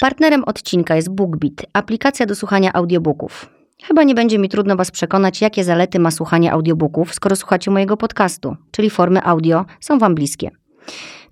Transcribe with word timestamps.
Partnerem 0.00 0.44
odcinka 0.44 0.96
jest 0.96 1.10
BookBeat, 1.10 1.52
aplikacja 1.72 2.26
do 2.26 2.34
słuchania 2.34 2.72
audiobooków. 2.72 3.48
Chyba 3.82 4.02
nie 4.02 4.14
będzie 4.14 4.38
mi 4.38 4.48
trudno 4.48 4.76
Was 4.76 4.90
przekonać, 4.90 5.40
jakie 5.40 5.64
zalety 5.64 5.98
ma 5.98 6.10
słuchanie 6.10 6.52
audiobooków, 6.52 7.14
skoro 7.14 7.36
słuchacie 7.36 7.70
mojego 7.70 7.96
podcastu, 7.96 8.56
czyli 8.70 8.90
formy 8.90 9.24
audio 9.24 9.64
są 9.80 9.98
Wam 9.98 10.14
bliskie. 10.14 10.50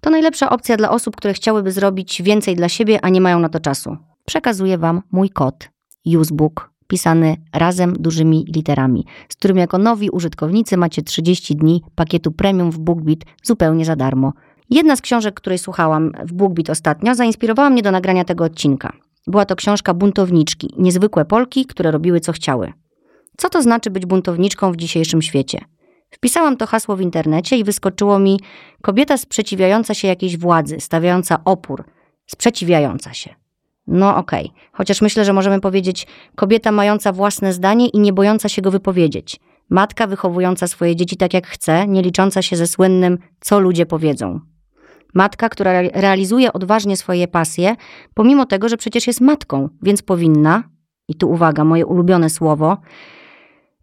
To 0.01 0.11
najlepsza 0.11 0.51
opcja 0.51 0.77
dla 0.77 0.91
osób, 0.91 1.17
które 1.17 1.35
chciałyby 1.35 1.73
zrobić 1.73 2.23
więcej 2.23 2.57
dla 2.57 2.69
siebie, 2.69 2.99
a 3.03 3.09
nie 3.09 3.21
mają 3.21 3.39
na 3.39 3.49
to 3.49 3.61
czasu. 3.61 3.97
Przekazuję 4.25 4.79
Wam 4.79 5.03
mój 5.13 5.31
kod 5.31 5.71
usebook, 6.19 6.71
pisany 6.87 7.37
razem 7.53 7.93
dużymi 7.93 8.45
literami, 8.55 9.05
z 9.29 9.37
którym 9.37 9.57
jako 9.57 9.79
nowi 9.79 10.11
użytkownicy 10.11 10.77
macie 10.77 11.03
30 11.03 11.57
dni 11.57 11.83
pakietu 11.95 12.33
premium 12.33 12.71
w 12.71 12.79
BookBeat 12.79 13.19
zupełnie 13.43 13.85
za 13.85 13.97
darmo. 13.97 14.33
Jedna 14.71 14.97
z 14.97 15.01
książek, 15.01 15.35
której 15.35 15.59
słuchałam 15.59 16.13
w 16.25 16.33
BookBeat 16.33 16.71
ostatnio, 16.71 17.15
zainspirowała 17.15 17.71
mnie 17.71 17.83
do 17.83 17.91
nagrania 17.91 18.25
tego 18.25 18.45
odcinka. 18.45 18.93
Była 19.27 19.45
to 19.45 19.57
książka 19.57 19.95
Buntowniczki, 19.95 20.75
niezwykłe 20.79 21.25
Polki, 21.25 21.67
które 21.67 21.91
robiły 21.91 22.21
co 22.21 22.33
chciały. 22.33 22.73
Co 23.37 23.49
to 23.49 23.63
znaczy 23.63 23.91
być 23.91 24.07
buntowniczką 24.07 24.73
w 24.73 24.77
dzisiejszym 24.77 25.23
świecie? 25.23 25.61
Wpisałam 26.11 26.57
to 26.57 26.67
hasło 26.67 26.97
w 26.97 27.01
internecie 27.01 27.57
i 27.57 27.65
wyskoczyło 27.65 28.19
mi 28.19 28.41
kobieta 28.83 29.17
sprzeciwiająca 29.17 29.95
się 29.95 30.09
jakiejś 30.09 30.37
władzy, 30.37 30.81
stawiająca 30.81 31.45
opór, 31.45 31.85
sprzeciwiająca 32.27 33.15
się. 33.15 33.35
No 33.87 34.17
okej, 34.17 34.47
okay. 34.47 34.61
chociaż 34.73 35.03
myślę, 35.03 35.25
że 35.25 35.33
możemy 35.33 35.61
powiedzieć 35.61 36.07
kobieta 36.37 36.73
mająca 36.73 37.13
własne 37.13 37.53
zdanie 37.53 37.89
i 37.89 38.01
nie 38.01 38.13
bojąca 38.13 38.49
się 38.49 38.63
go 38.63 38.71
wypowiedzieć. 38.71 39.41
Matka 39.71 40.07
wychowująca 40.07 40.67
swoje 40.67 40.97
dzieci 40.97 41.17
tak 41.17 41.35
jak 41.35 41.47
chce, 41.47 41.87
nie 41.89 42.03
licząca 42.03 42.43
się 42.43 42.57
ze 42.57 42.67
słynnym 42.67 43.19
co 43.41 43.61
ludzie 43.61 43.87
powiedzą. 43.87 44.41
Matka, 45.15 45.49
która 45.49 45.83
realizuje 45.83 46.53
odważnie 46.53 46.97
swoje 46.97 47.29
pasje, 47.29 47.77
pomimo 48.15 48.47
tego, 48.47 48.69
że 48.69 48.77
przecież 48.77 49.07
jest 49.07 49.21
matką, 49.21 49.69
więc 49.83 50.03
powinna, 50.03 50.63
i 51.09 51.15
tu 51.15 51.31
uwaga, 51.31 51.65
moje 51.65 51.87
ulubione 51.87 52.31
słowo, 52.31 52.77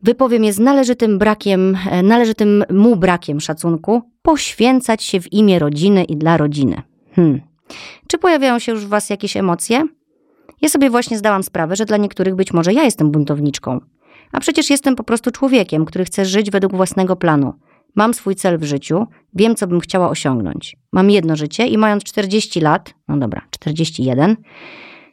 wypowiem 0.02 0.44
je 0.44 0.54
z 0.54 0.60
należytym 0.60 1.18
brakiem, 1.18 1.78
e, 1.90 2.04
należytym 2.04 2.64
mu 2.70 2.96
brakiem 2.96 3.40
szacunku, 3.40 4.02
poświęcać 4.22 5.04
się 5.04 5.22
w 5.22 5.34
imię 5.34 5.60
rodziny 5.60 6.04
i 6.04 6.18
dla 6.18 6.38
rodziny. 6.38 6.82
Hmm. 7.16 7.42
Czy 8.08 8.18
pojawiają 8.18 8.60
się 8.60 8.72
już 8.72 8.86
w 8.86 8.90
Was 8.90 9.10
jakieś 9.10 9.38
emocje? 9.38 9.84
Ja 10.62 10.70
sobie 10.70 10.90
właśnie 10.90 11.18
zdałam 11.18 11.44
sprawę, 11.44 11.76
że 11.76 11.86
dla 11.86 11.98
niektórych 11.98 12.36
być 12.36 12.54
może 12.54 12.74
ja 12.74 12.84
jestem 12.84 13.12
buntowniczką. 13.12 13.80
A 14.32 14.40
przecież 14.40 14.70
jestem 14.70 14.96
po 14.96 15.04
prostu 15.04 15.32
człowiekiem, 15.32 15.86
który 15.86 16.06
chce 16.06 16.26
żyć 16.26 16.52
według 16.52 16.76
własnego 16.76 17.16
planu. 17.16 17.54
Mam 17.96 18.14
swój 18.14 18.36
cel 18.36 18.58
w 18.58 18.64
życiu, 18.64 19.08
wiem, 19.34 19.56
co 19.56 19.68
bym 19.68 19.80
chciała 19.80 20.10
osiągnąć. 20.10 20.78
Mam 20.92 21.10
jedno 21.10 21.36
życie 21.36 21.68
i 21.68 21.78
mając 21.78 22.04
40 22.04 22.62
lat, 22.62 22.94
no 23.08 23.18
dobra, 23.18 23.42
41, 23.50 24.36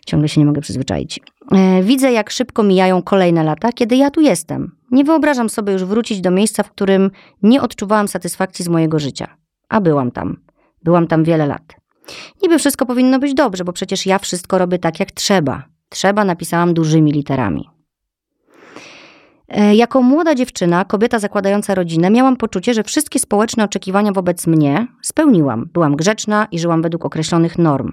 ciągle 0.06 0.28
się 0.28 0.40
nie 0.40 0.46
mogę 0.46 0.60
przyzwyczaić. 0.60 1.20
E, 1.52 1.82
widzę, 1.82 2.12
jak 2.12 2.30
szybko 2.30 2.62
mijają 2.62 3.02
kolejne 3.02 3.44
lata, 3.44 3.72
kiedy 3.72 3.96
ja 3.96 4.10
tu 4.10 4.20
jestem. 4.20 4.76
Nie 4.90 5.04
wyobrażam 5.04 5.48
sobie 5.48 5.72
już 5.72 5.84
wrócić 5.84 6.20
do 6.20 6.30
miejsca, 6.30 6.62
w 6.62 6.70
którym 6.70 7.10
nie 7.42 7.62
odczuwałam 7.62 8.08
satysfakcji 8.08 8.64
z 8.64 8.68
mojego 8.68 8.98
życia. 8.98 9.36
A 9.68 9.80
byłam 9.80 10.10
tam. 10.10 10.36
Byłam 10.82 11.06
tam 11.06 11.24
wiele 11.24 11.46
lat. 11.46 11.83
Niby 12.42 12.58
wszystko 12.58 12.86
powinno 12.86 13.18
być 13.18 13.34
dobrze, 13.34 13.64
bo 13.64 13.72
przecież 13.72 14.06
ja 14.06 14.18
wszystko 14.18 14.58
robię 14.58 14.78
tak, 14.78 15.00
jak 15.00 15.10
trzeba. 15.10 15.62
Trzeba 15.88 16.24
napisałam 16.24 16.74
dużymi 16.74 17.12
literami. 17.12 17.68
E, 19.48 19.74
jako 19.74 20.02
młoda 20.02 20.34
dziewczyna, 20.34 20.84
kobieta 20.84 21.18
zakładająca 21.18 21.74
rodzinę, 21.74 22.10
miałam 22.10 22.36
poczucie, 22.36 22.74
że 22.74 22.82
wszystkie 22.82 23.18
społeczne 23.18 23.64
oczekiwania 23.64 24.12
wobec 24.12 24.46
mnie 24.46 24.86
spełniłam. 25.02 25.68
Byłam 25.72 25.96
grzeczna 25.96 26.46
i 26.50 26.58
żyłam 26.58 26.82
według 26.82 27.04
określonych 27.04 27.58
norm. 27.58 27.92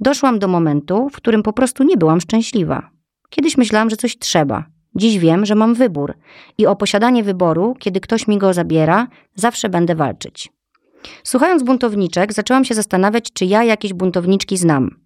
Doszłam 0.00 0.38
do 0.38 0.48
momentu, 0.48 1.08
w 1.08 1.16
którym 1.16 1.42
po 1.42 1.52
prostu 1.52 1.84
nie 1.84 1.96
byłam 1.96 2.20
szczęśliwa. 2.20 2.90
Kiedyś 3.30 3.56
myślałam, 3.56 3.90
że 3.90 3.96
coś 3.96 4.18
trzeba. 4.18 4.64
Dziś 4.94 5.18
wiem, 5.18 5.46
że 5.46 5.54
mam 5.54 5.74
wybór 5.74 6.14
i 6.58 6.66
o 6.66 6.76
posiadanie 6.76 7.24
wyboru, 7.24 7.74
kiedy 7.78 8.00
ktoś 8.00 8.28
mi 8.28 8.38
go 8.38 8.54
zabiera, 8.54 9.06
zawsze 9.34 9.68
będę 9.68 9.94
walczyć. 9.94 10.52
Słuchając 11.24 11.62
buntowniczek, 11.62 12.32
zaczęłam 12.32 12.64
się 12.64 12.74
zastanawiać, 12.74 13.32
czy 13.32 13.44
ja 13.44 13.64
jakieś 13.64 13.92
buntowniczki 13.92 14.56
znam. 14.56 15.00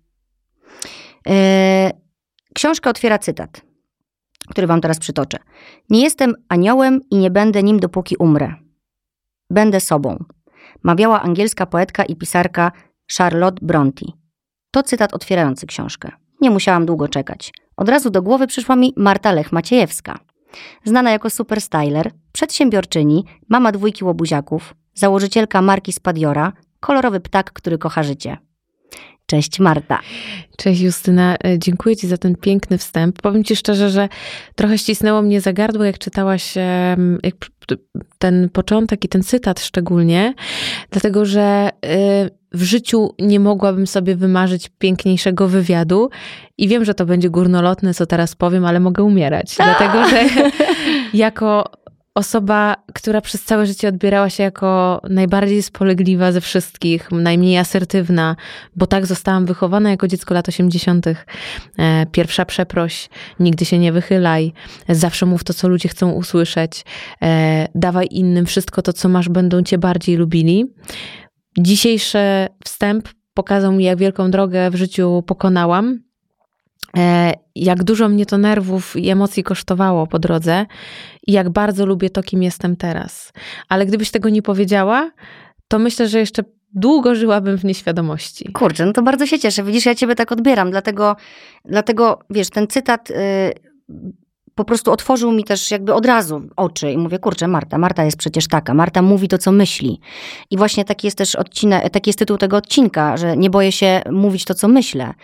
Yy, 1.27 1.33
książka 2.55 2.91
otwiera 2.91 3.19
cytat 3.19 3.73
który 4.51 4.67
wam 4.67 4.81
teraz 4.81 4.99
przytoczę. 4.99 5.39
Nie 5.91 6.03
jestem 6.03 6.35
aniołem 6.49 7.01
i 7.11 7.17
nie 7.17 7.31
będę 7.31 7.63
nim, 7.63 7.81
dopóki 7.81 8.17
umrę. 8.17 8.55
Będę 9.51 9.81
sobą. 9.81 10.25
Mawiała 10.83 11.23
angielska 11.23 11.67
poetka 11.67 12.05
i 12.05 12.17
pisarka 12.17 12.73
Charlotte 13.19 13.67
Bronte. 13.67 14.07
To 14.71 14.83
cytat 14.83 15.15
otwierający 15.15 15.67
książkę. 15.67 16.11
Nie 16.41 16.51
musiałam 16.51 16.87
długo 16.87 17.09
czekać. 17.09 17.53
Od 17.77 17.89
razu 17.89 18.11
do 18.11 18.23
głowy 18.23 18.47
przyszła 18.47 18.77
mi 18.77 18.95
Marta 18.97 19.35
Lech-Maciejewska. 19.35 20.15
Znana 20.85 21.11
jako 21.11 21.31
superstyler, 21.31 22.11
przedsiębiorczyni, 22.33 23.25
mama 23.49 23.73
dwójki 23.73 24.05
łobuziaków, 24.05 24.75
założycielka 24.95 25.63
marki 25.63 25.93
Spadiora, 25.93 26.53
kolorowy 26.81 27.21
ptak, 27.21 27.53
który 27.53 27.79
kocha 27.79 28.03
życie. 28.03 28.37
Cześć 29.27 29.61
Marta. 29.61 30.01
Cześć 30.57 30.81
Justyna, 30.81 31.37
e, 31.45 31.59
dziękuję 31.59 31.97
Ci 31.97 32.09
za 32.09 32.17
ten 32.17 32.37
piękny 32.37 32.79
wstęp. 32.79 33.23
Powiem 33.23 33.45
Ci 33.45 33.57
szczerze, 33.57 33.91
że 33.91 34.09
trochę 34.55 34.79
ścisnęło 34.79 35.23
mnie 35.23 35.41
za 35.41 35.53
gardło, 35.53 35.85
jak 35.85 35.99
czytałaś 35.99 36.55
jak 37.23 37.35
ten 38.19 38.49
początek 38.49 39.05
i 39.05 39.09
ten 39.09 39.23
cytat 39.23 39.61
szczególnie, 39.61 40.35
dlatego 40.91 41.25
że 41.25 41.71
e, 41.87 42.31
w 42.53 42.63
życiu 42.63 43.15
nie 43.19 43.41
mogłabym 43.41 43.87
sobie 43.87 44.17
wymarzyć 44.17 44.71
piękniejszego 44.79 45.49
wywiadu 45.49 46.11
i 46.59 46.69
wiem, 46.69 46.85
że 46.85 46.95
to 46.95 47.07
będzie 47.07 47.31
górnolotne, 47.31 47.95
co 47.95 48.07
teraz 48.07 48.35
powiem, 48.35 48.65
ale 48.65 48.81
mogę 48.81 49.03
umierać, 49.03 49.57
dlatego 49.65 50.09
że 50.09 50.25
jako 51.15 51.65
osoba, 52.15 52.77
która 52.95 53.21
przez 53.21 53.45
całe 53.45 53.67
życie 53.67 53.89
odbierała 53.89 54.31
się 54.31 54.43
jako 54.43 55.01
najbardziej 55.11 55.63
spolegliwa 55.63 56.33
ze 56.33 56.41
wszystkich, 56.41 57.11
najmniej 57.11 57.59
asertywna, 57.59 58.37
bo 58.77 58.87
tak 58.87 59.07
zostałam 59.07 59.47
wychowana 59.47 59.91
jako 59.91 60.09
dziecko 60.09 60.35
lat 60.35 60.49
80. 60.49 61.07
E, 61.07 62.07
pierwsza 62.13 62.45
przeproś, 62.45 63.09
nigdy 63.41 63.65
się 63.65 63.79
nie 63.79 63.93
wychylaj, 63.93 64.53
zawsze 64.89 65.27
mów 65.27 65.45
to, 65.45 65.55
co 65.55 65.69
ludzie 65.69 65.89
chcą 65.89 66.11
usłyszeć, 66.11 66.85
e, 67.23 67.69
dawaj 67.75 68.09
innym 68.11 68.47
wszystko 68.47 68.83
to, 68.83 68.93
co 68.93 69.09
masz, 69.09 69.29
będą 69.29 69.63
cię 69.63 69.79
bardziej 69.79 70.17
lubili. 70.17 70.67
Dzisiejszy 71.59 72.19
wstęp 72.65 73.09
pokazał 73.35 73.73
mi, 73.73 73.85
jak 73.85 73.99
wielką 73.99 74.31
drogę 74.31 74.71
w 74.71 74.75
życiu 74.75 75.23
pokonałam 75.27 75.99
E, 76.97 77.33
jak 77.55 77.85
dużo 77.85 78.09
mnie 78.09 78.27
to 78.27 78.39
nerwów 78.39 78.97
i 78.97 79.11
emocji 79.11 79.43
kosztowało 79.43 80.07
po 80.07 80.19
drodze 80.19 80.67
i 81.27 81.33
jak 81.33 81.51
bardzo 81.51 81.87
lubię 81.87 82.11
to, 82.11 82.23
kim 82.23 82.43
jestem 82.43 82.77
teraz. 82.77 83.33
Ale 83.69 83.87
gdybyś 83.87 84.11
tego 84.11 84.29
nie 84.29 84.43
powiedziała, 84.43 85.11
to 85.69 85.79
myślę, 85.79 86.09
że 86.09 86.19
jeszcze 86.19 86.45
długo 86.75 87.15
żyłabym 87.15 87.59
w 87.59 87.65
nieświadomości. 87.65 88.53
Kurczę, 88.53 88.87
no 88.87 88.93
to 88.93 89.03
bardzo 89.03 89.27
się 89.27 89.39
cieszę. 89.39 89.63
Widzisz, 89.63 89.87
ja 89.87 89.95
ciebie 89.95 90.15
tak 90.15 90.33
odbieram, 90.33 90.71
dlatego, 90.71 91.17
dlatego 91.65 92.19
wiesz, 92.31 92.51
ten 92.51 92.67
cytat 92.67 93.11
y, 93.11 93.15
po 94.55 94.65
prostu 94.65 94.93
otworzył 94.93 95.33
mi 95.33 95.45
też 95.45 95.71
jakby 95.71 95.95
od 95.95 96.07
razu 96.07 96.43
oczy 96.57 96.93
i 96.93 96.99
mówię, 96.99 97.19
kurczę, 97.19 97.49
Marta, 97.49 97.79
Marta 97.79 98.05
jest 98.05 98.17
przecież 98.17 98.49
taka, 98.49 98.75
Marta 98.75 99.03
mówi 99.03 99.29
to, 99.29 99.39
co 99.39 99.53
myśli. 99.53 100.01
I 100.51 100.57
właśnie 100.57 100.85
taki 100.85 101.07
jest 101.07 101.19
też 101.19 101.35
odcinek, 101.35 101.91
taki 101.91 102.09
jest 102.09 102.19
tytuł 102.19 102.39
tego 102.39 102.57
odcinka, 102.57 103.17
że 103.17 103.37
nie 103.37 103.51
boję 103.51 103.73
się 103.73 104.03
mówić 104.11 104.45
to, 104.45 104.55
co 104.55 104.69
myślę. 104.69 105.15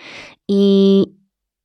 I, 0.48 1.04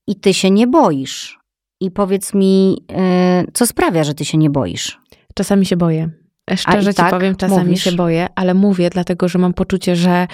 i 0.08 0.16
ty 0.16 0.34
się 0.34 0.52
nie 0.52 0.68
boisz. 0.68 1.43
I 1.84 1.91
powiedz 1.91 2.34
mi, 2.34 2.72
yy, 2.72 3.52
co 3.53 3.68
sprawia, 3.68 4.03
że 4.03 4.14
ty 4.14 4.26
się 4.26 4.38
nie 4.38 4.50
boisz? 4.50 5.00
Czasami 5.34 5.66
się 5.66 5.78
boję. 5.78 6.09
Szczerze 6.56 6.94
ci 6.94 6.97
tak 6.97 7.09
powiem, 7.09 7.35
czasami 7.35 7.66
mówisz? 7.66 7.84
się 7.84 7.91
boję, 7.91 8.28
ale 8.35 8.53
mówię, 8.53 8.90
dlatego 8.90 9.28
że 9.28 9.40
mam 9.40 9.53
poczucie, 9.53 9.96
że 9.96 10.28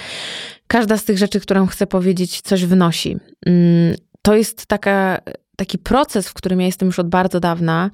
każda 0.67 0.97
z 0.97 1.03
tych 1.03 1.17
rzeczy, 1.17 1.39
którą 1.39 1.65
chcę 1.65 1.87
powiedzieć, 1.87 2.41
coś 2.41 2.65
wnosi. 2.65 3.17
Mm, 3.45 3.95
to 4.21 4.35
jest 4.35 4.65
taka, 4.65 5.21
taki 5.55 5.77
proces, 5.77 6.29
w 6.29 6.33
którym 6.33 6.59
ja 6.59 6.65
jestem 6.65 6.85
już 6.85 6.99
od 6.99 7.09
bardzo 7.09 7.39
dawna. 7.39 7.89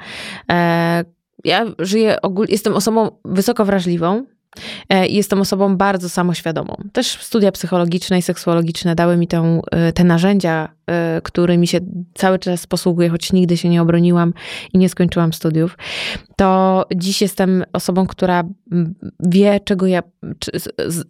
E, 0.52 1.06
ja 1.44 1.66
żyję, 1.80 2.22
ogólnie, 2.22 2.52
jestem 2.52 2.74
osobą 2.74 3.10
wysoko 3.26 3.66
wrażliwą, 3.66 4.26
e, 4.90 5.08
Jestem 5.08 5.42
osobą 5.42 5.78
bardzo 5.78 6.10
samoświadomą. 6.10 6.76
Też 6.94 7.08
studia 7.22 7.52
psychologiczne 7.52 8.18
i 8.18 8.22
seksuologiczne 8.22 8.96
dały 8.96 9.18
mi 9.18 9.28
tę, 9.28 9.62
e, 9.72 9.94
te 9.94 10.04
narzędzia 10.04 10.70
którymi 11.24 11.68
się 11.68 11.80
cały 12.14 12.40
czas 12.40 12.68
posługuję, 12.68 13.10
choć 13.10 13.34
nigdy 13.34 13.58
się 13.58 13.70
nie 13.70 13.82
obroniłam 13.82 14.34
i 14.74 14.78
nie 14.78 14.90
skończyłam 14.90 15.34
studiów, 15.34 15.78
to 16.36 16.86
dziś 16.96 17.22
jestem 17.22 17.64
osobą, 17.74 18.08
która 18.08 18.44
wie, 19.20 19.60
czego 19.60 19.88
ja, 19.88 20.04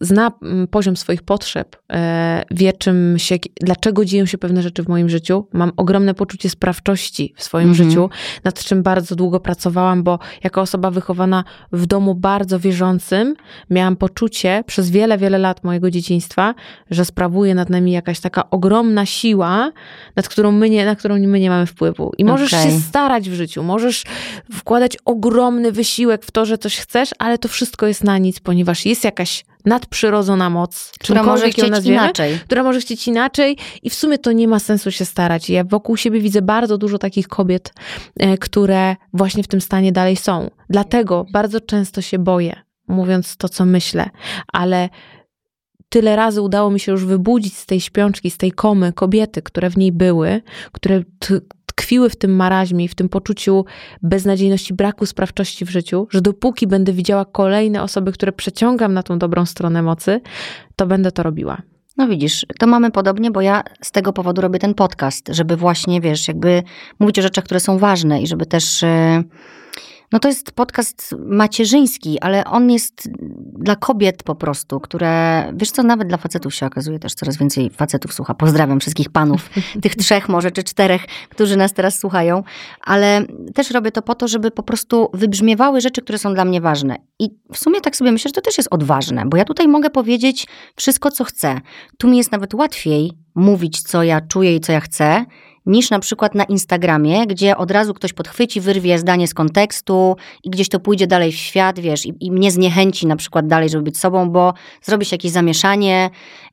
zna 0.02 0.32
poziom 0.72 0.98
swoich 0.98 1.24
potrzeb, 1.24 1.76
e, 1.94 2.44
wie, 2.52 2.74
czym 2.74 3.16
się, 3.18 3.36
dlaczego 3.62 4.06
dzieją 4.06 4.26
się 4.26 4.38
pewne 4.38 4.62
rzeczy 4.62 4.84
w 4.84 4.88
moim 4.88 5.10
życiu. 5.10 5.48
Mam 5.54 5.72
ogromne 5.78 6.14
poczucie 6.14 6.50
sprawczości 6.50 7.34
w 7.38 7.44
swoim 7.44 7.70
mhm. 7.70 7.90
życiu, 7.90 8.10
nad 8.44 8.64
czym 8.64 8.84
bardzo 8.84 9.16
długo 9.16 9.40
pracowałam, 9.40 10.04
bo 10.04 10.20
jako 10.44 10.62
osoba 10.62 10.92
wychowana 10.92 11.44
w 11.72 11.86
domu 11.86 12.16
bardzo 12.16 12.60
wierzącym, 12.60 13.36
miałam 13.70 13.96
poczucie 13.96 14.64
przez 14.68 14.90
wiele, 14.90 15.18
wiele 15.18 15.38
lat 15.38 15.64
mojego 15.64 15.92
dzieciństwa, 15.92 16.56
że 16.92 17.06
sprawuje 17.06 17.56
nad 17.56 17.70
nami 17.70 17.92
jakaś 17.92 18.20
taka 18.20 18.50
ogromna 18.50 19.06
siła, 19.06 19.65
nad 20.16 20.30
którą 20.30 20.52
my 20.52 20.70
nie, 20.70 20.86
na 20.86 20.96
którą 20.96 21.20
my 21.20 21.40
nie 21.40 21.50
mamy 21.50 21.66
wpływu. 21.66 22.12
I 22.18 22.26
możesz 22.26 22.54
okay. 22.54 22.72
się 22.72 22.80
starać 22.80 23.30
w 23.30 23.34
życiu, 23.34 23.64
możesz 23.64 24.04
wkładać 24.52 24.98
ogromny 25.06 25.72
wysiłek 25.72 26.26
w 26.26 26.32
to, 26.32 26.46
że 26.46 26.58
coś 26.58 26.78
chcesz, 26.78 27.10
ale 27.20 27.38
to 27.38 27.48
wszystko 27.48 27.88
jest 27.88 28.04
na 28.04 28.18
nic, 28.18 28.40
ponieważ 28.40 28.86
jest 28.86 29.04
jakaś 29.04 29.46
nadprzyrodzona 29.66 30.50
moc, 30.50 30.92
która 31.00 31.24
może 31.24 31.50
chcieć 31.50 31.70
nazwiemy, 31.70 31.98
inaczej. 31.98 32.40
Która 32.46 32.64
może 32.64 32.80
chcieć 32.80 33.08
inaczej 33.08 33.58
i 33.84 33.90
w 33.90 33.96
sumie 33.96 34.18
to 34.18 34.32
nie 34.32 34.48
ma 34.48 34.60
sensu 34.60 34.92
się 34.92 35.06
starać. 35.06 35.50
Ja 35.50 35.64
wokół 35.64 35.98
siebie 35.98 36.20
widzę 36.20 36.42
bardzo 36.42 36.78
dużo 36.78 36.98
takich 36.98 37.28
kobiet, 37.28 37.74
e, 38.20 38.38
które 38.38 38.96
właśnie 39.14 39.44
w 39.44 39.48
tym 39.48 39.62
stanie 39.62 39.92
dalej 39.92 40.16
są. 40.16 40.52
Dlatego 40.70 41.26
bardzo 41.32 41.62
często 41.62 42.02
się 42.02 42.20
boję, 42.20 42.56
mówiąc 42.88 43.38
to, 43.38 43.50
co 43.50 43.66
myślę, 43.66 44.10
ale 44.54 44.90
tyle 45.90 46.16
razy 46.16 46.42
udało 46.42 46.72
mi 46.72 46.80
się 46.80 46.92
już 46.92 47.06
wybudzić 47.06 47.58
z 47.58 47.66
tej 47.66 47.82
śpiączki, 47.82 48.32
z 48.32 48.38
tej 48.38 48.52
komy 48.52 48.94
kobiety, 48.94 49.42
które 49.42 49.70
w 49.70 49.78
niej 49.78 49.92
były, 49.92 50.42
które 50.72 51.02
tkwiły 51.66 52.10
w 52.10 52.16
tym 52.16 52.36
maraźmie 52.36 52.86
i 52.86 52.88
w 52.88 52.96
tym 52.96 53.10
poczuciu 53.10 53.66
beznadziejności, 54.02 54.74
braku 54.74 55.06
sprawczości 55.06 55.66
w 55.66 55.70
życiu, 55.70 56.08
że 56.12 56.22
dopóki 56.22 56.68
będę 56.68 56.94
widziała 56.94 57.26
kolejne 57.26 57.84
osoby, 57.84 58.12
które 58.12 58.32
przeciągam 58.32 58.94
na 58.94 59.04
tą 59.04 59.20
dobrą 59.20 59.46
stronę 59.46 59.82
mocy, 59.82 60.22
to 60.76 60.88
będę 60.88 61.12
to 61.12 61.24
robiła. 61.24 61.62
No 61.98 62.08
widzisz, 62.08 62.46
to 62.60 62.68
mamy 62.68 62.92
podobnie, 62.92 63.32
bo 63.32 63.42
ja 63.42 63.64
z 63.82 63.92
tego 63.92 64.14
powodu 64.14 64.42
robię 64.42 64.60
ten 64.60 64.74
podcast, 64.74 65.28
żeby 65.32 65.56
właśnie, 65.56 66.02
wiesz, 66.02 66.28
jakby 66.28 66.64
mówić 67.00 67.20
o 67.20 67.22
rzeczach, 67.22 67.44
które 67.44 67.60
są 67.60 67.78
ważne 67.78 68.22
i 68.22 68.28
żeby 68.28 68.46
też... 68.46 68.82
Yy 68.82 69.24
no 70.12 70.20
to 70.20 70.28
jest 70.28 70.52
podcast 70.52 71.16
macierzyński, 71.20 72.20
ale 72.20 72.46
on 72.46 72.72
jest 72.72 73.10
dla 73.60 73.76
kobiet 73.76 74.24
po 74.24 74.36
prostu, 74.36 74.80
które, 74.80 75.44
wiesz 75.56 75.72
co, 75.72 75.84
nawet 75.84 76.08
dla 76.08 76.18
facetów 76.18 76.56
się 76.56 76.66
okazuje, 76.66 77.00
też 77.00 77.14
coraz 77.14 77.38
więcej 77.38 77.70
facetów 77.70 78.14
słucha. 78.14 78.34
Pozdrawiam 78.34 78.80
wszystkich 78.80 79.10
panów, 79.10 79.50
tych 79.84 79.96
trzech 79.96 80.30
może, 80.30 80.52
czy 80.52 80.64
czterech, 80.64 81.06
którzy 81.30 81.58
nas 81.58 81.74
teraz 81.74 82.00
słuchają, 82.00 82.44
ale 82.82 83.22
też 83.54 83.72
robię 83.72 83.92
to 83.92 84.02
po 84.02 84.16
to, 84.16 84.28
żeby 84.28 84.52
po 84.52 84.64
prostu 84.64 85.10
wybrzmiewały 85.14 85.82
rzeczy, 85.82 86.02
które 86.02 86.18
są 86.18 86.34
dla 86.34 86.46
mnie 86.46 86.62
ważne. 86.62 86.96
I 87.20 87.30
w 87.54 87.58
sumie 87.58 87.82
tak 87.82 87.96
sobie 87.96 88.12
myślę, 88.12 88.30
że 88.30 88.34
to 88.34 88.42
też 88.42 88.58
jest 88.58 88.70
odważne, 88.72 89.24
bo 89.26 89.38
ja 89.38 89.46
tutaj 89.46 89.68
mogę 89.68 89.90
powiedzieć 89.90 90.48
wszystko, 90.76 91.12
co 91.12 91.24
chcę. 91.24 91.62
Tu 91.98 92.08
mi 92.08 92.18
jest 92.18 92.32
nawet 92.32 92.54
łatwiej 92.54 93.12
mówić, 93.36 93.82
co 93.82 94.04
ja 94.04 94.22
czuję 94.22 94.56
i 94.56 94.60
co 94.60 94.72
ja 94.72 94.80
chcę, 94.80 95.26
niż 95.66 95.90
na 95.90 96.00
przykład 96.00 96.36
na 96.36 96.44
Instagramie, 96.44 97.28
gdzie 97.28 97.58
od 97.58 97.72
razu 97.72 97.94
ktoś 97.94 98.14
podchwyci, 98.14 98.62
wyrwie 98.62 99.00
zdanie 99.00 99.28
z 99.28 99.34
kontekstu 99.34 100.16
i 100.44 100.50
gdzieś 100.50 100.70
to 100.70 100.80
pójdzie 100.80 101.08
dalej 101.08 101.32
w 101.32 101.36
świat, 101.36 101.80
wiesz, 101.80 102.06
i, 102.06 102.14
i 102.20 102.32
mnie 102.32 102.52
zniechęci 102.52 103.08
na 103.08 103.16
przykład 103.16 103.48
dalej, 103.48 103.70
żeby 103.70 103.84
być 103.84 103.98
sobą, 103.98 104.30
bo 104.30 104.54
zrobi 104.82 105.06
się 105.06 105.14
jakieś 105.14 105.32
zamieszanie 105.32 106.10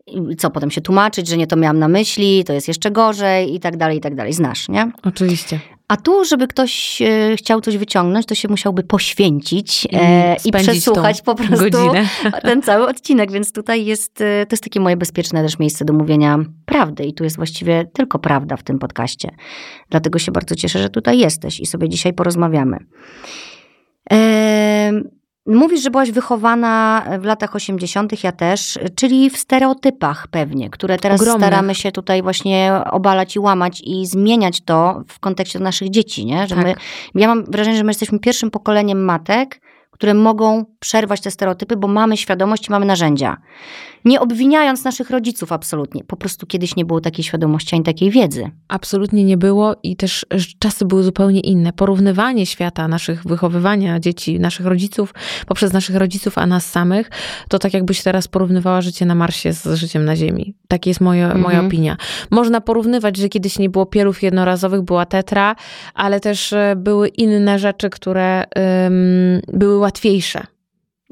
i 0.06 0.36
co, 0.36 0.50
potem 0.50 0.70
się 0.70 0.80
tłumaczyć, 0.80 1.28
że 1.28 1.36
nie 1.36 1.46
to 1.46 1.56
miałam 1.56 1.78
na 1.78 1.88
myśli, 1.88 2.44
to 2.44 2.52
jest 2.52 2.68
jeszcze 2.68 2.90
gorzej 2.90 3.54
i 3.54 3.60
tak 3.60 3.76
dalej, 3.76 3.98
i 3.98 4.00
tak 4.00 4.14
dalej. 4.14 4.32
Znasz, 4.32 4.68
nie? 4.68 4.92
Oczywiście. 5.02 5.60
A 5.92 5.96
tu, 5.96 6.24
żeby 6.24 6.46
ktoś 6.46 7.02
e, 7.02 7.36
chciał 7.36 7.60
coś 7.60 7.76
wyciągnąć, 7.76 8.26
to 8.26 8.34
się 8.34 8.48
musiałby 8.48 8.82
poświęcić 8.82 9.88
e, 9.92 10.36
i 10.44 10.52
przesłuchać 10.52 11.22
po 11.22 11.34
prostu 11.34 11.70
godzinę. 11.70 12.08
ten 12.42 12.62
cały 12.62 12.86
odcinek, 12.86 13.32
więc 13.32 13.52
tutaj 13.52 13.84
jest, 13.84 14.20
e, 14.20 14.46
to 14.46 14.54
jest 14.54 14.64
takie 14.64 14.80
moje 14.80 14.96
bezpieczne 14.96 15.42
też 15.42 15.58
miejsce 15.58 15.84
do 15.84 15.92
mówienia 15.92 16.38
prawdy 16.66 17.04
i 17.04 17.14
tu 17.14 17.24
jest 17.24 17.36
właściwie 17.36 17.84
tylko 17.92 18.18
prawda 18.18 18.56
w 18.56 18.62
tym 18.62 18.78
podcaście. 18.78 19.30
Dlatego 19.90 20.18
się 20.18 20.32
bardzo 20.32 20.54
cieszę, 20.54 20.78
że 20.78 20.90
tutaj 20.90 21.18
jesteś 21.18 21.60
i 21.60 21.66
sobie 21.66 21.88
dzisiaj 21.88 22.12
porozmawiamy. 22.12 22.76
E, 24.12 24.61
Mówisz, 25.46 25.82
że 25.82 25.90
byłaś 25.90 26.10
wychowana 26.10 27.04
w 27.20 27.24
latach 27.24 27.54
80., 27.56 28.24
ja 28.24 28.32
też, 28.32 28.78
czyli 28.94 29.30
w 29.30 29.36
stereotypach 29.36 30.28
pewnie, 30.28 30.70
które 30.70 30.98
teraz 30.98 31.20
staramy 31.20 31.74
się 31.74 31.92
tutaj 31.92 32.22
właśnie 32.22 32.72
obalać 32.90 33.36
i 33.36 33.38
łamać 33.38 33.82
i 33.84 34.06
zmieniać 34.06 34.60
to 34.60 35.02
w 35.08 35.20
kontekście 35.20 35.58
naszych 35.58 35.90
dzieci, 35.90 36.24
nie? 36.24 36.46
Że 36.46 36.54
tak. 36.54 36.64
my, 36.64 36.74
ja 37.14 37.28
mam 37.28 37.44
wrażenie, 37.44 37.76
że 37.76 37.84
my 37.84 37.90
jesteśmy 37.90 38.18
pierwszym 38.18 38.50
pokoleniem 38.50 39.04
matek, 39.04 39.60
które 40.02 40.14
mogą 40.14 40.64
przerwać 40.80 41.20
te 41.20 41.30
stereotypy, 41.30 41.76
bo 41.76 41.88
mamy 41.88 42.16
świadomość 42.16 42.68
i 42.68 42.70
mamy 42.70 42.86
narzędzia. 42.86 43.36
Nie 44.04 44.20
obwiniając 44.20 44.84
naszych 44.84 45.10
rodziców 45.10 45.52
absolutnie. 45.52 46.04
Po 46.04 46.16
prostu 46.16 46.46
kiedyś 46.46 46.76
nie 46.76 46.84
było 46.84 47.00
takiej 47.00 47.24
świadomości 47.24 47.74
ani 47.74 47.84
takiej 47.84 48.10
wiedzy. 48.10 48.50
Absolutnie 48.68 49.24
nie 49.24 49.36
było 49.36 49.76
i 49.82 49.96
też 49.96 50.26
czasy 50.58 50.84
były 50.84 51.02
zupełnie 51.02 51.40
inne. 51.40 51.72
Porównywanie 51.72 52.46
świata, 52.46 52.88
naszych 52.88 53.24
wychowywania 53.24 54.00
dzieci, 54.00 54.40
naszych 54.40 54.66
rodziców 54.66 55.14
poprzez 55.46 55.72
naszych 55.72 55.96
rodziców, 55.96 56.38
a 56.38 56.46
nas 56.46 56.70
samych, 56.70 57.10
to 57.48 57.58
tak 57.58 57.74
jakbyś 57.74 58.02
teraz 58.02 58.28
porównywała 58.28 58.80
życie 58.80 59.06
na 59.06 59.14
Marsie 59.14 59.52
z 59.52 59.74
życiem 59.74 60.04
na 60.04 60.16
Ziemi. 60.16 60.54
Tak 60.68 60.86
jest 60.86 61.00
moja, 61.00 61.24
mhm. 61.24 61.40
moja 61.40 61.60
opinia. 61.60 61.96
Można 62.30 62.60
porównywać, 62.60 63.16
że 63.16 63.28
kiedyś 63.28 63.58
nie 63.58 63.70
było 63.70 63.86
pielów 63.86 64.22
jednorazowych, 64.22 64.82
była 64.82 65.06
tetra, 65.06 65.56
ale 65.94 66.20
też 66.20 66.52
e, 66.52 66.74
były 66.76 67.08
inne 67.08 67.58
rzeczy, 67.58 67.90
które 67.90 68.44
um, 68.56 69.40
były 69.58 69.78
łatwiejsze. 69.78 69.91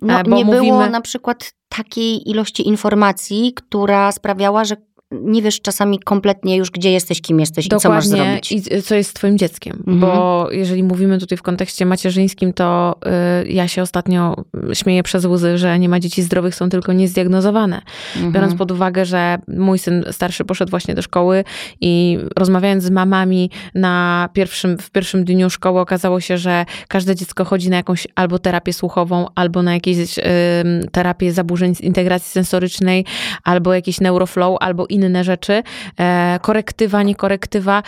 No, 0.03 0.21
e, 0.21 0.23
nie 0.23 0.45
mówimy... 0.45 0.67
było 0.67 0.87
na 0.87 1.01
przykład 1.01 1.53
takiej 1.69 2.31
ilości 2.31 2.69
informacji, 2.69 3.53
która 3.55 4.13
sprawiała, 4.13 4.65
że 4.65 4.77
nie 5.11 5.43
wiesz 5.43 5.61
czasami 5.61 5.99
kompletnie 5.99 6.57
już, 6.57 6.71
gdzie 6.71 6.93
jesteś, 6.93 7.21
kim 7.21 7.41
jesteś 7.41 7.69
Dokładnie. 7.69 7.89
i 7.89 7.91
co 7.91 7.95
masz 7.95 8.07
zrobić. 8.07 8.53
I 8.53 8.83
co 8.83 8.95
jest 8.95 9.11
z 9.11 9.13
twoim 9.13 9.39
dzieckiem. 9.39 9.77
Mhm. 9.79 10.01
Bo 10.01 10.49
jeżeli 10.51 10.83
mówimy 10.83 11.19
tutaj 11.19 11.39
w 11.39 11.43
kontekście 11.43 11.87
macierzyńskim, 11.87 12.53
to 12.53 12.97
y, 13.45 13.49
ja 13.49 13.69
się 13.69 13.83
ostatnio 13.83 14.45
śmieję 14.73 15.03
przez 15.03 15.25
łzy, 15.25 15.59
że 15.59 15.79
nie 15.79 15.89
ma 15.89 16.01
dzieci 16.01 16.23
zdrowych, 16.23 16.55
są 16.55 16.69
tylko 16.69 16.93
niezdiagnozowane. 16.93 17.83
Mhm. 18.15 18.33
Biorąc 18.33 18.55
pod 18.55 18.71
uwagę, 18.71 19.05
że 19.05 19.39
mój 19.49 19.79
syn 19.79 20.05
starszy 20.11 20.45
poszedł 20.45 20.71
właśnie 20.71 20.95
do 20.95 21.03
szkoły 21.03 21.45
i 21.81 22.19
rozmawiając 22.37 22.85
z 22.85 22.91
mamami 22.91 23.51
na 23.75 24.29
pierwszym, 24.33 24.79
w 24.79 24.91
pierwszym 24.91 25.25
dniu 25.25 25.51
szkoły 25.51 25.81
okazało 25.81 26.21
się, 26.21 26.39
że 26.39 26.65
każde 26.89 27.17
dziecko 27.17 27.45
chodzi 27.45 27.71
na 27.71 27.77
jakąś 27.77 28.07
albo 28.15 28.39
terapię 28.39 28.73
słuchową, 28.73 29.27
albo 29.35 29.63
na 29.63 29.75
jakieś 29.75 30.19
y, 30.19 30.23
terapię 30.93 31.33
zaburzeń 31.33 31.75
integracji 31.81 32.31
sensorycznej, 32.31 33.05
albo 33.45 33.75
jakiś 33.75 34.01
neuroflow, 34.01 34.57
albo 34.61 34.87
inne 34.87 35.00
inne 35.07 35.25
rzeczy, 35.25 35.63
e, 35.99 36.39
korektywa, 36.43 37.03
niekorektywa. 37.03 37.83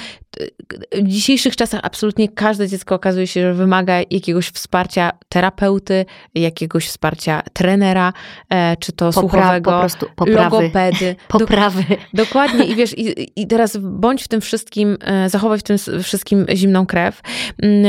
W 0.92 1.08
dzisiejszych 1.08 1.56
czasach 1.56 1.80
absolutnie 1.82 2.28
każde 2.28 2.68
dziecko 2.68 2.94
okazuje 2.94 3.26
się, 3.26 3.40
że 3.40 3.54
wymaga 3.54 3.94
jakiegoś 4.10 4.48
wsparcia 4.48 5.10
terapeuty, 5.28 6.04
jakiegoś 6.34 6.86
wsparcia 6.86 7.42
trenera, 7.52 8.12
e, 8.50 8.76
czy 8.76 8.92
to 8.92 9.12
Popra 9.12 9.20
słuchowego, 9.20 9.70
po 9.70 9.80
prostu, 9.80 10.06
poprawy. 10.16 10.56
logopedy. 10.56 11.16
Poprawy. 11.28 11.84
dokładnie 12.14 12.64
i 12.64 12.74
wiesz, 12.80 12.98
i, 12.98 13.32
i 13.36 13.46
teraz 13.46 13.76
bądź 13.76 14.24
w 14.24 14.28
tym 14.28 14.40
wszystkim, 14.40 14.96
e, 15.00 15.28
zachowaj 15.28 15.58
w 15.58 15.62
tym 15.62 15.76
wszystkim 16.02 16.46
zimną 16.54 16.86
krew. 16.86 17.20
Mm, 17.62 17.84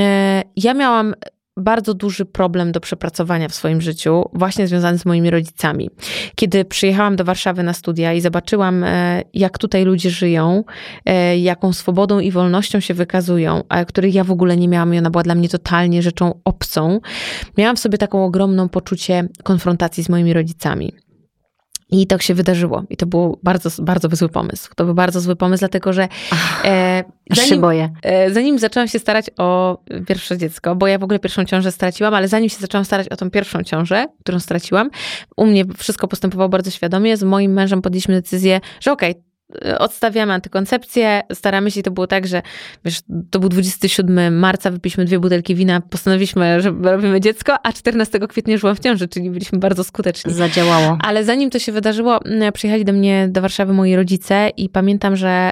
ja 0.56 0.74
miałam 0.74 1.14
bardzo 1.58 1.94
duży 1.94 2.26
problem 2.26 2.72
do 2.72 2.80
przepracowania 2.80 3.48
w 3.48 3.56
swoim 3.56 3.82
życiu, 3.82 4.24
właśnie 4.34 4.68
związany 4.68 4.98
z 4.98 5.06
moimi 5.06 5.30
rodzicami. 5.30 5.90
Kiedy 6.36 6.66
przyjechałam 6.66 7.16
do 7.16 7.24
Warszawy 7.24 7.64
na 7.64 7.74
studia 7.74 8.14
i 8.14 8.22
zobaczyłam, 8.22 8.84
e, 8.84 9.22
jak 9.34 9.58
tutaj 9.58 9.86
ludzie 9.86 10.10
żyją, 10.10 10.64
e, 11.06 11.38
jaką 11.38 11.74
swobodą 11.74 12.20
i 12.20 12.32
wolnością 12.32 12.80
się 12.80 12.94
wykazują, 12.94 13.64
a 13.70 13.86
których 13.86 14.14
ja 14.14 14.24
w 14.24 14.32
ogóle 14.32 14.58
nie 14.58 14.68
miałam 14.68 14.94
i 14.94 14.98
ona 14.98 15.10
była 15.10 15.24
dla 15.24 15.36
mnie 15.36 15.50
totalnie 15.50 16.02
rzeczą 16.02 16.40
obcą, 16.46 17.00
miałam 17.58 17.76
w 17.76 17.80
sobie 17.80 17.98
taką 17.98 18.26
ogromną 18.26 18.70
poczucie 18.70 19.28
konfrontacji 19.44 20.04
z 20.04 20.10
moimi 20.10 20.34
rodzicami. 20.34 20.94
I 21.94 22.08
tak 22.08 22.22
się 22.22 22.34
wydarzyło. 22.34 22.84
I 22.90 22.98
to 22.98 23.06
był 23.06 23.40
bardzo, 23.44 23.70
bardzo 23.84 24.16
zły 24.16 24.30
pomysł. 24.30 24.72
To 24.76 24.86
był 24.86 24.94
bardzo 24.94 25.22
zły 25.22 25.36
pomysł, 25.36 25.60
dlatego 25.60 25.94
że 25.94 26.08
e, 26.66 27.04
zanim, 27.32 27.50
się 27.50 27.62
boję. 27.62 27.90
E, 28.04 28.32
zanim 28.32 28.60
zaczęłam 28.60 28.88
się 28.88 29.00
starać 29.00 29.26
o 29.38 29.78
pierwsze 30.08 30.38
dziecko, 30.38 30.76
bo 30.76 30.88
ja 30.88 30.98
w 30.98 31.04
ogóle 31.04 31.20
pierwszą 31.20 31.46
ciążę 31.46 31.72
straciłam, 31.72 32.14
ale 32.14 32.28
zanim 32.28 32.50
się 32.50 32.58
zaczęłam 32.60 32.86
starać 32.86 33.10
o 33.10 33.16
tą 33.16 33.32
pierwszą 33.32 33.64
ciążę, 33.64 34.06
którą 34.20 34.40
straciłam, 34.40 34.90
u 35.38 35.46
mnie 35.46 35.66
wszystko 35.78 36.08
postępowało 36.08 36.50
bardzo 36.50 36.72
świadomie. 36.72 37.18
Z 37.18 37.24
moim 37.24 37.54
mężem 37.54 37.82
podjęliśmy 37.82 38.14
decyzję, 38.14 38.62
że 38.80 38.92
okej, 38.92 39.12
okay, 39.12 39.24
odstawiamy 39.80 40.34
antykoncepcję, 40.34 41.22
staramy 41.34 41.72
się 41.72 41.84
to 41.84 41.92
było 41.92 42.08
tak, 42.08 42.28
że 42.28 42.42
wiesz, 42.86 43.00
to 43.32 43.40
był 43.40 43.50
27 43.50 44.40
marca, 44.40 44.72
wypiliśmy 44.72 45.06
dwie 45.06 45.20
butelki 45.20 45.56
wina, 45.56 45.82
postanowiliśmy, 45.82 46.62
że 46.62 46.74
robimy 46.82 47.22
dziecko, 47.22 47.56
a 47.64 47.74
14 47.74 48.20
kwietnia 48.20 48.52
już 48.52 48.62
byłam 48.62 48.76
w 48.76 48.80
ciąży, 48.80 49.08
czyli 49.08 49.30
byliśmy 49.30 49.60
bardzo 49.60 49.84
skuteczni. 49.84 50.34
Zadziałało. 50.34 50.98
Ale 51.02 51.24
zanim 51.24 51.50
to 51.50 51.60
się 51.60 51.72
wydarzyło, 51.72 52.20
przyjechali 52.54 52.86
do 52.86 52.94
mnie 52.94 53.28
do 53.30 53.42
Warszawy 53.42 53.74
moi 53.74 53.96
rodzice 53.96 54.50
i 54.58 54.70
pamiętam, 54.70 55.16
że 55.16 55.50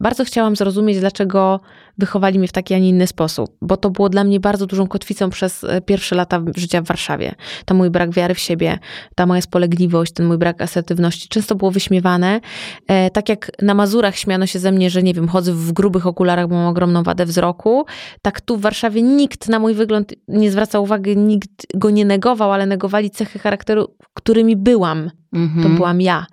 bardzo 0.00 0.24
chciałam 0.24 0.56
zrozumieć, 0.56 1.00
dlaczego 1.00 1.60
wychowali 1.98 2.38
mnie 2.38 2.48
w 2.48 2.52
taki, 2.52 2.74
a 2.74 2.78
nie 2.78 2.88
inny 2.88 3.06
sposób, 3.06 3.56
bo 3.62 3.76
to 3.76 3.90
było 3.90 4.08
dla 4.08 4.24
mnie 4.24 4.40
bardzo 4.40 4.66
dużą 4.66 4.86
kotwicą 4.86 5.30
przez 5.30 5.64
e, 5.64 5.80
pierwsze 5.80 6.16
lata 6.16 6.42
życia 6.56 6.82
w 6.82 6.84
Warszawie. 6.84 7.34
To 7.64 7.74
mój 7.74 7.90
brak 7.90 8.10
wiary 8.10 8.34
w 8.34 8.38
siebie, 8.38 8.78
ta 9.14 9.26
moja 9.26 9.40
spolegliwość, 9.40 10.12
ten 10.12 10.26
mój 10.26 10.38
brak 10.38 10.62
asertywności 10.62 11.28
często 11.28 11.54
było 11.54 11.70
wyśmiewane. 11.70 12.40
E, 12.86 13.10
tak 13.10 13.28
jak 13.28 13.50
na 13.62 13.74
Mazurach 13.74 14.16
śmiano 14.16 14.46
się 14.46 14.58
ze 14.58 14.72
mnie, 14.72 14.90
że 14.90 15.02
nie 15.02 15.14
wiem, 15.14 15.28
chodzę 15.28 15.52
w 15.52 15.72
grubych 15.72 16.06
okularach, 16.06 16.48
bo 16.48 16.54
mam 16.54 16.66
ogromną 16.66 17.02
wadę 17.02 17.26
wzroku, 17.26 17.84
tak 18.22 18.40
tu 18.40 18.56
w 18.56 18.60
Warszawie 18.60 19.02
nikt 19.02 19.48
na 19.48 19.58
mój 19.58 19.74
wygląd 19.74 20.14
nie 20.28 20.50
zwracał 20.50 20.82
uwagi, 20.82 21.16
nikt 21.16 21.66
go 21.74 21.90
nie 21.90 22.04
negował, 22.04 22.52
ale 22.52 22.66
negowali 22.66 23.10
cechy 23.10 23.38
charakteru, 23.38 23.94
którymi 24.14 24.56
byłam. 24.56 25.10
Mhm. 25.32 25.62
To 25.62 25.68
byłam 25.68 26.00
ja. 26.00 26.26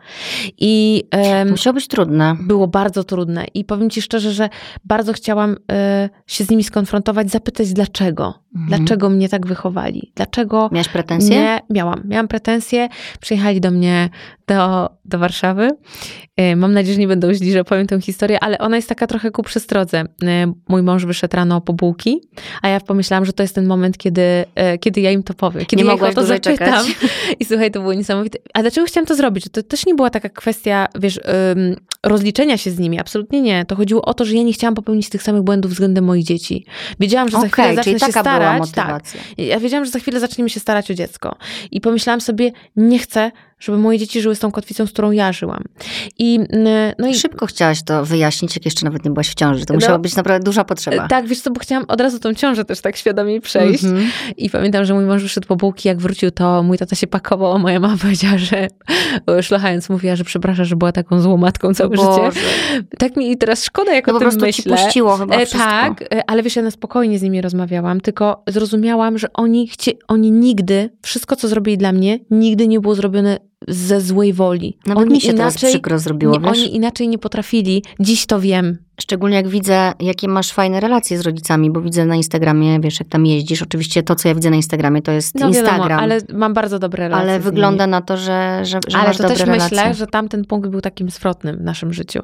I 0.57 1.03
um, 1.13 1.49
musiało 1.49 1.73
być 1.73 1.87
trudne. 1.87 2.35
Było 2.39 2.67
bardzo 2.67 3.03
trudne. 3.03 3.45
I 3.53 3.65
powiem 3.65 3.89
ci 3.89 4.01
szczerze, 4.01 4.31
że 4.31 4.49
bardzo 4.85 5.13
chciałam 5.13 5.51
y, 5.51 5.55
się 6.27 6.43
z 6.43 6.49
nimi 6.49 6.63
skonfrontować, 6.63 7.31
zapytać 7.31 7.73
dlaczego. 7.73 8.43
Mhm. 8.55 8.67
Dlaczego 8.67 9.09
mnie 9.09 9.29
tak 9.29 9.47
wychowali? 9.47 10.11
Dlaczego. 10.15 10.69
Miałaś 10.71 10.89
pretensje? 10.89 11.29
Nie, 11.29 11.59
miałam. 11.69 12.01
Miałam 12.05 12.27
pretensje. 12.27 12.89
Przyjechali 13.19 13.61
do 13.61 13.71
mnie 13.71 14.09
do, 14.47 14.89
do 15.05 15.19
Warszawy. 15.19 15.69
Y, 16.41 16.55
mam 16.55 16.73
nadzieję, 16.73 16.93
że 16.93 16.99
nie 16.99 17.07
będą 17.07 17.33
źli, 17.33 17.51
że 17.51 17.63
powiem 17.63 17.87
tę 17.87 18.01
historię, 18.01 18.43
ale 18.43 18.57
ona 18.57 18.75
jest 18.75 18.89
taka 18.89 19.07
trochę 19.07 19.31
ku 19.31 19.43
przestrodze. 19.43 20.01
Y, 20.01 20.05
mój 20.69 20.83
mąż 20.83 21.05
wyszedł 21.05 21.35
rano 21.35 21.61
po 21.61 21.73
bułki, 21.73 22.21
a 22.61 22.67
ja 22.67 22.79
pomyślałam, 22.79 23.25
że 23.25 23.33
to 23.33 23.43
jest 23.43 23.55
ten 23.55 23.65
moment, 23.65 23.97
kiedy, 23.97 24.45
kiedy 24.79 25.01
ja 25.01 25.11
im 25.11 25.23
to 25.23 25.33
powiem. 25.33 25.65
Kiedy 25.65 25.83
nie 25.83 25.87
ja 25.87 25.93
mogłaś 25.93 26.15
to 26.15 26.25
zapytam. 26.25 26.55
Czekać. 26.57 26.85
I 27.39 27.45
słuchaj, 27.45 27.71
to 27.71 27.79
było 27.79 27.93
niesamowite. 27.93 28.39
A 28.53 28.61
dlaczego 28.61 28.82
chciałam 28.85 29.05
to 29.05 29.15
zrobić? 29.15 29.45
To 29.51 29.63
też 29.63 29.85
nie 29.85 29.95
była 29.95 30.09
taka 30.09 30.29
kwestia, 30.29 30.87
wiesz, 30.95 31.19
rozliczenia 32.03 32.57
się 32.57 32.71
z 32.71 32.79
nimi. 32.79 32.99
Absolutnie 32.99 33.41
nie. 33.41 33.65
To 33.65 33.75
chodziło 33.75 34.01
o 34.05 34.13
to, 34.13 34.25
że 34.25 34.35
ja 34.35 34.43
nie 34.43 34.53
chciałam 34.53 34.75
popełnić 34.75 35.09
tych 35.09 35.23
samych 35.23 35.41
błędów 35.41 35.71
względem 35.71 36.03
moich 36.03 36.25
dzieci. 36.25 36.65
Wiedziałam, 36.99 37.29
że 37.29 37.37
okay, 37.37 37.49
za 37.49 37.53
chwilę 37.53 37.75
zacznę 37.75 37.99
się 37.99 38.11
starać. 38.11 38.71
Tak. 38.71 39.03
Ja 39.37 39.59
wiedziałam, 39.59 39.85
że 39.85 39.91
za 39.91 39.99
chwilę 39.99 40.19
zaczniemy 40.19 40.49
się 40.49 40.59
starać 40.59 40.91
o 40.91 40.93
dziecko. 40.93 41.35
I 41.71 41.81
pomyślałam 41.81 42.21
sobie, 42.21 42.51
nie 42.75 42.99
chcę, 42.99 43.31
żeby 43.59 43.77
moje 43.77 43.99
dzieci 43.99 44.21
żyły 44.21 44.35
z 44.35 44.39
tą 44.39 44.51
kotwicą, 44.51 44.87
z 44.87 44.91
którą 44.91 45.11
ja 45.11 45.33
żyłam. 45.33 45.63
I, 46.19 46.39
no 46.99 47.07
i... 47.07 47.15
Szybko 47.15 47.45
chciałaś 47.45 47.83
to 47.83 48.05
wyjaśnić, 48.05 48.55
jak 48.55 48.65
jeszcze 48.65 48.85
nawet 48.85 49.05
nie 49.05 49.11
byłaś 49.11 49.29
w 49.29 49.35
ciąży. 49.35 49.65
To 49.65 49.73
no, 49.73 49.77
musiała 49.79 49.99
być 49.99 50.15
naprawdę 50.15 50.45
duża 50.45 50.63
potrzeba. 50.63 51.07
Tak, 51.07 51.27
wiesz 51.27 51.41
co, 51.41 51.51
bo 51.51 51.59
chciałam 51.59 51.85
od 51.87 52.01
razu 52.01 52.19
tą 52.19 52.33
ciążę 52.33 52.65
też 52.65 52.81
tak 52.81 52.97
świadomie 52.97 53.41
przejść. 53.41 53.83
Mm 53.83 53.97
-hmm. 53.97 54.07
I 54.37 54.49
pamiętam, 54.49 54.85
że 54.85 54.93
mój 54.93 55.05
mąż 55.05 55.23
wyszedł 55.23 55.47
po 55.47 55.55
bułki, 55.55 55.87
jak 55.87 55.97
wrócił, 55.97 56.31
to 56.31 56.63
mój 56.63 56.77
tata 56.77 56.95
się 56.95 57.07
pakował, 57.07 57.53
a 57.53 57.57
moja 57.57 57.79
mama 57.79 57.97
powiedziała, 58.01 58.37
że 58.37 58.67
szlachając 59.41 59.89
mówiła, 59.89 60.15
że 60.15 60.23
przepraszam, 60.23 60.65
że 60.65 60.75
była 60.75 60.91
taką 60.91 61.21
złą 61.21 61.37
matką 61.37 61.73
całe 61.73 61.95
Boże. 61.95 62.31
życie. 62.31 62.43
Tak 62.97 63.15
mi 63.15 63.37
teraz 63.37 63.63
szkoda, 63.63 63.93
jak 63.93 64.07
no 64.07 64.15
o 64.15 64.19
tym 64.19 64.27
myślę. 64.27 64.53
ci 64.53 64.63
puściło 64.63 65.17
chyba 65.17 65.35
e, 65.35 65.45
Tak, 65.45 66.01
e, 66.01 66.29
ale 66.29 66.43
wiesz, 66.43 66.55
ja 66.55 66.61
na 66.61 66.71
spokojnie 66.71 67.19
z 67.19 67.21
nimi 67.21 67.41
rozmawiałam, 67.41 68.01
tylko 68.01 68.43
zrozumiałam, 68.47 69.17
że 69.17 69.33
oni, 69.33 69.67
chcie, 69.67 69.91
oni 70.07 70.31
nigdy, 70.31 70.89
wszystko 71.01 71.35
co 71.35 71.47
zrobili 71.47 71.77
dla 71.77 71.91
mnie, 71.91 72.19
nigdy 72.31 72.67
nie 72.67 72.79
było 72.79 72.95
zrobione 72.95 73.37
ze 73.67 74.01
złej 74.01 74.33
woli. 74.33 74.77
Nawet 74.85 75.03
oni 75.03 75.13
mi 75.13 75.21
się 75.21 75.31
inaczej, 75.31 75.59
teraz 75.59 75.71
przykro 75.71 75.99
zrobiło, 75.99 76.39
nie, 76.39 76.49
Oni 76.49 76.75
inaczej 76.75 77.07
nie 77.07 77.17
potrafili. 77.17 77.83
Dziś 77.99 78.25
to 78.25 78.39
wiem. 78.39 78.77
Szczególnie 79.01 79.35
jak 79.35 79.47
widzę, 79.47 79.93
jakie 79.99 80.27
masz 80.27 80.51
fajne 80.51 80.79
relacje 80.79 81.17
z 81.17 81.21
rodzicami, 81.21 81.71
bo 81.71 81.81
widzę 81.81 82.05
na 82.05 82.15
Instagramie, 82.15 82.79
wiesz, 82.79 82.99
jak 82.99 83.09
tam 83.09 83.25
jeździsz. 83.25 83.61
Oczywiście 83.61 84.03
to, 84.03 84.15
co 84.15 84.27
ja 84.27 84.35
widzę 84.35 84.49
na 84.49 84.55
Instagramie, 84.55 85.01
to 85.01 85.11
jest 85.11 85.35
no, 85.35 85.47
Instagram. 85.47 85.79
Wiadomo, 85.79 86.01
ale 86.01 86.19
mam 86.33 86.53
bardzo 86.53 86.79
dobre 86.79 87.03
relacje. 87.03 87.29
Ale 87.29 87.39
wygląda 87.39 87.87
na 87.87 88.01
to, 88.01 88.17
że, 88.17 88.59
że, 88.63 88.79
że 88.87 88.97
ale 88.97 89.07
masz 89.07 89.17
to 89.17 89.23
dobre 89.23 89.37
też 89.37 89.47
relacje. 89.47 89.77
myślę, 89.77 89.93
że 89.93 90.07
tamten 90.07 90.45
punkt 90.45 90.69
był 90.69 90.81
takim 90.81 91.09
zwrotnym 91.09 91.57
w 91.57 91.61
naszym 91.61 91.93
życiu. 91.93 92.19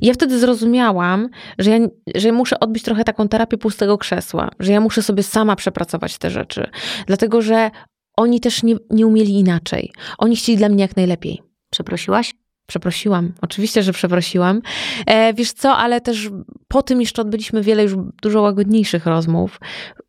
I 0.00 0.06
ja 0.06 0.14
wtedy 0.14 0.38
zrozumiałam, 0.38 1.28
że 1.58 1.70
ja, 1.70 1.78
że 2.14 2.32
muszę 2.32 2.60
odbyć 2.60 2.82
trochę 2.82 3.04
taką 3.04 3.28
terapię 3.28 3.58
pustego 3.58 3.98
krzesła, 3.98 4.50
że 4.60 4.72
ja 4.72 4.80
muszę 4.80 5.02
sobie 5.02 5.22
sama 5.22 5.56
przepracować 5.56 6.18
te 6.18 6.30
rzeczy. 6.30 6.70
Dlatego, 7.06 7.42
że 7.42 7.70
oni 8.16 8.40
też 8.40 8.62
nie, 8.62 8.76
nie 8.90 9.06
umieli 9.06 9.32
inaczej. 9.32 9.92
Oni 10.18 10.36
chcieli 10.36 10.58
dla 10.58 10.68
mnie 10.68 10.82
jak 10.82 10.96
najlepiej. 10.96 11.42
Przeprosiłaś? 11.70 12.34
Przeprosiłam, 12.66 13.32
oczywiście, 13.42 13.82
że 13.82 13.92
przeprosiłam. 13.92 14.62
E, 15.06 15.34
wiesz 15.34 15.52
co, 15.52 15.76
ale 15.76 16.00
też 16.00 16.30
po 16.68 16.82
tym 16.82 17.00
jeszcze 17.00 17.22
odbyliśmy 17.22 17.62
wiele 17.62 17.82
już 17.82 17.92
dużo 18.22 18.42
łagodniejszych 18.42 19.06
rozmów. 19.06 19.60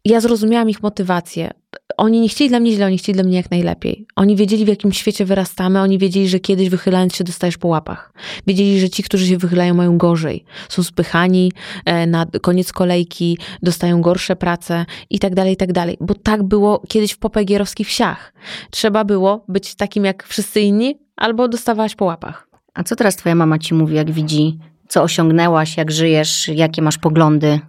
Ja 0.05 0.19
zrozumiałam 0.19 0.69
ich 0.69 0.83
motywację. 0.83 1.51
Oni 1.97 2.21
nie 2.21 2.29
chcieli 2.29 2.49
dla 2.49 2.59
mnie 2.59 2.71
źle, 2.71 2.85
oni 2.85 2.97
chcieli 2.97 3.15
dla 3.15 3.23
mnie 3.23 3.37
jak 3.37 3.51
najlepiej. 3.51 4.07
Oni 4.15 4.35
wiedzieli, 4.35 4.65
w 4.65 4.67
jakim 4.67 4.91
świecie 4.91 5.25
wyrastamy, 5.25 5.81
oni 5.81 5.97
wiedzieli, 5.97 6.29
że 6.29 6.39
kiedyś 6.39 6.69
wychylając 6.69 7.15
się 7.15 7.23
dostajesz 7.23 7.57
po 7.57 7.67
łapach. 7.67 8.13
Wiedzieli, 8.47 8.79
że 8.79 8.89
ci, 8.89 9.03
którzy 9.03 9.27
się 9.27 9.37
wychylają, 9.37 9.73
mają 9.73 9.97
gorzej. 9.97 10.45
Są 10.69 10.83
spychani 10.83 11.51
e, 11.85 12.07
na 12.07 12.25
koniec 12.41 12.73
kolejki, 12.73 13.37
dostają 13.63 14.01
gorsze 14.01 14.35
prace 14.35 14.85
i 15.09 15.19
tak 15.19 15.35
dalej, 15.35 15.53
i 15.53 15.57
tak 15.57 15.73
dalej. 15.73 15.97
Bo 16.01 16.13
tak 16.13 16.43
było 16.43 16.83
kiedyś 16.87 17.11
w 17.11 17.17
popegierowskich 17.17 17.87
wsiach. 17.87 18.33
Trzeba 18.71 19.03
było 19.03 19.45
być 19.47 19.75
takim 19.75 20.05
jak 20.05 20.23
wszyscy 20.23 20.61
inni, 20.61 20.99
albo 21.15 21.47
dostawałaś 21.47 21.95
po 21.95 22.05
łapach. 22.05 22.47
A 22.73 22.83
co 22.83 22.95
teraz 22.95 23.15
twoja 23.15 23.35
mama 23.35 23.59
ci 23.59 23.73
mówi, 23.73 23.95
jak 23.95 24.11
widzi, 24.11 24.59
co 24.87 25.03
osiągnęłaś, 25.03 25.77
jak 25.77 25.91
żyjesz, 25.91 26.47
jakie 26.47 26.81
masz 26.81 26.97
poglądy? 26.97 27.59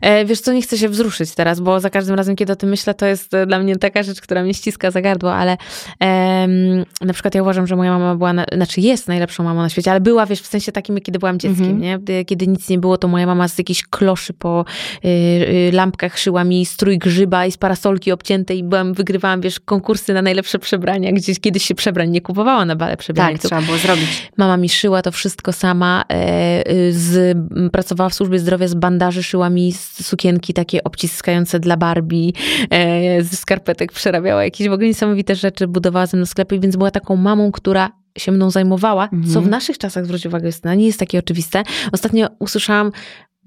E, 0.00 0.24
wiesz 0.24 0.40
co, 0.40 0.52
nie 0.52 0.62
chcę 0.62 0.78
się 0.78 0.88
wzruszyć 0.88 1.34
teraz, 1.34 1.60
bo 1.60 1.80
za 1.80 1.90
każdym 1.90 2.14
razem, 2.14 2.36
kiedy 2.36 2.52
o 2.52 2.56
tym 2.56 2.68
myślę, 2.68 2.94
to 2.94 3.06
jest 3.06 3.32
dla 3.46 3.58
mnie 3.58 3.76
taka 3.76 4.02
rzecz, 4.02 4.20
która 4.20 4.42
mnie 4.42 4.54
ściska 4.54 4.90
za 4.90 5.00
gardło, 5.00 5.34
ale 5.34 5.56
um, 6.00 6.84
na 7.00 7.12
przykład 7.12 7.34
ja 7.34 7.42
uważam, 7.42 7.66
że 7.66 7.76
moja 7.76 7.98
mama 7.98 8.14
była, 8.14 8.32
na, 8.32 8.44
znaczy 8.54 8.80
jest 8.80 9.08
najlepszą 9.08 9.44
mamą 9.44 9.62
na 9.62 9.68
świecie, 9.68 9.90
ale 9.90 10.00
była, 10.00 10.26
wiesz, 10.26 10.40
w 10.40 10.46
sensie 10.46 10.72
takim, 10.72 11.00
kiedy 11.00 11.18
byłam 11.18 11.38
dzieckiem, 11.38 11.66
mm 11.66 11.78
-hmm. 11.78 12.08
nie? 12.08 12.24
Kiedy 12.24 12.46
nic 12.46 12.68
nie 12.68 12.78
było, 12.78 12.98
to 12.98 13.08
moja 13.08 13.26
mama 13.26 13.48
z 13.48 13.58
jakiejś 13.58 13.82
kloszy 13.82 14.32
po 14.32 14.64
y, 15.04 15.08
y, 15.08 15.70
lampkach 15.72 16.18
szyła 16.18 16.44
mi 16.44 16.66
strój 16.66 16.98
grzyba 16.98 17.46
i 17.46 17.52
z 17.52 17.56
parasolki 17.56 18.12
obciętej 18.12 18.58
i 18.58 18.64
byłam, 18.64 18.94
wygrywałam, 18.94 19.40
wiesz, 19.40 19.60
konkursy 19.60 20.14
na 20.14 20.22
najlepsze 20.22 20.58
przebrania, 20.58 21.12
gdzieś 21.12 21.40
kiedyś 21.40 21.64
się 21.64 21.74
przebrań 21.74 22.10
nie 22.10 22.20
kupowała 22.20 22.64
na 22.64 22.76
bale 22.76 22.96
przebrań. 22.96 23.32
Tak, 23.32 23.42
trzeba 23.42 23.62
było 23.62 23.78
zrobić. 23.78 24.30
Mama 24.36 24.56
mi 24.56 24.68
szyła 24.68 25.02
to 25.02 25.12
wszystko 25.12 25.52
sama, 25.52 26.04
e, 26.08 26.92
z, 26.92 27.38
pracowała 27.72 28.10
w 28.10 28.14
służbie 28.14 28.38
zdrowia 28.38 28.68
z 28.68 28.74
bandaży, 28.74 29.22
szyła 29.22 29.45
mi 29.50 29.72
sukienki 30.02 30.54
takie 30.54 30.84
obciskające 30.84 31.60
dla 31.60 31.76
Barbie, 31.76 32.32
e, 32.70 33.22
z 33.22 33.38
skarpetek 33.38 33.92
przerabiała 33.92 34.44
jakieś 34.44 34.68
w 34.68 34.72
ogóle 34.72 34.88
niesamowite 34.88 35.34
rzeczy, 35.34 35.68
budowała 35.68 36.06
ze 36.06 36.16
mną 36.16 36.26
sklepy, 36.26 36.60
więc 36.60 36.76
była 36.76 36.90
taką 36.90 37.16
mamą, 37.16 37.52
która 37.52 37.90
się 38.18 38.32
mną 38.32 38.50
zajmowała, 38.50 39.04
mhm. 39.04 39.22
co 39.22 39.32
w 39.32 39.36
mhm. 39.36 39.50
naszych 39.50 39.78
czasach, 39.78 40.04
zwróć 40.04 40.26
uwagę, 40.26 40.46
Justyna, 40.46 40.74
nie 40.74 40.86
jest 40.86 40.98
takie 40.98 41.18
oczywiste. 41.18 41.62
Ostatnio 41.92 42.28
usłyszałam 42.38 42.92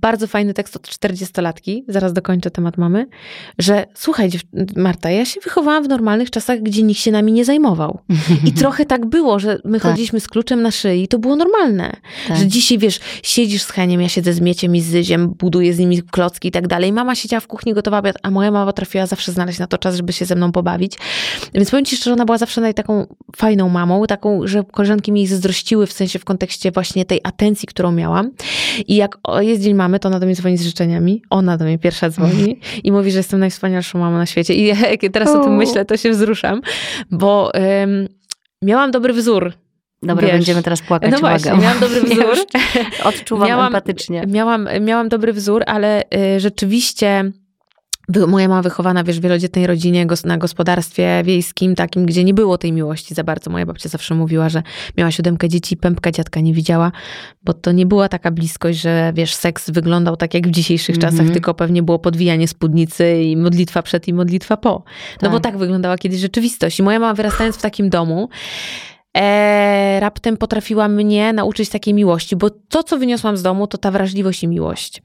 bardzo 0.01 0.27
fajny 0.27 0.53
tekst 0.53 0.75
od 0.75 0.87
40-latki, 0.87 1.83
zaraz 1.87 2.13
dokończę 2.13 2.51
temat 2.51 2.77
mamy, 2.77 3.07
że 3.59 3.85
słuchaj 3.93 4.29
Marta, 4.75 5.09
ja 5.09 5.25
się 5.25 5.41
wychowałam 5.41 5.83
w 5.83 5.87
normalnych 5.87 6.31
czasach, 6.31 6.61
gdzie 6.61 6.83
nikt 6.83 6.99
się 6.99 7.11
nami 7.11 7.31
nie 7.31 7.45
zajmował. 7.45 7.99
I 8.45 8.53
trochę 8.61 8.85
tak 8.85 9.05
było, 9.05 9.39
że 9.39 9.59
my 9.65 9.79
tak. 9.79 9.89
chodziliśmy 9.89 10.19
z 10.19 10.27
kluczem 10.27 10.61
na 10.61 10.71
szyi, 10.71 11.07
to 11.07 11.19
było 11.19 11.35
normalne. 11.35 11.91
Tak. 12.27 12.37
Że 12.37 12.47
dzisiaj, 12.47 12.77
wiesz, 12.77 12.99
siedzisz 13.23 13.61
z 13.61 13.71
Heniem, 13.71 14.01
ja 14.01 14.09
siedzę 14.09 14.33
z 14.33 14.41
Mieciem 14.41 14.75
i 14.75 14.81
z 14.81 14.85
Zyziem, 14.85 15.29
buduję 15.29 15.73
z 15.73 15.79
nimi 15.79 16.03
klocki 16.03 16.47
i 16.47 16.51
tak 16.51 16.67
dalej. 16.67 16.93
Mama 16.93 17.15
siedziała 17.15 17.39
w 17.41 17.47
kuchni, 17.47 17.73
gotowała 17.73 17.99
obiad, 17.99 18.15
a 18.23 18.31
moja 18.31 18.51
mama 18.51 18.73
trafiła 18.73 19.05
zawsze 19.05 19.31
znaleźć 19.31 19.59
na 19.59 19.67
to 19.67 19.77
czas, 19.77 19.95
żeby 19.95 20.13
się 20.13 20.25
ze 20.25 20.35
mną 20.35 20.51
pobawić. 20.51 20.97
Więc 21.53 21.71
powiem 21.71 21.85
ci 21.85 21.95
szczerze, 21.95 22.13
ona 22.13 22.25
była 22.25 22.37
zawsze 22.37 22.73
taką 22.73 23.15
fajną 23.35 23.69
mamą, 23.69 24.05
taką, 24.07 24.47
że 24.47 24.63
koleżanki 24.71 25.11
mi 25.11 25.19
jej 25.19 25.27
zazdrościły 25.27 25.87
w 25.87 25.93
sensie 25.93 26.19
w 26.19 26.25
kontekście 26.25 26.71
właśnie 26.71 27.05
tej 27.05 27.19
atencji, 27.23 27.67
którą 27.67 27.91
miałam. 27.91 28.31
I 28.87 28.95
jak 28.95 29.17
jest 29.39 29.61
dzień 29.61 29.73
mamy, 29.73 29.88
mamy, 29.89 29.99
to 29.99 30.09
ona 30.09 30.19
do 30.19 30.25
mnie 30.25 30.35
dzwoni 30.35 30.57
z 30.57 30.63
życzeniami. 30.63 31.21
Ona 31.29 31.57
do 31.57 31.65
mnie 31.65 31.79
pierwsza 31.79 32.09
dzwoni 32.09 32.59
i 32.83 32.91
mówi, 32.91 33.11
że 33.11 33.19
jestem 33.19 33.39
najwspanialszą 33.39 33.99
mamą 33.99 34.17
na 34.17 34.25
świecie. 34.25 34.53
I 34.53 34.65
jak 34.65 35.01
teraz 35.13 35.29
o 35.29 35.43
tym 35.43 35.55
myślę, 35.55 35.85
to 35.85 35.97
się 35.97 36.11
wzruszam, 36.11 36.61
bo 37.11 37.51
um, 37.53 38.07
miałam 38.61 38.91
dobry 38.91 39.13
wzór. 39.13 39.53
Dobra, 40.03 40.27
Wiesz, 40.27 40.31
będziemy 40.35 40.63
teraz 40.63 40.81
płakać. 40.81 41.11
No 41.11 41.19
właśnie, 41.19 41.51
miałam 41.51 41.79
dobry 41.79 42.01
wzór. 42.09 42.45
Odczuwam 43.03 43.47
miałam, 43.47 43.65
empatycznie. 43.67 44.23
Miałam, 44.27 44.69
miałam 44.81 45.09
dobry 45.09 45.33
wzór, 45.33 45.63
ale 45.67 46.03
y, 46.35 46.39
rzeczywiście 46.39 47.31
Moja 48.27 48.47
mama 48.47 48.61
wychowana, 48.61 49.03
wiesz, 49.03 49.19
w 49.19 49.23
wielodzietnej 49.23 49.67
rodzinie, 49.67 50.07
na 50.25 50.37
gospodarstwie 50.37 51.21
wiejskim, 51.25 51.75
takim, 51.75 52.05
gdzie 52.05 52.23
nie 52.23 52.33
było 52.33 52.57
tej 52.57 52.71
miłości 52.71 53.13
za 53.13 53.23
bardzo. 53.23 53.51
Moja 53.51 53.65
babcia 53.65 53.89
zawsze 53.89 54.15
mówiła, 54.15 54.49
że 54.49 54.63
miała 54.97 55.11
siódemkę 55.11 55.49
dzieci, 55.49 55.77
pępka 55.77 56.11
dziadka 56.11 56.39
nie 56.39 56.53
widziała, 56.53 56.91
bo 57.43 57.53
to 57.53 57.71
nie 57.71 57.85
była 57.85 58.09
taka 58.09 58.31
bliskość, 58.31 58.81
że 58.81 59.11
wiesz, 59.15 59.35
seks 59.35 59.69
wyglądał 59.69 60.17
tak 60.17 60.33
jak 60.33 60.47
w 60.47 60.51
dzisiejszych 60.51 60.97
mm 60.97 61.09
-hmm. 61.09 61.17
czasach, 61.17 61.33
tylko 61.33 61.53
pewnie 61.53 61.83
było 61.83 61.99
podwijanie 61.99 62.47
spódnicy 62.47 63.21
i 63.23 63.37
modlitwa 63.37 63.81
przed 63.81 64.07
i 64.07 64.13
modlitwa 64.13 64.57
po. 64.57 64.69
No 64.69 64.83
tak. 65.19 65.31
bo 65.31 65.39
tak 65.39 65.57
wyglądała 65.57 65.97
kiedyś 65.97 66.19
rzeczywistość. 66.19 66.79
I 66.79 66.83
moja 66.83 66.99
mama 66.99 67.13
wyrastając 67.13 67.55
w 67.57 67.61
takim 67.61 67.89
domu, 67.89 68.29
e, 69.19 69.99
raptem 69.99 70.37
potrafiła 70.37 70.87
mnie 70.87 71.33
nauczyć 71.33 71.69
takiej 71.69 71.93
miłości, 71.93 72.35
bo 72.35 72.49
to, 72.49 72.83
co 72.83 72.97
wyniosłam 72.97 73.37
z 73.37 73.41
domu, 73.41 73.67
to 73.67 73.77
ta 73.77 73.91
wrażliwość 73.91 74.43
i 74.43 74.47
miłość. 74.47 75.01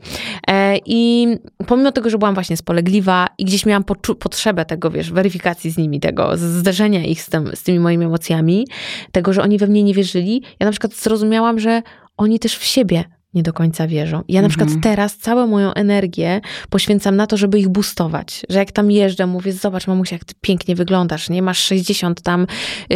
E, 0.48 0.76
I 0.86 1.28
pomimo 1.66 1.92
tego, 1.92 2.10
że 2.10 2.18
byłam 2.18 2.34
właśnie 2.34 2.56
spolegliwa 2.56 3.26
i 3.38 3.44
gdzieś 3.44 3.66
miałam 3.66 3.84
potrzebę 4.18 4.64
tego, 4.64 4.90
wiesz, 4.90 5.12
weryfikacji 5.12 5.70
z 5.70 5.78
nimi, 5.78 6.00
tego 6.00 6.36
zderzenia 6.36 7.04
ich 7.04 7.22
z, 7.22 7.30
tym, 7.30 7.50
z 7.54 7.62
tymi 7.62 7.78
moimi 7.78 8.04
emocjami, 8.04 8.66
tego, 9.12 9.32
że 9.32 9.42
oni 9.42 9.58
we 9.58 9.66
mnie 9.66 9.82
nie 9.82 9.94
wierzyli, 9.94 10.42
ja 10.60 10.66
na 10.66 10.70
przykład 10.70 10.94
zrozumiałam, 10.94 11.60
że 11.60 11.82
oni 12.16 12.38
też 12.38 12.56
w 12.56 12.64
siebie 12.64 13.04
nie 13.34 13.42
do 13.42 13.52
końca 13.52 13.86
wierzą. 13.86 14.22
Ja 14.28 14.42
na 14.42 14.48
przykład 14.48 14.68
mhm. 14.68 14.82
teraz 14.82 15.16
całą 15.16 15.46
moją 15.46 15.74
energię 15.74 16.40
poświęcam 16.70 17.16
na 17.16 17.26
to, 17.26 17.36
żeby 17.36 17.58
ich 17.58 17.68
boostować. 17.68 18.46
Że 18.48 18.58
jak 18.58 18.72
tam 18.72 18.90
jeżdżę, 18.90 19.26
mówię, 19.26 19.52
zobacz 19.52 19.86
mamusia, 19.86 20.16
jak 20.16 20.24
ty 20.24 20.34
pięknie 20.40 20.74
wyglądasz, 20.74 21.30
nie? 21.30 21.42
Masz 21.42 21.58
60 21.58 22.22
tam 22.22 22.46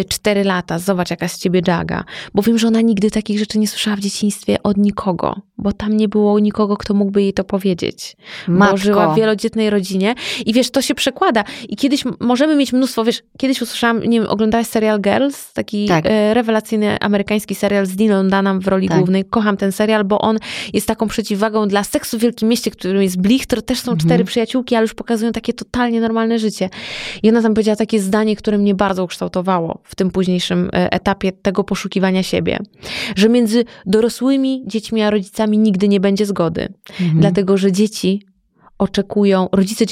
4 0.09 0.40
y, 0.40 0.45
lata, 0.45 0.78
zobacz 0.78 1.11
jaka 1.11 1.28
z 1.28 1.38
ciebie 1.38 1.62
daga. 1.62 2.04
Bo 2.35 2.42
wiem, 2.42 2.59
że 2.59 2.68
ona 2.68 2.80
nigdy 2.80 3.11
takich 3.11 3.38
rzeczy 3.38 3.59
nie 3.59 3.68
słyszała 3.68 3.97
w 3.97 4.00
dzieciństwie 4.00 4.62
od 4.62 4.76
nikogo. 4.76 5.40
Bo 5.59 5.73
tam 5.73 5.97
nie 5.97 6.09
było 6.09 6.38
nikogo, 6.38 6.76
kto 6.76 6.95
mógłby 6.95 7.23
jej 7.23 7.33
to 7.33 7.45
powiedzieć. 7.45 8.16
Matko. 8.49 8.75
Bo 8.75 8.78
żyła 8.78 9.14
w 9.14 9.16
wielodzietnej 9.16 9.71
rodzinie. 9.71 10.14
I 10.47 10.52
wiesz, 10.52 10.71
to 10.71 10.83
się 10.83 10.95
przekłada. 10.95 11.45
I 11.68 11.76
kiedyś 11.76 12.04
możemy 12.21 12.57
mieć 12.57 12.73
mnóstwo, 12.73 13.04
wiesz, 13.04 13.23
kiedyś 13.38 13.62
usłyszałam, 13.62 14.04
nie 14.04 14.21
wiem, 14.21 14.28
oglądałaś 14.28 14.66
serial 14.66 15.00
Girls? 15.00 15.52
Taki 15.52 15.88
tak. 15.88 16.07
E, 16.07 16.35
rewelacyjny 16.35 16.99
amerykański 17.00 17.54
serial 17.54 17.87
z 17.87 17.97
Dylan 17.97 18.30
Dunham 18.30 18.61
w 18.61 18.68
roli 18.68 18.88
tak. 18.88 18.99
głównej. 18.99 19.25
Kocham 19.25 19.57
ten 19.57 19.73
serial, 19.73 20.04
bo 20.04 20.18
on 20.18 20.27
jest 20.73 20.87
taką 20.87 21.08
przeciwwagą 21.08 21.68
dla 21.68 21.85
seksu 21.85 22.18
w 22.18 22.20
Wielkim 22.20 22.49
Mieście, 22.49 22.70
którym 22.70 23.02
jest 23.02 23.20
Blich, 23.20 23.47
to 23.47 23.62
też 23.62 23.78
są 23.78 23.97
cztery 23.97 24.14
mhm. 24.14 24.26
przyjaciółki, 24.26 24.75
ale 24.75 24.85
już 24.85 24.94
pokazują 24.94 25.32
takie 25.32 25.52
totalnie 25.52 26.00
normalne 26.00 26.38
życie. 26.38 26.70
I 27.23 27.28
ona 27.28 27.42
tam 27.42 27.54
powiedziała 27.54 27.76
takie 27.76 28.00
zdanie, 28.00 28.37
które 28.37 28.58
mnie 28.58 28.75
bardzo 28.75 29.04
ukształtowało 29.04 29.80
w 29.85 29.94
tym 29.94 30.11
późniejszym 30.11 30.70
e, 30.73 30.92
etapie 30.92 31.32
tego 31.32 31.64
poszukiwania 31.64 32.23
siebie. 32.23 32.58
Że 33.16 33.28
między 33.28 33.64
dorosłymi 33.87 34.62
dziećmi 34.66 35.02
a 35.02 35.11
rodzicami 35.11 35.58
nigdy 35.58 35.88
nie 35.88 36.00
będzie 36.00 36.26
zgody. 36.26 36.68
Mhm. 37.00 37.20
Dlatego, 37.20 37.56
że 37.56 37.73
dzieci 37.73 38.23
oczekują, 38.78 39.49
rodzice, 39.52 39.85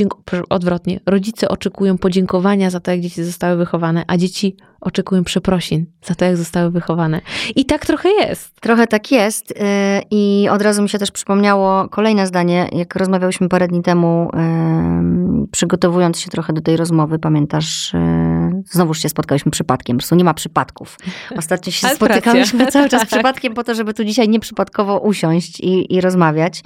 odwrotnie, 0.50 1.00
rodzice 1.06 1.48
oczekują 1.48 1.98
podziękowania 1.98 2.70
za 2.70 2.80
to, 2.80 2.90
jak 2.90 3.00
dzieci 3.00 3.24
zostały 3.24 3.56
wychowane, 3.56 4.04
a 4.06 4.16
dzieci 4.16 4.56
oczekują 4.80 5.24
przeprosin 5.24 5.86
za 6.02 6.14
to, 6.14 6.24
jak 6.24 6.36
zostały 6.36 6.70
wychowane. 6.70 7.20
I 7.56 7.64
tak 7.64 7.86
trochę 7.86 8.08
jest. 8.08 8.60
Trochę 8.60 8.86
tak 8.86 9.12
jest. 9.12 9.50
Y, 9.50 9.54
I 10.10 10.48
od 10.50 10.62
razu 10.62 10.82
mi 10.82 10.88
się 10.88 10.98
też 10.98 11.10
przypomniało 11.10 11.88
kolejne 11.88 12.26
zdanie, 12.26 12.68
jak 12.72 12.96
rozmawiałyśmy 12.96 13.48
parę 13.48 13.68
dni 13.68 13.82
temu, 13.82 14.30
przygotowując 15.50 16.20
się 16.20 16.30
trochę 16.30 16.52
do 16.52 16.60
tej 16.60 16.76
rozmowy, 16.76 17.18
pamiętasz, 17.18 17.94
y, 17.94 17.98
znowuż 18.70 19.02
się 19.02 19.08
spotkałyśmy 19.08 19.50
przypadkiem, 19.50 19.96
po 19.96 20.00
prostu 20.00 20.14
nie 20.14 20.24
ma 20.24 20.34
przypadków. 20.34 20.98
Ostatnio 21.36 21.72
się 21.72 21.88
spotykałyśmy 21.88 22.66
cały 22.72 22.88
czas 22.88 23.00
tak. 23.00 23.08
przypadkiem 23.08 23.54
po 23.54 23.64
to, 23.64 23.74
żeby 23.74 23.94
tu 23.94 24.04
dzisiaj 24.04 24.28
nieprzypadkowo 24.28 24.98
usiąść 24.98 25.60
i, 25.60 25.94
i 25.94 26.00
rozmawiać. 26.00 26.62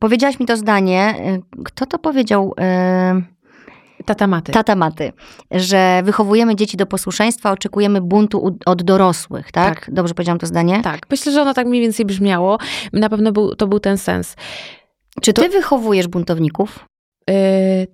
Powiedziałaś 0.00 0.40
mi 0.40 0.46
to 0.46 0.56
zdanie. 0.56 1.14
Y, 1.58 1.62
kto 1.64 1.86
to 1.86 1.98
powiedział? 1.98 2.54
Tata 4.04 4.26
Maty. 4.26 4.52
Tata 4.52 4.76
Maty, 4.76 5.12
że 5.50 6.02
wychowujemy 6.04 6.56
dzieci 6.56 6.76
do 6.76 6.86
posłuszeństwa, 6.86 7.50
oczekujemy 7.52 8.00
buntu 8.00 8.58
od 8.66 8.82
dorosłych, 8.82 9.52
tak? 9.52 9.80
tak? 9.80 9.94
Dobrze 9.94 10.14
powiedziałam 10.14 10.38
to 10.38 10.46
zdanie? 10.46 10.80
Tak, 10.82 11.00
myślę, 11.10 11.32
że 11.32 11.42
ono 11.42 11.54
tak 11.54 11.66
mniej 11.66 11.82
więcej 11.82 12.06
brzmiało. 12.06 12.58
Na 12.92 13.08
pewno 13.08 13.32
był, 13.32 13.54
to 13.54 13.66
był 13.66 13.80
ten 13.80 13.98
sens. 13.98 14.36
Czy 15.22 15.32
ty 15.32 15.42
to... 15.42 15.48
wychowujesz 15.48 16.08
buntowników? 16.08 16.86
Yy, 17.28 17.34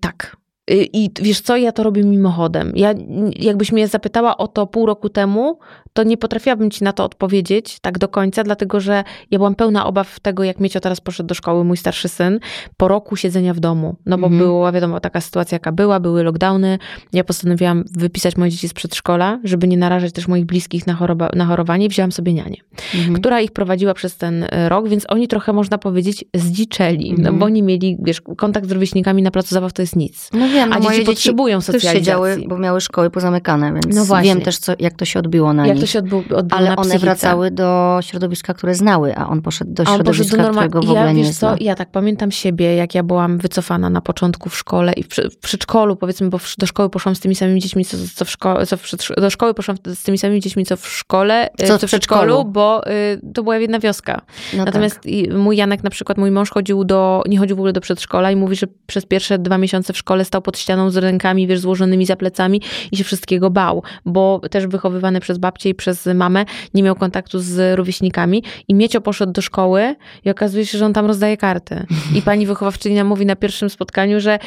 tak. 0.01 0.37
Y, 0.71 0.89
I 0.93 1.11
wiesz 1.23 1.41
co, 1.41 1.57
ja 1.57 1.73
to 1.73 1.83
robię 1.83 2.05
mimochodem. 2.05 2.73
Ja, 2.75 2.95
jakbyś 3.37 3.73
mnie 3.73 3.89
zapytała 3.89 4.37
o 4.37 4.49
to 4.49 4.67
pół 4.67 4.87
roku 4.87 5.09
temu, 5.09 5.59
to 5.93 6.03
nie 6.03 6.17
potrafiłabym 6.17 6.71
ci 6.71 6.85
na 6.85 6.93
to 6.93 7.05
odpowiedzieć 7.05 7.81
tak 7.81 7.99
do 7.99 8.09
końca, 8.09 8.45
dlatego 8.45 8.81
że 8.81 9.05
ja 9.31 9.39
byłam 9.39 9.55
pełna 9.55 9.87
obaw 9.87 10.21
tego, 10.21 10.45
jak 10.45 10.61
Miecio 10.61 10.81
teraz 10.81 11.01
poszedł 11.01 11.27
do 11.27 11.35
szkoły, 11.35 11.65
mój 11.65 11.77
starszy 11.77 12.09
syn, 12.09 12.41
po 12.77 12.89
roku 12.89 13.17
siedzenia 13.17 13.55
w 13.55 13.61
domu. 13.61 13.97
No 14.07 14.19
bo 14.19 14.27
mhm. 14.27 14.43
była, 14.43 14.73
wiadomo, 14.73 15.01
taka 15.01 15.21
sytuacja, 15.21 15.57
jaka 15.57 15.73
była, 15.73 16.01
były 16.01 16.23
lockdowny. 16.23 16.79
Ja 17.13 17.25
postanowiłam 17.25 17.85
wypisać 17.91 18.37
moje 18.37 18.51
dzieci 18.51 18.69
z 18.69 18.73
przedszkola, 18.73 19.41
żeby 19.45 19.69
nie 19.69 19.77
narażać 19.77 20.13
też 20.13 20.29
moich 20.29 20.45
bliskich 20.45 20.87
na, 20.87 20.95
choroba, 20.95 21.31
na 21.35 21.47
chorowanie. 21.47 21.89
Wzięłam 21.89 22.13
sobie 22.13 22.33
nianię, 22.33 22.57
mhm. 22.95 23.15
która 23.15 23.41
ich 23.41 23.53
prowadziła 23.53 23.95
przez 23.95 24.17
ten 24.17 24.47
e, 24.51 24.69
rok, 24.69 24.89
więc 24.89 25.05
oni 25.09 25.29
trochę, 25.29 25.53
można 25.53 25.79
powiedzieć, 25.79 26.25
zdziczeli, 26.35 27.11
mhm. 27.11 27.23
no 27.35 27.39
bo 27.39 27.47
oni 27.47 27.63
mieli, 27.63 27.97
wiesz, 28.03 28.21
kontakt 28.37 28.69
z 28.69 28.73
rówieśnikami 28.73 29.23
na 29.23 29.31
placu 29.31 29.55
zabaw 29.55 29.73
to 29.73 29.83
jest 29.83 29.97
nic. 29.97 30.31
No 30.33 30.49
wiem, 30.57 30.73
A 30.73 30.81
dzieci 30.81 31.05
potrzebują 31.05 31.61
socjalizacji. 31.61 31.99
siedziały, 31.99 32.39
bo 32.47 32.59
miały 32.59 32.81
szkoły 32.81 33.11
pozamykane, 33.11 33.73
więc 33.73 33.97
no 33.97 34.05
właśnie. 34.05 34.35
wiem 34.35 34.41
też, 34.41 34.59
co, 34.59 34.73
jak 34.79 34.95
to 34.95 35.05
się 35.05 35.19
odbiło 35.19 35.53
na 35.53 35.67
jak 35.67 35.77
nich. 35.77 35.85
To 35.85 35.91
się 35.93 35.99
odbyło, 35.99 36.21
odbyło 36.21 36.61
Ale 36.61 36.77
one 36.77 36.99
wracały 36.99 37.51
do 37.51 37.99
środowiska, 38.03 38.55
które 38.55 38.75
znały, 38.75 39.17
a 39.17 39.29
on 39.29 39.43
poszedł 39.43 39.73
do 39.73 39.85
środowiska, 39.85 40.37
poszedł 40.37 40.43
do 40.43 40.51
którego 40.51 40.81
w 40.81 40.85
ogóle 40.85 41.01
ja, 41.01 41.13
nie 41.13 41.23
wiesz 41.23 41.33
zna. 41.33 41.57
Co, 41.57 41.65
ja 41.65 41.75
tak 41.75 41.91
pamiętam 41.91 42.31
siebie, 42.31 42.75
jak 42.75 42.95
ja 42.95 43.03
byłam 43.03 43.39
wycofana 43.39 43.91
na 43.91 44.01
początku 44.01 44.51
w 44.51 44.57
szkole 44.57 44.93
i 44.93 45.03
w, 45.03 45.09
w 45.09 45.37
przedszkolu, 45.37 45.97
powiedzmy, 45.97 46.29
bo 46.29 46.39
do 46.59 46.67
szkoły 46.67 46.91
poszłam 46.91 47.15
z 47.15 47.21
tymi 47.21 47.35
samymi 47.35 47.61
dziećmi, 47.61 47.85
co, 47.85 47.97
co 48.15 48.25
w 48.25 48.31
szkole, 48.31 48.67
co 48.67 48.77
w 48.77 48.83
do 49.17 49.31
szkoły 49.31 49.55
poszłam 49.55 49.77
z 49.87 50.03
tymi 50.03 50.19
samymi 50.19 50.41
dziećmi, 50.41 50.67
co 50.67 50.77
w 50.77 50.89
szkole, 50.89 51.49
co, 51.59 51.79
co 51.79 51.87
w 51.87 51.91
przedszkolu, 51.91 52.45
bo 52.45 52.91
y, 52.91 53.21
to 53.35 53.43
była 53.43 53.57
jedna 53.57 53.79
wioska. 53.79 54.21
No 54.57 54.65
Natomiast 54.65 54.95
tak. 54.95 55.39
mój 55.39 55.57
Janek 55.57 55.83
na 55.83 55.91
przykład, 55.91 56.19
mój 56.19 56.31
mąż 56.31 56.51
chodził 56.51 56.85
do, 56.85 57.23
nie 57.29 57.39
chodził 57.39 57.57
w 57.57 57.59
ogóle 57.59 57.73
do 57.73 57.81
przedszkola 57.81 58.31
i 58.31 58.37
mówi, 58.37 58.57
że 58.57 58.67
przez 58.87 59.07
pierwsze 59.07 59.39
dwa 59.39 59.59
miesiące 59.59 59.93
w 59.93 59.99
szkole 59.99 60.25
stał 60.25 60.43
pod 60.47 60.59
ścianą 60.59 60.91
z 60.91 60.97
rękami, 60.97 61.47
wiesz, 61.47 61.61
złożonymi 61.61 62.07
za 62.07 62.17
plecami 62.17 62.63
i 62.93 62.97
się 62.97 63.05
wszystkiego 63.05 63.51
bał, 63.51 63.83
bo 64.05 64.41
też 64.51 64.67
wychowywany 64.67 65.21
przez 65.21 65.39
babcię 65.39 65.69
i 65.69 65.75
przez 65.75 66.07
mamę 66.15 66.45
nie 66.75 66.83
miał 66.83 66.95
kontaktu 66.95 67.39
z 67.39 67.77
rówieśnikami 67.77 68.43
i 68.69 68.75
Miecio 68.75 69.01
poszedł 69.01 69.33
do 69.33 69.43
szkoły 69.43 69.95
i 70.25 70.31
okazuje 70.31 70.67
się, 70.67 70.79
że 70.79 70.87
on 70.87 70.93
tam 70.93 71.07
rozdaje 71.07 71.37
karty. 71.37 71.87
I 72.15 72.23
pani 72.23 72.47
wychowawczyni 72.47 72.95
nam 72.95 73.07
mówi 73.07 73.27
na 73.27 73.37
pierwszym 73.37 73.71
spotkaniu, 73.71 74.21
że 74.21 74.39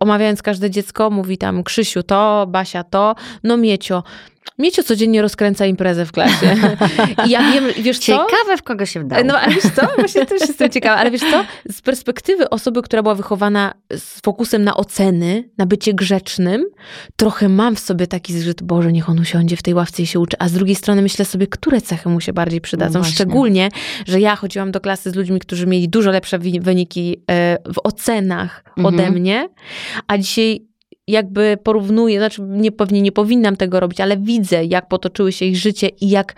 omawiając 0.00 0.42
każde 0.42 0.70
dziecko, 0.70 1.10
mówi 1.10 1.38
tam 1.38 1.64
Krzysiu 1.64 2.02
to, 2.02 2.46
Basia 2.48 2.84
to, 2.84 3.14
no 3.44 3.56
Miecio, 3.56 4.02
Miecio 4.58 4.82
codziennie 4.82 5.22
rozkręca 5.22 5.66
imprezę 5.66 6.06
w 6.06 6.12
klasie. 6.12 6.56
I 7.26 7.30
ja 7.30 7.52
wiem, 7.52 7.64
wiesz 7.82 7.98
co? 7.98 8.04
Ciekawe, 8.06 8.56
w 8.58 8.62
kogo 8.62 8.86
się 8.86 9.00
wdało. 9.00 9.24
No, 9.24 9.38
ale 9.38 9.54
wiesz 9.54 9.74
co? 9.76 9.86
Właśnie 9.98 10.26
też 10.26 10.40
jestem 10.40 10.70
ciekawa. 10.70 10.96
Ale 10.96 11.10
wiesz 11.10 11.20
co? 11.20 11.44
Z 11.72 11.80
perspektywy 11.80 12.50
osoby, 12.50 12.82
która 12.82 13.02
była 13.02 13.14
wychowana 13.14 13.74
z 13.90 14.20
fokusem 14.20 14.64
na 14.64 14.76
oceny, 14.76 15.48
na 15.58 15.66
bycie 15.66 15.94
grzecznym, 15.94 16.64
trochę 17.16 17.48
mam 17.48 17.76
w 17.76 17.80
sobie 17.80 18.06
taki 18.06 18.38
zgrzyt, 18.38 18.62
Boże, 18.62 18.92
niech 18.92 19.08
on 19.08 19.18
usiądzie 19.18 19.56
w 19.56 19.62
tej 19.62 19.74
ławce 19.74 20.02
i 20.02 20.06
się 20.06 20.20
uczy. 20.20 20.36
A 20.38 20.48
z 20.48 20.52
drugiej 20.52 20.76
strony 20.76 21.02
myślę 21.02 21.24
sobie, 21.24 21.46
które 21.46 21.80
cechy 21.80 22.08
mu 22.08 22.20
się 22.20 22.32
bardziej 22.32 22.60
przydadzą. 22.60 22.98
No 22.98 23.04
Szczególnie, 23.04 23.68
że 24.06 24.20
ja 24.20 24.36
chodziłam 24.36 24.70
do 24.70 24.80
klasy 24.80 25.10
z 25.10 25.14
ludźmi, 25.14 25.40
którzy 25.40 25.66
mieli 25.66 25.88
dużo 25.88 26.10
lepsze 26.10 26.38
wyniki 26.38 27.22
e, 27.30 27.58
w 27.74 27.78
ocenach 27.84 28.64
mhm. 28.76 28.86
ode 28.86 29.10
mnie, 29.10 29.48
a 30.06 30.18
dzisiaj 30.18 30.68
jakby 31.08 31.58
porównuję, 31.62 32.18
znaczy 32.18 32.42
nie, 32.42 32.72
pewnie 32.72 33.02
nie 33.02 33.12
powinnam 33.12 33.56
tego 33.56 33.80
robić, 33.80 34.00
ale 34.00 34.16
widzę, 34.16 34.64
jak 34.64 34.88
potoczyły 34.88 35.32
się 35.32 35.44
ich 35.44 35.56
życie 35.56 35.88
i 35.88 36.08
jak 36.08 36.34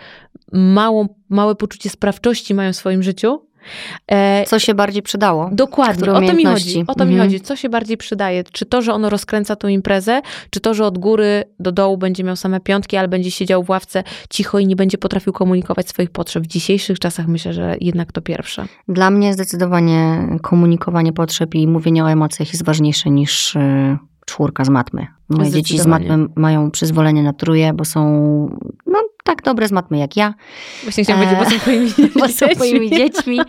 małą, 0.51 1.07
małe 1.29 1.55
poczucie 1.55 1.89
sprawczości 1.89 2.53
mają 2.53 2.73
w 2.73 2.75
swoim 2.75 3.03
życiu. 3.03 3.51
E, 4.07 4.45
co 4.45 4.59
się 4.59 4.73
bardziej 4.73 5.01
przydało? 5.01 5.49
Dokładnie, 5.51 6.11
o 6.13 6.21
to 6.21 6.33
mi 6.33 6.45
chodzi. 6.45 6.83
O 6.87 6.95
to 6.95 7.03
mhm. 7.03 7.09
mi 7.09 7.17
chodzi. 7.17 7.41
Co 7.41 7.55
się 7.55 7.69
bardziej 7.69 7.97
przydaje? 7.97 8.43
Czy 8.43 8.65
to, 8.65 8.81
że 8.81 8.93
ono 8.93 9.09
rozkręca 9.09 9.55
tą 9.55 9.67
imprezę, 9.67 10.21
czy 10.49 10.59
to, 10.59 10.73
że 10.73 10.85
od 10.85 10.97
góry 10.97 11.43
do 11.59 11.71
dołu 11.71 11.97
będzie 11.97 12.23
miał 12.23 12.35
same 12.35 12.59
piątki, 12.59 12.97
ale 12.97 13.07
będzie 13.07 13.31
siedział 13.31 13.63
w 13.63 13.69
ławce 13.69 14.03
cicho 14.29 14.59
i 14.59 14.67
nie 14.67 14.75
będzie 14.75 14.97
potrafił 14.97 15.33
komunikować 15.33 15.89
swoich 15.89 16.09
potrzeb? 16.09 16.43
W 16.43 16.47
dzisiejszych 16.47 16.99
czasach 16.99 17.27
myślę, 17.27 17.53
że 17.53 17.75
jednak 17.81 18.11
to 18.11 18.21
pierwsze. 18.21 18.65
Dla 18.87 19.09
mnie 19.09 19.33
zdecydowanie 19.33 20.27
komunikowanie 20.41 21.13
potrzeb 21.13 21.55
i 21.55 21.67
mówienie 21.67 22.03
o 22.03 22.11
emocjach 22.11 22.53
jest 22.53 22.65
ważniejsze 22.65 23.09
niż 23.09 23.55
y, 23.55 23.97
czwórka 24.25 24.65
z 24.65 24.69
matmy. 24.69 25.07
Moje 25.29 25.51
dzieci 25.51 25.79
z 25.79 25.87
matmy 25.87 26.27
mają 26.35 26.71
przyzwolenie 26.71 27.23
na 27.23 27.33
truje, 27.33 27.73
bo 27.73 27.85
są 27.85 28.01
no, 28.85 28.99
tak 29.23 29.43
dobre 29.43 29.67
z 29.67 29.71
matmy 29.71 29.97
jak 29.97 30.17
ja. 30.17 30.33
Właśnie 30.83 31.03
chciałam 31.03 31.23
powiedzieć, 31.23 31.43
bo 31.43 31.49
są 31.49 31.59
twoimi 31.59 32.09
bo 32.19 32.27
są 32.27 32.45
moimi 32.59 32.89
dziećmi, 32.89 33.39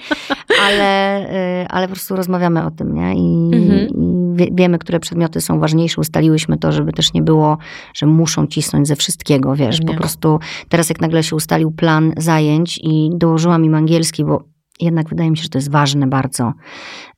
ale, 0.63 1.21
y, 1.63 1.69
ale 1.69 1.89
po 1.89 1.95
prostu 1.95 2.17
rozmawiamy 2.17 2.67
o 2.67 2.71
tym, 2.71 2.95
nie? 2.95 3.15
I, 3.15 3.51
mhm. 3.55 3.89
i 3.89 4.23
wiemy, 4.53 4.79
które 4.79 5.01
przedmioty 5.01 5.41
są 5.41 5.61
ważniejsze. 5.61 6.01
Ustaliłyśmy 6.01 6.59
to, 6.59 6.73
żeby 6.73 6.93
też 6.93 7.13
nie 7.13 7.23
było, 7.23 7.59
że 7.95 8.07
muszą 8.07 8.47
cisnąć 8.47 8.89
ze 8.89 8.97
wszystkiego, 8.97 9.57
wiesz. 9.57 9.81
Po 9.87 9.95
prostu 9.95 10.39
teraz 10.69 10.89
jak 10.89 11.01
nagle 11.01 11.23
się 11.23 11.37
ustalił 11.37 11.71
plan 11.71 12.13
zajęć 12.17 12.81
i 12.83 13.11
dołożyłam 13.15 13.65
im 13.65 13.75
angielski, 13.75 14.25
bo 14.25 14.45
jednak 14.81 15.09
wydaje 15.09 15.31
mi 15.31 15.37
się, 15.37 15.43
że 15.43 15.49
to 15.49 15.59
jest 15.59 15.71
ważne 15.71 16.07
bardzo. 16.07 16.53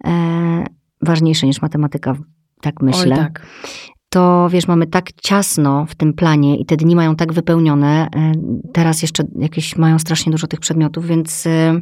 E, 0.04 0.64
ważniejsze 1.02 1.46
niż 1.46 1.62
matematyka 1.62 2.16
tak 2.64 2.82
myślę. 2.82 3.16
Oj, 3.16 3.22
tak. 3.22 3.46
To 4.08 4.48
wiesz, 4.50 4.68
mamy 4.68 4.86
tak 4.86 5.12
ciasno 5.12 5.86
w 5.88 5.94
tym 5.94 6.12
planie 6.12 6.56
i 6.56 6.64
te 6.66 6.76
dni 6.76 6.96
mają 6.96 7.16
tak 7.16 7.32
wypełnione. 7.32 8.08
E, 8.16 8.32
teraz 8.72 9.02
jeszcze 9.02 9.24
jakieś 9.38 9.76
mają 9.76 9.98
strasznie 9.98 10.32
dużo 10.32 10.46
tych 10.46 10.60
przedmiotów, 10.60 11.06
więc 11.06 11.46
e, 11.46 11.80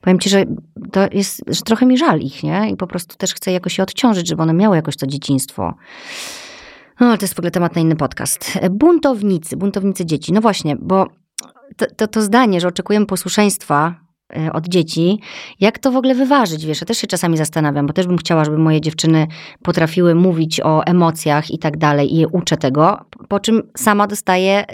powiem 0.00 0.18
ci, 0.18 0.30
że 0.30 0.44
to 0.92 1.00
jest, 1.12 1.42
że 1.46 1.62
trochę 1.62 1.86
mi 1.86 1.98
żal 1.98 2.20
ich, 2.20 2.42
nie? 2.42 2.70
I 2.70 2.76
po 2.76 2.86
prostu 2.86 3.16
też 3.16 3.34
chcę 3.34 3.52
jakoś 3.52 3.78
je 3.78 3.84
odciążyć, 3.84 4.28
żeby 4.28 4.42
one 4.42 4.54
miały 4.54 4.76
jakoś 4.76 4.96
to 4.96 5.06
dzieciństwo. 5.06 5.74
No, 7.00 7.16
to 7.16 7.24
jest 7.24 7.34
w 7.34 7.38
ogóle 7.38 7.50
temat 7.50 7.74
na 7.76 7.82
inny 7.82 7.96
podcast. 7.96 8.58
Buntownicy, 8.70 9.56
buntownicy 9.56 10.06
dzieci. 10.06 10.32
No 10.32 10.40
właśnie, 10.40 10.76
bo 10.76 11.06
to, 11.76 11.86
to, 11.96 12.08
to 12.08 12.22
zdanie, 12.22 12.60
że 12.60 12.68
oczekujemy 12.68 13.06
posłuszeństwa 13.06 13.88
e, 13.88 14.01
od 14.52 14.68
dzieci, 14.68 15.20
jak 15.60 15.78
to 15.78 15.92
w 15.92 15.96
ogóle 15.96 16.14
wyważyć, 16.14 16.66
wiesz, 16.66 16.80
ja 16.80 16.86
też 16.86 16.98
się 16.98 17.06
czasami 17.06 17.36
zastanawiam, 17.36 17.86
bo 17.86 17.92
też 17.92 18.06
bym 18.06 18.18
chciała, 18.18 18.44
żeby 18.44 18.58
moje 18.58 18.80
dziewczyny 18.80 19.26
potrafiły 19.62 20.14
mówić 20.14 20.60
o 20.60 20.84
emocjach 20.84 21.50
i 21.50 21.58
tak 21.58 21.76
dalej 21.76 22.14
i 22.14 22.16
je 22.16 22.28
uczę 22.28 22.56
tego, 22.56 22.98
po 23.28 23.40
czym 23.40 23.62
sama 23.76 24.06
dostaję 24.06 24.64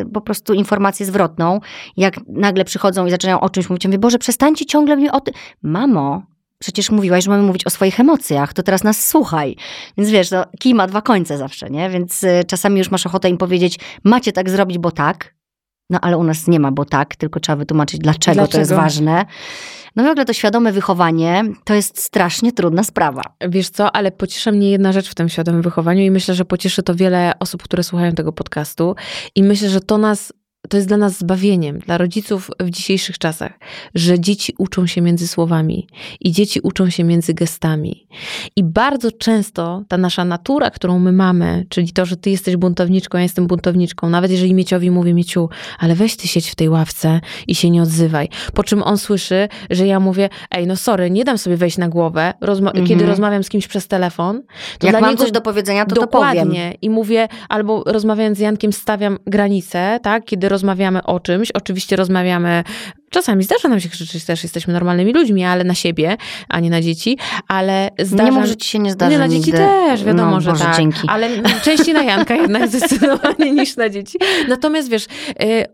y, 0.00 0.06
po 0.06 0.20
prostu 0.20 0.54
informację 0.54 1.06
zwrotną, 1.06 1.60
jak 1.96 2.20
nagle 2.28 2.64
przychodzą 2.64 3.06
i 3.06 3.10
zaczynają 3.10 3.40
o 3.40 3.50
czymś 3.50 3.70
mówić, 3.70 3.84
ja 3.84 3.88
mówię, 3.88 3.98
Boże, 3.98 4.18
przestańcie 4.18 4.66
ciągle 4.66 4.96
mi 4.96 5.10
o 5.10 5.20
tym. 5.20 5.34
Mamo, 5.62 6.22
przecież 6.58 6.90
mówiłaś, 6.90 7.24
że 7.24 7.30
mamy 7.30 7.42
mówić 7.42 7.66
o 7.66 7.70
swoich 7.70 8.00
emocjach, 8.00 8.54
to 8.54 8.62
teraz 8.62 8.84
nas 8.84 9.08
słuchaj. 9.08 9.56
Więc 9.98 10.10
wiesz, 10.10 10.28
to 10.28 10.44
kij 10.58 10.74
ma 10.74 10.86
dwa 10.86 11.02
końce 11.02 11.38
zawsze, 11.38 11.70
nie? 11.70 11.90
Więc 11.90 12.24
y, 12.24 12.44
czasami 12.46 12.78
już 12.78 12.90
masz 12.90 13.06
ochotę 13.06 13.28
im 13.28 13.38
powiedzieć, 13.38 13.78
macie 14.04 14.32
tak 14.32 14.50
zrobić, 14.50 14.78
bo 14.78 14.90
tak, 14.90 15.35
no 15.90 15.98
ale 16.00 16.16
u 16.16 16.24
nas 16.24 16.46
nie 16.46 16.60
ma, 16.60 16.72
bo 16.72 16.84
tak, 16.84 17.16
tylko 17.16 17.40
trzeba 17.40 17.56
wytłumaczyć, 17.56 18.00
dlaczego, 18.00 18.34
dlaczego? 18.34 18.52
to 18.52 18.58
jest 18.58 18.72
ważne. 18.72 19.26
No 19.96 20.04
w 20.04 20.06
ogóle 20.06 20.24
to 20.24 20.32
świadome 20.32 20.72
wychowanie 20.72 21.44
to 21.64 21.74
jest 21.74 22.02
strasznie 22.02 22.52
trudna 22.52 22.84
sprawa. 22.84 23.22
Wiesz 23.48 23.68
co, 23.68 23.96
ale 23.96 24.12
pociesza 24.12 24.52
mnie 24.52 24.70
jedna 24.70 24.92
rzecz 24.92 25.10
w 25.10 25.14
tym 25.14 25.28
świadomym 25.28 25.62
wychowaniu 25.62 26.02
i 26.02 26.10
myślę, 26.10 26.34
że 26.34 26.44
pocieszy 26.44 26.82
to 26.82 26.94
wiele 26.94 27.32
osób, 27.40 27.62
które 27.62 27.82
słuchają 27.82 28.12
tego 28.12 28.32
podcastu 28.32 28.94
i 29.34 29.42
myślę, 29.42 29.68
że 29.68 29.80
to 29.80 29.98
nas 29.98 30.32
to 30.68 30.76
jest 30.76 30.88
dla 30.88 30.96
nas 30.96 31.18
zbawieniem, 31.18 31.78
dla 31.78 31.98
rodziców 31.98 32.50
w 32.60 32.70
dzisiejszych 32.70 33.18
czasach, 33.18 33.52
że 33.94 34.20
dzieci 34.20 34.54
uczą 34.58 34.86
się 34.86 35.00
między 35.00 35.28
słowami 35.28 35.86
i 36.20 36.32
dzieci 36.32 36.60
uczą 36.62 36.90
się 36.90 37.04
między 37.04 37.34
gestami. 37.34 38.06
I 38.56 38.64
bardzo 38.64 39.12
często 39.12 39.84
ta 39.88 39.98
nasza 39.98 40.24
natura, 40.24 40.70
którą 40.70 40.98
my 40.98 41.12
mamy, 41.12 41.66
czyli 41.68 41.92
to, 41.92 42.06
że 42.06 42.16
ty 42.16 42.30
jesteś 42.30 42.56
buntowniczką, 42.56 43.18
ja 43.18 43.22
jestem 43.22 43.46
buntowniczką, 43.46 44.10
nawet 44.10 44.30
jeżeli 44.30 44.54
Mieciowi 44.54 44.90
mówię, 44.90 45.14
Mieciu, 45.14 45.48
ale 45.78 45.94
weź 45.94 46.16
ty 46.16 46.28
siedź 46.28 46.50
w 46.50 46.54
tej 46.54 46.68
ławce 46.68 47.20
i 47.46 47.54
się 47.54 47.70
nie 47.70 47.82
odzywaj. 47.82 48.28
Po 48.54 48.64
czym 48.64 48.82
on 48.82 48.98
słyszy, 48.98 49.48
że 49.70 49.86
ja 49.86 50.00
mówię, 50.00 50.28
ej, 50.50 50.66
no 50.66 50.76
sorry, 50.76 51.10
nie 51.10 51.24
dam 51.24 51.38
sobie 51.38 51.56
wejść 51.56 51.78
na 51.78 51.88
głowę, 51.88 52.34
rozma 52.40 52.72
kiedy 52.72 52.92
mhm. 52.92 53.10
rozmawiam 53.10 53.44
z 53.44 53.48
kimś 53.48 53.66
przez 53.66 53.88
telefon. 53.88 54.42
To 54.78 54.86
Jak 54.86 55.00
mam 55.00 55.10
niego, 55.10 55.22
coś 55.22 55.32
do 55.32 55.40
powiedzenia, 55.40 55.86
to 55.86 55.94
dokładnie. 55.94 56.42
to 56.42 56.48
powiem. 56.48 56.72
I 56.82 56.90
mówię, 56.90 57.28
albo 57.48 57.82
rozmawiając 57.86 58.38
z 58.38 58.40
Jankiem 58.40 58.72
stawiam 58.72 59.18
granicę, 59.26 59.98
tak, 60.02 60.24
kiedy 60.24 60.48
rozmawiamy 60.56 61.02
o 61.02 61.20
czymś, 61.20 61.50
oczywiście 61.50 61.96
rozmawiamy 61.96 62.64
Czasami 63.10 63.44
zdarza 63.44 63.68
nam 63.68 63.80
się 63.80 63.88
krzyczeć, 63.88 64.24
też 64.24 64.42
jesteśmy 64.42 64.72
normalnymi 64.72 65.12
ludźmi, 65.12 65.44
ale 65.44 65.64
na 65.64 65.74
siebie, 65.74 66.16
a 66.48 66.60
nie 66.60 66.70
na 66.70 66.80
dzieci, 66.80 67.18
ale 67.48 67.90
zdarza... 67.98 68.24
Nie 68.24 68.32
może 68.32 68.56
ci 68.56 68.68
się 68.68 68.78
nie 68.78 68.92
zdarzyć 68.92 69.12
Nie, 69.12 69.18
na 69.18 69.28
dzieci 69.28 69.46
nigdy. 69.46 69.58
też, 69.58 70.04
wiadomo, 70.04 70.30
no, 70.30 70.40
że 70.40 70.50
Boże, 70.50 70.64
tak. 70.64 70.76
Dzięki. 70.76 71.08
Ale 71.08 71.28
częściej 71.62 71.94
na 71.94 72.02
Janka 72.02 72.34
jednak 72.34 72.68
zdecydowanie 72.68 73.52
niż 73.60 73.76
na 73.76 73.88
dzieci. 73.88 74.18
Natomiast 74.48 74.90
wiesz, 74.90 75.06
y, 75.42 75.64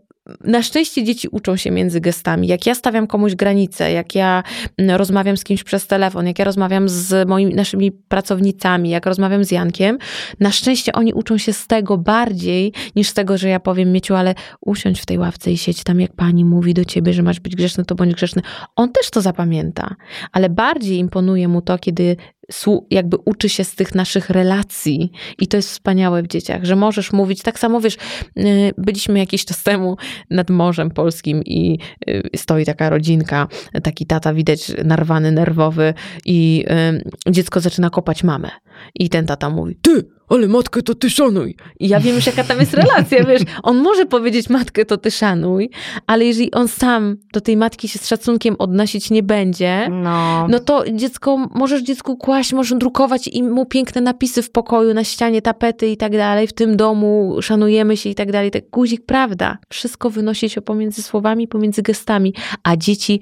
na 0.43 0.63
szczęście 0.63 1.03
dzieci 1.03 1.27
uczą 1.31 1.55
się 1.55 1.71
między 1.71 2.01
gestami. 2.01 2.47
Jak 2.47 2.65
ja 2.65 2.75
stawiam 2.75 3.07
komuś 3.07 3.35
granicę, 3.35 3.91
jak 3.91 4.15
ja 4.15 4.43
mm, 4.77 4.95
rozmawiam 4.95 5.37
z 5.37 5.43
kimś 5.43 5.63
przez 5.63 5.87
telefon, 5.87 6.27
jak 6.27 6.39
ja 6.39 6.45
rozmawiam 6.45 6.89
z 6.89 7.29
moimi 7.29 7.55
naszymi 7.55 7.91
pracownicami, 7.91 8.89
jak 8.89 9.05
rozmawiam 9.05 9.43
z 9.43 9.51
Jankiem, 9.51 9.97
na 10.39 10.51
szczęście 10.51 10.93
oni 10.93 11.13
uczą 11.13 11.37
się 11.37 11.53
z 11.53 11.67
tego 11.67 11.97
bardziej 11.97 12.73
niż 12.95 13.09
z 13.09 13.13
tego, 13.13 13.37
że 13.37 13.49
ja 13.49 13.59
powiem 13.59 13.91
Mieciu, 13.91 14.15
ale 14.15 14.35
usiądź 14.61 15.01
w 15.01 15.05
tej 15.05 15.17
ławce 15.17 15.51
i 15.51 15.57
siedź 15.57 15.83
tam, 15.83 16.01
jak 16.01 16.13
pani 16.15 16.45
mówi 16.45 16.73
do 16.73 16.85
ciebie, 16.85 17.13
że 17.13 17.23
masz 17.23 17.39
być 17.39 17.55
grzeczny, 17.55 17.85
to 17.85 17.95
bądź 17.95 18.13
grzeczny. 18.13 18.41
On 18.75 18.91
też 18.91 19.09
to 19.09 19.21
zapamięta, 19.21 19.95
ale 20.31 20.49
bardziej 20.49 20.97
imponuje 20.97 21.47
mu 21.47 21.61
to, 21.61 21.77
kiedy 21.77 22.17
jakby 22.91 23.17
uczy 23.25 23.49
się 23.49 23.63
z 23.63 23.75
tych 23.75 23.95
naszych 23.95 24.29
relacji. 24.29 25.11
I 25.39 25.47
to 25.47 25.57
jest 25.57 25.69
wspaniałe 25.69 26.23
w 26.23 26.27
dzieciach, 26.27 26.63
że 26.63 26.75
możesz 26.75 27.13
mówić, 27.13 27.41
tak 27.41 27.59
samo 27.59 27.81
wiesz, 27.81 27.97
y, 28.37 28.71
byliśmy 28.77 29.19
jakiś 29.19 29.45
czas 29.45 29.63
temu 29.63 29.97
nad 30.29 30.49
Morzem 30.49 30.91
Polskim 30.91 31.43
i 31.45 31.79
y, 32.09 32.29
stoi 32.35 32.65
taka 32.65 32.89
rodzinka, 32.89 33.47
taki 33.83 34.05
tata 34.05 34.33
widać 34.33 34.71
narwany, 34.83 35.31
nerwowy 35.31 35.93
i 36.25 36.65
y, 37.27 37.31
dziecko 37.31 37.59
zaczyna 37.59 37.89
kopać 37.89 38.23
mamę. 38.23 38.49
I 38.95 39.09
ten 39.09 39.25
tata 39.25 39.49
mówi, 39.49 39.75
ty, 39.81 40.05
ale 40.29 40.47
matkę 40.47 40.81
to 40.81 40.95
ty 40.95 41.09
szanuj. 41.09 41.55
I 41.79 41.87
ja 41.87 41.99
wiem 41.99 42.15
już, 42.15 42.25
jaka 42.25 42.43
tam 42.43 42.59
jest 42.59 42.73
relacja, 42.73 43.23
wiesz. 43.23 43.41
On 43.63 43.77
może 43.77 44.05
powiedzieć 44.05 44.49
matkę 44.49 44.85
to 44.85 44.97
ty 44.97 45.11
szanuj, 45.11 45.69
ale 46.07 46.25
jeżeli 46.25 46.51
on 46.51 46.67
sam 46.67 47.15
do 47.33 47.41
tej 47.41 47.57
matki 47.57 47.87
się 47.87 47.99
z 47.99 48.07
szacunkiem 48.07 48.55
odnosić 48.59 49.11
nie 49.11 49.23
będzie, 49.23 49.87
no, 49.91 50.47
no 50.49 50.59
to 50.59 50.83
dziecko, 50.93 51.37
możesz 51.55 51.81
dziecku 51.81 52.17
kłaść, 52.17 52.53
możesz 52.53 52.79
drukować 52.79 53.27
im 53.27 53.51
mu 53.51 53.65
piękne 53.65 54.01
napisy 54.01 54.41
w 54.41 54.51
pokoju, 54.51 54.93
na 54.93 55.03
ścianie, 55.03 55.41
tapety 55.41 55.87
i 55.87 55.97
tak 55.97 56.11
dalej, 56.11 56.47
w 56.47 56.53
tym 56.53 56.77
domu 56.77 57.37
szanujemy 57.41 57.97
się 57.97 58.09
i 58.09 58.15
tak 58.15 58.31
dalej. 58.31 58.51
Tak 58.51 58.69
guzik, 58.69 59.05
prawda. 59.05 59.57
Wszystko 59.69 60.09
wynosi 60.09 60.49
się 60.49 60.61
pomiędzy 60.61 61.03
słowami, 61.03 61.47
pomiędzy 61.47 61.81
gestami, 61.81 62.33
a 62.63 62.75
dzieci 62.77 63.21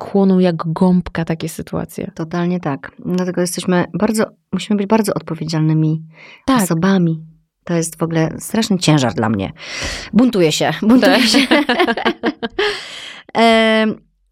chłoną 0.00 0.38
jak 0.38 0.56
gąbka 0.56 1.24
takie 1.24 1.48
sytuacje. 1.48 2.10
Totalnie 2.14 2.60
tak. 2.60 2.92
Dlatego 3.06 3.40
jesteśmy 3.40 3.84
bardzo, 3.94 4.24
musimy 4.52 4.76
być 4.76 4.86
bardzo 4.86 5.14
odpowiedzialnymi 5.14 6.02
tak. 6.48 6.62
osobami. 6.62 7.24
To 7.64 7.74
jest 7.74 7.96
w 7.96 8.02
ogóle 8.02 8.34
straszny 8.38 8.78
ciężar 8.78 9.14
dla 9.14 9.28
mnie. 9.28 9.52
Buntuję 10.12 10.52
się, 10.52 10.70
buntuję 10.82 11.12
tak. 11.12 11.22
się. 11.22 11.38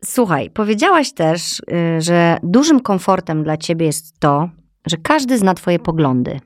słuchaj, 0.04 0.50
powiedziałaś 0.50 1.12
też, 1.12 1.60
y, 1.60 2.00
że 2.00 2.38
dużym 2.42 2.80
komfortem 2.80 3.44
dla 3.44 3.56
ciebie 3.56 3.86
jest 3.86 4.20
to, 4.20 4.48
że 4.86 4.96
każdy 4.96 5.38
zna 5.38 5.54
twoje 5.54 5.78
poglądy. 5.78 6.40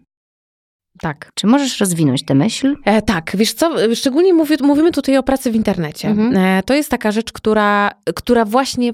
Tak. 1.01 1.31
Czy 1.35 1.47
możesz 1.47 1.81
rozwinąć 1.81 2.25
tę 2.25 2.35
myśl? 2.35 2.77
E, 2.85 3.03
tak, 3.03 3.33
wiesz 3.35 3.53
co, 3.53 3.95
szczególnie 3.95 4.35
mówię, 4.35 4.57
mówimy 4.61 4.93
tutaj 4.93 5.17
o 5.17 5.23
pracy 5.23 5.51
w 5.51 5.55
internecie. 5.55 6.09
Mhm. 6.09 6.37
E, 6.37 6.63
to 6.63 6.75
jest 6.75 6.91
taka 6.91 7.11
rzecz, 7.13 7.33
która, 7.33 7.91
która 8.15 8.45
właśnie 8.45 8.93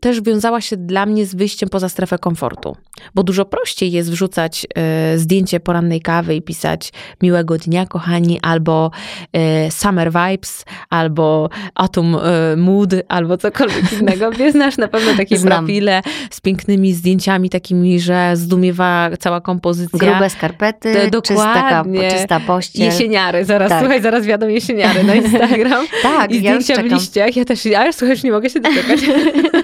też 0.00 0.20
wiązała 0.20 0.60
się 0.60 0.76
dla 0.76 1.06
mnie 1.06 1.26
z 1.26 1.34
wyjściem 1.34 1.68
poza 1.68 1.88
strefę 1.88 2.18
komfortu. 2.18 2.76
Bo 3.14 3.22
dużo 3.22 3.44
prościej 3.44 3.92
jest 3.92 4.10
wrzucać 4.10 4.66
y, 5.14 5.18
zdjęcie 5.18 5.60
porannej 5.60 6.00
kawy 6.00 6.34
i 6.34 6.42
pisać 6.42 6.92
miłego 7.22 7.58
dnia, 7.58 7.86
kochani, 7.86 8.38
albo 8.42 8.90
y, 9.66 9.70
summer 9.70 10.12
vibes, 10.12 10.64
albo 10.90 11.50
atom 11.74 12.14
y, 12.14 12.56
mood, 12.56 12.90
albo 13.08 13.36
cokolwiek 13.36 13.92
innego. 14.00 14.30
Wiesz, 14.30 14.52
znasz 14.52 14.78
na 14.78 14.88
pewno 14.88 15.14
takie 15.16 15.38
Znam. 15.38 15.64
profile 15.64 16.02
z 16.30 16.40
pięknymi 16.40 16.92
zdjęciami 16.92 17.50
takimi, 17.50 18.00
że 18.00 18.30
zdumiewa 18.34 19.10
cała 19.18 19.40
kompozycja. 19.40 19.98
Grube 19.98 20.30
skarpety, 20.30 21.10
Dokładnie. 21.10 22.00
czysta, 22.00 22.18
czysta 22.18 22.40
pościel. 22.40 22.84
Jesieniary, 22.84 23.44
zaraz, 23.44 23.68
tak. 23.68 23.80
słuchaj, 23.80 24.02
zaraz 24.02 24.26
wiadą 24.26 24.48
jesieniary 24.48 25.04
na 25.04 25.14
Instagram. 25.22 25.86
tak, 26.02 26.30
I 26.30 26.38
zdjęcia 26.38 26.74
ja 26.74 26.82
w 26.82 26.86
liściach. 26.86 27.36
Ja 27.36 27.44
też, 27.44 27.64
ja 27.64 27.92
słuchaj, 27.92 28.10
już 28.10 28.22
nie 28.22 28.32
mogę 28.32 28.50
się 28.50 28.60
doczekać. 28.60 29.00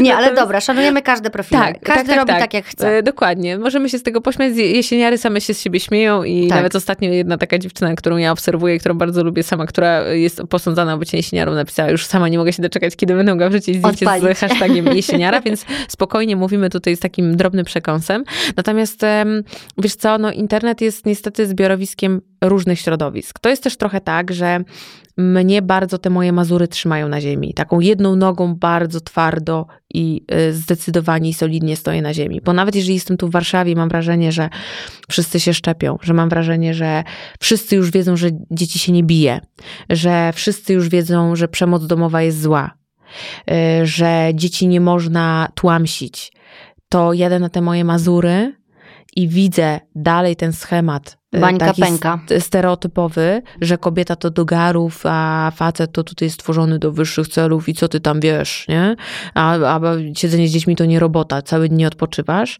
Nie, 0.00 0.16
ale 0.16 0.34
dobra, 0.34 0.60
szanujemy 0.60 1.02
każde 1.02 1.30
profile. 1.30 1.60
Tak, 1.60 1.80
Każdy 1.80 1.98
tak, 1.98 2.06
tak, 2.06 2.16
robi 2.16 2.28
tak. 2.28 2.40
tak, 2.40 2.54
jak 2.54 2.64
chce. 2.64 2.98
E, 2.98 3.02
dokładnie. 3.02 3.58
Możemy 3.58 3.88
się 3.88 3.98
z 3.98 4.02
tego 4.02 4.20
pośmiać. 4.20 4.56
Jesieniary 4.56 5.18
same 5.18 5.40
się 5.40 5.54
z 5.54 5.60
siebie 5.60 5.80
śmieją 5.80 6.22
i 6.22 6.48
tak. 6.48 6.56
nawet 6.56 6.76
ostatnio 6.76 7.10
jedna 7.10 7.38
taka 7.38 7.58
dziewczyna, 7.58 7.94
którą 7.94 8.16
ja 8.16 8.32
obserwuję, 8.32 8.78
którą 8.78 8.94
bardzo 8.94 9.24
lubię 9.24 9.42
sama, 9.42 9.66
która 9.66 10.08
jest 10.08 10.42
posądzana 10.50 10.94
o 10.94 10.98
bycie 10.98 11.16
jesieniarą, 11.16 11.54
napisała 11.54 11.90
już 11.90 12.06
sama 12.06 12.28
nie 12.28 12.38
mogę 12.38 12.52
się 12.52 12.62
doczekać, 12.62 12.96
kiedy 12.96 13.14
będą 13.14 13.38
go 13.38 13.50
wrzucić 13.50 13.76
zdjęcie 13.76 14.06
Odpalić. 14.06 14.38
z 14.38 14.40
hashtagiem 14.40 14.86
jesieniara, 14.96 15.40
więc 15.40 15.64
spokojnie 15.88 16.36
mówimy 16.36 16.70
tutaj 16.70 16.96
z 16.96 17.00
takim 17.00 17.36
drobnym 17.36 17.64
przekąsem. 17.64 18.24
Natomiast 18.56 19.00
wiesz 19.78 19.94
co, 19.94 20.18
no 20.18 20.32
internet 20.32 20.80
jest 20.80 21.06
niestety 21.06 21.46
zbiorowiskiem 21.46 22.20
różnych 22.44 22.80
środowisk. 22.80 23.38
To 23.38 23.48
jest 23.48 23.62
też 23.62 23.76
trochę 23.76 24.00
tak, 24.00 24.32
że 24.32 24.64
mnie 25.16 25.62
bardzo 25.62 25.98
te 25.98 26.10
moje 26.10 26.32
mazury 26.32 26.68
trzymają 26.68 27.08
na 27.08 27.20
ziemi. 27.20 27.54
Taką 27.54 27.80
jedną 27.80 28.16
nogą 28.16 28.54
bardzo 28.54 29.00
twardo 29.00 29.33
i 29.94 30.24
y, 30.48 30.52
zdecydowanie 30.52 31.30
i 31.30 31.34
solidnie 31.34 31.76
stoję 31.76 32.02
na 32.02 32.14
ziemi. 32.14 32.40
Bo 32.44 32.52
nawet 32.52 32.74
jeżeli 32.74 32.94
jestem 32.94 33.16
tu 33.16 33.28
w 33.28 33.30
Warszawie, 33.30 33.76
mam 33.76 33.88
wrażenie, 33.88 34.32
że 34.32 34.48
wszyscy 35.08 35.40
się 35.40 35.54
szczepią, 35.54 35.98
że 36.02 36.14
mam 36.14 36.28
wrażenie, 36.28 36.74
że 36.74 37.04
wszyscy 37.40 37.76
już 37.76 37.90
wiedzą, 37.90 38.16
że 38.16 38.30
dzieci 38.50 38.78
się 38.78 38.92
nie 38.92 39.02
bije, 39.02 39.40
że 39.90 40.32
wszyscy 40.34 40.72
już 40.72 40.88
wiedzą, 40.88 41.36
że 41.36 41.48
przemoc 41.48 41.86
domowa 41.86 42.22
jest 42.22 42.40
zła, 42.40 42.70
y, 43.50 43.86
że 43.86 44.30
dzieci 44.34 44.68
nie 44.68 44.80
można 44.80 45.48
tłamsić. 45.54 46.32
To 46.88 47.12
jadę 47.12 47.38
na 47.38 47.48
te 47.48 47.60
moje 47.60 47.84
mazury 47.84 48.63
i 49.16 49.28
widzę 49.28 49.80
dalej 49.94 50.36
ten 50.36 50.52
schemat 50.52 51.16
E, 51.34 51.40
Bańka 51.40 51.66
taki 51.66 51.82
pęka. 51.82 52.20
stereotypowy, 52.38 53.42
że 53.60 53.78
kobieta 53.78 54.16
to 54.16 54.30
do 54.30 54.44
garów, 54.44 55.00
a 55.04 55.52
facet 55.56 55.92
to 55.92 56.04
tutaj 56.04 56.26
jest 56.26 56.34
stworzony 56.34 56.78
do 56.78 56.92
wyższych 56.92 57.28
celów 57.28 57.68
i 57.68 57.74
co 57.74 57.88
ty 57.88 58.00
tam 58.00 58.20
wiesz, 58.20 58.66
nie? 58.68 58.96
A, 59.34 59.52
a 59.54 59.80
siedzenie 60.16 60.48
z 60.48 60.50
dziećmi 60.50 60.76
to 60.76 60.84
nie 60.84 61.00
robota, 61.00 61.42
cały 61.42 61.68
dzień 61.68 61.78
nie 61.78 61.86
odpoczywasz, 61.86 62.58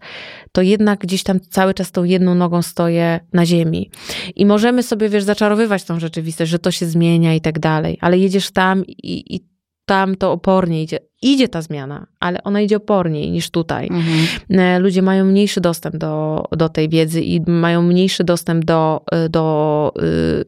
to 0.53 0.63
jednak 0.63 1.01
gdzieś 1.01 1.23
tam 1.23 1.41
cały 1.41 1.75
czas 1.75 1.93
tą 1.93 2.05
jedną 2.05 2.35
nogą 2.35 2.63
stoję 2.63 3.21
na 3.33 3.47
ziemi. 3.47 3.91
I 4.37 4.47
możemy 4.47 4.83
sobie, 4.83 5.09
wiesz, 5.09 5.25
zaczarowywać 5.25 5.85
tą 5.85 6.01
rzeczywistość, 6.01 6.51
że 6.51 6.59
to 6.59 6.71
się 6.71 6.87
zmienia 6.87 7.35
i 7.35 7.41
tak 7.41 7.59
dalej, 7.59 7.99
ale 8.01 8.19
jedziesz 8.19 8.51
tam 8.51 8.87
i, 8.87 9.35
i 9.35 9.54
tam 9.87 10.15
to 10.15 10.33
opornie 10.33 10.83
idzie. 10.83 10.99
Idzie 11.23 11.49
ta 11.49 11.63
zmiana, 11.63 12.07
ale 12.21 12.43
ona 12.43 12.61
idzie 12.61 12.77
oporniej 12.77 13.31
niż 13.31 13.51
tutaj. 13.51 13.87
Mhm. 13.87 14.61
E, 14.61 14.79
Ludzie 14.79 15.03
mają 15.03 15.25
mniejszy 15.25 15.61
dostęp 15.61 15.97
do, 15.97 16.45
do 16.53 16.69
tej 16.69 16.89
wiedzy 16.89 17.23
i 17.23 17.51
mają 17.51 17.83
mniejszy 17.83 18.25
dostęp 18.25 18.65
do, 18.65 19.03
e, 19.13 19.29
do, 19.29 19.93
y, 20.03 20.45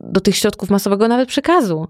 do 0.00 0.20
tych 0.20 0.36
środków 0.36 0.70
masowego 0.70 1.08
nawet 1.08 1.28
przekazu. 1.28 1.88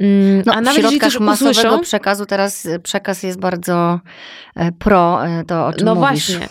Mm, 0.00 0.42
No, 0.46 0.52
A 0.52 0.60
w 0.60 0.62
nawet 0.64 0.76
jeżeli 0.82 0.98
środkach 1.00 1.20
masowego 1.20 1.60
usłyszą, 1.60 1.80
przekazu 1.80 2.26
teraz 2.26 2.66
y, 2.66 2.78
przekaz 2.78 3.22
jest 3.22 3.38
bardzo 3.40 4.00
e, 4.56 4.72
pro, 4.72 5.26
e, 5.26 5.44
to 5.44 5.66
o 5.66 5.72
czym 5.72 5.84
no 5.86 5.94
mówisz. 5.94 6.08
właśnie, 6.36 6.48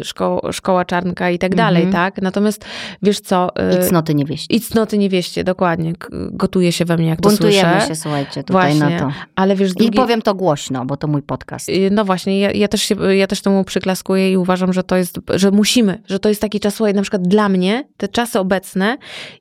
y, 0.00 0.04
szko, 0.04 0.48
szkoła 0.52 0.84
czarnka 0.84 1.30
i 1.30 1.38
tak 1.38 1.54
dalej, 1.54 1.82
Mhm. 1.84 1.92
tak? 2.12 2.22
Natomiast 2.22 2.64
wiesz 3.02 3.20
co, 3.20 3.48
y, 3.72 3.84
I 3.86 3.88
cnoty 3.88 4.14
niewieści. 4.14 4.56
i 4.56 4.60
cnoty 4.60 4.98
niewieście, 4.98 5.44
dokładnie, 5.44 5.92
gotuje 6.30 6.72
się 6.72 6.84
we 6.84 6.96
mnie, 6.96 7.06
jak 7.08 7.20
to 7.20 7.28
Buntujemy 7.28 7.70
słyszę. 7.72 7.88
się, 7.88 7.94
słuchajcie, 7.94 8.44
tutaj 8.44 8.74
Właśnie. 8.78 8.96
na 8.96 8.98
to. 9.00 9.12
Ale 9.36 9.56
wiesz, 9.56 9.70
z 9.70 9.80
I 9.80 9.90
powiem 9.90 10.22
to 10.22 10.34
głośno, 10.34 10.84
bo 10.84 10.96
to 10.96 11.06
mój 11.08 11.22
podcast. 11.22 11.70
No 11.90 12.04
właśnie, 12.04 12.40
ja, 12.40 12.50
ja, 12.52 12.68
też 12.68 12.82
się, 12.82 13.14
ja 13.14 13.26
też 13.26 13.40
temu 13.42 13.64
przyklaskuję 13.64 14.32
i 14.32 14.36
uważam, 14.36 14.72
że 14.72 14.82
to 14.82 14.96
jest, 14.96 15.18
że 15.34 15.50
musimy, 15.50 16.02
że 16.06 16.18
to 16.18 16.28
jest 16.28 16.40
taki 16.40 16.60
czas, 16.60 16.74
słuchaj, 16.74 16.94
na 16.94 17.02
przykład 17.02 17.22
dla 17.22 17.48
mnie, 17.48 17.84
te 17.96 18.08
czasy 18.08 18.38
obecne, 18.40 18.96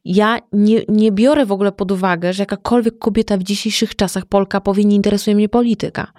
ja 0.05 0.40
nie, 0.53 0.81
nie 0.87 1.11
biorę 1.11 1.45
w 1.45 1.51
ogóle 1.51 1.71
pod 1.71 1.91
uwagę, 1.91 2.33
że 2.33 2.41
jakakolwiek 2.41 2.99
kobieta 2.99 3.37
w 3.37 3.43
dzisiejszych 3.43 3.95
czasach, 3.95 4.25
Polka, 4.25 4.61
powie, 4.61 4.85
nie 4.85 4.95
interesuje 4.95 5.35
mnie 5.35 5.49
polityka. 5.49 6.11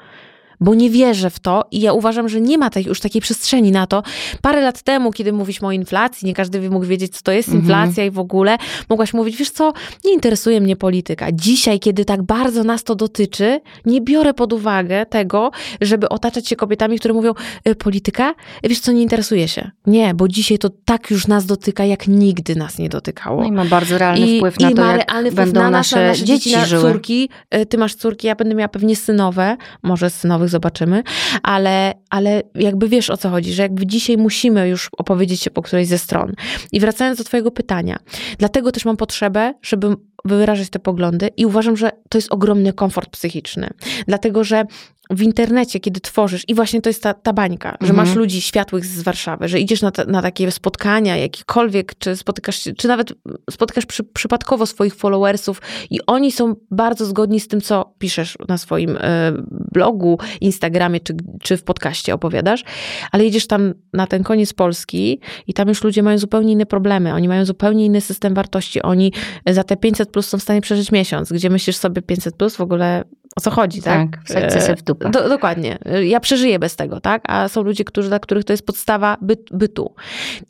Bo 0.63 0.75
nie 0.75 0.91
wierzę 0.91 1.31
w 1.31 1.39
to 1.41 1.65
i 1.71 1.81
ja 1.81 1.93
uważam, 1.93 2.29
że 2.29 2.41
nie 2.41 2.59
ma 2.59 2.71
tej, 2.71 2.85
już 2.85 3.01
takiej 3.01 3.23
przestrzeni 3.23 3.71
na 3.71 3.87
to. 3.87 4.03
Parę 4.43 4.61
lat 4.61 4.83
temu, 4.83 5.13
kiedy 5.13 5.33
mówiliśmy 5.33 5.69
o 5.69 5.73
inflacji, 5.73 6.27
nie 6.27 6.35
każdy 6.35 6.71
mógł 6.71 6.87
wiedzieć, 6.87 7.17
co 7.17 7.23
to 7.23 7.33
jest 7.33 7.49
Mhm. 7.49 7.63
inflacja 7.65 8.05
i 8.05 8.11
w 8.11 8.19
ogóle, 8.19 8.59
mogłaś 8.89 9.15
mówić, 9.15 9.37
wiesz 9.37 9.51
co, 9.51 9.73
nie 10.05 10.13
interesuje 10.13 10.61
mnie 10.61 10.77
polityka. 10.77 11.33
Dzisiaj, 11.33 11.81
kiedy 11.81 12.05
tak 12.05 12.23
bardzo 12.23 12.65
nas 12.65 12.85
to 12.85 12.95
dotyczy, 12.95 13.61
nie 13.85 14.01
biorę 14.01 14.35
pod 14.35 14.53
uwagę 14.53 15.07
tego, 15.07 15.51
żeby 15.81 16.09
otaczać 16.09 16.49
się 16.49 16.57
kobietami, 16.57 16.99
które 16.99 17.15
mówią, 17.15 17.33
"Y, 17.69 17.75
polityka? 17.75 18.35
Wiesz 18.65 18.81
co, 18.81 18.93
nie 18.93 19.03
interesuje 19.03 19.49
się. 19.49 19.71
Nie, 19.87 20.15
bo 20.15 20.29
dzisiaj 20.29 20.59
to 20.59 20.71
tak 20.85 21.11
już 21.11 21.27
nas 21.27 21.47
dotyka, 21.47 21.85
jak 21.85 22.09
nigdy 22.09 22.57
nas 22.57 22.79
nie 22.79 22.89
dotykało. 22.89 23.41
No 23.43 23.49
i 23.49 23.53
ma 23.53 23.65
bardzo 23.65 23.99
realny 23.99 24.27
I, 24.27 24.39
wpływ 24.39 24.61
na 24.61 24.71
i 24.71 24.75
to, 24.75 24.83
ma 24.83 24.97
realny 24.97 25.31
wpływ 25.31 25.53
na 25.53 25.61
nas, 25.63 25.73
nasze, 25.73 25.97
na 25.97 26.09
nasze 26.09 26.25
dzieci, 26.25 26.55
żyły. 26.67 26.93
córki. 26.93 27.29
Y, 27.55 27.67
Ty 27.67 27.79
masz 27.79 27.95
córki, 27.95 28.27
ja 28.27 28.35
będę 28.35 28.55
miała 28.55 28.69
pewnie 28.69 28.97
synowe, 28.97 29.57
może 29.83 30.11
synowych 30.11 30.49
zobaczymy, 30.53 31.03
ale, 31.43 31.95
ale 32.11 32.43
jakby 32.55 32.89
wiesz 32.89 33.11
o 33.11 33.17
co 33.17 33.31
chodzi, 33.31 33.53
że 33.53 33.63
jakby 33.63 33.87
dzisiaj 33.87 34.17
musimy 34.17 34.69
już 34.69 34.91
opowiedzieć 34.99 35.41
się 35.41 35.51
po 35.51 35.63
którejś 35.63 35.89
ze 35.89 35.99
stron. 35.99 36.33
I 36.73 36.81
wracając 36.81 37.19
do 37.19 37.25
twojego 37.25 37.51
pytania, 37.51 37.99
dlatego 38.39 38.73
też 38.73 38.85
mam 38.85 38.97
potrzebę, 38.97 39.55
żeby 39.63 39.97
wyrażać 40.25 40.71
te 40.71 40.79
poglądy 40.79 41.31
i 41.37 41.47
uważam, 41.47 41.77
że 41.77 41.91
to 42.09 42.19
jest 42.19 42.33
ogromny 42.33 42.73
komfort 42.73 43.11
psychiczny. 43.11 43.71
Dlatego, 44.07 44.45
że 44.45 44.65
w 45.11 45.23
internecie, 45.23 45.81
kiedy 45.81 46.01
tworzysz, 46.01 46.45
i 46.49 46.55
właśnie 46.55 46.81
to 46.83 46.91
jest 46.91 47.03
ta, 47.03 47.15
ta 47.15 47.33
bańka, 47.33 47.77
że 47.81 47.91
Mhm. 47.91 47.97
masz 47.97 48.17
ludzi 48.17 48.41
światłych 48.41 48.87
z 48.87 49.03
Warszawy, 49.03 49.49
że 49.49 49.61
idziesz 49.61 49.83
na, 49.83 49.91
te, 49.91 50.05
na 50.05 50.23
takie 50.23 50.51
spotkania, 50.51 51.17
jakiekolwiek, 51.17 51.99
czy 51.99 52.17
spotykasz 52.17 52.69
czy 52.77 52.89
nawet 52.89 53.13
spotykasz 53.51 53.87
przy, 53.87 54.05
przypadkowo 54.05 54.67
swoich 54.67 54.95
followersów 54.95 55.63
i 55.91 55.99
oni 56.07 56.33
są 56.33 56.55
bardzo 56.71 57.07
zgodni 57.07 57.41
z 57.41 57.49
tym, 57.49 57.61
co 57.61 57.95
piszesz 57.99 58.39
na 58.49 58.59
swoim 58.59 58.99
e, 59.01 59.33
blogu, 59.73 60.19
Instagramie, 60.41 61.01
czy, 61.01 61.15
czy 61.43 61.57
w 61.57 61.65
podcaście 61.65 62.15
opowiadasz, 62.15 62.65
ale 63.13 63.27
idziesz 63.27 63.47
tam 63.47 63.75
na 63.93 64.07
ten 64.07 64.23
koniec 64.23 64.53
Polski 64.53 65.21
i 65.47 65.55
tam 65.55 65.69
już 65.69 65.85
ludzie 65.85 66.03
mają 66.03 66.19
zupełnie 66.19 66.53
inne 66.53 66.67
problemy, 66.67 67.15
oni 67.15 67.29
mają 67.29 67.45
zupełnie 67.45 67.85
inny 67.85 68.01
system 68.01 68.35
wartości, 68.35 68.83
oni 68.83 69.13
za 69.51 69.65
te 69.65 69.77
500 69.77 70.12
plus 70.13 70.29
są 70.29 70.39
w 70.39 70.43
stanie 70.43 70.61
przeżyć 70.61 70.93
miesiąc, 70.93 71.33
gdzie 71.33 71.51
myślisz 71.51 71.77
sobie 71.77 72.03
500 72.03 72.37
plus 72.37 72.57
w 72.57 72.61
ogóle 72.61 73.05
o 73.37 73.41
co 73.41 73.51
chodzi, 73.51 73.83
tak? 73.83 74.11
Tak, 74.11 74.25
wsadźcie 74.25 74.61
sobie 74.61 74.77
w 74.77 74.83
dupę. 74.83 75.11
Do, 75.11 75.29
dokładnie. 75.29 75.79
Ja 76.05 76.21
przeżyję 76.21 76.59
bez 76.59 76.77
tego, 76.77 77.01
tak? 77.01 77.23
A 77.29 77.49
są 77.49 77.63
ludzie, 77.63 77.85
którzy, 77.85 78.09
dla 78.09 78.19
których 78.19 78.45
to 78.45 78.53
jest 78.53 78.67
podstawa 78.67 79.17
byt, 79.21 79.49
bytu. 79.51 79.95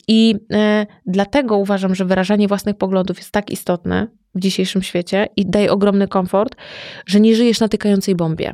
I 0.07 0.35
e, 0.53 0.85
dlatego 1.05 1.57
uważam, 1.57 1.95
że 1.95 2.05
wyrażanie 2.05 2.47
własnych 2.47 2.77
poglądów 2.77 3.17
jest 3.17 3.31
tak 3.31 3.51
istotne 3.51 4.07
w 4.35 4.39
dzisiejszym 4.39 4.81
świecie 4.81 5.27
i 5.35 5.45
daje 5.45 5.71
ogromny 5.71 6.07
komfort, 6.07 6.55
że 7.05 7.19
nie 7.19 7.35
żyjesz 7.35 7.59
na 7.59 7.67
tykającej 7.67 8.15
bombie. 8.15 8.49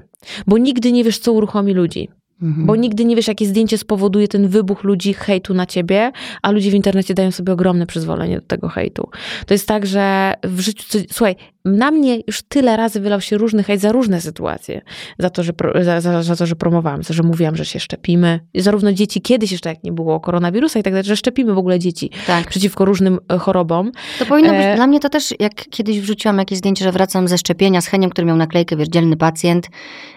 Bo 0.48 0.58
nigdy 0.58 0.92
nie 0.92 1.04
wiesz, 1.04 1.20
co 1.20 1.34
uruchomi 1.34 1.74
ludzi. 1.74 2.10
Mhm. 2.42 2.66
Bo 2.66 2.76
nigdy 2.76 3.06
nie 3.06 3.16
wiesz, 3.16 3.28
jakie 3.28 3.46
zdjęcie 3.46 3.78
spowoduje 3.78 4.28
ten 4.28 4.48
wybuch 4.48 4.84
ludzi 4.84 5.14
hejtu 5.14 5.54
na 5.54 5.66
ciebie, 5.66 6.12
a 6.42 6.52
ludzie 6.52 6.72
w 6.72 6.74
internecie 6.74 7.14
dają 7.14 7.32
sobie 7.32 7.54
ogromne 7.54 7.86
przyzwolenie 7.86 8.36
do 8.36 8.46
tego 8.46 8.68
hejtu. 8.68 9.10
To 9.46 9.54
jest 9.54 9.68
tak, 9.68 9.86
że 9.86 10.34
w 10.44 10.60
życiu, 10.60 10.84
co, 10.88 11.00
słuchaj, 11.12 11.36
na 11.66 11.92
mnie 11.92 12.20
już 12.28 12.42
tyle 12.42 12.78
razy 12.78 13.00
wylał 13.00 13.22
się 13.22 13.38
różny 13.38 13.64
hejt 13.64 13.82
za 13.82 13.92
różne 13.92 14.22
sytuacje. 14.22 14.82
Za 15.20 15.30
to, 15.30 15.44
że, 15.44 15.54
pro, 15.54 15.84
za, 15.84 16.02
za, 16.02 16.24
za 16.24 16.36
to, 16.36 16.46
że 16.46 16.56
promowałam, 16.56 17.04
za, 17.04 17.14
że 17.14 17.24
mówiłam, 17.24 17.56
że 17.56 17.66
się 17.66 17.80
szczepimy. 17.80 18.40
Zarówno 18.56 18.94
dzieci, 18.94 19.22
kiedyś 19.22 19.52
jeszcze 19.52 19.70
jak 19.70 19.84
nie 19.84 19.92
było 19.92 20.20
koronawirusa 20.20 20.80
i 20.80 20.84
tak 20.84 20.94
dalej, 20.94 21.06
że 21.06 21.18
szczepimy 21.18 21.54
w 21.54 21.58
ogóle 21.58 21.80
dzieci 21.80 22.10
tak. 22.28 22.48
przeciwko 22.48 22.86
różnym 22.86 23.20
e, 23.34 23.38
chorobom. 23.38 23.92
To 24.20 24.26
powinno 24.26 24.54
być, 24.54 24.60
E, 24.60 24.76
dla 24.76 24.88
mnie 24.88 25.00
to 25.00 25.10
też, 25.10 25.34
jak 25.40 25.56
kiedyś 25.70 26.02
wrzuciłam 26.02 26.38
jakieś 26.38 26.58
zdjęcie, 26.58 26.86
że 26.86 26.92
wracam 26.92 27.28
ze 27.28 27.38
szczepienia 27.38 27.82
z 27.82 27.88
Heniem, 27.88 28.10
który 28.10 28.28
miał 28.28 28.38
naklejkę, 28.38 28.76
wiesz, 28.76 28.88
dzielny 28.88 29.18
pacjent, 29.18 29.70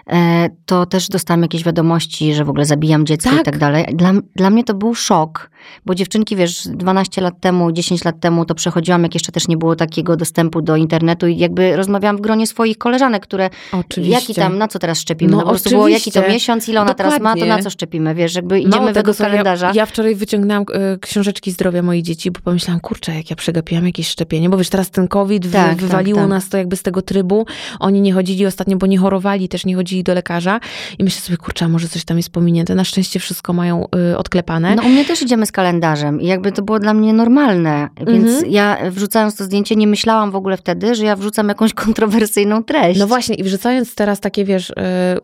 e, 0.07 0.49
to 0.67 0.87
też 0.87 1.09
dostałam 1.09 1.43
jakieś 1.43 1.65
wiadomości, 1.65 2.12
że 2.35 2.45
w 2.45 2.51
ogóle 2.51 2.65
zabijam 2.65 3.07
dziecko 3.07 3.31
i 3.31 3.37
Tak. 3.37 3.45
tak 3.45 3.59
dalej. 3.59 3.85
Dla, 3.95 4.13
dla 4.37 4.51
mnie 4.51 4.65
to 4.65 4.75
był 4.75 4.95
szok, 4.95 5.51
bo 5.87 5.95
dziewczynki, 5.95 6.37
wiesz, 6.37 6.69
12 6.69 7.21
lat 7.21 7.41
temu, 7.41 7.73
10 7.73 8.05
lat 8.05 8.21
temu 8.21 8.45
to 8.45 8.55
przechodziłam, 8.55 9.03
jak 9.03 9.15
jeszcze 9.15 9.33
też 9.33 9.49
nie 9.49 9.57
było 9.57 9.77
takiego 9.77 10.17
dostępu 10.17 10.63
do 10.63 10.77
internetu 10.77 11.27
i 11.27 11.39
jakby 11.39 11.77
rozmawiałam 11.77 12.17
w 12.17 12.21
gronie 12.21 12.47
swoich 12.47 12.79
koleżanek, 12.79 13.23
które, 13.23 13.51
Oczywiście. 13.73 14.15
jaki 14.15 14.35
tam, 14.35 14.59
na 14.59 14.69
co 14.69 14.79
teraz 14.79 14.99
szczepimy? 15.01 15.31
No 15.31 15.37
No, 15.37 15.43
po 15.43 15.49
prostu 15.49 15.71
było, 15.71 15.89
jaki 15.89 16.13
to 16.13 16.29
miesiąc, 16.29 16.69
ile 16.69 16.81
ona 16.81 16.95
teraz 16.95 17.13
ma, 17.13 17.19
to 17.19 17.23
Dokładnie. 17.23 17.47
na 17.57 17.63
co 17.63 17.71
szczepimy, 17.71 18.15
wiesz, 18.15 18.35
jakby 18.35 18.59
idziemy 18.61 18.77
Mało 18.77 18.87
tego, 18.89 18.95
według 18.95 19.17
to 19.17 19.25
kalendarza. 19.25 19.67
Ja, 19.67 19.73
ja 19.75 19.87
wczoraj 19.87 20.15
wyciągnęłam 20.15 20.65
e, 20.73 20.99
książeczki 20.99 21.51
zdrowia 21.53 21.83
moich 21.83 22.03
dzieci, 22.03 22.31
bo 22.31 22.41
pomyślałam, 22.41 22.81
kurczę, 22.81 23.15
jak 23.15 23.31
ja 23.31 23.37
przegapiłam 23.37 23.87
jakieś 23.87 24.09
szczepienie, 24.09 24.51
bo 24.51 24.57
wiesz, 24.57 24.69
teraz 24.71 24.91
ten 24.91 25.09
COVID 25.09 25.47
wy, 25.47 25.53
Tak, 25.53 25.77
wywaliło 25.77 26.17
tak, 26.17 26.25
tak. 26.25 26.31
nas 26.31 26.49
to 26.49 26.59
jakby 26.59 26.77
z 26.77 26.83
tego 26.83 27.03
trybu. 27.03 27.47
Oni 27.81 28.01
nie 28.01 28.13
chodzili 28.13 28.47
ostatnio, 28.47 28.77
bo 28.77 28.87
nie 28.87 28.99
chorowali, 28.99 29.49
też 29.49 29.65
nie 29.67 29.77
chodzili 29.77 30.03
do 30.05 30.15
lekarza. 30.15 30.61
I 30.99 31.05
myślę 31.05 31.21
sobie, 31.21 31.37
kurczę, 31.37 31.69
może 31.69 31.89
coś 31.89 32.02
tam 32.05 32.17
jest 32.17 32.31
pominięte. 32.31 32.75
Na 32.75 32.85
szczęście 32.85 33.21
wszystko 33.21 33.53
mają 33.53 33.87
y, 34.13 34.19
odklepane. 34.19 34.75
No 34.75 34.83
u 34.83 34.89
mnie 34.89 35.05
też 35.05 35.23
idziemy 35.23 35.47
z 35.47 35.53
kalendarzem 35.53 36.21
i 36.21 36.27
jakby 36.27 36.53
to 36.53 36.63
było 36.63 36.79
dla 36.79 36.95
mnie 36.95 37.13
normalne, 37.13 37.89
więc 38.07 38.29
Mhm. 38.29 38.53
ja 38.53 38.79
wrzucając 38.91 39.37
to 39.37 39.45
zdjęcie 39.45 39.77
nie 39.77 39.87
myślałam 39.87 40.31
w 40.31 40.37
ogóle 40.37 40.57
wtedy, 40.57 40.95
że 40.95 41.05
ja 41.05 41.17
wrzucam 41.17 41.49
jakąś 41.49 41.75
kontrowersyjną 41.85 42.65
treść. 42.65 43.01
No 43.01 43.07
właśnie, 43.07 43.35
i 43.35 43.43
wrzucając 43.43 43.95
teraz 43.95 44.21
takie, 44.21 44.45
wiesz, 44.45 44.71
y, 44.71 44.75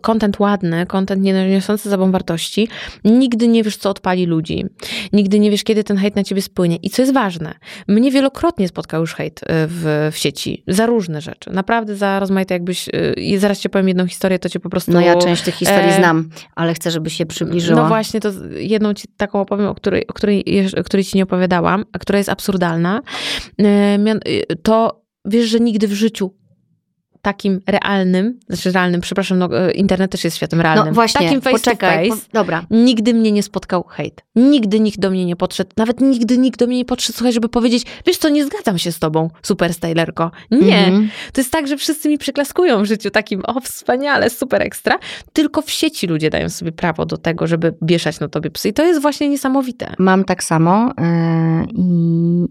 content 0.00 0.40
ładny, 0.40 0.86
content 0.86 1.22
nie 1.22 1.48
niosący 1.50 1.88
za 1.88 1.96
sobą 1.96 2.10
wartości, 2.12 2.68
nigdy 3.04 3.48
nie 3.48 3.62
wiesz, 3.62 3.76
co 3.76 3.90
odpali 3.90 4.26
ludzi. 4.26 4.64
Nigdy 5.12 5.38
nie 5.38 5.50
wiesz, 5.50 5.64
kiedy 5.64 5.84
ten 5.84 5.96
hejt 5.96 6.16
na 6.16 6.24
ciebie 6.24 6.42
spłynie. 6.42 6.76
I 6.76 6.90
co 6.90 7.02
jest 7.02 7.14
ważne, 7.14 7.54
mnie 7.88 8.10
wielokrotnie 8.10 8.68
spotkał 8.68 9.00
już 9.00 9.14
hejt 9.14 9.42
y, 9.42 9.44
w, 9.48 10.10
w 10.12 10.16
sieci. 10.18 10.62
Za 10.68 10.86
różne 10.86 11.20
rzeczy. 11.20 11.50
Naprawdę 11.50 11.96
za 11.96 12.20
rozmaite 12.20 12.54
jakbyś... 12.54 12.88
y, 12.88 13.14
I 13.16 13.38
zaraz 13.38 13.60
ci 13.60 13.68
powiem 13.70 13.88
jedną 13.88 14.06
historię, 14.06 14.38
to 14.38 14.48
cię 14.48 14.60
po 14.60 14.70
prostu... 14.70 14.92
No 14.92 15.00
ja 15.00 15.16
część 15.16 15.42
tych 15.42 15.54
historii 15.54 15.90
e, 15.90 15.96
znam, 15.96 16.28
ale 16.54 16.67
chcę, 16.74 16.90
żeby 16.90 17.10
się 17.10 17.26
przybliżyła. 17.26 17.82
No 17.82 17.88
właśnie, 17.88 18.20
to 18.20 18.28
jedną 18.56 18.94
ci 18.94 19.08
taką 19.16 19.40
opowiem, 19.40 19.66
o 19.66 19.74
której, 19.74 20.06
o 20.06 20.12
której, 20.12 20.44
o 20.80 20.84
której 20.84 21.04
ci 21.04 21.16
nie 21.16 21.22
opowiadałam, 21.22 21.84
a 21.92 21.98
która 21.98 22.18
jest 22.18 22.30
absurdalna. 22.30 23.02
E, 23.60 23.98
y, 24.28 24.56
To 24.62 25.04
wiesz, 25.24 25.48
że 25.48 25.60
nigdy 25.60 25.88
w 25.88 25.92
życiu 25.92 26.34
takim 27.22 27.60
realnym, 27.66 28.40
znaczy 28.48 28.72
realnym, 28.72 29.00
przepraszam, 29.00 29.38
no, 29.38 29.48
e, 29.58 29.72
internet 29.72 30.10
też 30.10 30.24
jest 30.24 30.36
światem 30.36 30.60
realnym. 30.60 30.86
no 30.86 30.92
właśnie, 30.92 31.26
takim 31.26 31.40
face 31.40 31.56
poczekaj. 31.56 32.08
to 32.08 32.14
face. 32.14 32.26
Po, 32.26 32.38
dobra. 32.38 32.66
Nigdy 32.70 33.14
mnie 33.14 33.32
nie 33.32 33.42
spotkał 33.42 33.84
hejt. 33.84 34.22
Nigdy 34.36 34.80
nikt 34.80 34.98
do 34.98 35.10
mnie 35.10 35.24
nie 35.24 35.36
podszedł. 35.36 35.70
Nawet 35.76 36.00
nigdy 36.00 36.38
nikt 36.38 36.58
do 36.58 36.66
mnie 36.66 36.76
nie 36.76 36.84
podszedł, 36.84 37.16
słuchaj, 37.16 37.32
żeby 37.32 37.48
powiedzieć, 37.48 37.84
wiesz 38.06 38.16
co, 38.16 38.28
nie 38.28 38.44
zgadzam 38.44 38.78
się 38.78 38.92
z 38.92 38.98
tobą, 38.98 39.30
super 39.42 39.74
stylerko. 39.74 40.30
Nie. 40.50 40.78
Mhm. 40.78 41.10
To 41.32 41.40
jest 41.40 41.52
tak, 41.52 41.68
że 41.68 41.76
wszyscy 41.76 42.08
mi 42.08 42.18
przyklaskują 42.18 42.82
w 42.82 42.86
życiu 42.86 43.10
takim, 43.10 43.42
o 43.46 43.60
wspaniale, 43.60 44.30
super 44.30 44.62
ekstra. 44.62 44.98
Tylko 45.32 45.62
w 45.62 45.70
sieci 45.70 46.06
ludzie 46.06 46.30
dają 46.30 46.48
sobie 46.48 46.72
prawo 46.72 47.06
do 47.06 47.16
tego, 47.16 47.46
żeby 47.46 47.74
wieszać 47.82 48.20
na 48.20 48.28
tobie 48.28 48.50
psy. 48.50 48.68
I 48.68 48.72
to 48.72 48.84
jest 48.84 49.02
właśnie 49.02 49.28
niesamowite. 49.28 49.94
Mam 49.98 50.24
tak 50.24 50.44
samo 50.44 50.92
yy, 50.98 51.66
i 51.72 51.84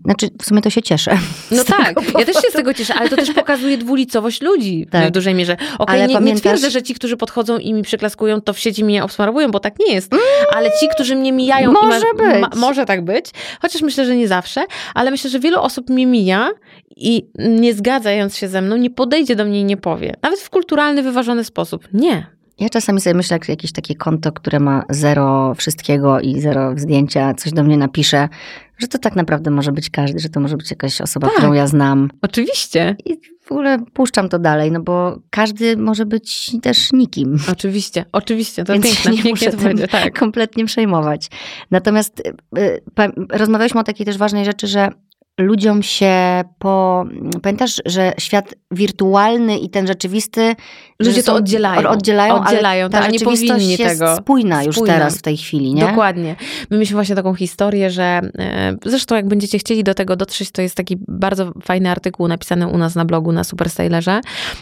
znaczy 0.06 0.30
w 0.42 0.46
sumie 0.46 0.62
to 0.62 0.70
się 0.70 0.82
cieszę. 0.82 1.18
No 1.52 1.64
tak, 1.64 1.96
ja 2.20 2.26
też 2.26 2.36
się 2.36 2.50
z 2.50 2.54
tego 2.54 2.74
cieszę, 2.74 2.94
ale 2.94 3.10
to 3.10 3.16
też 3.16 3.32
pokazuje 3.32 3.78
dwulicowość 3.78 4.42
ludzi 4.42 4.57
Tak. 4.92 5.08
w 5.08 5.12
dużej 5.12 5.34
mierze. 5.36 5.54
Okej, 5.54 5.96
Ale 5.96 6.08
nie, 6.08 6.14
nie 6.14 6.20
pamiętasz- 6.20 6.40
twierdzę, 6.40 6.70
że 6.70 6.84
ci, 6.84 6.94
którzy 6.94 7.18
podchodzą 7.18 7.58
i 7.58 7.74
mi 7.74 7.84
przyklaskują, 7.84 8.42
to 8.42 8.54
w 8.54 8.60
sieci 8.60 8.84
mnie 8.84 9.04
obsmarowują, 9.04 9.52
bo 9.52 9.60
tak 9.60 9.80
nie 9.80 9.94
jest. 9.94 10.12
Ale 10.56 10.70
ci, 10.80 10.88
którzy 10.88 11.16
mnie 11.16 11.32
mijają... 11.32 11.70
Mm. 11.70 11.84
Może 11.84 12.06
i 12.14 12.18
być. 12.18 12.56
może 12.56 12.86
tak 12.86 13.06
być, 13.06 13.26
chociaż 13.62 13.82
myślę, 13.82 14.06
że 14.06 14.16
nie 14.16 14.28
zawsze, 14.28 14.66
ale 14.94 15.12
myślę, 15.12 15.30
że 15.30 15.40
wielu 15.40 15.60
osób 15.60 15.90
mnie 15.90 16.08
mija 16.08 16.50
i 16.96 17.28
nie 17.38 17.74
zgadzając 17.74 18.38
się 18.38 18.48
ze 18.48 18.62
mną, 18.62 18.76
nie 18.78 18.90
podejdzie 18.90 19.36
do 19.36 19.46
mnie 19.46 19.62
i 19.62 19.64
nie 19.64 19.78
powie. 19.78 20.16
Nawet 20.22 20.40
w 20.40 20.50
kulturalny, 20.50 21.04
wyważony 21.04 21.44
sposób. 21.44 21.88
Nie. 21.94 22.37
Ja 22.60 22.70
czasami 22.70 23.02
sobie 23.02 23.14
myślę, 23.14 23.36
jak 23.36 23.50
jakieś 23.50 23.72
takie 23.72 23.96
konto, 23.96 24.32
które 24.32 24.60
ma 24.60 24.84
zero 24.90 25.56
wszystkiego 25.56 26.20
i 26.20 26.42
zero 26.42 26.74
zdjęcia, 26.76 27.34
coś 27.34 27.54
do 27.54 27.64
mnie 27.64 27.78
napisze, 27.78 28.30
że 28.78 28.88
to 28.88 28.98
tak 28.98 29.16
naprawdę 29.16 29.52
może 29.52 29.72
być 29.72 29.90
każdy, 29.90 30.20
że 30.20 30.30
to 30.30 30.40
może 30.40 30.58
być 30.58 30.70
jakaś 30.70 31.02
osoba, 31.02 31.28
Tak. 31.28 31.36
którą 31.38 31.54
ja 31.54 31.68
znam. 31.68 32.10
Oczywiście. 32.22 32.96
I 33.06 33.18
w 33.42 33.52
ogóle 33.52 33.78
puszczam 33.94 34.30
to 34.30 34.40
dalej, 34.40 34.72
no 34.72 34.82
bo 34.82 35.20
każdy 35.30 35.78
może 35.78 36.06
być 36.06 36.52
też 36.62 36.94
nikim. 36.94 37.38
Oczywiście, 37.52 38.06
oczywiście, 38.12 38.64
to 38.64 38.74
Więc 38.74 38.86
piękne, 38.86 39.12
nie 39.12 39.30
muszę 39.30 39.52
tym 39.52 39.78
tak. 39.88 40.20
kompletnie 40.20 40.66
przejmować. 40.66 41.28
Natomiast 41.72 42.20
y, 42.20 42.60
y, 42.60 42.82
rozmawialiśmy 43.30 43.80
o 43.80 43.84
takiej 43.84 44.06
też 44.06 44.18
ważnej 44.18 44.46
rzeczy, 44.46 44.68
że 44.68 44.92
ludziom 45.38 45.84
się 45.84 46.44
po... 46.60 47.06
Pamiętasz, 47.42 47.82
że 47.86 48.14
świat 48.20 48.56
wirtualny 48.72 49.58
i 49.58 49.70
ten 49.70 49.88
rzeczywisty... 49.88 50.56
Ludzie 51.00 51.24
to 51.24 51.34
oddzielają. 51.36 51.90
Oddzielają, 51.90 52.36
Oddzielają, 52.36 52.84
ale 52.84 52.90
ta 52.90 52.98
tak, 52.98 53.08
a 53.08 53.12
nie 53.12 53.20
rzeczywistość 53.20 53.52
powinni 53.52 53.70
jest 53.72 54.00
tego. 54.00 54.16
spójna 54.16 54.64
już 54.64 54.76
Spójna. 54.76 54.94
teraz 54.94 55.18
w 55.18 55.22
tej 55.22 55.38
chwili, 55.38 55.74
nie? 55.74 55.88
Dokładnie. 55.88 56.36
My 56.70 56.78
mieliśmy 56.78 56.96
właśnie 56.96 57.16
taką 57.16 57.34
historię, 57.34 57.90
że 57.90 58.22
e, 58.40 58.78
zresztą 58.86 59.16
jak 59.16 59.28
będziecie 59.28 59.60
chcieli 59.60 59.84
do 59.84 59.94
tego 59.94 60.16
dotrzeć, 60.16 60.52
to 60.52 60.62
jest 60.62 60.76
taki 60.76 60.98
bardzo 61.08 61.52
fajny 61.64 61.90
artykuł 61.90 62.28
napisany 62.28 62.68
u 62.68 62.78
nas 62.78 62.96
na 62.96 63.06
blogu 63.06 63.32
na 63.32 63.44
Superstylerze, 63.44 64.22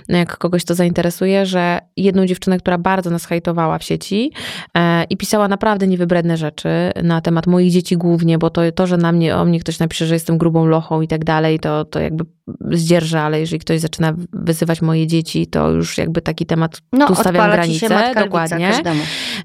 jak 0.10 0.38
kogoś 0.38 0.66
to 0.66 0.76
zainteresuje, 0.76 1.46
że 1.46 1.80
jedną 1.98 2.26
dziewczynę, 2.26 2.58
która 2.58 2.78
bardzo 2.78 3.10
nas 3.10 3.26
hejtowała 3.26 3.78
w 3.78 3.84
sieci 3.84 4.32
e, 4.78 5.04
i 5.04 5.18
pisała 5.18 5.48
naprawdę 5.48 5.88
niewybredne 5.88 6.38
rzeczy 6.38 6.70
na 7.04 7.22
temat 7.22 7.48
moich 7.48 7.72
dzieci 7.72 7.98
głównie, 7.98 8.38
bo 8.38 8.50
to, 8.50 8.62
to 8.72 8.88
że 8.88 8.98
na 8.98 9.12
mnie, 9.12 9.36
o 9.36 9.46
mnie 9.46 9.60
ktoś 9.60 9.80
napisze, 9.80 10.06
że 10.06 10.14
jestem 10.14 10.38
grubą 10.38 10.65
lochą 10.68 11.02
i 11.02 11.08
tak 11.08 11.24
dalej, 11.24 11.60
to, 11.60 11.86
to 11.86 12.00
jakby 12.00 12.26
zdzierża, 12.72 13.22
ale 13.22 13.40
jeżeli 13.40 13.60
ktoś 13.60 13.80
zaczyna 13.80 14.14
wyzywać 14.34 14.82
moje 14.82 15.08
dzieci, 15.08 15.48
to 15.48 15.70
już 15.70 15.98
jakby 15.98 16.22
taki 16.22 16.46
temat 16.46 16.82
No, 16.94 17.08
tu 17.08 17.16
stawiam 17.16 17.52
granicę, 17.52 18.14
dokładnie. 18.24 18.72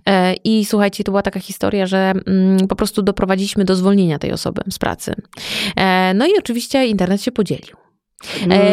E, 0.08 0.34
I 0.34 0.64
słuchajcie, 0.64 1.04
to 1.04 1.12
była 1.12 1.22
taka 1.22 1.40
historia, 1.40 1.86
że 1.86 2.12
mm, 2.26 2.68
po 2.68 2.76
prostu 2.76 3.02
doprowadziliśmy 3.02 3.64
do 3.64 3.76
zwolnienia 3.76 4.18
tej 4.18 4.32
osoby 4.32 4.62
z 4.70 4.78
pracy. 4.78 5.14
E, 5.76 6.14
No 6.14 6.26
i 6.26 6.30
oczywiście 6.38 6.86
internet 6.86 7.22
się 7.22 7.32
podzielił. 7.32 7.79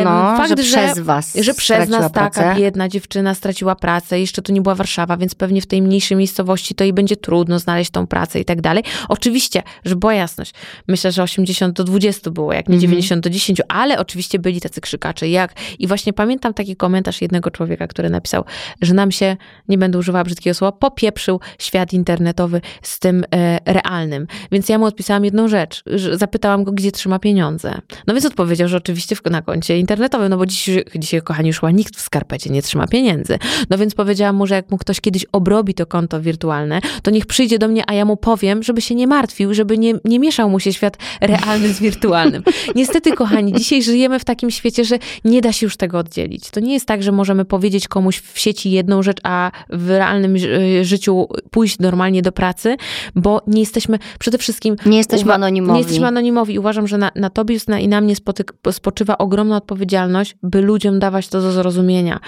No, 0.04 0.38
fakt, 0.38 0.50
że 0.50 0.64
że- 0.64 0.78
przez 0.78 1.00
was 1.00 1.34
Że 1.42 1.54
przez 1.54 1.90
nas 1.90 2.12
taka 2.12 2.30
pracę. 2.42 2.56
biedna 2.62 2.90
dziewczyna 2.90 3.34
straciła 3.34 3.76
pracę, 3.76 4.20
jeszcze 4.20 4.42
to 4.42 4.54
nie 4.54 4.62
była 4.62 4.76
Warszawa, 4.76 5.18
więc 5.18 5.36
pewnie 5.36 5.62
w 5.62 5.66
tej 5.66 5.82
mniejszej 5.82 6.18
miejscowości 6.18 6.76
to 6.76 6.84
jej 6.84 6.94
będzie 6.94 7.16
trudno 7.18 7.60
znaleźć 7.60 7.92
tą 7.92 8.08
pracę 8.08 8.40
i 8.40 8.46
tak 8.46 8.62
dalej. 8.62 8.84
Oczywiście, 9.10 9.64
że 9.86 9.96
była 9.96 10.14
jasność. 10.14 10.54
Myślę, 10.88 11.12
że 11.12 11.24
80 11.24 11.76
do 11.78 11.84
20 11.84 12.32
było, 12.32 12.54
jak 12.54 12.70
nie 12.70 12.76
Mhm. 12.76 12.82
90 12.82 13.24
do 13.24 13.30
10, 13.30 13.62
ale 13.68 14.00
oczywiście 14.00 14.40
byli 14.40 14.62
tacy 14.62 14.82
krzykacze. 14.82 15.30
Jak? 15.30 15.54
I 15.80 15.88
właśnie 15.88 16.14
pamiętam 16.14 16.54
taki 16.54 16.76
komentarz 16.76 17.22
jednego 17.22 17.52
człowieka, 17.52 17.88
który 17.88 18.10
napisał, 18.10 18.44
że 18.82 18.94
nam 18.94 19.12
się, 19.12 19.38
nie 19.68 19.78
będę 19.78 19.98
używała 19.98 20.24
brzydkiego 20.24 20.54
słowa, 20.54 20.72
popieprzył 20.72 21.40
świat 21.60 21.94
internetowy 21.94 22.62
z 22.82 23.00
tym 23.00 23.24
e, 23.36 23.60
realnym. 23.66 24.28
Więc 24.52 24.70
ja 24.70 24.78
mu 24.78 24.86
odpisałam 24.86 25.26
jedną 25.26 25.48
rzecz. 25.48 25.84
Że 25.86 26.18
zapytałam 26.18 26.64
go, 26.64 26.72
gdzie 26.72 26.92
trzyma 26.92 27.20
pieniądze. 27.20 27.78
No 28.08 28.14
więc 28.14 28.26
odpowiedział, 28.26 28.68
że 28.68 28.78
oczywiście 28.78 29.16
w, 29.16 29.22
na 29.26 29.37
koncie 29.42 29.80
internetowym, 29.80 30.30
no 30.30 30.38
bo 30.38 30.46
dziś, 30.46 30.70
dzisiaj, 30.96 31.22
kochani, 31.22 31.48
już 31.48 31.60
chyba 31.60 31.72
nikt 31.72 31.96
w 31.96 32.02
skarpecie 32.02 32.50
nie 32.50 32.62
trzyma 32.62 32.88
pieniędzy. 32.88 33.40
No 33.70 33.78
więc 33.78 33.96
powiedziałam 33.96 34.36
mu, 34.36 34.48
że 34.48 34.56
jak 34.56 34.72
mu 34.72 34.78
ktoś 34.78 35.02
kiedyś 35.02 35.26
obrobi 35.32 35.74
to 35.74 35.86
konto 35.86 36.22
wirtualne, 36.22 36.82
to 37.04 37.12
niech 37.12 37.26
przyjdzie 37.26 37.60
do 37.60 37.68
mnie, 37.68 37.84
a 37.88 37.94
ja 37.94 38.06
mu 38.06 38.18
powiem, 38.18 38.64
żeby 38.64 38.82
się 38.82 38.96
nie 38.96 39.08
martwił, 39.08 39.54
żeby 39.54 39.78
nie, 39.78 39.94
nie 40.06 40.20
mieszał 40.20 40.50
mu 40.50 40.60
się 40.60 40.74
świat 40.74 40.98
realny 41.22 41.74
z 41.74 41.80
wirtualnym. 41.80 42.44
Niestety, 42.76 43.12
kochani, 43.14 43.54
dzisiaj 43.54 43.84
żyjemy 43.84 44.20
w 44.20 44.26
takim 44.26 44.52
świecie, 44.52 44.86
że 44.86 45.00
nie 45.26 45.42
da 45.42 45.52
się 45.54 45.66
już 45.66 45.78
tego 45.78 45.98
oddzielić. 46.00 46.50
To 46.50 46.60
nie 46.60 46.74
jest 46.74 46.86
tak, 46.86 47.04
że 47.04 47.12
możemy 47.12 47.46
powiedzieć 47.46 47.88
komuś 47.88 48.20
w 48.20 48.40
sieci 48.40 48.72
jedną 48.72 49.04
rzecz, 49.04 49.18
a 49.24 49.52
w 49.70 49.90
realnym 49.90 50.38
ży- 50.38 50.86
życiu 50.86 51.28
pójść 51.52 51.80
normalnie 51.80 52.22
do 52.22 52.32
pracy, 52.32 52.76
bo 53.16 53.42
nie 53.48 53.60
jesteśmy 53.60 54.00
przede 54.20 54.38
wszystkim 54.38 54.76
Nie 54.86 54.98
jesteśmy 54.98 55.34
anonimowi. 55.34 55.74
nie 55.74 55.80
jesteśmy 55.80 56.08
anonimowi. 56.08 56.60
Uważam, 56.60 56.88
że 56.88 56.98
na, 56.98 57.12
na 57.16 57.30
tobie 57.30 57.58
na, 57.68 57.80
i 57.80 57.88
na 57.88 58.02
mnie 58.02 58.16
spotyk, 58.16 58.54
spoczywa 58.72 59.18
ogromna 59.28 59.58
odpowiedzialność, 59.58 60.36
by 60.44 60.62
ludziom 60.62 61.00
dawać 61.00 61.28
to 61.28 61.42
do 61.42 61.52
zrozumienia. 61.52 62.20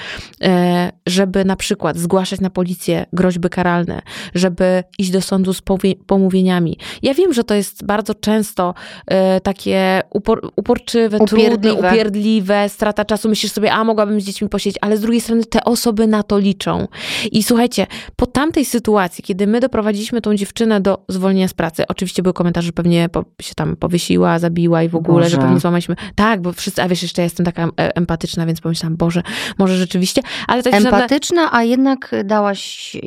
E, 0.43 0.91
żeby 1.07 1.45
na 1.45 1.55
przykład 1.55 1.97
zgłaszać 1.97 2.39
na 2.39 2.49
policję 2.49 3.05
groźby 3.13 3.49
karalne, 3.49 4.01
żeby 4.35 4.83
iść 4.97 5.11
do 5.11 5.21
sądu 5.21 5.53
z 5.53 5.61
pomówieniami. 6.07 6.77
Ja 7.01 7.13
wiem, 7.13 7.33
że 7.33 7.43
to 7.43 7.53
jest 7.53 7.85
bardzo 7.85 8.15
często 8.15 8.73
e, 9.07 9.41
takie 9.41 10.01
upor, 10.09 10.51
uporczywe, 10.55 11.17
trudne, 11.17 11.37
Upierdliwe. 11.45 11.89
upierdliwe, 11.89 12.69
strata 12.69 13.05
czasu. 13.05 13.29
Myślisz 13.29 13.51
sobie, 13.51 13.73
a 13.73 13.83
mogłabym 13.83 14.21
z 14.21 14.23
dziećmi 14.23 14.49
posiedzieć, 14.49 14.77
ale 14.81 14.97
z 14.97 15.01
drugiej 15.01 15.21
strony 15.21 15.45
te 15.45 15.63
osoby 15.63 16.07
na 16.07 16.23
to 16.23 16.37
liczą. 16.39 16.87
I 17.31 17.43
słuchajcie, 17.43 17.87
po 18.15 18.25
tamtej 18.25 18.65
sytuacji, 18.65 19.23
kiedy 19.23 19.47
my 19.47 19.59
doprowadziliśmy 19.59 20.21
tą 20.21 20.35
dziewczynę 20.35 20.81
do 20.81 20.97
zwolnienia 21.07 21.47
z 21.47 21.53
pracy, 21.53 21.83
oczywiście 21.87 22.23
były 22.23 22.33
komentarze, 22.33 22.65
że 22.65 22.73
pewnie 22.73 23.09
się 23.41 23.55
tam 23.55 23.75
powiesiła, 23.75 24.39
zabiła 24.39 24.83
i 24.83 24.89
w 24.89 24.95
ogóle, 24.95 25.29
że 25.29 25.37
Boże. 25.37 25.47
pewnie 25.47 25.59
złamaliśmy. 25.59 25.95
Tak, 26.15 26.41
bo 26.41 26.53
wszyscy, 26.53 26.81
a 26.83 26.87
wiesz, 26.89 27.01
jeszcze 27.01 27.21
jestem 27.21 27.45
taka 27.45 27.63
e, 27.63 27.95
empatyczna, 27.95 28.45
więc 28.45 28.61
pomyślałam, 28.61 28.97
Boże, 28.97 29.21
może 29.57 29.77
rzeczywiście, 29.77 30.21
ale 30.47 30.63
tak 30.63 30.73
naprawdę 30.73 30.97
Empatyczna, 30.97 31.49
a 31.53 31.63
jednak 31.63 32.11
dałaś... 32.25 32.97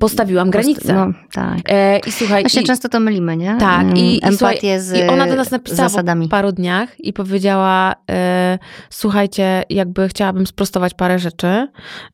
postawiłam 0.00 0.50
granicę. 0.50 0.94
No, 0.94 1.06
tak. 1.32 1.58
E, 1.68 1.98
I 1.98 2.12
słuchaj, 2.12 2.42
Właśnie 2.42 2.62
i, 2.62 2.64
często 2.64 2.88
to 2.88 3.00
mylimy, 3.00 3.36
nie? 3.36 3.56
Tak, 3.60 3.80
Mm, 3.82 3.96
i- 3.96 4.14
i 4.14 4.24
Empatię 4.24 4.80
słuchaj, 4.80 4.80
z 4.80 4.96
i 4.96 5.02
ona 5.08 5.26
do 5.26 5.36
nas 5.36 5.50
napisała 5.50 5.88
zasadami. 5.88 6.26
po 6.26 6.30
paru 6.30 6.52
dniach 6.52 7.00
i 7.00 7.12
powiedziała, 7.12 7.94
e, 8.10 8.58
słuchajcie, 8.90 9.62
jakby 9.70 10.08
chciałabym 10.08 10.46
sprostować 10.46 10.94
parę 10.94 11.18
rzeczy, 11.18 11.68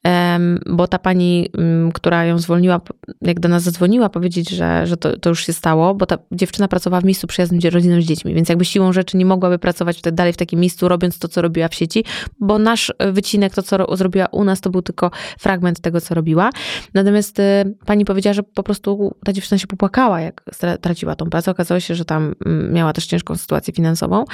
em, 0.05 0.61
bo 0.67 0.87
ta 0.89 0.99
pani, 0.99 1.49
m, 1.59 1.91
która 1.95 2.25
ją 2.25 2.39
zwolniła, 2.39 2.81
jak 3.23 3.41
do 3.41 3.49
nas 3.49 3.63
zadzwoniła, 3.63 4.09
powiedzieć, 4.09 4.51
że, 4.51 4.87
że 4.87 4.97
to, 4.97 5.17
to 5.19 5.29
już 5.29 5.47
się 5.47 5.53
stało, 5.53 5.95
bo 5.95 6.07
ta 6.07 6.19
dziewczyna 6.33 6.69
pracowała 6.69 7.01
w 7.01 7.05
miejscu 7.05 7.27
przyjaznym 7.27 7.61
rodzinom 7.71 8.03
z 8.03 8.05
dziećmi, 8.05 8.35
więc 8.35 8.49
jakby 8.49 8.65
siłą 8.65 8.93
rzeczy 8.93 9.17
nie 9.17 9.27
mogłaby 9.27 9.59
pracować 9.59 10.01
dalej 10.13 10.33
w 10.33 10.37
takim 10.37 10.61
miejscu, 10.61 10.89
robiąc 10.93 11.19
to, 11.19 11.29
co 11.29 11.43
robiła 11.43 11.69
w 11.69 11.75
sieci, 11.75 12.05
bo 12.41 12.59
nasz 12.59 12.93
wycinek, 13.13 13.55
to, 13.55 13.63
co 13.63 13.77
ro- 13.77 13.97
zrobiła 13.97 14.27
u 14.27 14.45
nas, 14.45 14.61
to 14.61 14.71
był 14.71 14.83
tylko 14.83 15.11
fragment 15.39 15.81
tego, 15.81 16.01
co 16.01 16.15
robiła. 16.15 16.51
Natomiast 16.95 17.41
e, 17.41 17.65
pani 17.87 18.05
powiedziała, 18.05 18.35
że 18.35 18.43
po 18.43 18.63
prostu 18.63 19.17
ta 19.25 19.33
dziewczyna 19.33 19.59
się 19.59 19.67
popłakała, 19.67 20.21
jak 20.21 20.43
straciła 20.53 21.17
tą 21.17 21.31
pracę. 21.31 21.51
Okazało 21.51 21.81
się, 21.81 21.95
że 21.95 22.05
tam 22.05 22.35
mm, 22.47 22.73
miała 22.73 22.93
też 22.93 23.07
ciężką 23.07 23.37
sytuację 23.37 23.75
finansową. 23.75 24.25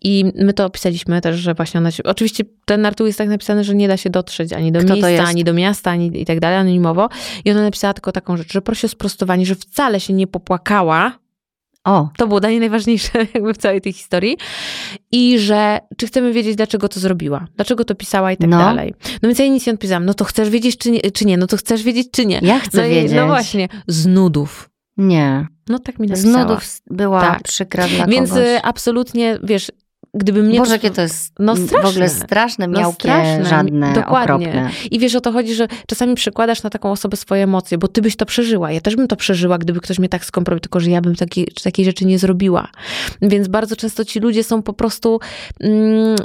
I 0.00 0.24
my 0.34 0.52
to 0.52 0.64
opisaliśmy 0.64 1.20
też, 1.20 1.36
że 1.36 1.54
właśnie 1.54 1.78
ona 1.78 1.90
się... 1.90 2.02
Oczywiście 2.02 2.44
ten 2.64 2.86
artykuł 2.86 3.06
jest 3.06 3.18
tak 3.18 3.28
napisany, 3.28 3.64
że 3.64 3.74
nie 3.74 3.88
da 3.88 3.96
się 3.96 4.10
dotrzeć 4.10 4.52
ani 4.52 4.72
do 4.72 4.80
Kto 4.80 4.88
to 4.88 4.94
miejsca, 4.94 5.24
ani 5.24 5.44
do 5.44 5.52
miasta, 5.54 5.90
ani 5.90 6.22
i 6.22 6.24
tak 6.24 6.40
dalej, 6.40 6.58
anonimowo. 6.58 7.08
I 7.44 7.50
ona 7.50 7.62
napisała 7.62 7.94
tylko 7.94 8.12
taką 8.12 8.36
rzecz, 8.36 8.52
że 8.52 8.62
prosi 8.62 8.86
o 8.86 8.88
sprostowanie, 8.88 9.46
że 9.46 9.54
wcale 9.54 10.00
się 10.00 10.12
nie 10.12 10.26
popłakała, 10.26 11.18
O, 11.84 12.08
to 12.16 12.26
było 12.26 12.40
dla 12.40 12.50
niej 12.50 12.60
najważniejsze 12.60 13.18
jakby 13.34 13.54
w 13.54 13.58
całej 13.58 13.80
tej 13.80 13.92
historii. 13.92 14.36
I 15.12 15.38
że 15.38 15.78
czy 15.96 16.06
chcemy 16.06 16.32
wiedzieć, 16.32 16.56
dlaczego 16.56 16.88
to 16.88 17.00
zrobiła, 17.00 17.46
dlaczego 17.56 17.84
to 17.84 17.94
pisała 17.94 18.32
i 18.32 18.36
tak 18.36 18.50
No. 18.50 18.58
dalej. 18.58 18.94
No 19.22 19.28
więc 19.28 19.38
ja 19.38 19.44
jej 19.44 19.52
nic 19.54 19.66
nie 19.66 19.72
odpisałam. 19.72 20.04
No 20.04 20.14
to 20.14 20.24
chcesz 20.24 20.50
wiedzieć, 20.50 20.76
czy 20.78 20.90
nie, 20.90 21.00
czy 21.00 21.24
nie? 21.24 21.36
No 21.36 21.46
to 21.46 21.56
chcesz 21.56 21.82
wiedzieć, 21.82 22.08
czy 22.12 22.26
nie? 22.26 22.40
ja 22.42 22.58
chcę 22.60 22.78
no, 22.78 22.86
i- 22.86 22.90
wiedzieć. 22.90 23.12
no 23.16 23.26
właśnie, 23.26 23.68
z 23.86 24.06
nudów. 24.06 24.70
Nie. 24.96 25.46
No 25.68 25.78
tak 25.78 25.98
mi 25.98 26.08
Z 26.08 26.10
napisała. 26.10 26.44
nudów 26.44 26.62
była 26.90 27.20
Tak. 27.20 27.42
przykra 27.42 27.88
dla 27.88 28.06
Więc 28.06 28.30
kogoś. 28.30 28.44
y, 28.46 28.62
absolutnie, 28.62 29.38
wiesz, 29.42 29.70
gdyby 30.18 30.42
mnie... 30.42 30.58
Boże, 30.58 30.72
jakie 30.72 30.90
to 30.90 31.02
jest 31.02 31.34
no 31.38 31.54
w 31.54 31.58
straszne. 31.58 31.88
ogóle 31.90 32.08
straszne, 32.08 32.66
No 32.66 32.80
miałkie, 32.80 32.98
straszne, 32.98 33.44
żadne, 33.44 33.92
dokładnie. 33.92 34.48
okropne. 34.48 34.70
I 34.90 34.98
wiesz, 34.98 35.14
o 35.14 35.20
to 35.20 35.32
chodzi, 35.32 35.54
że 35.54 35.68
czasami 35.86 36.14
przekładasz 36.14 36.62
na 36.62 36.70
taką 36.70 36.90
osobę 36.90 37.16
swoje 37.16 37.42
emocje, 37.42 37.78
bo 37.78 37.88
ty 37.88 38.02
byś 38.02 38.16
to 38.16 38.26
przeżyła. 38.26 38.72
Ja 38.72 38.80
też 38.80 38.96
bym 38.96 39.08
to 39.08 39.16
przeżyła, 39.16 39.58
gdyby 39.58 39.80
ktoś 39.80 39.98
mnie 39.98 40.08
tak 40.08 40.24
skompromitował, 40.24 40.60
tylko 40.60 40.80
że 40.80 40.90
ja 40.90 41.00
bym 41.00 41.14
takiej, 41.14 41.48
takiej 41.64 41.84
rzeczy 41.84 42.06
nie 42.06 42.18
zrobiła. 42.18 42.68
Więc 43.22 43.48
bardzo 43.48 43.76
często 43.76 44.04
ci 44.04 44.20
ludzie 44.20 44.44
są 44.44 44.62
po 44.62 44.72
prostu 44.72 45.20
mm, 45.60 46.16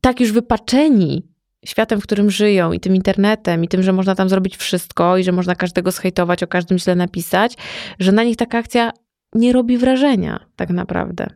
tak 0.00 0.20
już 0.20 0.32
wypaczeni 0.32 1.26
światem, 1.66 2.00
w 2.00 2.02
którym 2.02 2.30
żyją 2.30 2.72
i 2.72 2.80
tym 2.80 2.96
internetem 2.96 3.64
i 3.64 3.68
tym, 3.68 3.82
że 3.82 3.92
można 3.92 4.14
tam 4.14 4.28
zrobić 4.28 4.56
wszystko 4.56 5.16
i 5.16 5.24
że 5.24 5.32
można 5.32 5.54
każdego 5.54 5.90
zhejtować, 5.90 6.42
o 6.42 6.46
każdym 6.46 6.78
źle 6.78 6.94
napisać, 6.94 7.56
że 7.98 8.12
na 8.12 8.24
nich 8.24 8.36
taka 8.36 8.58
akcja 8.58 8.92
nie 9.34 9.52
robi 9.52 9.78
wrażenia 9.78 10.46
tak 10.56 10.70
naprawdę. 10.70 11.26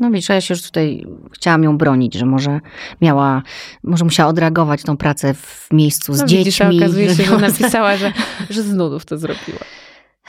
No 0.00 0.10
widzisz, 0.10 0.30
a 0.30 0.34
ja 0.34 0.40
się 0.40 0.54
już 0.54 0.62
tutaj 0.62 1.06
chciałam 1.32 1.62
ją 1.62 1.78
bronić, 1.78 2.14
że 2.14 2.26
może 2.26 2.60
miała, 3.00 3.42
może 3.84 4.04
musiała 4.04 4.28
odreagować 4.30 4.82
tą 4.82 4.96
pracę 4.96 5.34
w 5.34 5.68
miejscu 5.72 6.14
z 6.14 6.20
No 6.20 6.26
dziećmi. 6.26 6.44
widzisz, 6.44 6.60
okazuje 6.60 7.14
się, 7.14 7.24
że 7.24 7.38
napisała, 7.38 7.96
że, 7.96 8.12
że 8.50 8.62
z 8.62 8.74
nudów 8.74 9.04
to 9.04 9.18
zrobiła. 9.18 9.58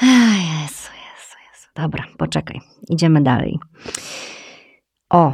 Jezu, 0.02 0.90
Jezu, 0.94 1.36
Jezu. 1.52 1.68
Dobra, 1.76 2.04
poczekaj. 2.18 2.60
Idziemy 2.90 3.22
dalej. 3.24 3.60
O, 5.10 5.34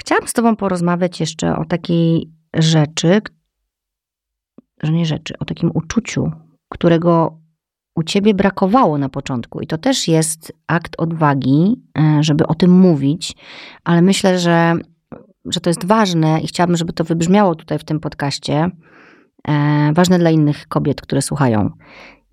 chciałam 0.00 0.28
z 0.28 0.32
tobą 0.32 0.56
porozmawiać 0.56 1.20
jeszcze 1.20 1.56
o 1.56 1.64
takiej 1.64 2.30
rzeczy, 2.54 3.20
że 4.82 4.92
nie 4.92 5.06
rzeczy, 5.06 5.34
o 5.38 5.44
takim 5.44 5.70
uczuciu, 5.74 6.30
którego 6.68 7.39
u 8.00 8.02
ciebie 8.02 8.34
brakowało 8.34 8.98
na 8.98 9.08
początku. 9.08 9.60
I 9.60 9.66
to 9.66 9.78
też 9.78 10.08
jest 10.08 10.52
akt 10.66 10.94
odwagi, 10.98 11.82
e, 11.98 12.22
żeby 12.22 12.46
o 12.46 12.54
tym 12.54 12.70
mówić, 12.70 13.36
ale 13.84 14.02
myślę, 14.02 14.38
że, 14.38 14.74
że 15.44 15.60
to 15.60 15.70
jest 15.70 15.84
ważne 15.84 16.40
i 16.40 16.46
chciałabym, 16.46 16.76
żeby 16.76 16.92
to 16.92 17.04
wybrzmiało 17.04 17.54
tutaj 17.54 17.78
w 17.78 17.84
tym 17.84 18.00
podcaście, 18.00 18.70
e, 19.48 19.92
ważne 19.94 20.18
dla 20.18 20.30
innych 20.30 20.68
kobiet, 20.68 21.00
które 21.00 21.22
słuchają. 21.22 21.70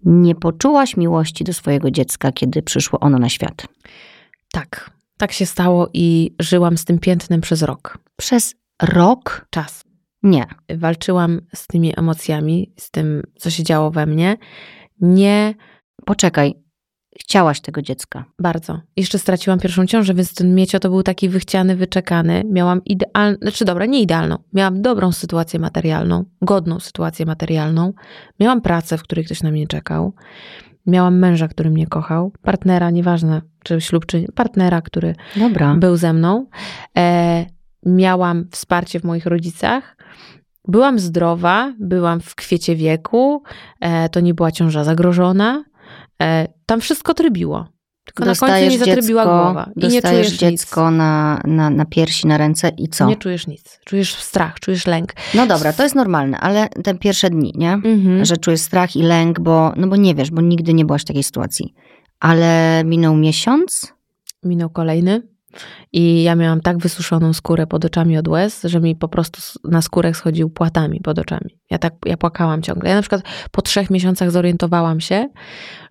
Nie 0.05 0.35
poczułaś 0.35 0.97
miłości 0.97 1.43
do 1.43 1.53
swojego 1.53 1.91
dziecka, 1.91 2.31
kiedy 2.31 2.61
przyszło 2.61 2.99
ono 2.99 3.19
na 3.19 3.29
świat. 3.29 3.67
Tak, 4.51 4.91
tak 5.17 5.31
się 5.31 5.45
stało 5.45 5.89
i 5.93 6.35
żyłam 6.39 6.77
z 6.77 6.85
tym 6.85 6.99
piętnem 6.99 7.41
przez 7.41 7.61
rok. 7.61 7.97
Przez 8.15 8.55
rok? 8.81 9.47
Czas. 9.49 9.83
Nie. 10.23 10.45
Walczyłam 10.77 11.41
z 11.55 11.67
tymi 11.67 11.99
emocjami, 11.99 12.73
z 12.77 12.91
tym, 12.91 13.23
co 13.35 13.49
się 13.49 13.63
działo 13.63 13.91
we 13.91 14.05
mnie. 14.05 14.37
Nie 14.99 15.53
Poczekaj, 16.05 16.53
chciałaś 17.19 17.61
tego 17.61 17.81
dziecka. 17.81 18.25
bardzo. 18.39 18.81
Jeszcze 18.95 19.19
straciłam 19.19 19.59
pierwszą 19.59 19.85
ciążę, 19.85 20.13
więc 20.13 20.33
ten 20.33 20.55
miecio 20.55 20.79
to 20.79 20.89
był 20.89 21.03
taki 21.03 21.29
wychciany, 21.29 21.75
wyczekany. 21.75 22.43
Miałam 22.51 22.81
idealną, 22.85 23.37
znaczy 23.41 23.65
dobra, 23.65 23.85
nie 23.85 24.01
idealną. 24.01 24.37
Miałam 24.53 24.81
dobrą 24.81 25.11
sytuację 25.11 25.59
materialną, 25.59 26.25
godną 26.41 26.79
sytuację 26.79 27.25
materialną. 27.25 27.93
Miałam 28.39 28.61
pracę, 28.61 28.97
w 28.97 29.03
której 29.03 29.25
ktoś 29.25 29.43
na 29.43 29.51
mnie 29.51 29.67
czekał. 29.67 30.13
Miałam 30.85 31.19
męża, 31.19 31.47
który 31.47 31.69
mnie 31.69 31.87
kochał, 31.87 32.31
partnera, 32.41 32.89
nieważne 32.89 33.41
czy 33.63 33.81
ślub, 33.81 34.05
czy 34.05 34.21
nie, 34.21 34.27
partnera, 34.27 34.81
który 34.81 35.15
Dobra. 35.35 35.75
był 35.75 35.97
ze 35.97 36.13
mną. 36.13 36.45
E, 36.97 37.45
miałam 37.85 38.45
wsparcie 38.51 38.99
w 38.99 39.03
moich 39.03 39.25
rodzicach. 39.25 39.97
Byłam 40.67 40.99
zdrowa, 40.99 41.73
byłam 41.79 42.19
w 42.19 42.35
kwiecie 42.35 42.75
wieku, 42.75 43.43
e, 43.79 44.09
to 44.09 44.19
nie 44.19 44.33
była 44.33 44.51
ciąża 44.51 44.83
zagrożona. 44.83 45.63
E, 46.21 46.47
tam 46.65 46.81
wszystko 46.81 47.13
trybiło. 47.13 47.67
Tylko 48.05 48.25
na 48.25 48.35
końcu 48.35 48.71
mi 48.71 48.77
zatrybiła 48.77 49.23
głowa. 49.23 49.69
I 49.75 49.87
nie 49.87 50.01
dostajesz 50.01 50.27
czujesz 50.27 50.39
dziecko 50.39 50.91
na, 50.91 51.41
na, 51.45 51.69
na 51.69 51.85
piersi, 51.85 52.27
na 52.27 52.37
ręce 52.37 52.71
i 52.77 52.87
co? 52.87 53.05
nic. 53.05 53.09
Nie 53.09 53.21
czujesz 53.21 53.47
nic. 53.47 53.79
Czujesz 53.85 54.15
strach, 54.15 54.59
czujesz 54.59 54.87
lęk. 54.87 55.13
No 55.33 55.47
dobra, 55.47 55.73
to 55.73 55.83
jest 55.83 55.95
normalne, 55.95 56.39
ale 56.39 56.69
te 56.69 56.95
pierwsze 56.95 57.29
dni, 57.29 57.53
nie? 57.55 57.73
Mhm. 57.73 58.25
Że 58.25 58.37
czujesz 58.37 58.61
strach 58.61 58.95
i 58.95 59.03
lęk, 59.03 59.39
bo, 59.39 59.73
no 59.75 59.87
bo 59.87 59.95
nie 59.95 60.15
wiesz, 60.15 60.31
bo 60.31 60.41
nigdy 60.41 60.73
nie 60.73 60.85
byłaś 60.85 61.01
w 61.01 61.05
takiej 61.05 61.23
sytuacji. 61.23 61.73
Ale 62.19 62.83
minął 62.85 63.15
miesiąc? 63.15 63.93
Minął 64.43 64.69
kolejny 64.69 65.21
i 65.93 66.23
ja 66.23 66.35
miałam 66.35 66.61
tak 66.61 66.77
wysuszoną 66.77 67.33
skórę 67.33 67.67
pod 67.67 67.85
oczami 67.85 68.17
od 68.17 68.27
łez, 68.27 68.61
że 68.63 68.79
mi 68.79 68.95
po 68.95 69.07
prostu 69.07 69.41
na 69.63 69.81
skórek 69.81 70.17
schodził 70.17 70.49
płatami 70.49 71.01
pod 71.01 71.19
oczami. 71.19 71.57
Ja 71.71 71.77
tak, 71.77 71.93
ja 72.05 72.17
płakałam 72.17 72.61
ciągle. 72.61 72.89
Ja 72.89 72.95
na 72.95 73.01
przykład 73.01 73.21
po 73.51 73.61
trzech 73.61 73.89
miesiącach 73.89 74.31
zorientowałam 74.31 74.99
się, 74.99 75.29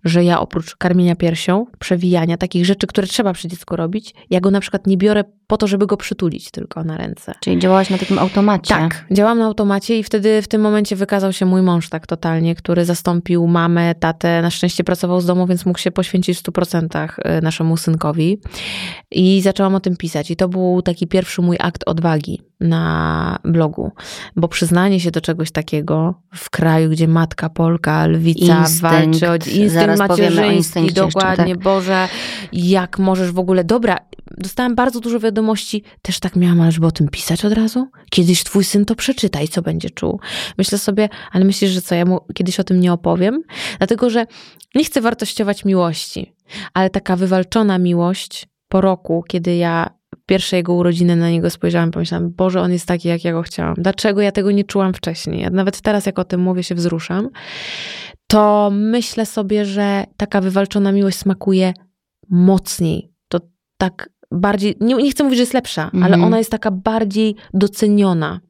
że 0.06 0.24
ja 0.24 0.40
oprócz 0.40 0.76
karmienia 0.76 1.16
piersią, 1.16 1.66
przewijania, 1.78 2.36
takich 2.36 2.66
rzeczy, 2.66 2.86
które 2.86 3.06
trzeba 3.06 3.32
przy 3.32 3.48
dziecku 3.48 3.76
robić, 3.76 4.14
ja 4.30 4.40
go 4.40 4.50
na 4.50 4.60
przykład 4.60 4.86
nie 4.86 4.96
biorę 4.96 5.24
po 5.46 5.56
to, 5.56 5.66
żeby 5.66 5.86
go 5.86 5.96
przytulić 5.96 6.50
tylko 6.50 6.84
na 6.84 6.96
ręce. 6.96 7.34
Czyli 7.40 7.58
działałaś 7.58 7.90
na 7.90 7.98
takim 7.98 8.18
automacie? 8.18 8.74
Tak, 8.74 9.04
działam 9.10 9.38
na 9.38 9.44
automacie 9.44 9.98
i 9.98 10.02
wtedy 10.02 10.42
w 10.42 10.48
tym 10.48 10.60
momencie 10.60 10.96
wykazał 10.96 11.32
się 11.32 11.46
mój 11.46 11.62
mąż 11.62 11.88
tak 11.88 12.06
totalnie, 12.06 12.54
który 12.54 12.84
zastąpił 12.84 13.46
mamę, 13.46 13.94
tatę. 13.94 14.42
Na 14.42 14.50
szczęście 14.50 14.84
pracował 14.84 15.20
z 15.20 15.26
domu, 15.26 15.46
więc 15.46 15.66
mógł 15.66 15.78
się 15.78 15.90
poświęcić 15.90 16.38
w 16.38 16.42
100% 16.42 17.08
y, 17.38 17.42
naszemu 17.42 17.76
synkowi. 17.76 18.38
I 19.10 19.40
zaczęłam 19.42 19.74
o 19.74 19.80
tym 19.80 19.96
pisać. 19.96 20.30
I 20.30 20.36
to 20.36 20.48
był 20.48 20.82
taki 20.82 21.06
pierwszy 21.06 21.42
mój 21.42 21.56
akt 21.60 21.82
odwagi 21.86 22.42
na 22.60 23.38
blogu, 23.44 23.92
bo 24.36 24.48
przyznanie 24.48 25.00
się 25.00 25.10
do 25.10 25.20
czegoś 25.20 25.50
takiego 25.50 26.14
w 26.34 26.50
kraju, 26.50 26.90
gdzie 26.90 27.08
matka 27.08 27.48
Polka, 27.48 28.06
lwica 28.06 28.58
Instynkt. 28.58 28.80
walczy 28.80 29.30
o 29.30 29.34
instynkt 29.34 29.95
Zaraz 29.96 30.16
powiemy 30.16 30.46
o 30.46 30.50
instynkcie 30.50 31.02
jeszcze, 31.02 31.20
dokładnie, 31.20 31.54
tak. 31.54 31.64
Boże, 31.64 32.08
jak 32.52 32.98
możesz 32.98 33.32
w 33.32 33.38
ogóle, 33.38 33.64
dobra, 33.64 33.98
dostałam 34.38 34.74
bardzo 34.74 35.00
dużo 35.00 35.20
wiadomości, 35.20 35.82
też 36.02 36.20
tak 36.20 36.36
miałam, 36.36 36.70
żeby 36.70 36.86
o 36.86 36.90
tym 36.90 37.08
pisać 37.08 37.44
od 37.44 37.52
razu? 37.52 37.88
Kiedyś 38.10 38.44
twój 38.44 38.64
syn 38.64 38.84
to 38.84 38.94
przeczyta 38.94 39.40
i 39.40 39.48
co 39.48 39.62
będzie 39.62 39.90
czuł? 39.90 40.20
Myślę 40.58 40.78
sobie, 40.78 41.08
ale 41.32 41.44
myślisz, 41.44 41.70
że 41.70 41.82
co, 41.82 41.94
ja 41.94 42.04
mu 42.04 42.20
kiedyś 42.34 42.60
o 42.60 42.64
tym 42.64 42.80
nie 42.80 42.92
opowiem? 42.92 43.42
Dlatego, 43.78 44.10
że 44.10 44.26
nie 44.74 44.84
chcę 44.84 45.00
wartościować 45.00 45.64
miłości, 45.64 46.34
ale 46.74 46.90
taka 46.90 47.16
wywalczona 47.16 47.78
miłość 47.78 48.48
po 48.68 48.80
roku, 48.80 49.24
kiedy 49.28 49.56
ja 49.56 49.95
pierwsze 50.26 50.56
jego 50.56 50.74
urodziny 50.74 51.16
na 51.16 51.30
niego 51.30 51.50
spojrzałam, 51.50 51.90
pomyślałam, 51.90 52.30
Boże, 52.30 52.60
on 52.60 52.72
jest 52.72 52.86
taki, 52.86 53.08
jak 53.08 53.24
ja 53.24 53.32
go 53.32 53.42
chciałam. 53.42 53.74
Dlaczego 53.78 54.20
ja 54.20 54.32
tego 54.32 54.50
nie 54.50 54.64
czułam 54.64 54.94
wcześniej? 54.94 55.40
Ja 55.40 55.50
nawet 55.50 55.80
teraz, 55.80 56.06
jak 56.06 56.18
o 56.18 56.24
tym 56.24 56.40
mówię, 56.40 56.62
się 56.62 56.74
wzruszam. 56.74 57.28
To 58.26 58.70
myślę 58.72 59.26
sobie, 59.26 59.64
że 59.64 60.04
taka 60.16 60.40
wywalczona 60.40 60.92
miłość 60.92 61.18
smakuje 61.18 61.72
mocniej. 62.30 63.12
To 63.28 63.40
tak 63.78 64.10
bardziej, 64.30 64.76
nie, 64.80 64.94
nie 64.94 65.10
chcę 65.10 65.24
mówić, 65.24 65.36
że 65.36 65.42
jest 65.42 65.54
lepsza, 65.54 65.84
Mhm. 65.84 66.04
ale 66.04 66.24
ona 66.24 66.38
jest 66.38 66.50
taka 66.50 66.70
bardziej 66.70 67.36
doceniona. 67.54 68.40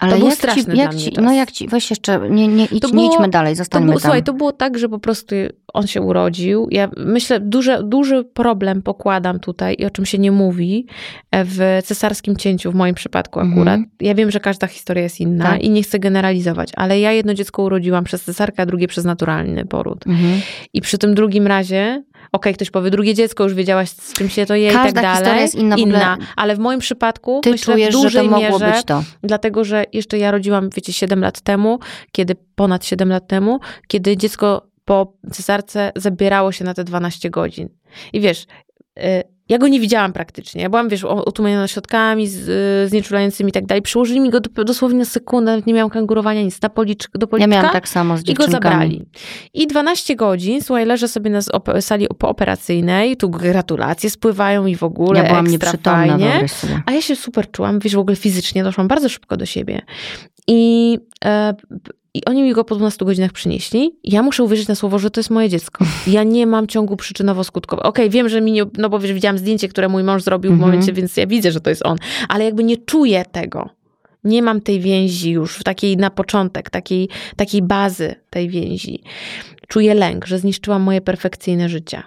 Ale 0.00 0.16
był 0.18 0.26
jak 0.26 0.34
straszny 0.36 0.74
ci, 0.74 0.78
jak 0.78 0.94
ci, 0.94 1.12
no 1.22 1.32
jak 1.32 1.50
ci, 1.52 1.68
weź 1.68 1.90
jeszcze, 1.90 2.20
nie, 2.30 2.48
nie, 2.48 2.64
idź, 2.64 2.80
To 2.82 2.88
nie 2.88 2.94
było- 2.94 3.14
idźmy 3.14 3.28
dalej, 3.28 3.52
To 3.54 3.58
zostańmy 3.58 3.86
było, 3.86 3.94
tam. 3.98 4.02
słuchaj, 4.02 4.22
to 4.22 4.32
było 4.32 4.52
tak, 4.52 4.78
że 4.78 4.88
po 4.88 4.98
prostu 4.98 5.34
on 5.74 5.86
się 5.86 6.00
urodził. 6.00 6.68
Ja 6.70 6.90
myślę, 6.96 7.40
duży, 7.40 7.78
duży 7.84 8.24
problem 8.24 8.82
pokładam 8.82 9.40
tutaj 9.40 9.76
i 9.78 9.84
o 9.84 9.90
czym 9.90 10.06
się 10.06 10.18
nie 10.18 10.32
mówi 10.32 10.86
e, 11.30 11.44
w 11.44 11.58
cesarskim 11.84 12.36
cięciu, 12.36 12.72
w 12.72 12.74
moim 12.74 12.94
przypadku 12.94 13.40
Mhm. 13.40 13.58
akurat. 13.58 13.80
Ja 14.00 14.14
wiem, 14.14 14.30
że 14.30 14.40
każda 14.40 14.66
historia 14.66 15.02
jest 15.02 15.20
inna 15.20 15.44
Tak. 15.44 15.62
i 15.62 15.70
nie 15.70 15.82
chcę 15.82 15.98
generalizować, 15.98 16.72
ale 16.76 17.00
ja 17.00 17.12
jedno 17.12 17.34
dziecko 17.34 17.62
urodziłam 17.62 18.04
przez 18.04 18.22
cesarkę, 18.24 18.62
a 18.62 18.66
drugie 18.66 18.88
przez 18.88 19.04
naturalny 19.04 19.64
poród. 19.66 20.06
Mhm. 20.06 20.40
I 20.72 20.80
przy 20.80 20.98
tym 20.98 21.14
drugim 21.14 21.46
razie, 21.46 22.02
okej, 22.32 22.54
ktoś 22.54 22.70
powie, 22.70 22.90
drugie 22.90 23.14
dziecko, 23.14 23.44
już 23.44 23.54
wiedziałaś, 23.54 23.90
z 23.90 24.12
czym 24.12 24.28
się 24.28 24.46
to 24.46 24.54
je 24.54 24.70
i 24.70 24.72
Każda 24.72 24.92
tak 24.92 25.02
dalej. 25.02 25.16
historia 25.18 25.42
jest 25.42 25.54
inna 25.54 25.76
ogóle. 26.12 26.26
ale 26.36 26.56
w 26.56 26.58
moim 26.58 26.80
przypadku 26.80 27.40
Ty 27.42 27.50
myślę 27.50 27.74
czujesz, 27.74 27.88
w 27.88 27.92
że 27.92 28.02
dużej 28.02 28.24
to 28.24 28.30
mogło 28.30 28.58
mierze, 28.58 28.72
być 28.72 28.84
to. 28.84 29.02
dlatego 29.22 29.64
że 29.64 29.84
jeszcze 29.92 30.18
ja 30.18 30.30
rodziłam, 30.30 30.70
wiecie, 30.76 30.92
7 30.92 31.20
lat 31.20 31.40
temu, 31.40 31.78
kiedy 32.12 32.36
ponad 32.54 32.84
7 32.86 33.08
lat 33.08 33.26
temu, 33.26 33.60
kiedy 33.88 34.16
dziecko 34.16 34.66
po 34.84 35.12
cesarce 35.32 35.92
zabierało 35.96 36.52
się 36.52 36.64
na 36.64 36.74
te 36.74 36.84
12 36.84 37.30
godzin. 37.30 37.68
I 38.12 38.20
wiesz, 38.20 38.46
y, 38.98 39.33
ja 39.48 39.58
go 39.58 39.68
nie 39.68 39.80
widziałam 39.80 40.12
praktycznie. 40.12 40.62
Ja 40.62 40.70
byłam, 40.70 40.88
wiesz, 40.88 41.04
o- 41.04 41.24
otumaniona 41.24 41.68
środkami 41.68 42.26
z, 42.28 42.48
y, 42.48 42.88
znieczulającymi 42.88 43.48
i 43.50 43.52
tak 43.52 43.66
dalej. 43.66 43.82
Przyłożyli 43.82 44.20
mi 44.20 44.30
go 44.30 44.40
do, 44.40 44.64
dosłownie 44.64 44.98
na 44.98 45.04
sekundę, 45.04 45.60
nie 45.66 45.74
miałam 45.74 45.90
kangurowania, 45.90 46.42
nic, 46.42 46.62
na 46.62 46.68
policzk, 46.68 47.10
do 47.18 47.24
Ja 47.24 47.26
policzka. 47.28 47.50
miałam 47.50 47.72
tak 47.72 47.88
samo 47.88 48.16
z 48.16 48.20
I 48.20 48.24
go 48.24 48.26
dziewczynkami. 48.42 48.52
zabrali. 48.74 49.04
I 49.54 49.66
12 49.66 50.16
godzin, 50.16 50.62
słuchaj, 50.62 50.86
leżę 50.86 51.08
sobie 51.08 51.30
na 51.30 51.38
op- 51.38 51.80
sali 51.80 52.06
pooperacyjnej, 52.18 53.16
tu 53.16 53.30
gratulacje 53.30 54.10
spływają 54.10 54.66
i 54.66 54.76
w 54.76 54.82
ogóle 54.82 55.20
Ja 55.22 55.28
byłam 55.28 55.46
ekstra 55.46 56.04
nieprzytomna. 56.06 56.82
A 56.86 56.92
ja 56.92 57.02
się 57.02 57.16
super 57.16 57.50
czułam, 57.50 57.78
wiesz, 57.78 57.94
w 57.96 57.98
ogóle 57.98 58.16
fizycznie 58.16 58.64
doszłam 58.64 58.88
bardzo 58.88 59.08
szybko 59.08 59.36
do 59.36 59.46
siebie. 59.46 59.80
I, 60.48 60.98
e, 61.24 61.54
I 62.14 62.24
oni 62.24 62.42
mi 62.42 62.52
go 62.52 62.64
po 62.64 62.74
12 62.74 63.04
godzinach 63.04 63.32
przynieśli. 63.32 63.96
Ja 64.04 64.22
muszę 64.22 64.42
uwierzyć 64.44 64.68
na 64.68 64.74
słowo, 64.74 64.98
że 64.98 65.10
to 65.10 65.20
jest 65.20 65.30
moje 65.30 65.48
dziecko. 65.48 65.84
Ja 66.06 66.22
nie 66.22 66.46
mam 66.46 66.66
ciągu 66.66 66.94
przyczynowo-skutkowo. 66.96 67.78
Okej, 67.82 68.10
wiem, 68.10 68.28
że 68.28 68.40
mi 68.40 68.52
nie, 68.52 68.62
no 68.78 68.88
bo 68.90 68.98
wiesz, 68.98 69.12
widziałam 69.12 69.38
zdjęcie, 69.38 69.68
które 69.68 69.88
mój 69.88 70.02
mąż 70.02 70.22
zrobił 70.22 70.50
w 70.50 70.54
Mhm. 70.54 70.70
momencie, 70.70 70.92
więc 70.92 71.16
ja 71.16 71.26
widzę, 71.26 71.52
że 71.52 71.60
to 71.60 71.70
jest 71.70 71.86
on. 71.86 71.98
Ale 72.28 72.44
jakby 72.44 72.64
nie 72.64 72.76
czuję 72.76 73.24
tego. 73.32 73.68
Nie 74.24 74.42
mam 74.42 74.60
tej 74.60 74.80
więzi 74.80 75.30
już, 75.30 75.56
w 75.56 75.64
takiej 75.64 75.96
na 75.96 76.10
początek, 76.10 76.70
takiej, 76.70 77.08
takiej 77.36 77.62
bazy 77.62 78.14
tej 78.30 78.48
więzi. 78.48 79.02
Czuję 79.68 79.94
lęk, 79.94 80.26
że 80.26 80.38
zniszczyłam 80.38 80.82
moje 80.82 81.00
perfekcyjne 81.00 81.68
życie. 81.68 82.02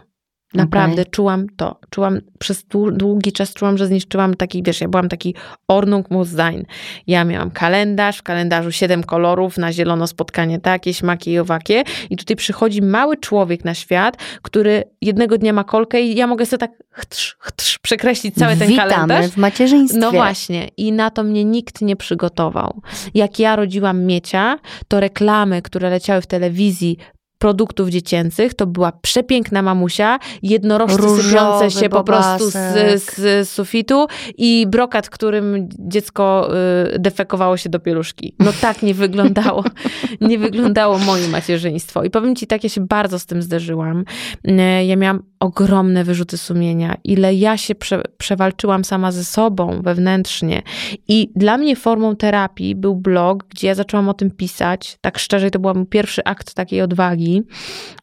Naprawdę 0.53 1.05
czułam 1.05 1.47
to. 1.57 1.79
Czułam 1.89 2.19
przez 2.39 2.65
dłu- 2.65 2.91
długi 2.91 3.31
czas 3.31 3.53
czułam, 3.53 3.77
że 3.77 3.87
zniszczyłam 3.87 4.33
taki, 4.33 4.63
wiesz, 4.63 4.81
ja 4.81 4.87
byłam 4.87 5.09
taki 5.09 5.35
Ordnung 5.67 6.11
muss 6.11 6.29
sein. 6.29 6.65
Ja 7.07 7.23
miałam 7.25 7.51
kalendarz, 7.51 8.17
w 8.17 8.23
kalendarzu 8.23 8.71
siedem 8.71 9.03
kolorów, 9.03 9.57
na 9.57 9.73
zielono 9.73 10.07
spotkanie 10.07 10.59
takie, 10.59 10.93
śmakie 10.93 11.31
i 11.31 11.39
owakie. 11.39 11.83
I 12.09 12.17
tutaj 12.17 12.35
przychodzi 12.35 12.81
mały 12.81 13.17
człowiek 13.17 13.65
na 13.65 13.73
świat, 13.73 14.17
który 14.41 14.83
jednego 15.01 15.37
dnia 15.37 15.53
ma 15.53 15.63
kolkę 15.63 16.01
i 16.01 16.15
ja 16.15 16.27
mogę 16.27 16.45
sobie 16.45 16.57
tak 16.59 16.71
chtrz, 16.89 17.35
chtrz, 17.39 17.79
przekreślić 17.79 18.35
cały 18.35 18.55
ten 18.57 18.67
Witamy 18.67 18.91
kalendarz. 18.91 19.25
w 19.25 19.37
macierzyństwie. 19.37 19.99
No 19.99 20.11
właśnie, 20.11 20.67
i 20.77 20.91
na 20.91 21.09
to 21.09 21.23
mnie 21.23 21.45
nikt 21.45 21.81
nie 21.81 21.95
przygotował. 21.95 22.81
Jak 23.13 23.39
ja 23.39 23.55
rodziłam 23.55 24.03
Miecia, 24.03 24.59
to 24.87 24.99
reklamy, 24.99 25.61
które 25.61 25.89
leciały 25.89 26.21
w 26.21 26.27
telewizji 26.27 26.97
produktów 27.37 27.89
dziecięcych, 27.89 28.53
to 28.53 28.67
była 28.67 28.91
przepiękna 28.91 29.61
mamusia, 29.61 30.19
jednorożce 30.43 30.97
Różowy 30.97 31.23
sypiące 31.23 31.71
się 31.71 31.89
po 31.89 32.03
prostu 32.03 32.49
z, 32.49 32.53
bobasek. 32.53 32.99
z, 32.99 33.15
z 33.15 33.49
sufitu 33.49 34.07
i 34.37 34.65
brokat, 34.67 35.09
którym 35.09 35.69
dziecko 35.79 36.49
y, 36.95 36.99
defekowało 36.99 37.57
się 37.57 37.69
do 37.69 37.79
pieluszki. 37.79 38.35
No 38.39 38.51
tak 38.61 38.83
nie 38.83 38.93
wyglądało, 38.93 39.63
nie 40.21 40.37
wyglądało 40.37 40.97
moje 40.99 41.27
macierzyństwo. 41.27 42.03
I 42.03 42.09
powiem 42.09 42.35
ci 42.35 42.47
tak, 42.47 42.63
ja 42.63 42.69
się 42.69 42.81
bardzo 42.81 43.19
z 43.19 43.25
tym 43.25 43.41
zderzyłam. 43.41 44.03
Y, 44.47 44.85
Ja 44.85 44.95
miałam 44.95 45.23
ogromne 45.39 46.03
wyrzuty 46.03 46.37
sumienia. 46.37 46.95
Ile 47.03 47.33
ja 47.33 47.57
się 47.57 47.75
prze, 47.75 48.01
przewalczyłam 48.17 48.85
sama 48.85 49.11
ze 49.11 49.23
sobą 49.23 49.81
wewnętrznie. 49.81 50.61
I 51.07 51.31
dla 51.35 51.57
mnie 51.57 51.75
formą 51.75 52.15
terapii 52.15 52.75
był 52.75 52.95
blog, 52.95 53.43
gdzie 53.49 53.67
ja 53.67 53.75
zaczęłam 53.75 54.09
o 54.09 54.13
tym 54.13 54.31
pisać. 54.31 54.97
Tak 55.01 55.19
szczerze, 55.19 55.51
to 55.51 55.59
był 55.59 55.73
mój 55.75 55.85
pierwszy 55.85 56.23
akt 56.23 56.53
takiej 56.53 56.81
odwagi. 56.81 57.26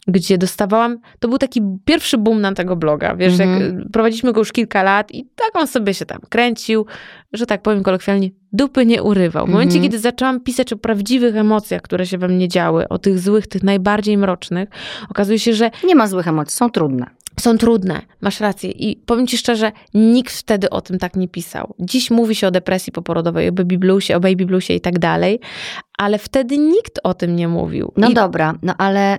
Gdzie 0.09 0.39
dostawałam, 0.39 0.99
to 1.19 1.29
był 1.29 1.39
taki 1.39 1.61
pierwszy 1.85 2.19
boom 2.19 2.41
na 2.41 2.53
tego 2.53 2.77
bloga, 2.77 3.17
wiesz, 3.17 3.39
jak 3.39 3.49
Mhm. 3.49 3.89
prowadziliśmy 3.93 4.33
go 4.33 4.41
już 4.41 4.53
kilka 4.53 4.83
lat 4.83 5.15
i 5.15 5.25
tak 5.37 5.51
on 5.63 5.67
sobie 5.67 5.95
się 5.95 6.07
tam 6.07 6.19
kręcił, 6.29 6.87
że 7.33 7.47
tak 7.47 7.63
powiem 7.63 7.83
kolokwialnie, 7.83 8.31
dupy 8.53 8.87
nie 8.87 9.03
urywał. 9.03 9.47
W 9.47 9.51
momencie, 9.51 9.75
Mhm. 9.77 9.83
kiedy 9.83 9.99
zaczęłam 9.99 10.41
pisać 10.41 10.73
o 10.73 10.77
prawdziwych 10.77 11.37
emocjach, 11.37 11.83
które 11.83 12.07
się 12.07 12.19
we 12.19 12.29
mnie 12.29 12.49
działy, 12.49 12.89
o 12.89 12.99
tych 12.99 13.19
złych, 13.19 13.47
tych 13.47 13.63
najbardziej 13.63 14.19
mrocznych, 14.19 14.69
okazuje 15.11 15.39
się, 15.39 15.53
że 15.55 15.71
Nie 15.87 15.95
ma 15.95 16.07
złych 16.09 16.29
emocji, 16.29 16.57
są 16.57 16.71
trudne. 16.71 17.07
Są 17.41 17.59
trudne, 17.59 18.03
masz 18.21 18.41
rację. 18.41 18.71
I 18.71 18.97
powiem 18.97 19.27
ci 19.27 19.39
szczerze, 19.39 19.73
nikt 19.95 20.35
wtedy 20.35 20.71
o 20.71 20.81
tym 20.81 20.99
tak 20.99 21.17
nie 21.17 21.29
pisał. 21.29 21.75
Dziś 21.79 22.11
mówi 22.11 22.35
się 22.35 22.47
o 22.47 22.51
depresji 22.51 22.93
poporodowej, 22.93 23.49
o 23.49 23.53
baby 23.53 23.79
bluesie, 23.79 24.17
o 24.17 24.21
baby 24.21 24.47
bluesie 24.47 24.75
i 24.75 24.81
tak 24.81 24.99
dalej, 24.99 25.41
ale 25.99 26.19
wtedy 26.19 26.59
nikt 26.59 27.01
o 27.03 27.15
tym 27.15 27.37
nie 27.37 27.49
mówił. 27.49 27.93
No 27.97 28.11
I 28.11 28.15
dobra, 28.15 28.55
no 28.63 28.75
ale 28.79 29.19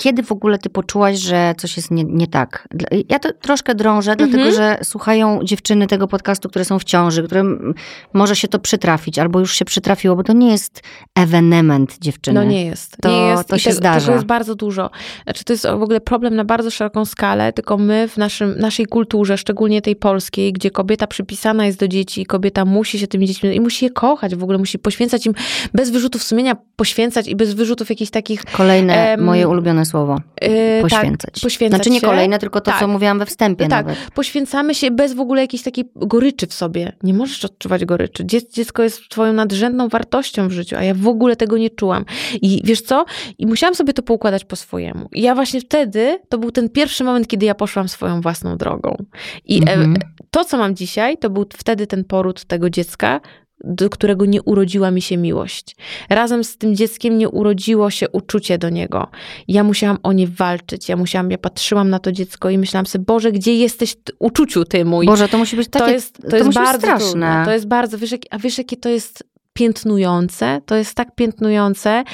kiedy 0.00 0.22
w 0.22 0.32
ogóle 0.32 0.58
ty 0.58 0.70
poczułaś, 0.70 1.18
że 1.18 1.54
coś 1.58 1.76
jest 1.76 1.90
nie, 1.90 2.04
nie 2.04 2.26
tak? 2.26 2.68
Ja 3.08 3.18
to 3.18 3.32
troszkę 3.32 3.74
drążę, 3.74 4.12
Mhm. 4.12 4.30
dlatego 4.30 4.56
że 4.56 4.78
słuchają 4.82 5.40
dziewczyny 5.44 5.86
tego 5.86 6.08
podcastu, 6.08 6.48
które 6.48 6.64
są 6.64 6.78
w 6.78 6.84
ciąży, 6.84 7.22
którym 7.22 7.74
może 8.12 8.36
się 8.36 8.48
to 8.48 8.58
przytrafić, 8.58 9.18
albo 9.18 9.40
już 9.40 9.54
się 9.54 9.64
przytrafiło, 9.64 10.16
bo 10.16 10.22
to 10.22 10.32
nie 10.32 10.50
jest 10.52 10.80
ewenement 11.18 11.98
dziewczyny. 12.00 12.40
No 12.40 12.50
nie 12.50 12.64
jest. 12.66 12.96
To- 13.02 13.08
nie 13.10 13.26
jest. 13.26 13.48
to 13.48 13.56
I 13.56 13.60
się 13.60 13.70
te- 13.70 13.76
zdarza. 13.76 14.00
Tego 14.06 14.12
jest 14.12 14.26
bardzo 14.26 14.54
dużo. 14.54 14.90
Znaczy 15.24 15.44
to 15.44 15.52
jest 15.52 15.64
w 15.66 15.82
ogóle 15.82 16.00
problem 16.00 16.36
na 16.36 16.44
bardzo 16.44 16.70
szeroką 16.70 17.04
skalę, 17.04 17.52
tylko 17.52 17.76
my 17.78 18.08
w 18.08 18.16
naszym, 18.16 18.54
naszej 18.58 18.86
kulturze, 18.86 19.38
szczególnie 19.38 19.82
tej 19.82 19.96
polskiej, 19.96 20.52
gdzie 20.52 20.70
kobieta 20.70 21.06
przypisana 21.06 21.66
jest 21.66 21.78
do 21.78 21.88
dzieci, 21.88 22.26
kobieta 22.26 22.64
musi 22.64 22.98
się 22.98 23.06
tymi 23.06 23.26
dziećmi 23.26 23.56
i 23.56 23.60
musi 23.60 23.84
je 23.84 23.90
kochać, 23.90 24.34
w 24.36 24.42
ogóle 24.42 24.58
musi 24.58 24.78
poświęcać 24.78 25.26
im 25.26 25.34
bez 25.74 25.90
wyrzutów 25.90 26.22
sumienia, 26.22 26.56
poświęcać 26.76 27.28
i 27.28 27.36
bez 27.36 27.54
wyrzutów 27.54 27.90
jakichś 27.90 28.10
takich 28.10 28.44
Kolejne 28.44 29.10
Em, 29.12 29.24
moje 29.24 29.48
ulubione 29.48 29.84
słowo. 29.90 30.16
yy, 30.42 30.48
Poświęcać. 30.82 31.34
Tak, 31.34 31.42
poświęcać 31.42 31.76
znaczy 31.78 31.90
nie 31.90 32.00
się. 32.00 32.06
kolejne, 32.06 32.38
tylko 32.38 32.60
to, 32.60 32.70
Tak. 32.70 32.80
co 32.80 32.88
mówiłam 32.88 33.18
we 33.18 33.26
wstępie 33.26 33.68
Tak, 33.68 33.86
nawet. 33.86 34.10
poświęcamy 34.14 34.74
się 34.74 34.90
bez 34.90 35.14
w 35.14 35.20
ogóle 35.20 35.40
jakiejś 35.42 35.62
takiej 35.62 35.90
goryczy 35.96 36.46
w 36.46 36.52
sobie. 36.54 36.92
Nie 37.02 37.14
możesz 37.14 37.44
odczuwać 37.44 37.84
goryczy. 37.84 38.24
Dzie- 38.24 38.48
Dziecko 38.48 38.82
jest 38.82 39.08
twoją 39.08 39.32
nadrzędną 39.32 39.88
wartością 39.88 40.48
w 40.48 40.52
życiu, 40.52 40.76
a 40.78 40.82
ja 40.84 40.94
w 40.94 41.08
ogóle 41.08 41.36
tego 41.36 41.58
nie 41.58 41.70
czułam. 41.70 42.04
I 42.42 42.60
wiesz 42.64 42.80
co? 42.82 43.04
I 43.38 43.46
musiałam 43.46 43.74
sobie 43.74 43.92
to 43.92 44.02
poukładać 44.02 44.44
po 44.44 44.56
swojemu. 44.56 45.08
I 45.12 45.22
ja 45.22 45.34
właśnie 45.34 45.60
wtedy, 45.60 46.18
to 46.28 46.38
był 46.38 46.50
ten 46.52 46.68
pierwszy 46.68 47.04
moment, 47.04 47.26
kiedy 47.28 47.46
ja 47.46 47.54
poszłam 47.54 47.88
swoją 47.88 48.20
własną 48.20 48.56
drogą. 48.56 48.96
I 49.44 49.58
e, 49.58 49.72
Mhm. 49.72 49.96
to, 50.30 50.44
co 50.44 50.58
mam 50.58 50.74
dzisiaj, 50.76 51.18
to 51.18 51.30
był 51.30 51.46
wtedy 51.56 51.86
ten 51.86 52.04
poród 52.04 52.44
tego 52.44 52.70
dziecka, 52.70 53.20
do 53.64 53.90
którego 53.90 54.26
nie 54.26 54.42
urodziła 54.42 54.90
mi 54.90 55.02
się 55.02 55.16
miłość. 55.16 55.76
Razem 56.10 56.44
z 56.44 56.58
tym 56.58 56.76
dzieckiem 56.76 57.18
nie 57.18 57.28
urodziło 57.28 57.90
się 57.90 58.08
uczucie 58.08 58.58
do 58.58 58.68
niego. 58.70 59.08
Ja 59.48 59.64
musiałam 59.64 59.98
o 60.02 60.12
nie 60.12 60.26
walczyć. 60.28 60.88
Ja 60.88 60.96
musiałam, 60.96 61.30
ja 61.30 61.38
patrzyłam 61.38 61.90
na 61.90 61.98
to 61.98 62.12
dziecko 62.12 62.50
i 62.50 62.58
myślałam 62.58 62.86
sobie, 62.86 63.04
Boże, 63.04 63.32
gdzie 63.32 63.54
jesteś 63.54 63.96
uczuciu 64.18 64.64
ty 64.64 64.84
mój? 64.84 65.06
Boże, 65.06 65.28
to 65.28 65.38
musi 65.38 65.56
być 65.56 65.68
takie, 65.68 65.84
to 65.84 65.90
jest, 65.90 66.18
to 66.30 66.36
jest 66.36 66.46
musi 66.46 66.58
być 66.58 66.66
bardzo 66.66 66.78
straszne. 66.80 67.06
trudne. 67.06 67.42
To 67.44 67.52
jest 67.52 67.66
bardzo, 67.66 67.98
wiesz, 67.98 68.14
a 68.30 68.38
wiesz, 68.38 68.58
jakie 68.58 68.76
to 68.76 68.88
jest 68.88 69.24
piętnujące? 69.52 70.60
To 70.66 70.76
jest 70.76 70.94
tak 70.94 71.14
piętnujące. 71.14 72.04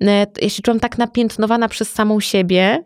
E, 0.00 0.26
Ja 0.42 0.48
się 0.48 0.62
czułam 0.62 0.80
tak 0.80 0.98
napiętnowana 0.98 1.68
przez 1.68 1.92
samą 1.92 2.20
siebie, 2.20 2.84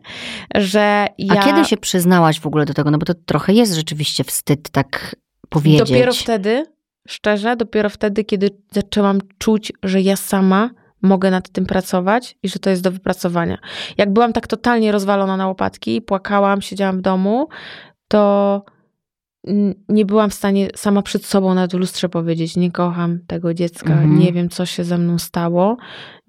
że 0.55 1.07
ja... 1.17 1.41
A 1.41 1.45
kiedy 1.45 1.65
się 1.65 1.77
przyznałaś 1.77 2.39
w 2.39 2.47
ogóle 2.47 2.65
do 2.65 2.73
tego? 2.73 2.91
No 2.91 2.97
bo 2.97 3.05
to 3.05 3.13
trochę 3.13 3.53
jest 3.53 3.73
rzeczywiście 3.73 4.23
wstyd 4.23 4.69
tak 4.69 5.15
powiedzieć. 5.49 5.79
Dopiero 5.79 6.13
wtedy, 6.13 6.65
szczerze, 7.07 7.55
dopiero 7.55 7.89
wtedy, 7.89 8.23
kiedy 8.23 8.49
zaczęłam 8.71 9.19
czuć, 9.37 9.73
że 9.83 10.01
ja 10.01 10.15
sama 10.15 10.69
mogę 11.01 11.31
nad 11.31 11.49
tym 11.49 11.65
pracować 11.65 12.37
i 12.43 12.49
że 12.49 12.59
to 12.59 12.69
jest 12.69 12.81
do 12.81 12.91
wypracowania. 12.91 13.57
Jak 13.97 14.13
byłam 14.13 14.33
tak 14.33 14.47
totalnie 14.47 14.91
rozwalona 14.91 15.37
na 15.37 15.47
łopatki, 15.47 16.01
płakałam, 16.01 16.61
siedziałam 16.61 16.97
w 16.97 17.01
domu, 17.01 17.47
to 18.07 18.63
nie 19.89 20.05
byłam 20.05 20.29
w 20.29 20.33
stanie 20.33 20.67
sama 20.75 21.01
przed 21.01 21.25
sobą 21.25 21.55
w 21.67 21.73
lustrze 21.73 22.09
powiedzieć, 22.09 22.57
nie 22.57 22.71
kocham 22.71 23.19
tego 23.27 23.53
dziecka, 23.53 23.93
Mhm. 23.93 24.19
nie 24.19 24.33
wiem, 24.33 24.49
co 24.49 24.65
się 24.65 24.83
ze 24.83 24.97
mną 24.97 25.19
stało, 25.19 25.77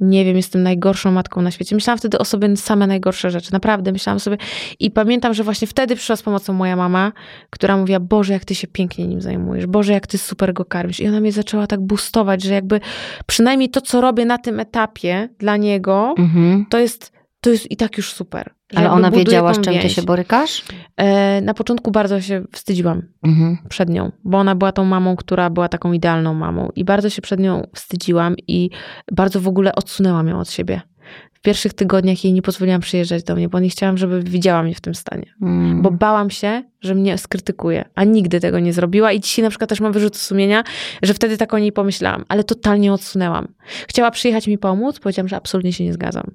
nie 0.00 0.24
wiem, 0.24 0.36
jestem 0.36 0.62
najgorszą 0.62 1.12
matką 1.12 1.42
na 1.42 1.50
świecie. 1.50 1.74
Myślałam 1.74 1.98
wtedy 1.98 2.18
o 2.18 2.24
sobie 2.24 2.56
same 2.56 2.86
najgorsze 2.86 3.30
rzeczy, 3.30 3.52
naprawdę 3.52 3.92
myślałam 3.92 4.20
sobie 4.20 4.36
i 4.80 4.90
pamiętam, 4.90 5.34
że 5.34 5.44
właśnie 5.44 5.68
wtedy 5.68 5.96
przyszła 5.96 6.16
z 6.16 6.22
pomocą 6.22 6.52
moja 6.52 6.76
mama, 6.76 7.12
która 7.50 7.76
mówiła, 7.76 8.00
Boże, 8.00 8.32
jak 8.32 8.44
ty 8.44 8.54
się 8.54 8.66
pięknie 8.66 9.06
nim 9.06 9.20
zajmujesz, 9.20 9.66
Boże, 9.66 9.92
jak 9.92 10.06
ty 10.06 10.18
super 10.18 10.52
go 10.52 10.64
karmisz. 10.64 11.00
I 11.00 11.08
ona 11.08 11.20
mnie 11.20 11.32
zaczęła 11.32 11.66
tak 11.66 11.80
boostować, 11.80 12.42
że 12.42 12.54
jakby 12.54 12.80
przynajmniej 13.26 13.70
to, 13.70 13.80
co 13.80 14.00
robię 14.00 14.24
na 14.24 14.38
tym 14.38 14.60
etapie 14.60 15.28
dla 15.38 15.56
niego, 15.56 16.14
Mhm. 16.18 16.66
to 16.70 16.78
jest, 16.78 17.12
to 17.42 17.50
jest 17.50 17.70
i 17.70 17.76
tak 17.76 17.96
już 17.96 18.12
super. 18.12 18.54
Ale 18.74 18.90
ona 18.90 19.10
wiedziała, 19.10 19.54
z 19.54 19.60
czym 19.60 19.78
ty 19.78 19.88
się 19.90 20.02
borykasz? 20.02 20.64
E, 20.96 21.40
na 21.40 21.54
początku 21.54 21.90
bardzo 21.90 22.20
się 22.20 22.44
wstydziłam 22.52 23.02
Mhm. 23.22 23.58
przed 23.68 23.88
nią, 23.90 24.12
bo 24.24 24.38
ona 24.38 24.54
była 24.54 24.72
tą 24.72 24.84
mamą, 24.84 25.16
która 25.16 25.50
była 25.50 25.68
taką 25.68 25.92
idealną 25.92 26.34
mamą 26.34 26.68
i 26.76 26.84
bardzo 26.84 27.10
się 27.10 27.22
przed 27.22 27.40
nią 27.40 27.66
wstydziłam 27.74 28.34
i 28.48 28.70
bardzo 29.12 29.40
w 29.40 29.48
ogóle 29.48 29.74
odsunęłam 29.74 30.28
ją 30.28 30.38
od 30.38 30.50
siebie. 30.50 30.80
W 31.32 31.40
pierwszych 31.44 31.74
tygodniach 31.74 32.24
jej 32.24 32.32
nie 32.32 32.42
pozwoliłam 32.42 32.80
przyjeżdżać 32.80 33.22
do 33.24 33.34
mnie, 33.34 33.48
bo 33.48 33.60
nie 33.60 33.68
chciałam, 33.68 33.98
żeby 33.98 34.22
widziała 34.22 34.62
mnie 34.62 34.74
w 34.74 34.80
tym 34.80 34.94
stanie. 34.94 35.34
Mm. 35.42 35.82
Bo 35.82 35.90
bałam 35.90 36.30
się, 36.30 36.62
że 36.80 36.94
mnie 36.94 37.18
skrytykuje, 37.18 37.84
a 37.94 38.04
nigdy 38.04 38.40
tego 38.40 38.58
nie 38.58 38.72
zrobiła. 38.72 39.12
I 39.12 39.20
dzisiaj 39.20 39.42
na 39.42 39.48
przykład 39.48 39.70
też 39.70 39.80
mam 39.80 39.92
wyrzut 39.92 40.16
sumienia, 40.16 40.64
że 41.02 41.14
wtedy 41.14 41.36
tak 41.36 41.54
o 41.54 41.58
niej 41.58 41.72
pomyślałam, 41.72 42.24
ale 42.28 42.44
totalnie 42.44 42.92
odsunęłam. 42.92 43.48
Chciała 43.88 44.10
przyjechać 44.10 44.46
mi 44.46 44.58
pomóc, 44.58 44.98
powiedziałam, 45.00 45.28
że 45.28 45.36
absolutnie 45.36 45.72
się 45.72 45.84
nie 45.84 45.92
zgadzam. 45.92 46.30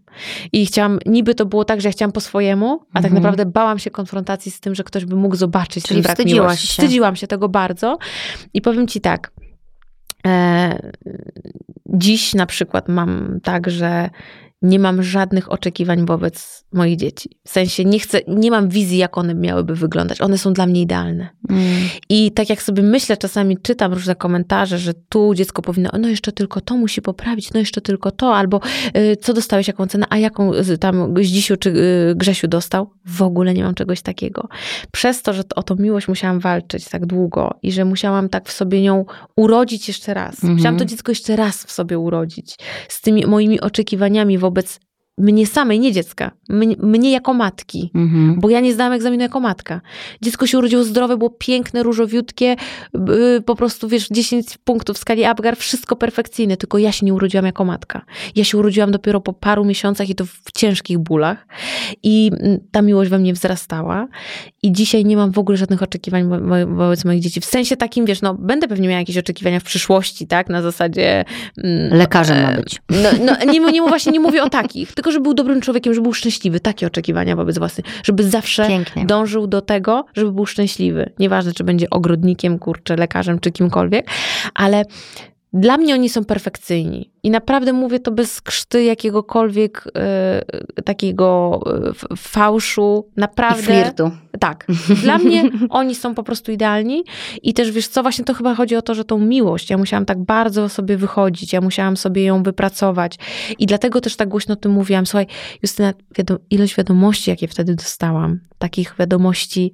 I 0.54 0.66
chciałam, 0.66 1.00
niby 1.06 1.36
to 1.36 1.46
było 1.46 1.66
tak, 1.66 1.82
że 1.82 1.88
ja 1.90 1.92
chciałam 1.92 2.12
po 2.12 2.22
swojemu, 2.22 2.80
a 2.94 3.02
tak 3.02 3.06
Mhm. 3.06 3.14
naprawdę 3.14 3.46
bałam 3.46 3.80
się 3.80 3.92
konfrontacji 3.92 4.52
z 4.52 4.60
tym, 4.60 4.76
że 4.76 4.84
ktoś 4.84 5.06
by 5.06 5.16
mógł 5.16 5.36
zobaczyć 5.36 5.84
Czyli 5.84 5.96
ten 5.98 6.04
brak 6.04 6.18
wstydziłaś 6.18 6.44
miłości. 6.48 6.68
się. 6.68 6.74
Wstydziłam 6.74 7.16
się 7.16 7.28
tego 7.28 7.50
bardzo. 7.50 7.98
I 8.54 8.62
powiem 8.62 8.88
ci 8.88 9.02
tak, 9.02 9.32
e, 10.28 10.92
dziś 11.86 12.34
na 12.34 12.46
przykład 12.46 12.90
mam 12.90 13.40
tak, 13.44 13.70
że 13.70 14.10
nie 14.62 14.80
mam 14.80 15.04
żadnych 15.04 15.52
oczekiwań 15.52 16.06
wobec 16.06 16.66
moich 16.74 16.98
dzieci. 16.98 17.30
W 17.48 17.50
sensie 17.50 17.86
nie 17.86 18.00
chcę, 18.00 18.20
nie 18.28 18.52
mam 18.52 18.70
wizji, 18.70 18.98
jak 18.98 19.18
one 19.18 19.36
miałyby 19.36 19.76
wyglądać. 19.76 20.22
One 20.22 20.38
są 20.38 20.54
dla 20.54 20.66
mnie 20.66 20.82
idealne. 20.82 21.30
Mm. 21.50 21.66
I 22.10 22.32
tak 22.32 22.50
jak 22.50 22.62
sobie 22.62 22.84
myślę, 22.84 23.18
czasami 23.18 23.58
czytam 23.58 23.94
różne 23.94 24.16
komentarze, 24.16 24.78
że 24.78 24.94
tu 25.10 25.34
dziecko 25.36 25.62
powinno, 25.62 25.90
no 26.00 26.08
jeszcze 26.08 26.32
tylko 26.32 26.62
to 26.62 26.78
musi 26.78 27.02
poprawić, 27.02 27.54
no 27.54 27.60
jeszcze 27.60 27.82
tylko 27.82 28.12
to, 28.12 28.36
albo 28.36 28.62
y, 28.98 29.18
co 29.22 29.34
dostałeś, 29.34 29.68
jaką 29.68 29.88
cenę, 29.88 30.06
a 30.10 30.18
jaką 30.18 30.54
y, 30.54 30.78
tam 30.78 31.14
Zdzisiu 31.22 31.58
czy 31.58 31.70
y, 31.70 32.16
Grzesiu 32.16 32.48
dostał? 32.48 32.90
W 33.06 33.22
ogóle 33.22 33.54
nie 33.54 33.64
mam 33.64 33.76
czegoś 33.76 34.02
takiego. 34.02 34.48
Przez 34.92 35.22
to, 35.22 35.34
że 35.34 35.44
o 35.56 35.64
tą 35.64 35.76
miłość 35.76 36.08
musiałam 36.08 36.40
walczyć 36.40 36.90
tak 36.90 37.06
długo 37.06 37.54
i 37.64 37.72
że 37.72 37.86
musiałam 37.86 38.30
tak 38.30 38.50
w 38.50 38.52
sobie 38.52 38.84
ją 38.84 39.06
urodzić 39.36 39.88
jeszcze 39.88 40.14
raz. 40.14 40.34
Mhm. 40.34 40.54
Musiałam 40.54 40.78
to 40.78 40.86
dziecko 40.86 41.12
jeszcze 41.12 41.36
raz 41.36 41.64
w 41.64 41.72
sobie 41.72 42.00
urodzić. 42.00 42.56
Z 42.88 43.02
tymi 43.02 43.26
moimi 43.26 43.62
oczekiwaniami 43.62 44.38
wobec 44.38 44.47
wobec 44.48 44.80
mnie 45.18 45.48
samej, 45.48 45.80
nie 45.80 45.92
dziecka, 45.92 46.32
mnie, 46.50 46.76
mnie 46.80 47.12
jako 47.12 47.34
matki. 47.34 47.92
Mhm. 47.96 48.40
Bo 48.40 48.50
ja 48.50 48.60
nie 48.60 48.74
zdałam 48.74 48.94
egzaminu 48.94 49.24
jako 49.24 49.40
matka. 49.40 49.82
Dziecko 50.22 50.48
się 50.48 50.58
urodziło 50.58 50.84
zdrowe, 50.84 51.18
było 51.18 51.30
piękne, 51.30 51.84
różowiutkie, 51.84 52.56
yy, 52.94 53.42
po 53.46 53.56
prostu 53.56 53.88
wiesz, 53.88 54.08
10 54.12 54.58
punktów 54.64 54.98
w 54.98 55.00
skali 55.00 55.24
Apgar, 55.24 55.58
wszystko 55.58 55.96
perfekcyjne, 55.96 56.58
tylko 56.58 56.78
ja 56.78 56.92
się 56.92 57.06
nie 57.06 57.14
urodziłam 57.14 57.46
jako 57.46 57.66
matka. 57.66 58.02
Ja 58.36 58.44
się 58.44 58.58
urodziłam 58.58 58.92
dopiero 58.92 59.22
po 59.22 59.34
paru 59.34 59.66
miesiącach 59.66 60.10
i 60.10 60.16
to 60.16 60.26
w 60.26 60.52
ciężkich 60.56 60.98
bólach. 61.00 61.48
I 62.04 62.32
mm, 62.40 62.60
ta 62.72 62.82
miłość 62.82 63.10
we 63.12 63.20
mnie 63.20 63.34
wzrastała. 63.34 64.08
I 64.64 64.72
dzisiaj 64.72 65.06
nie 65.06 65.18
mam 65.18 65.32
w 65.32 65.40
ogóle 65.40 65.58
żadnych 65.58 65.84
oczekiwań 65.84 66.30
wo- 66.30 66.40
wo- 66.42 66.76
wobec 66.76 67.06
moich 67.06 67.22
dzieci. 67.22 67.42
W 67.42 67.46
sensie 67.46 67.78
takim, 67.78 68.06
wiesz, 68.06 68.22
no 68.22 68.34
będę 68.34 68.68
pewnie 68.68 68.88
miała 68.88 69.00
jakieś 69.00 69.18
oczekiwania 69.18 69.60
w 69.60 69.64
przyszłości, 69.64 70.28
tak? 70.28 70.50
Na 70.50 70.62
zasadzie... 70.62 71.26
mm, 71.64 71.94
Lekarzem 71.98 72.44
ma 72.44 72.52
e, 72.52 72.56
być. 72.58 72.82
no, 72.90 73.10
no 73.46 73.52
nie, 73.52 73.60
nie, 73.60 73.82
właśnie 73.82 74.12
nie 74.12 74.20
mówię 74.20 74.44
o 74.44 74.50
takich, 74.50 74.92
tylko 74.94 75.07
żeby 75.12 75.24
był 75.24 75.34
dobrym 75.34 75.62
człowiekiem, 75.62 75.94
żeby 75.94 76.04
był 76.04 76.14
szczęśliwy. 76.14 76.60
Takie 76.60 76.88
oczekiwania 76.88 77.36
wobec 77.36 77.58
własnych. 77.58 77.86
Żeby 78.04 78.24
zawsze 78.24 78.68
Pięknie. 78.68 79.06
dążył 79.06 79.48
do 79.48 79.62
tego, 79.62 80.06
żeby 80.14 80.32
był 80.32 80.46
szczęśliwy. 80.46 81.10
Nieważne, 81.20 81.54
czy 81.54 81.64
będzie 81.64 81.90
ogrodnikiem, 81.90 82.60
kurczę, 82.60 82.96
lekarzem, 82.96 83.40
czy 83.40 83.52
kimkolwiek, 83.52 84.10
ale 84.54 84.86
dla 85.54 85.78
mnie 85.78 85.94
oni 85.94 86.10
są 86.10 86.26
perfekcyjni. 86.26 87.12
I 87.24 87.30
naprawdę 87.30 87.74
mówię 87.74 88.00
to 88.00 88.12
bez 88.12 88.42
krzty 88.42 88.84
jakiegokolwiek 88.84 89.84
e, 89.98 90.82
takiego 90.86 91.60
f- 91.90 92.06
fałszu. 92.18 93.10
I 93.18 93.20
Naprawdę. 93.20 93.64
flirtu. 93.64 94.12
Tak. 94.40 94.68
Dla 95.02 95.18
mnie 95.18 95.44
oni 95.70 95.96
są 95.96 96.16
po 96.16 96.24
prostu 96.24 96.52
idealni 96.52 97.04
i 97.44 97.54
też 97.54 97.72
wiesz 97.72 97.88
co, 97.88 98.02
właśnie 98.02 98.26
to 98.26 98.34
chyba 98.34 98.56
chodzi 98.56 98.76
o 98.76 98.82
to, 98.82 98.96
że 98.96 99.06
tą 99.06 99.18
miłość, 99.18 99.70
ja 99.70 99.78
musiałam 99.78 100.06
tak 100.06 100.20
bardzo 100.24 100.70
sobie 100.70 100.98
wychodzić, 100.98 101.54
ja 101.54 101.62
musiałam 101.62 101.98
sobie 101.98 102.24
ją 102.24 102.44
wypracować 102.44 103.16
i 103.60 103.66
dlatego 103.66 104.02
też 104.02 104.16
tak 104.16 104.30
głośno 104.30 104.54
o 104.54 104.58
tym 104.58 104.72
mówiłam. 104.72 105.06
Słuchaj, 105.06 105.28
Justyna, 105.64 105.94
ilość 106.50 106.76
wiadomości, 106.76 107.30
jakie 107.30 107.48
wtedy 107.48 107.76
dostałam, 107.76 108.40
takich 108.58 108.96
wiadomości 109.00 109.74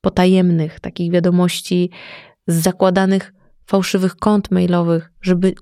potajemnych, 0.00 0.80
takich 0.80 1.12
wiadomości 1.12 1.90
z 2.46 2.54
zakładanych 2.54 3.32
fałszywych 3.68 4.16
kont 4.16 4.50
mailowych, 4.50 5.12
żeby 5.20 5.54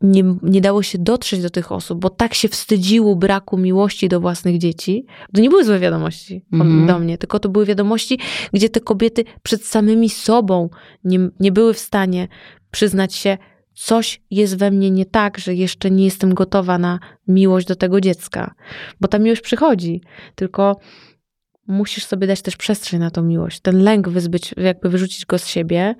nie, 0.00 0.24
nie 0.42 0.60
dało 0.60 0.82
się 0.82 0.98
dotrzeć 0.98 1.42
do 1.42 1.50
tych 1.50 1.72
osób, 1.72 2.00
bo 2.00 2.10
tak 2.10 2.34
się 2.34 2.48
wstydziło 2.48 3.16
braku 3.16 3.58
miłości 3.58 4.08
do 4.08 4.20
własnych 4.20 4.58
dzieci. 4.58 5.06
To 5.34 5.40
nie 5.40 5.50
były 5.50 5.64
złe 5.64 5.78
wiadomości 5.78 6.44
Mhm. 6.52 6.86
do 6.86 6.98
mnie, 6.98 7.18
tylko 7.18 7.38
to 7.38 7.48
były 7.48 7.66
wiadomości, 7.66 8.18
gdzie 8.52 8.68
te 8.68 8.80
kobiety 8.80 9.24
przed 9.42 9.64
samymi 9.64 10.10
sobą 10.10 10.68
nie, 11.04 11.30
nie 11.40 11.52
były 11.52 11.74
w 11.74 11.78
stanie 11.78 12.28
przyznać 12.70 13.14
się, 13.14 13.38
coś 13.74 14.22
jest 14.30 14.58
we 14.58 14.70
mnie 14.70 14.90
nie 14.90 15.06
tak, 15.06 15.38
że 15.38 15.54
jeszcze 15.54 15.90
nie 15.90 16.04
jestem 16.04 16.34
gotowa 16.34 16.78
na 16.78 16.98
miłość 17.28 17.66
do 17.66 17.76
tego 17.76 18.00
dziecka. 18.00 18.54
Bo 19.00 19.08
ta 19.08 19.18
miłość 19.18 19.40
przychodzi, 19.40 20.02
tylko 20.34 20.76
musisz 21.66 22.04
sobie 22.04 22.26
dać 22.26 22.42
też 22.42 22.56
przestrzeń 22.56 23.00
na 23.00 23.10
tą 23.10 23.22
miłość. 23.22 23.60
Ten 23.60 23.82
lęk 23.82 24.08
wyzbyć, 24.08 24.54
jakby 24.56 24.88
wyrzucić 24.88 25.26
go 25.26 25.38
z 25.38 25.46
siebie, 25.46 25.94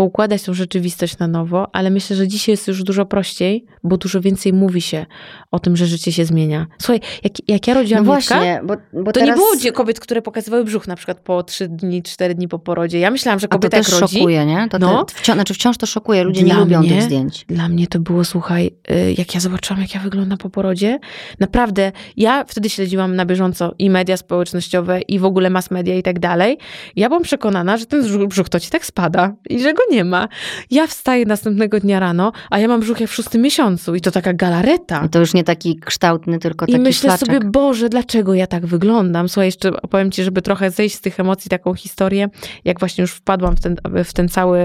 poukładać 0.00 0.42
tą 0.42 0.54
rzeczywistość 0.54 1.18
na 1.18 1.26
nowo, 1.28 1.68
ale 1.74 1.90
myślę, 1.90 2.16
że 2.16 2.28
dzisiaj 2.28 2.52
jest 2.52 2.68
już 2.68 2.82
dużo 2.82 3.06
prościej, 3.06 3.64
bo 3.84 3.96
dużo 3.96 4.20
więcej 4.20 4.52
mówi 4.52 4.80
się 4.80 5.06
o 5.50 5.58
tym, 5.58 5.76
że 5.76 5.86
życie 5.86 6.12
się 6.12 6.24
zmienia. 6.24 6.66
Słuchaj, 6.78 7.00
jak, 7.24 7.32
jak 7.48 7.66
ja 7.66 7.74
No 7.74 7.80
rodziłam 7.80 8.02
Mirka, 8.04 8.14
właśnie, 8.20 8.60
bo, 8.64 8.74
bo 8.92 9.12
to 9.12 9.20
teraz... 9.20 9.28
nie 9.28 9.34
było 9.34 9.72
kobiet, 9.74 10.00
które 10.00 10.22
pokazywały 10.22 10.64
brzuch 10.64 10.86
na 10.88 10.96
przykład 10.96 11.20
po 11.20 11.42
trzy 11.42 11.68
dni, 11.68 12.02
cztery 12.02 12.34
dni 12.34 12.48
po 12.48 12.58
porodzie. 12.58 12.98
Ja 12.98 13.10
myślałam, 13.10 13.40
że 13.40 13.46
A 13.46 13.48
to 13.48 13.56
kobieta 13.58 13.76
też 13.76 14.00
rodzi... 14.00 14.16
szokuje, 14.18 14.46
nie? 14.46 14.68
To 14.70 14.78
No. 14.78 15.04
te, 15.04 15.14
wciąż, 15.14 15.34
znaczy 15.36 15.54
wciąż 15.54 15.76
to 15.76 15.86
szokuje, 15.86 16.24
ludzie 16.24 16.42
nie 16.42 16.50
Dla 16.52 16.60
lubią 16.60 16.80
mnie- 16.80 16.88
tych 16.88 17.02
zdjęć. 17.02 17.44
Dla 17.48 17.68
mnie 17.68 17.86
to 17.86 17.98
było, 17.98 18.24
słuchaj, 18.24 18.70
y, 18.90 19.14
jak 19.18 19.34
ja 19.34 19.40
zobaczyłam, 19.40 19.80
jak 19.82 19.94
ja 19.94 20.00
wyglądam 20.00 20.38
po 20.38 20.50
porodzie, 20.50 20.98
naprawdę, 21.40 21.92
ja 22.16 22.44
wtedy 22.44 22.70
śledziłam 22.70 23.16
na 23.16 23.26
bieżąco 23.26 23.74
i 23.78 23.90
media 23.90 24.16
społecznościowe, 24.16 25.00
i 25.00 25.18
w 25.18 25.24
ogóle 25.24 25.50
mass 25.50 25.70
media 25.70 25.94
i 25.94 26.02
tak 26.02 26.18
dalej. 26.18 26.58
Ja 26.96 27.08
byłam 27.08 27.22
przekonana, 27.22 27.76
że 27.76 27.86
ten 27.86 28.28
brzuch 28.28 28.48
to 28.48 28.60
ci 28.60 28.70
tak 28.70 28.84
spada 28.86 29.34
i 29.50 29.60
że 29.62 29.72
go 29.74 29.82
nie 29.90 30.04
ma. 30.04 30.28
Ja 30.70 30.86
wstaję 30.86 31.26
następnego 31.26 31.80
dnia 31.80 32.00
rano, 32.00 32.32
a 32.50 32.58
ja 32.58 32.68
mam 32.68 32.80
brzuch 32.80 33.00
jak 33.00 33.10
w 33.10 33.14
szóstym 33.14 33.42
miesiącu 33.42 33.94
i 33.94 34.00
to 34.00 34.10
taka 34.10 34.32
galareta. 34.32 35.02
I 35.06 35.08
to 35.08 35.18
już 35.18 35.34
nie 35.34 35.44
taki 35.44 35.76
kształtny, 35.76 36.38
tylko 36.38 36.66
I 36.66 36.72
taki 36.72 36.82
myślę 36.82 37.10
szlaczek. 37.10 37.26
sobie, 37.26 37.40
Boże, 37.40 37.88
dlaczego 37.88 38.34
ja 38.34 38.46
tak 38.46 38.66
wyglądam? 38.66 39.28
Słuchaj, 39.28 39.46
jeszcze 39.46 39.82
opowiem 39.82 40.10
ci, 40.10 40.24
żeby 40.24 40.42
trochę 40.42 40.70
zejść 40.70 40.96
z 40.96 41.00
tych 41.00 41.20
emocji, 41.20 41.48
taką 41.48 41.74
historię, 41.74 42.28
jak 42.64 42.80
właśnie 42.80 43.02
już 43.02 43.12
wpadłam 43.12 43.56
w 43.56 43.60
ten, 43.60 43.76
w 44.04 44.12
ten 44.12 44.28
cały, 44.28 44.60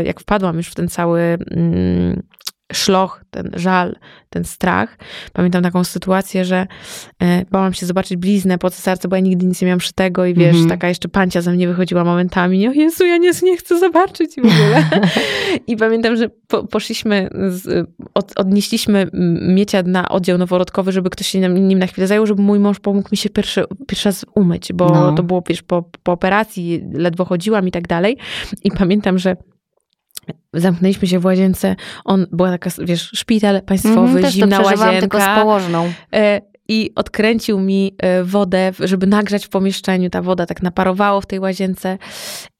y, 0.00 0.04
jak 0.04 0.20
wpadłam 0.20 0.56
już 0.56 0.68
w 0.68 0.74
ten 0.74 0.88
cały 0.88 1.20
mm, 1.50 2.22
szloch, 2.72 3.24
ten 3.30 3.50
żal, 3.54 3.96
ten 4.30 4.44
strach. 4.44 4.98
Pamiętam 5.32 5.62
taką 5.62 5.84
sytuację, 5.84 6.44
że 6.44 6.66
e, 7.22 7.44
bałam 7.50 7.72
się 7.74 7.86
zobaczyć 7.86 8.16
bliznę 8.16 8.58
po 8.58 8.70
cesarce, 8.70 9.08
bo 9.08 9.16
ja 9.16 9.22
nigdy 9.22 9.46
nic 9.46 9.62
nie 9.62 9.66
miałam 9.66 9.80
szytego 9.80 10.26
i 10.26 10.34
wiesz, 10.34 10.48
Mhm. 10.52 10.68
taka 10.68 10.88
jeszcze 10.88 11.08
pancia 11.08 11.40
ze 11.40 11.52
mnie 11.52 11.68
wychodziła 11.68 12.04
momentami. 12.04 12.68
O 12.68 12.72
Jezu, 12.72 13.06
ja 13.06 13.16
nie, 13.16 13.30
nie 13.42 13.56
chcę 13.56 13.78
zobaczyć 13.78 14.38
i 14.38 14.40
w 14.40 14.44
ogóle. 14.44 14.84
I 15.66 15.76
pamiętam, 15.76 16.16
że 16.16 16.28
po, 16.48 16.64
poszliśmy, 16.66 17.28
z, 17.48 17.88
od, 18.14 18.32
odnieśliśmy 18.36 18.98
mm, 19.14 19.54
Miecia 19.54 19.82
na 19.86 20.08
oddział 20.08 20.38
noworodkowy, 20.38 20.92
żeby 20.92 21.10
ktoś 21.10 21.26
się 21.26 21.40
nim, 21.40 21.68
nim 21.68 21.78
na 21.78 21.86
chwilę 21.86 22.06
zajął, 22.06 22.26
żeby 22.26 22.42
mój 22.42 22.58
mąż 22.58 22.80
pomógł 22.80 23.08
mi 23.12 23.16
się 23.18 23.30
pierwszy, 23.30 23.64
pierwszy 23.88 24.08
raz 24.08 24.26
umyć, 24.34 24.72
bo 24.72 24.88
No. 24.88 25.12
to 25.12 25.22
było 25.22 25.42
wiesz, 25.48 25.62
po, 25.62 25.84
po 26.02 26.12
operacji, 26.12 26.84
ledwo 26.92 27.24
chodziłam 27.24 27.68
i 27.68 27.70
tak 27.70 27.88
dalej. 27.88 28.16
I 28.64 28.70
pamiętam, 28.70 29.18
że 29.18 29.36
zamknęliśmy 30.54 31.08
się 31.08 31.18
w 31.18 31.24
łazience, 31.24 31.76
on, 32.04 32.26
była 32.32 32.50
taka, 32.50 32.70
wiesz, 32.84 33.10
szpital 33.14 33.62
państwowy, 33.62 34.00
Mhm, 34.00 34.22
też 34.22 34.32
to 34.34 34.40
zimna 34.40 34.60
przeżywałam 34.60 35.00
tylko 35.00 35.18
z 35.18 35.20
łazienka. 35.20 35.42
położną. 35.42 35.92
E, 36.14 36.40
I 36.68 36.90
odkręcił 36.94 37.60
mi 37.60 37.94
e, 37.98 38.24
wodę, 38.24 38.72
żeby 38.80 39.06
nagrzać 39.06 39.46
w 39.46 39.48
pomieszczeniu. 39.48 40.10
Ta 40.10 40.22
woda 40.22 40.46
tak 40.46 40.62
naparowało 40.62 41.20
w 41.20 41.26
tej 41.26 41.40
łazience. 41.40 41.98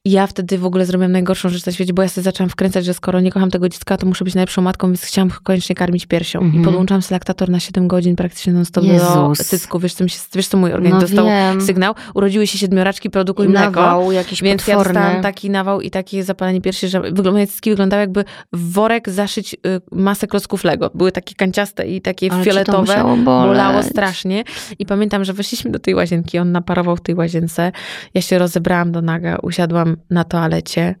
Ja 0.07 0.27
wtedy 0.27 0.57
w 0.57 0.65
ogóle 0.65 0.85
zrobiłam 0.85 1.11
najgorszą 1.11 1.49
rzecz 1.49 1.65
na 1.65 1.71
świecie, 1.71 1.93
bo 1.93 2.01
ja 2.01 2.09
sobie 2.09 2.23
zaczęłam 2.23 2.49
wkręcać, 2.49 2.85
że 2.85 2.93
skoro 2.93 3.19
nie 3.19 3.31
kocham 3.31 3.51
tego 3.51 3.69
dziecka, 3.69 3.97
to 3.97 4.05
muszę 4.05 4.25
być 4.25 4.35
najlepszą 4.35 4.61
matką, 4.61 4.87
więc 4.87 5.01
chciałam 5.03 5.31
koniecznie 5.43 5.75
karmić 5.75 6.05
piersią. 6.05 6.39
Mhm. 6.39 6.61
I 6.61 6.65
podłączałam 6.65 7.01
selektator 7.01 7.49
na 7.49 7.59
7 7.59 7.87
godzin 7.87 8.15
praktycznie 8.15 8.53
non 8.53 8.65
stop 8.65 8.85
do 8.85 9.33
cycku. 9.35 9.79
Wiesz, 9.79 9.93
co 9.93 10.03
mi 10.03 10.09
się, 10.09 10.19
wiesz, 10.35 10.47
co 10.47 10.57
mój 10.57 10.73
organizm 10.73 10.95
No 10.95 11.01
dostał 11.01 11.25
wiem. 11.25 11.61
sygnał? 11.61 11.93
Urodziły 12.13 12.47
się 12.47 12.57
siedmioraczki, 12.57 13.09
produkuj 13.09 13.49
mleko. 13.49 13.81
nawał 13.81 14.11
jakiś 14.11 14.41
Więc 14.41 14.67
ja 14.67 14.75
potworny. 14.75 14.99
dostałam 14.99 15.23
taki 15.23 15.49
nawał 15.49 15.81
i 15.81 15.91
takie 15.91 16.23
zapalenie 16.23 16.61
piersi, 16.61 16.87
że 16.87 17.01
moje 17.31 17.47
cycki 17.47 17.69
wyglądały 17.69 17.99
jakby 18.01 18.25
worek 18.53 19.09
zaszyć 19.09 19.53
y, 19.53 19.57
masę 19.91 20.27
klocków 20.27 20.63
Lego. 20.63 20.91
Były 20.93 21.11
takie 21.11 21.35
kanciaste 21.35 21.87
i 21.87 22.01
takie 22.01 22.31
Ale 22.31 22.43
fioletowe. 22.43 23.17
Bolało 23.25 23.83
strasznie. 23.83 24.43
I 24.79 24.85
pamiętam, 24.85 25.25
że 25.25 25.33
weszliśmy 25.33 25.71
do 25.71 25.79
tej 25.79 25.95
łazienki, 25.95 26.39
on 26.39 26.51
naparował 26.51 26.95
w 26.95 27.01
tej 27.01 27.15
łazience. 27.15 27.71
Ja 28.13 28.21
się 28.21 28.37
rozebrałam 28.39 28.91
do 28.91 29.01
naga, 29.01 29.37
usiadłam 29.41 29.92
na 30.09 30.23
toalecie 30.23 30.95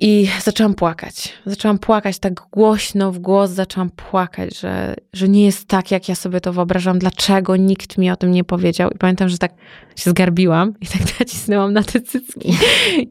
i 0.00 0.28
zaczęłam 0.44 0.74
płakać. 0.74 1.32
Zaczęłam 1.46 1.78
płakać 1.78 2.18
tak 2.18 2.32
głośno 2.52 3.12
w 3.12 3.18
głos, 3.18 3.50
zaczęłam 3.50 3.90
płakać, 3.90 4.58
że, 4.58 4.94
że 5.12 5.28
nie 5.28 5.44
jest 5.44 5.68
tak, 5.68 5.90
jak 5.90 6.08
ja 6.08 6.14
sobie 6.14 6.40
to 6.40 6.52
wyobrażam. 6.52 6.98
Dlaczego 6.98 7.56
nikt 7.56 7.98
mi 7.98 8.10
o 8.10 8.16
tym 8.16 8.32
nie 8.32 8.44
powiedział? 8.44 8.90
I 8.90 8.98
pamiętam, 8.98 9.28
że 9.28 9.38
tak 9.38 9.52
się 9.96 10.10
zgarbiłam 10.10 10.74
i 10.80 10.86
tak 10.86 11.00
nacisnęłam 11.20 11.72
na 11.72 11.82
te 11.82 12.00
cycki. 12.00 12.56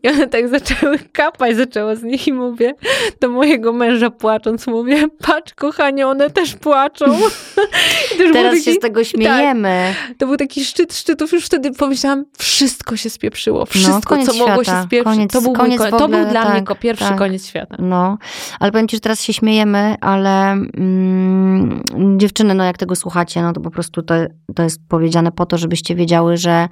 I 0.03 0.09
one 0.09 0.27
tak 0.27 0.49
zaczęły 0.49 0.99
kapać, 0.99 1.55
zaczęło 1.55 1.95
z 1.95 2.03
nich 2.03 2.27
i 2.27 2.33
mówię 2.33 2.73
do 3.21 3.29
mojego 3.29 3.73
męża 3.73 4.09
płacząc, 4.09 4.67
mówię, 4.67 5.07
patrz 5.25 5.53
kochanie, 5.53 6.07
one 6.07 6.29
też 6.29 6.55
płaczą. 6.55 7.05
Był 8.17 8.33
Teraz 8.33 8.53
taki- 8.53 8.63
się 8.65 8.73
z 8.73 8.79
tego 8.79 9.03
śmiejemy. 9.03 9.95
to 10.17 10.27
był 10.27 10.37
taki 10.37 10.65
szczyt 10.65 10.93
szczytów. 10.95 11.31
Już 11.33 11.45
wtedy 11.45 11.71
pomyślałam, 11.71 12.25
wszystko 12.37 12.97
się 12.97 13.09
spieprzyło. 13.09 13.65
Wszystko, 13.65 13.93
No, 13.93 14.01
koniec 14.01 14.27
co 14.27 14.33
mogło 14.33 14.63
świata. 14.63 14.81
się 14.81 14.87
spieprzyć. 14.87 15.17
Koniec- 15.17 15.31
to 15.33 15.41
był, 15.41 15.53
koniec 15.53 15.79
mój, 15.79 15.87
w 15.87 15.91
ko- 15.91 15.97
to 15.97 16.07
był 16.07 16.25
dla 16.25 16.49
mnie 16.49 16.59
tak, 16.59 16.67
ko- 16.67 16.75
pierwszy 16.79 17.05
tak. 17.05 17.17
koniec 17.17 17.47
świata. 17.47 17.75
No, 17.79 18.17
ale 18.59 18.71
powiem 18.71 18.87
ci, 18.87 18.95
że 18.95 18.99
teraz 18.99 19.21
się 19.21 19.33
śmiejemy, 19.33 19.95
ale 20.01 20.51
mm, 20.51 21.83
dziewczyny, 22.17 22.53
no 22.53 22.63
jak 22.63 22.77
tego 22.77 22.95
słuchacie, 22.95 23.41
no 23.41 23.53
to 23.53 23.61
po 23.61 23.71
prostu 23.71 24.01
to, 24.01 24.15
to 24.55 24.63
jest 24.63 24.81
powiedziane 24.87 25.31
po 25.31 25.45
to, 25.45 25.57
żebyście 25.57 25.95
wiedziały, 25.95 26.37
że 26.37 26.67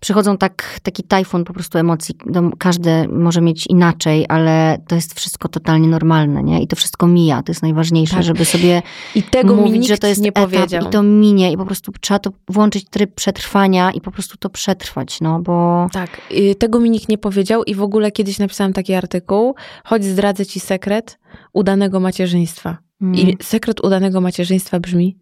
przychodzą 0.00 0.38
tak, 0.38 0.80
taki 0.82 1.02
tajfun 1.02 1.44
po 1.44 1.52
prostu 1.52 1.78
emocji. 1.78 2.14
No, 2.26 2.50
każdy 2.58 3.08
może 3.08 3.40
mieć 3.40 3.66
inaczej, 3.66 4.26
ale 4.28 4.78
to 4.86 4.94
jest 4.94 5.14
wszystko 5.14 5.48
totalnie 5.48 5.88
normalne, 5.88 6.42
nie? 6.42 6.62
I 6.62 6.66
to 6.66 6.76
wszystko 6.76 7.06
mija, 7.06 7.42
to 7.42 7.52
jest 7.52 7.62
najważniejsze, 7.62 8.14
Tak. 8.14 8.24
żeby 8.24 8.44
sobie 8.44 8.82
I 9.14 9.22
tego 9.22 9.54
mi 9.54 9.60
mówić, 9.60 9.74
nikt 9.74 9.88
że 9.88 9.98
to 9.98 10.06
jest 10.06 10.20
nie 10.20 10.28
etap 10.28 10.50
powiedział. 10.50 10.86
i 10.86 10.90
to 10.90 11.02
minie 11.02 11.52
i 11.52 11.56
po 11.56 11.66
prostu 11.66 11.92
trzeba 12.00 12.18
to 12.18 12.30
włączyć 12.48 12.84
tryb 12.90 13.14
przetrwania 13.14 13.90
i 13.90 14.00
po 14.00 14.10
prostu 14.10 14.36
to 14.36 14.50
przetrwać, 14.50 15.20
no 15.20 15.40
bo... 15.40 15.86
Tak, 15.92 16.20
y, 16.30 16.54
tego 16.54 16.80
mi 16.80 16.90
nikt 16.90 17.08
nie 17.08 17.18
powiedział 17.18 17.64
i 17.64 17.74
w 17.74 17.82
ogóle 17.82 18.12
kiedyś 18.12 18.38
napisałam 18.38 18.72
taki 18.72 18.94
artykuł, 18.94 19.54
choć 19.84 20.04
zdradzę 20.04 20.46
ci 20.46 20.60
sekret 20.60 21.18
udanego 21.52 22.00
macierzyństwa. 22.00 22.78
Mm. 23.02 23.14
I 23.14 23.36
sekret 23.42 23.84
udanego 23.84 24.20
macierzyństwa 24.20 24.80
brzmi 24.80 25.16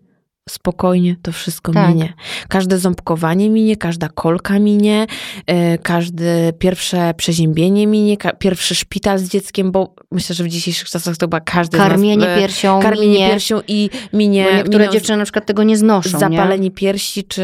spokojnie 0.49 1.17
to 1.23 1.33
wszystko 1.33 1.73
Tak. 1.73 1.89
minie. 1.89 2.13
Każde 2.49 2.79
ząbkowanie 2.79 3.51
minie, 3.51 3.77
każda 3.77 4.09
kolka 4.09 4.59
minie, 4.59 5.07
e, 5.47 5.79
każde 5.79 6.53
pierwsze 6.53 7.15
przeziębienie 7.17 7.87
minie, 7.87 8.17
pierwszy 8.39 8.75
szpital 8.75 9.19
z 9.19 9.29
dzieckiem, 9.29 9.73
bo 9.73 9.95
myślę, 10.13 10.35
że 10.35 10.45
w 10.45 10.49
dzisiejszych 10.49 10.89
czasach 10.89 11.17
to 11.17 11.27
chyba 11.27 11.41
każdy 11.41 11.79
Karmienie 11.79 12.15
z 12.23 12.27
nas... 12.27 12.37
e, 12.37 12.41
piersią 12.41 12.81
Karmienie 12.81 13.13
minie, 13.13 13.31
piersią 13.31 13.61
i 13.69 13.91
minie... 14.13 14.45
bo 14.51 14.57
niektóre 14.57 14.79
miną 14.85 14.93
dziewczyny 14.93 15.19
na 15.19 15.25
przykład 15.25 15.47
tego 15.47 15.63
nie 15.63 15.77
znoszą, 15.77 16.11
nie? 16.13 16.19
zapalenie 16.19 16.71
piersi 16.71 17.25
czy 17.25 17.43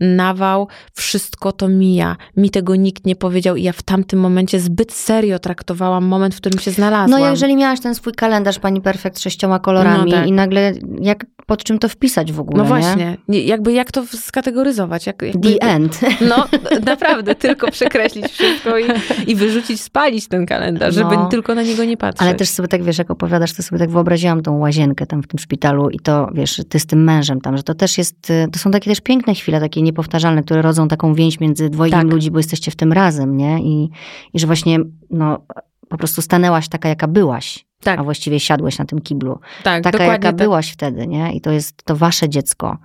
nawał, 0.00 0.68
wszystko 0.94 1.52
to 1.52 1.68
mija. 1.68 2.16
Mi 2.36 2.50
tego 2.50 2.76
nikt 2.76 3.06
nie 3.06 3.16
powiedział 3.16 3.56
i 3.56 3.62
ja 3.62 3.72
w 3.72 3.82
tamtym 3.82 4.20
momencie 4.20 4.60
zbyt 4.60 4.92
serio 4.92 5.38
traktowałam 5.38 6.04
moment, 6.04 6.34
w 6.34 6.38
którym 6.38 6.58
się 6.58 6.70
znalazłam. 6.70 7.20
No 7.20 7.30
jeżeli 7.30 7.56
miałaś 7.56 7.80
ten 7.80 7.94
swój 7.94 8.12
kalendarz 8.12 8.58
Pani 8.58 8.80
Perfekt 8.80 9.20
sześcioma 9.20 9.58
kolorami 9.58 10.10
No 10.10 10.16
tak. 10.16 10.26
i 10.26 10.32
nagle 10.32 10.72
jak, 11.00 11.26
pod 11.46 11.64
czym 11.64 11.78
to 11.78 11.88
wpisać 11.88 12.32
w 12.32 12.40
ogóle, 12.40 12.56
No 12.58 12.62
nie? 12.64 12.68
właśnie, 12.82 13.16
Nie, 13.28 13.40
jakby 13.42 13.72
jak 13.72 13.92
to 13.92 14.06
skategoryzować? 14.06 15.06
Jak, 15.06 15.22
jakby, 15.22 15.50
The 15.50 15.62
end. 15.62 16.00
No, 16.28 16.46
naprawdę, 16.84 17.34
tylko 17.34 17.70
przekreślić 17.70 18.26
wszystko 18.26 18.78
i, 18.78 18.84
i 19.26 19.34
wyrzucić, 19.34 19.80
spalić 19.80 20.28
ten 20.28 20.46
kalendarz, 20.46 20.94
żeby 20.94 21.14
No. 21.16 21.28
tylko 21.28 21.54
na 21.54 21.62
niego 21.62 21.84
nie 21.84 21.96
patrzeć. 21.96 22.22
Ale 22.22 22.34
też 22.34 22.48
sobie 22.48 22.68
tak, 22.68 22.82
wiesz, 22.82 22.98
jak 22.98 23.10
opowiadasz, 23.10 23.52
to 23.52 23.62
sobie 23.62 23.78
tak 23.78 23.90
wyobraziłam 23.90 24.42
tą 24.42 24.58
łazienkę 24.58 25.06
tam 25.06 25.22
w 25.22 25.26
tym 25.26 25.38
szpitalu 25.38 25.90
i 25.90 25.98
to, 26.00 26.28
wiesz, 26.34 26.62
ty 26.68 26.78
z 26.78 26.86
tym 26.86 27.04
mężem 27.04 27.40
tam, 27.40 27.56
że 27.56 27.62
to 27.62 27.74
też 27.74 27.98
jest, 27.98 28.30
y, 28.30 28.48
to 28.52 28.58
są 28.58 28.70
takie 28.70 28.90
też 28.90 29.00
piękne 29.00 29.34
chwile, 29.34 29.60
takie 29.60 29.82
niepowtarzalne, 29.82 30.42
które 30.42 30.62
rodzą 30.62 30.88
taką 30.88 31.14
więź 31.14 31.40
między 31.40 31.70
dwojgiem 31.70 32.00
Tak. 32.00 32.10
ludzi, 32.12 32.30
bo 32.30 32.38
jesteście 32.38 32.70
w 32.70 32.76
tym 32.76 32.92
razem, 32.92 33.36
nie? 33.36 33.58
I, 33.62 33.90
I 34.34 34.38
że 34.40 34.46
właśnie, 34.46 34.78
no, 35.10 35.46
po 35.88 35.96
prostu 35.98 36.22
stanęłaś 36.22 36.68
taka, 36.68 36.88
jaka 36.88 37.08
byłaś, 37.08 37.66
Tak. 37.84 38.00
a 38.00 38.04
właściwie 38.04 38.40
siadłeś 38.40 38.78
na 38.78 38.84
tym 38.84 39.00
kiblu. 39.00 39.40
tak, 39.62 39.84
Taka, 39.84 40.04
jaka 40.04 40.18
tak. 40.18 40.36
byłaś 40.36 40.72
wtedy, 40.72 41.06
nie? 41.06 41.32
I 41.32 41.40
to 41.40 41.50
jest 41.50 41.82
to 41.84 41.96
wasze 41.96 42.28
dziecko. 42.28 42.78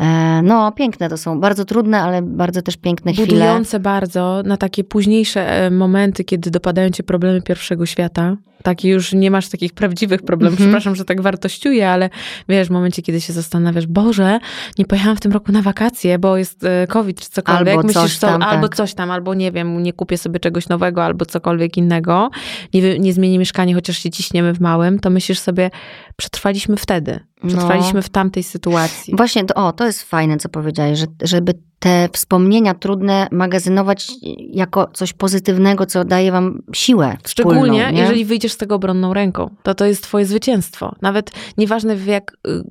E, 0.00 0.40
no, 0.42 0.72
piękne 0.72 1.08
to 1.08 1.16
są, 1.16 1.40
bardzo 1.40 1.64
trudne, 1.64 2.02
ale 2.02 2.22
bardzo 2.22 2.62
też 2.62 2.76
piękne 2.76 3.12
chwile. 3.12 3.26
Budujące 3.26 3.80
bardzo 3.80 4.42
na 4.44 4.56
takie 4.56 4.84
późniejsze 4.84 5.50
e, 5.50 5.70
momenty, 5.70 6.24
kiedy 6.24 6.50
dopadają 6.50 6.90
cię 6.90 7.02
problemy 7.02 7.42
pierwszego 7.42 7.86
świata. 7.86 8.36
Takie 8.62 8.88
już 8.88 9.12
nie 9.12 9.30
masz 9.30 9.48
takich 9.48 9.72
prawdziwych 9.72 10.22
problemów. 10.22 10.60
Mhm. 10.60 10.70
Przepraszam, 10.70 10.96
że 10.96 11.04
tak 11.04 11.20
wartościuję, 11.20 11.90
ale 11.90 12.10
wiesz, 12.48 12.68
w 12.68 12.70
momencie, 12.70 13.02
kiedy 13.02 13.20
się 13.20 13.32
zastanawiasz, 13.32 13.86
Boże, 13.86 14.38
nie 14.78 14.84
pojechałam 14.84 15.16
w 15.16 15.20
tym 15.20 15.32
roku 15.32 15.52
na 15.52 15.62
wakacje, 15.62 16.18
bo 16.18 16.36
jest 16.36 16.64
e, 16.64 16.86
COVID 16.86 17.20
czy 17.20 17.30
cokolwiek. 17.30 17.68
Albo 17.74 17.86
Myślisz, 17.86 18.02
coś 18.02 18.18
co- 18.18 18.26
tam, 18.26 18.42
albo 18.42 18.68
tak. 18.68 18.76
coś 18.76 18.94
tam, 18.94 19.10
albo 19.10 19.34
nie 19.34 19.52
wiem, 19.52 19.82
nie 19.82 19.92
kupię 19.92 20.18
sobie 20.18 20.40
czegoś 20.40 20.68
nowego, 20.68 21.04
albo 21.04 21.26
cokolwiek 21.26 21.76
innego. 21.76 22.30
Nie, 22.74 22.98
nie 22.98 23.12
zmienię 23.12 23.38
mieszkania, 23.38 23.74
chociaż 23.74 23.98
się 23.98 24.10
ciśniemy 24.10 24.54
w 24.54 24.60
małym, 24.60 24.98
to 24.98 25.10
myślisz 25.10 25.38
sobie, 25.38 25.70
przetrwaliśmy 26.16 26.76
wtedy. 26.76 27.20
Przetrwaliśmy 27.46 28.02
w 28.02 28.08
tamtej 28.08 28.42
sytuacji. 28.42 29.16
Właśnie, 29.16 29.44
to, 29.44 29.54
o, 29.54 29.72
to 29.72 29.86
jest 29.86 30.02
fajne, 30.02 30.36
co 30.36 30.48
powiedziałeś, 30.48 30.98
że, 30.98 31.06
żeby 31.22 31.54
te 31.78 32.08
wspomnienia 32.12 32.74
trudne 32.74 33.26
magazynować 33.30 34.08
jako 34.38 34.86
coś 34.92 35.12
pozytywnego, 35.12 35.86
co 35.86 36.04
daje 36.04 36.32
wam 36.32 36.62
siłę 36.72 37.16
Szczególnie, 37.26 37.60
wspólną, 37.60 37.90
nie? 37.92 38.00
jeżeli 38.00 38.24
wyjdziesz 38.24 38.52
z 38.52 38.56
tego 38.56 38.74
obronną 38.74 39.14
ręką, 39.14 39.50
to 39.62 39.74
to 39.74 39.84
jest 39.86 40.02
twoje 40.02 40.26
zwycięstwo. 40.26 40.94
Nawet 41.02 41.30
nieważne 41.58 41.96
w 41.96 42.06
jak 42.06 42.32
y, 42.48 42.62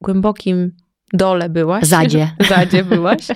głębokim 0.00 0.72
dole 1.12 1.48
byłaś. 1.48 1.84
Zadzie. 1.84 2.30
Zadzie 2.48 2.84
byłaś. 2.84 3.26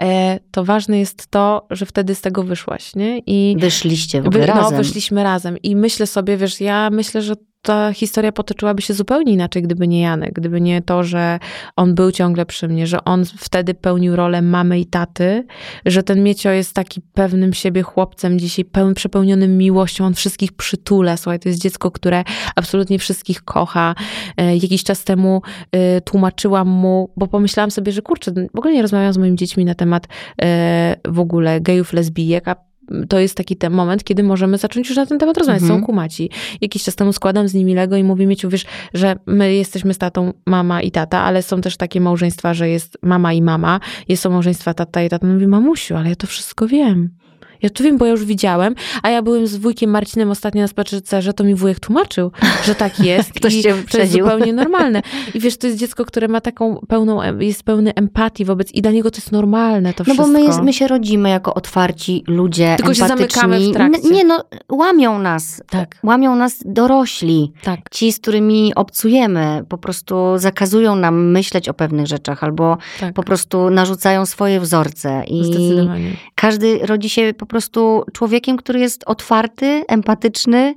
E, 0.00 0.38
to 0.50 0.64
ważne 0.64 0.98
jest 0.98 1.26
to, 1.26 1.66
że 1.70 1.86
wtedy 1.86 2.14
z 2.14 2.20
tego 2.20 2.42
wyszłaś, 2.42 2.96
nie? 2.96 3.18
I 3.18 3.56
Wyszliście 3.58 4.22
w 4.22 4.26
ogóle 4.26 4.46
wy- 4.46 4.52
no, 4.54 4.60
razem. 4.60 4.78
wyszliśmy 4.78 5.22
razem. 5.22 5.58
I 5.58 5.76
myślę 5.76 6.06
sobie, 6.06 6.36
wiesz, 6.36 6.60
ja 6.60 6.90
myślę, 6.90 7.22
że 7.22 7.34
ta 7.62 7.92
historia 7.92 8.32
potoczyłaby 8.32 8.82
się 8.82 8.94
zupełnie 8.94 9.32
inaczej, 9.32 9.62
gdyby 9.62 9.88
nie 9.88 10.00
Janek, 10.00 10.32
gdyby 10.32 10.60
nie 10.60 10.82
to, 10.82 11.04
że 11.04 11.38
on 11.76 11.94
był 11.94 12.12
ciągle 12.12 12.46
przy 12.46 12.68
mnie, 12.68 12.86
że 12.86 13.04
on 13.04 13.24
wtedy 13.24 13.74
pełnił 13.74 14.16
rolę 14.16 14.42
mamy 14.42 14.80
i 14.80 14.86
taty, 14.86 15.46
że 15.86 16.02
ten 16.02 16.22
Miecio 16.22 16.50
jest 16.50 16.74
taki 16.74 17.00
pewnym 17.00 17.52
siebie 17.52 17.82
chłopcem 17.82 18.38
dzisiaj, 18.38 18.64
pełnym, 18.64 18.94
przepełnionym 18.94 19.58
miłością, 19.58 20.04
on 20.04 20.14
wszystkich 20.14 20.52
przytula, 20.52 21.16
słuchaj, 21.16 21.40
to 21.40 21.48
jest 21.48 21.60
dziecko, 21.60 21.90
które 21.90 22.24
absolutnie 22.56 22.98
wszystkich 22.98 23.42
kocha. 23.42 23.94
E, 24.36 24.56
Jakiś 24.56 24.84
czas 24.84 25.04
temu 25.04 25.42
e, 25.72 26.00
tłumaczyłam 26.00 26.68
mu, 26.68 27.10
bo 27.16 27.26
pomyślałam 27.26 27.70
sobie, 27.70 27.92
że 27.92 28.02
kurczę, 28.02 28.32
w 28.54 28.58
ogóle 28.58 28.74
nie 28.74 28.82
rozmawiałam 28.82 29.12
z 29.12 29.18
moimi 29.18 29.36
dziećmi 29.36 29.64
na 29.64 29.74
temat 29.74 30.06
e, 30.42 30.96
w 31.08 31.20
ogóle 31.20 31.60
gejów, 31.60 31.92
lesbijek, 31.92 32.48
a 32.48 32.69
to 33.08 33.18
jest 33.18 33.34
taki 33.34 33.56
ten 33.56 33.72
moment, 33.72 34.04
kiedy 34.04 34.22
możemy 34.22 34.58
zacząć 34.58 34.88
już 34.88 34.96
na 34.96 35.06
ten 35.06 35.18
temat 35.18 35.38
rozmawiać. 35.38 35.62
Mhm. 35.62 35.80
Są 35.80 35.86
kumaci. 35.86 36.30
Jakiś 36.60 36.84
czas 36.84 36.96
temu 36.96 37.12
składam 37.12 37.48
z 37.48 37.54
nimi 37.54 37.74
Lego 37.74 37.96
i 37.96 38.04
mówię, 38.04 38.26
Mieciu, 38.26 38.48
wiesz, 38.48 38.64
że 38.94 39.16
my 39.26 39.54
jesteśmy 39.54 39.94
z 39.94 39.98
tatą 39.98 40.32
mama 40.46 40.82
i 40.82 40.90
tata, 40.90 41.20
ale 41.20 41.42
są 41.42 41.60
też 41.60 41.76
takie 41.76 42.00
małżeństwa, 42.00 42.54
że 42.54 42.68
jest 42.68 42.98
mama 43.02 43.32
i 43.32 43.42
mama. 43.42 43.80
Jest 44.08 44.22
są 44.22 44.30
małżeństwa 44.30 44.74
tata 44.74 45.02
i 45.02 45.08
tata. 45.08 45.26
Mówi, 45.26 45.46
mamusiu, 45.46 45.96
ale 45.96 46.08
ja 46.08 46.16
to 46.16 46.26
wszystko 46.26 46.66
wiem. 46.66 47.19
Ja 47.62 47.70
to 47.70 47.84
wiem, 47.84 47.98
bo 47.98 48.04
ja 48.04 48.10
już 48.10 48.24
widziałem, 48.24 48.74
a 49.02 49.10
ja 49.10 49.22
byłem 49.22 49.46
z 49.46 49.56
wujkiem 49.56 49.90
Marcinem 49.90 50.30
ostatnio 50.30 50.62
na 50.62 50.68
spacerze, 50.68 51.32
to 51.32 51.44
mi 51.44 51.54
wujek 51.54 51.80
tłumaczył, 51.80 52.30
że 52.64 52.74
tak 52.74 53.00
jest 53.04 53.32
Ktoś 53.32 53.54
i 53.54 53.62
cię 53.62 53.74
to 53.90 53.98
jest 53.98 54.12
zupełnie 54.12 54.52
normalne. 54.52 55.02
I 55.34 55.40
wiesz, 55.40 55.56
to 55.56 55.66
jest 55.66 55.78
dziecko, 55.78 56.04
które 56.04 56.28
ma 56.28 56.40
taką 56.40 56.80
pełną, 56.88 57.38
jest 57.38 57.62
pełny 57.62 57.94
empatii 57.94 58.44
wobec 58.44 58.72
i 58.72 58.82
dla 58.82 58.90
niego 58.92 59.10
to 59.10 59.16
jest 59.16 59.32
normalne 59.32 59.94
to 59.94 60.04
No 60.06 60.14
bo 60.14 60.22
wszystko. 60.22 60.38
my, 60.40 60.42
jest, 60.46 60.60
my 60.62 60.72
się 60.72 60.88
rodzimy 60.88 61.28
jako 61.30 61.54
otwarci 61.54 62.24
ludzie, 62.26 62.74
Tylko 62.76 62.94
się 62.94 63.04
empatyczni. 63.04 63.40
zamykamy 63.40 63.70
w 63.70 63.72
trakcie. 63.72 64.08
N- 64.08 64.12
Nie 64.14 64.24
no, 64.24 64.44
łamią 64.72 65.18
nas. 65.18 65.62
Tak, 65.70 65.96
Łamią 66.02 66.36
nas 66.36 66.56
dorośli. 66.64 67.52
tak. 67.62 67.80
Ci, 67.90 68.12
z 68.12 68.18
którymi 68.20 68.74
obcujemy, 68.74 69.64
po 69.68 69.78
prostu 69.78 70.14
zakazują 70.36 70.96
nam 70.96 71.30
myśleć 71.30 71.68
o 71.68 71.74
pewnych 71.74 72.06
rzeczach 72.06 72.44
albo 72.44 72.76
tak. 73.00 73.14
po 73.14 73.22
prostu 73.22 73.70
narzucają 73.70 74.26
swoje 74.26 74.60
wzorce. 74.60 75.22
I 75.26 75.44
Zdecydowanie. 75.44 76.10
każdy 76.34 76.78
rodzi 76.86 77.08
się 77.08 77.34
po 77.38 77.46
prostu 77.50 78.04
człowiekiem, 78.12 78.56
który 78.56 78.80
jest 78.80 79.04
otwarty, 79.06 79.84
empatyczny 79.88 80.74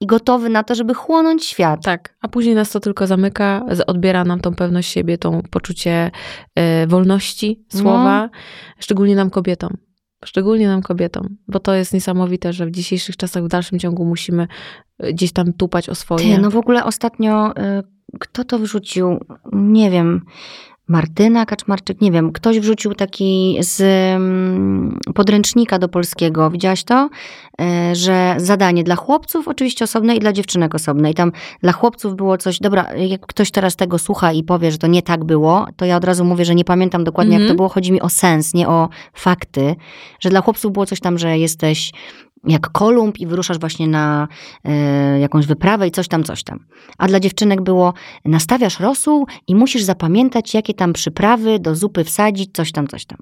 i 0.00 0.06
gotowy 0.06 0.48
na 0.48 0.62
to, 0.62 0.74
żeby 0.74 0.94
chłonąć 0.94 1.44
świat. 1.44 1.84
Tak, 1.84 2.16
a 2.20 2.28
później 2.28 2.54
nas 2.54 2.70
to 2.70 2.80
tylko 2.80 3.06
zamyka, 3.06 3.64
odbiera 3.86 4.24
nam 4.24 4.40
tą 4.40 4.54
pewność 4.54 4.90
siebie, 4.92 5.18
tą 5.18 5.42
poczucie 5.50 6.10
e, 6.54 6.86
wolności 6.86 7.64
słowa, 7.68 8.22
No. 8.22 8.38
szczególnie 8.78 9.16
nam 9.16 9.30
kobietom. 9.30 9.76
Szczególnie 10.24 10.68
nam 10.68 10.82
kobietom, 10.82 11.36
bo 11.48 11.60
to 11.60 11.74
jest 11.74 11.92
niesamowite, 11.94 12.52
że 12.52 12.66
w 12.66 12.70
dzisiejszych 12.70 13.16
czasach 13.16 13.44
w 13.44 13.48
dalszym 13.48 13.78
ciągu 13.78 14.04
musimy 14.04 14.48
e, 14.98 15.12
gdzieś 15.12 15.32
tam 15.32 15.52
tupać 15.52 15.88
o 15.88 15.94
swoje. 15.94 16.34
Ty, 16.36 16.42
no 16.42 16.50
w 16.50 16.56
ogóle 16.56 16.84
ostatnio, 16.84 17.50
y, 17.50 17.82
kto 18.20 18.44
to 18.44 18.58
wrzucił? 18.58 19.18
Nie 19.52 19.90
wiem. 19.90 20.24
Martyna 20.88 21.46
Kaczmarczyk, 21.46 22.00
nie 22.00 22.12
wiem, 22.12 22.32
ktoś 22.32 22.60
wrzucił 22.60 22.94
taki 22.94 23.56
z 23.60 23.80
mm, 24.16 24.98
podręcznika 25.14 25.78
do 25.78 25.88
polskiego, 25.88 26.50
widziałaś 26.50 26.84
to? 26.84 27.08
E, 27.60 27.94
Że 27.94 28.34
zadanie 28.38 28.84
dla 28.84 28.96
chłopców 28.96 29.48
oczywiście 29.48 29.84
osobne 29.84 30.16
i 30.16 30.20
dla 30.20 30.32
dziewczynek 30.32 30.74
osobne. 30.74 31.10
I 31.10 31.14
tam 31.14 31.32
dla 31.62 31.72
chłopców 31.72 32.16
było 32.16 32.38
coś, 32.38 32.58
dobra, 32.60 32.94
jak 32.94 33.26
ktoś 33.26 33.50
teraz 33.50 33.76
tego 33.76 33.98
słucha 33.98 34.32
i 34.32 34.42
powie, 34.42 34.72
że 34.72 34.78
to 34.78 34.86
nie 34.86 35.02
tak 35.02 35.24
było, 35.24 35.66
to 35.76 35.84
ja 35.84 35.96
od 35.96 36.04
razu 36.04 36.24
mówię, 36.24 36.44
że 36.44 36.54
nie 36.54 36.64
pamiętam 36.64 37.04
dokładnie 37.04 37.32
jak 37.32 37.40
Mhm. 37.40 37.54
to 37.54 37.56
było, 37.56 37.68
chodzi 37.68 37.92
mi 37.92 38.00
o 38.00 38.08
sens, 38.08 38.54
nie 38.54 38.68
o 38.68 38.88
fakty. 39.12 39.74
Że 40.20 40.30
dla 40.30 40.40
chłopców 40.40 40.72
było 40.72 40.86
coś 40.86 41.00
tam, 41.00 41.18
że 41.18 41.38
jesteś 41.38 41.92
jak 42.44 42.70
Kolumb 42.72 43.18
i 43.18 43.26
wyruszasz 43.26 43.58
właśnie 43.58 43.88
na 43.88 44.28
e, 44.64 45.20
jakąś 45.20 45.46
wyprawę 45.46 45.88
i 45.88 45.90
coś 45.90 46.08
tam, 46.08 46.24
coś 46.24 46.44
tam. 46.44 46.58
A 46.98 47.06
dla 47.08 47.20
dziewczynek 47.20 47.62
było, 47.62 47.94
nastawiasz 48.24 48.80
rosół 48.80 49.26
i 49.46 49.54
musisz 49.54 49.82
zapamiętać, 49.82 50.54
jakie 50.54 50.74
tam 50.74 50.92
przyprawy 50.92 51.58
do 51.58 51.74
zupy 51.74 52.04
wsadzić, 52.04 52.50
coś 52.52 52.72
tam, 52.72 52.86
coś 52.88 53.06
tam. 53.06 53.18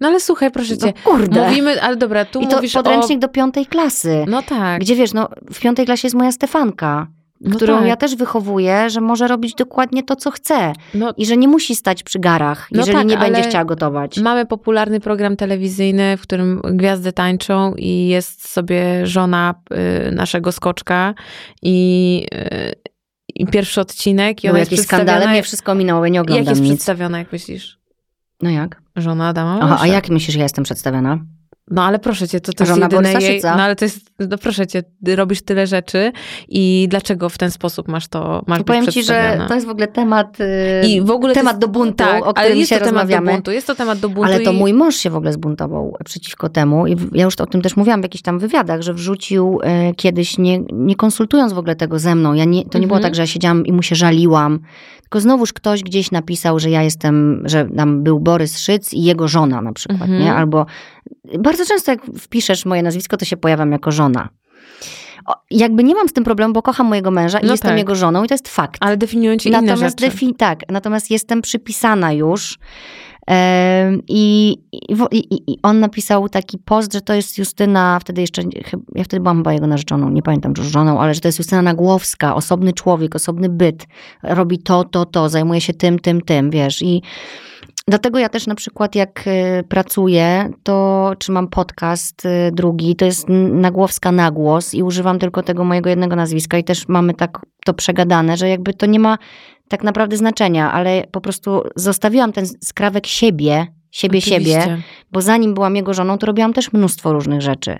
No 0.00 0.08
ale 0.08 0.20
słuchaj, 0.20 0.50
proszę 0.50 0.78
cię, 0.78 0.86
No 0.86 1.10
kurde. 1.12 1.48
mówimy, 1.48 1.82
ale 1.82 1.96
dobra, 1.96 2.24
tu 2.24 2.40
I 2.40 2.48
to 2.48 2.56
mówisz 2.56 2.72
podręcznik 2.72 3.18
o... 3.18 3.20
do 3.20 3.28
piątej 3.28 3.66
klasy. 3.66 4.24
No 4.28 4.42
tak, 4.42 4.80
Gdzie 4.80 4.96
wiesz, 4.96 5.12
no 5.12 5.28
w 5.52 5.60
piątej 5.60 5.86
klasie 5.86 6.06
jest 6.06 6.16
moja 6.16 6.32
Stefanka, 6.32 7.06
no 7.40 7.56
którą 7.56 7.78
tak. 7.78 7.86
ja 7.86 7.96
też 7.96 8.16
wychowuję, 8.16 8.90
że 8.90 9.00
może 9.00 9.28
robić 9.28 9.54
dokładnie 9.54 10.02
to, 10.02 10.16
co 10.16 10.30
chce. 10.30 10.72
No, 10.94 11.14
I 11.16 11.26
że 11.26 11.36
nie 11.36 11.48
musi 11.48 11.76
stać 11.76 12.02
przy 12.02 12.18
garach, 12.18 12.68
No 12.72 12.80
jeżeli 12.80 12.98
tak, 12.98 13.06
nie 13.06 13.18
będzie 13.18 13.42
chciała 13.42 13.64
gotować. 13.64 14.18
Mamy 14.18 14.46
popularny 14.46 15.00
program 15.00 15.36
telewizyjny, 15.36 16.16
w 16.16 16.20
którym 16.20 16.60
gwiazdy 16.64 17.12
tańczą 17.12 17.74
i 17.74 18.08
jest 18.08 18.48
sobie 18.48 19.06
żona 19.06 19.54
y, 20.08 20.12
naszego 20.12 20.52
skoczka 20.52 21.14
i, 21.62 22.26
y, 22.34 22.74
i 23.34 23.46
pierwszy 23.46 23.80
odcinek 23.80 24.44
i 24.44 24.46
Były 24.46 24.58
jakieś 24.58 24.80
skandale, 24.80 25.28
mnie 25.28 25.42
wszystko 25.42 25.74
minęło, 25.74 26.04
ja 26.04 26.10
nie 26.10 26.16
jak 26.16 26.24
oglądam 26.24 26.48
jest 26.48 26.62
nic. 26.62 26.70
przedstawiona, 26.70 27.18
jak 27.18 27.32
myślisz? 27.32 27.80
No 28.42 28.50
jak? 28.50 28.82
Żona 28.96 29.28
Adama 29.28 29.58
Aha, 29.62 29.78
a 29.80 29.86
jak 29.86 30.08
myślisz, 30.08 30.32
że 30.32 30.38
ja 30.38 30.44
jestem 30.44 30.64
przedstawiona? 30.64 31.18
No 31.70 31.82
ale 31.84 31.98
proszę 31.98 32.28
cię, 32.28 32.40
to, 32.40 32.52
to 32.52 32.64
jest 32.64 32.80
jedyne 32.80 33.12
jej... 33.12 33.40
No 33.42 33.50
ale 33.62 33.76
to 33.76 33.84
jest, 33.84 34.10
no 34.30 34.38
proszę 34.38 34.66
cię, 34.66 34.82
robisz 35.16 35.42
tyle 35.42 35.66
rzeczy 35.66 36.12
i 36.48 36.86
dlaczego 36.90 37.28
w 37.28 37.38
ten 37.38 37.50
sposób 37.50 37.88
masz 37.88 38.08
to, 38.08 38.42
masz 38.46 38.58
być 38.58 38.66
Powiem 38.66 38.86
ci, 38.86 39.04
że 39.04 39.44
to 39.48 39.54
jest 39.54 39.66
w 39.66 39.70
ogóle 39.70 39.86
temat, 39.86 40.38
y, 40.40 40.86
I 40.86 41.00
w 41.00 41.10
ogóle 41.10 41.34
temat 41.34 41.52
jest, 41.54 41.60
do 41.60 41.68
buntu, 41.68 41.94
tak, 41.94 42.22
o 42.26 42.36
ale 42.38 42.48
którym 42.50 42.66
to 42.66 42.68
temat 42.68 42.82
rozmawiamy. 42.84 43.32
buntu, 43.32 43.50
jest 43.50 43.66
to 43.66 43.74
temat 43.74 43.98
do 43.98 44.08
buntu 44.08 44.32
Ale 44.32 44.40
to 44.40 44.52
i... 44.52 44.56
mój 44.56 44.74
mąż 44.74 44.96
się 44.96 45.10
w 45.10 45.16
ogóle 45.16 45.32
zbuntował 45.32 45.96
przeciwko 46.04 46.48
temu 46.48 46.86
i 46.86 46.96
ja 47.12 47.24
już 47.24 47.36
o 47.36 47.46
tym 47.46 47.62
też 47.62 47.76
mówiłam 47.76 48.00
w 48.00 48.04
jakichś 48.04 48.22
tam 48.22 48.38
wywiadach, 48.38 48.82
że 48.82 48.94
wrzucił 48.94 49.58
e, 49.62 49.94
kiedyś, 49.94 50.38
nie, 50.38 50.58
nie 50.72 50.96
konsultując 50.96 51.52
w 51.52 51.58
ogóle 51.58 51.76
tego 51.76 51.98
ze 51.98 52.14
mną. 52.14 52.34
Ja 52.34 52.44
nie, 52.44 52.64
to 52.64 52.78
nie 52.78 52.86
było 52.86 52.96
Mhm. 52.98 53.02
tak, 53.02 53.14
że 53.14 53.22
ja 53.22 53.26
siedziałam 53.26 53.66
i 53.66 53.72
mu 53.72 53.82
się 53.82 53.94
żaliłam, 53.94 54.58
tylko 55.02 55.20
znowuż 55.20 55.52
ktoś 55.52 55.82
gdzieś 55.82 56.10
napisał, 56.10 56.58
że 56.58 56.70
ja 56.70 56.82
jestem, 56.82 57.42
że 57.44 57.68
tam 57.76 58.02
był 58.02 58.20
Borys 58.20 58.58
Szyc 58.58 58.92
i 58.94 59.02
jego 59.02 59.28
żona 59.28 59.62
na 59.62 59.72
przykład, 59.72 60.00
Mhm. 60.02 60.20
nie? 60.22 60.34
Albo 60.34 60.66
bardzo 61.38 61.66
często 61.66 61.90
jak 61.90 62.00
wpiszesz 62.18 62.66
moje 62.66 62.82
nazwisko, 62.82 63.16
to 63.16 63.24
się 63.24 63.36
pojawiam 63.36 63.72
jako 63.72 63.90
żona. 63.90 64.28
O, 65.26 65.34
jakby 65.50 65.84
nie 65.84 65.94
mam 65.94 66.08
z 66.08 66.12
tym 66.12 66.24
problemu, 66.24 66.54
bo 66.54 66.62
kocham 66.62 66.86
mojego 66.86 67.10
męża 67.10 67.38
i 67.40 67.44
No 67.46 67.52
jestem 67.52 67.68
tak. 67.70 67.78
jego 67.78 67.94
żoną 67.94 68.24
i 68.24 68.28
to 68.28 68.34
jest 68.34 68.48
fakt. 68.48 68.76
Ale 68.80 68.96
definiują 68.96 69.36
ci 69.36 69.48
inne 69.48 69.62
Natomiast 69.62 70.00
rzeczy. 70.00 70.16
defi- 70.16 70.36
tak, 70.36 70.60
natomiast 70.68 71.10
jestem 71.10 71.42
przypisana 71.42 72.12
już. 72.12 72.58
I, 74.08 74.56
i, 75.12 75.52
i, 75.52 75.58
on 75.62 75.80
napisał 75.80 76.28
taki 76.28 76.58
post, 76.58 76.92
że 76.92 77.00
to 77.00 77.14
jest 77.14 77.38
Justyna, 77.38 77.98
wtedy 78.00 78.20
jeszcze, 78.20 78.42
ja 78.94 79.04
wtedy 79.04 79.20
byłam 79.20 79.36
chyba 79.36 79.52
jego 79.52 79.66
narzeczoną, 79.66 80.10
nie 80.10 80.22
pamiętam, 80.22 80.54
czy 80.54 80.62
żoną, 80.64 81.00
ale 81.00 81.14
że 81.14 81.20
to 81.20 81.28
jest 81.28 81.38
Justyna 81.38 81.62
Nagłowska, 81.62 82.34
osobny 82.34 82.72
człowiek, 82.72 83.14
osobny 83.16 83.48
byt, 83.48 83.86
robi 84.22 84.58
to, 84.58 84.84
to, 84.84 85.04
to, 85.04 85.28
zajmuje 85.28 85.60
się 85.60 85.74
tym, 85.74 85.98
tym, 85.98 86.20
tym, 86.20 86.50
wiesz. 86.50 86.82
I 86.82 87.02
dlatego 87.88 88.18
ja 88.18 88.28
też 88.28 88.46
na 88.46 88.54
przykład 88.54 88.94
jak 88.94 89.24
y, 89.26 89.64
pracuję, 89.68 90.50
to 90.62 91.12
czy 91.18 91.32
mam 91.32 91.48
podcast 91.48 92.26
y, 92.26 92.50
drugi, 92.52 92.96
to 92.96 93.04
jest 93.04 93.26
Nagłowska 93.52 94.12
Nagłos 94.12 94.74
i 94.74 94.82
używam 94.82 95.18
tylko 95.18 95.42
tego 95.42 95.64
mojego 95.64 95.90
jednego 95.90 96.16
nazwiska 96.16 96.58
i 96.58 96.64
też 96.64 96.88
mamy 96.88 97.14
tak 97.14 97.38
to 97.64 97.74
przegadane, 97.74 98.36
że 98.36 98.48
jakby 98.48 98.74
to 98.74 98.86
nie 98.86 99.00
ma 99.00 99.18
tak 99.68 99.82
naprawdę 99.82 100.16
znaczenia, 100.16 100.72
ale 100.72 101.04
po 101.12 101.20
prostu 101.20 101.62
zostawiłam 101.76 102.32
ten 102.32 102.46
skrawek 102.46 103.06
siebie, 103.06 103.66
siebie, 103.90 104.20
siebie, 104.20 104.58
Oczywiście. 104.58 104.82
bo 105.12 105.22
zanim 105.22 105.54
byłam 105.54 105.76
jego 105.76 105.94
żoną, 105.94 106.18
to 106.18 106.26
robiłam 106.26 106.52
też 106.52 106.72
mnóstwo 106.72 107.12
różnych 107.12 107.42
rzeczy. 107.42 107.78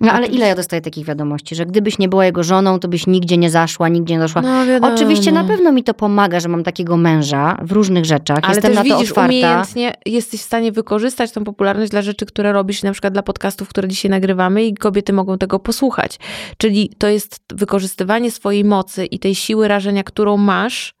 No 0.00 0.12
ale 0.12 0.26
ile 0.26 0.46
ja 0.46 0.54
dostaję 0.54 0.82
takich 0.82 1.06
wiadomości, 1.06 1.54
że 1.54 1.66
gdybyś 1.66 1.98
nie 1.98 2.08
była 2.08 2.24
jego 2.24 2.42
żoną, 2.42 2.78
to 2.78 2.88
byś 2.88 3.06
nigdzie 3.06 3.36
nie 3.36 3.50
zaszła, 3.50 3.88
nigdzie 3.88 4.14
nie 4.14 4.20
doszła. 4.20 4.42
No, 4.42 4.66
wiadomo. 4.66 4.94
Oczywiście 4.94 5.32
na 5.32 5.44
pewno 5.44 5.72
mi 5.72 5.84
to 5.84 5.94
pomaga, 5.94 6.40
że 6.40 6.48
mam 6.48 6.64
takiego 6.64 6.96
męża 6.96 7.58
w 7.62 7.72
różnych 7.72 8.04
rzeczach. 8.04 8.38
Ale 8.42 8.54
Jestem 8.54 8.74
też 8.74 8.76
na 8.76 8.82
to 8.90 8.96
widzisz, 8.98 9.10
otwarta. 9.10 9.28
umiejętnie 9.28 9.94
jesteś 10.06 10.40
w 10.40 10.44
stanie 10.44 10.72
wykorzystać 10.72 11.32
tą 11.32 11.44
popularność 11.44 11.90
dla 11.90 12.02
rzeczy, 12.02 12.26
które 12.26 12.52
robisz, 12.52 12.82
na 12.82 12.92
przykład 12.92 13.12
dla 13.12 13.22
podcastów, 13.22 13.68
które 13.68 13.88
dzisiaj 13.88 14.10
nagrywamy 14.10 14.64
i 14.64 14.74
kobiety 14.74 15.12
mogą 15.12 15.38
tego 15.38 15.58
posłuchać. 15.58 16.18
Czyli 16.56 16.90
to 16.98 17.08
jest 17.08 17.40
wykorzystywanie 17.54 18.30
swojej 18.30 18.64
mocy 18.64 19.06
i 19.06 19.18
tej 19.18 19.34
siły 19.34 19.68
rażenia, 19.68 20.02
którą 20.04 20.36
masz 20.36 20.94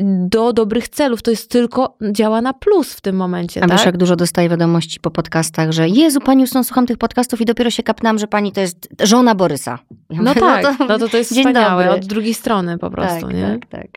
do 0.00 0.52
dobrych 0.52 0.88
celów. 0.88 1.22
To 1.22 1.30
jest 1.30 1.50
tylko, 1.50 1.96
działa 2.12 2.40
na 2.40 2.52
plus 2.52 2.94
w 2.94 3.00
tym 3.00 3.16
momencie, 3.16 3.64
A 3.64 3.66
tak? 3.68 3.76
wiesz, 3.76 3.86
jak 3.86 3.96
dużo 3.96 4.16
dostaję 4.16 4.48
wiadomości 4.48 5.00
po 5.00 5.10
podcastach, 5.10 5.70
że 5.72 5.88
Jezu, 5.88 6.20
pani 6.20 6.40
Justyno, 6.40 6.64
słucham 6.64 6.86
tych 6.86 6.98
podcastów 6.98 7.40
i 7.40 7.44
dopiero 7.44 7.70
się 7.70 7.82
kapnęłam, 7.82 8.18
że 8.18 8.26
pani 8.26 8.52
to 8.52 8.60
jest 8.60 8.88
żona 9.02 9.34
Borysa. 9.34 9.78
Ja 10.10 10.22
No 10.22 10.30
mówię, 10.30 10.40
tak, 10.40 10.78
no 10.88 10.98
to, 10.98 11.08
to 11.08 11.16
jest 11.16 11.34
dzień 11.34 11.44
wspaniałe, 11.44 11.84
dobry. 11.84 12.00
od 12.00 12.06
drugiej 12.06 12.34
strony 12.34 12.78
po 12.78 12.90
prostu, 12.90 13.26
tak, 13.26 13.34
nie? 13.36 13.58
tak, 13.60 13.66
tak. 13.82 13.88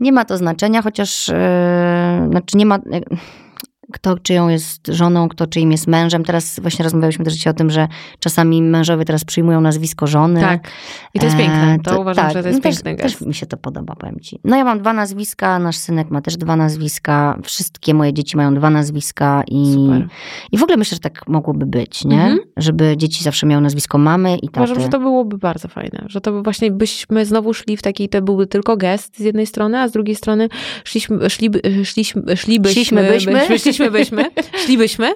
Nie 0.00 0.12
ma 0.12 0.24
to 0.24 0.36
znaczenia, 0.36 0.82
chociaż 0.82 1.28
e, 1.28 2.26
znaczy 2.30 2.56
nie 2.56 2.66
ma. 2.66 2.76
e, 2.76 2.80
Kto 3.92 4.18
czyją 4.18 4.48
jest 4.48 4.86
żoną, 4.86 5.28
kto 5.28 5.46
czyim 5.46 5.72
jest 5.72 5.86
mężem. 5.86 6.24
Teraz 6.24 6.60
właśnie 6.60 6.82
rozmawialiśmy 6.82 7.24
też 7.24 7.46
o 7.46 7.52
tym, 7.52 7.70
że 7.70 7.88
czasami 8.18 8.62
mężowie 8.62 9.04
teraz 9.04 9.24
przyjmują 9.24 9.60
nazwisko 9.60 10.06
żony. 10.06 10.40
Tak. 10.40 10.70
I 11.14 11.18
to 11.18 11.24
jest 11.24 11.36
E, 11.36 11.38
piękne. 11.38 11.78
To, 11.84 12.00
uważam, 12.00 12.24
tak, 12.24 12.34
że 12.34 12.42
to 12.42 12.48
jest 12.48 12.62
też, 12.62 12.74
piękny 12.74 12.96
też 12.96 13.12
gest. 13.12 13.26
mi 13.26 13.34
się 13.34 13.46
to 13.46 13.56
podoba, 13.56 13.94
powiem 13.96 14.20
ci. 14.20 14.40
No 14.44 14.56
ja 14.56 14.64
mam 14.64 14.78
dwa 14.80 14.92
nazwiska, 14.92 15.58
nasz 15.58 15.76
synek 15.76 16.10
ma 16.10 16.20
też 16.20 16.36
dwa 16.36 16.56
nazwiska, 16.56 17.38
wszystkie 17.44 17.94
moje 17.94 18.12
dzieci 18.12 18.36
mają 18.36 18.54
dwa 18.54 18.70
nazwiska 18.70 19.42
i, 19.46 19.72
Super. 19.74 20.08
i 20.52 20.58
w 20.58 20.62
ogóle 20.62 20.76
myślę, 20.76 20.94
że 20.94 21.00
tak 21.00 21.28
mogłoby 21.28 21.66
być, 21.66 22.04
nie? 22.04 22.22
Mhm. 22.22 22.38
Żeby 22.56 22.96
dzieci 22.96 23.24
zawsze 23.24 23.46
miały 23.46 23.62
nazwisko 23.62 23.98
mamy 23.98 24.36
i 24.36 24.48
taty. 24.48 24.60
Uważam, 24.60 24.80
że 24.80 24.88
to 24.88 24.98
byłoby 24.98 25.38
bardzo 25.38 25.68
fajne, 25.68 26.04
że 26.06 26.20
to 26.20 26.32
by 26.32 26.42
właśnie 26.42 26.70
byśmy 26.70 27.26
znowu 27.26 27.54
szli 27.54 27.76
w 27.76 27.82
taki, 27.82 28.08
to 28.08 28.22
byłby 28.22 28.46
tylko 28.46 28.76
gest 28.76 29.16
z 29.18 29.20
jednej 29.20 29.46
strony, 29.46 29.78
a 29.78 29.88
z 29.88 29.92
drugiej 29.92 30.16
strony 30.16 30.48
szliśmy, 30.84 31.30
szliby, 31.30 31.60
szliśmy, 31.84 32.36
szlibyśmy, 32.36 32.74
Szliśmy 32.74 33.02
byśmy. 33.48 33.79
Szliśmy 33.84 34.22
byśmy, 34.24 34.44
szlibyśmy, 34.64 35.12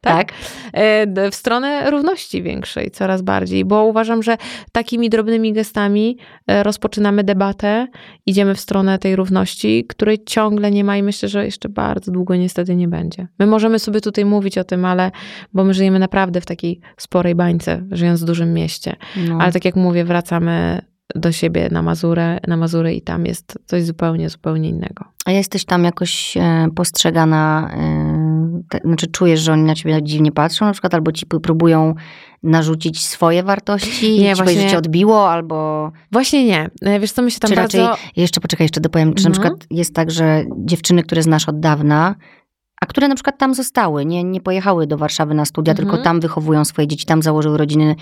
Tak. 0.00 0.32
e, 0.72 1.06
d- 1.06 1.30
w 1.30 1.34
stronę 1.34 1.90
równości 1.90 2.42
większej, 2.42 2.90
coraz 2.90 3.22
bardziej, 3.22 3.64
bo 3.64 3.84
uważam, 3.84 4.22
że 4.22 4.36
takimi 4.72 5.10
drobnymi 5.10 5.52
gestami 5.52 6.18
e, 6.46 6.62
rozpoczynamy 6.62 7.24
debatę, 7.24 7.86
idziemy 8.26 8.54
w 8.54 8.60
stronę 8.60 8.98
tej 8.98 9.16
równości, 9.16 9.84
której 9.88 10.24
ciągle 10.24 10.70
nie 10.70 10.84
ma 10.84 10.96
i 10.96 11.02
myślę, 11.02 11.28
że 11.28 11.44
jeszcze 11.44 11.68
bardzo 11.68 12.12
długo 12.12 12.36
niestety 12.36 12.76
nie 12.76 12.88
będzie. 12.88 13.26
My 13.38 13.46
możemy 13.46 13.78
sobie 13.78 14.00
tutaj 14.00 14.24
mówić 14.24 14.58
o 14.58 14.64
tym, 14.64 14.84
ale, 14.84 15.10
bo 15.52 15.64
my 15.64 15.74
żyjemy 15.74 15.98
naprawdę 15.98 16.40
w 16.40 16.46
takiej 16.46 16.80
sporej 16.96 17.34
bańce, 17.34 17.84
żyjąc 17.90 18.22
w 18.22 18.26
dużym 18.26 18.54
mieście. 18.54 18.96
No. 19.28 19.38
Ale 19.40 19.52
tak 19.52 19.64
jak 19.64 19.76
mówię, 19.76 20.04
wracamy 20.04 20.82
do 21.14 21.32
siebie 21.32 21.68
na 21.72 21.82
Mazurę, 21.82 22.38
na 22.46 22.56
Mazury 22.56 22.94
i 22.94 23.02
tam 23.02 23.26
jest 23.26 23.58
coś 23.66 23.84
zupełnie, 23.84 24.28
zupełnie 24.30 24.68
innego. 24.68 25.04
A 25.24 25.30
jesteś 25.30 25.64
tam 25.64 25.84
jakoś 25.84 26.36
e, 26.36 26.68
postrzegana, 26.76 27.70
e, 27.76 28.62
te, 28.68 28.78
znaczy 28.84 29.06
czujesz, 29.06 29.40
że 29.40 29.52
oni 29.52 29.62
na 29.62 29.74
ciebie 29.74 30.02
dziwnie 30.02 30.32
patrzą 30.32 30.64
na 30.66 30.72
przykład, 30.72 30.94
albo 30.94 31.12
ci 31.12 31.26
próbują 31.26 31.94
narzucić 32.42 33.06
swoje 33.06 33.42
wartości, 33.42 34.18
Nie, 34.20 34.34
ci 34.36 34.42
właśnie- 34.42 34.62
że 34.62 34.70
cię 34.70 34.78
odbiło, 34.78 35.30
albo... 35.30 35.90
Właśnie 36.12 36.44
nie. 36.44 36.70
E, 36.82 37.00
Wiesz 37.00 37.12
co, 37.12 37.22
my 37.22 37.30
się 37.30 37.38
tam 37.40 37.48
czy 37.50 37.54
bardzo... 37.56 37.78
raczej, 37.88 38.04
jeszcze 38.16 38.40
poczekaj, 38.40 38.64
jeszcze 38.64 38.80
dopowiem, 38.80 39.14
czy 39.14 39.24
na 39.24 39.30
No. 39.30 39.32
przykład 39.32 39.66
jest 39.70 39.94
tak, 39.94 40.10
że 40.10 40.44
dziewczyny, 40.58 41.02
które 41.02 41.22
znasz 41.22 41.48
od 41.48 41.60
dawna, 41.60 42.14
a 42.80 42.86
które 42.86 43.08
na 43.08 43.14
przykład 43.14 43.38
tam 43.38 43.54
zostały, 43.54 44.06
nie, 44.06 44.24
nie 44.24 44.40
pojechały 44.40 44.86
do 44.86 44.98
Warszawy 44.98 45.34
na 45.34 45.44
studia, 45.44 45.70
Mhm. 45.72 45.88
tylko 45.88 46.04
tam 46.04 46.20
wychowują 46.20 46.64
swoje 46.64 46.88
dzieci, 46.88 47.06
tam 47.06 47.22
założyły 47.22 47.58
rodziny, 47.58 47.96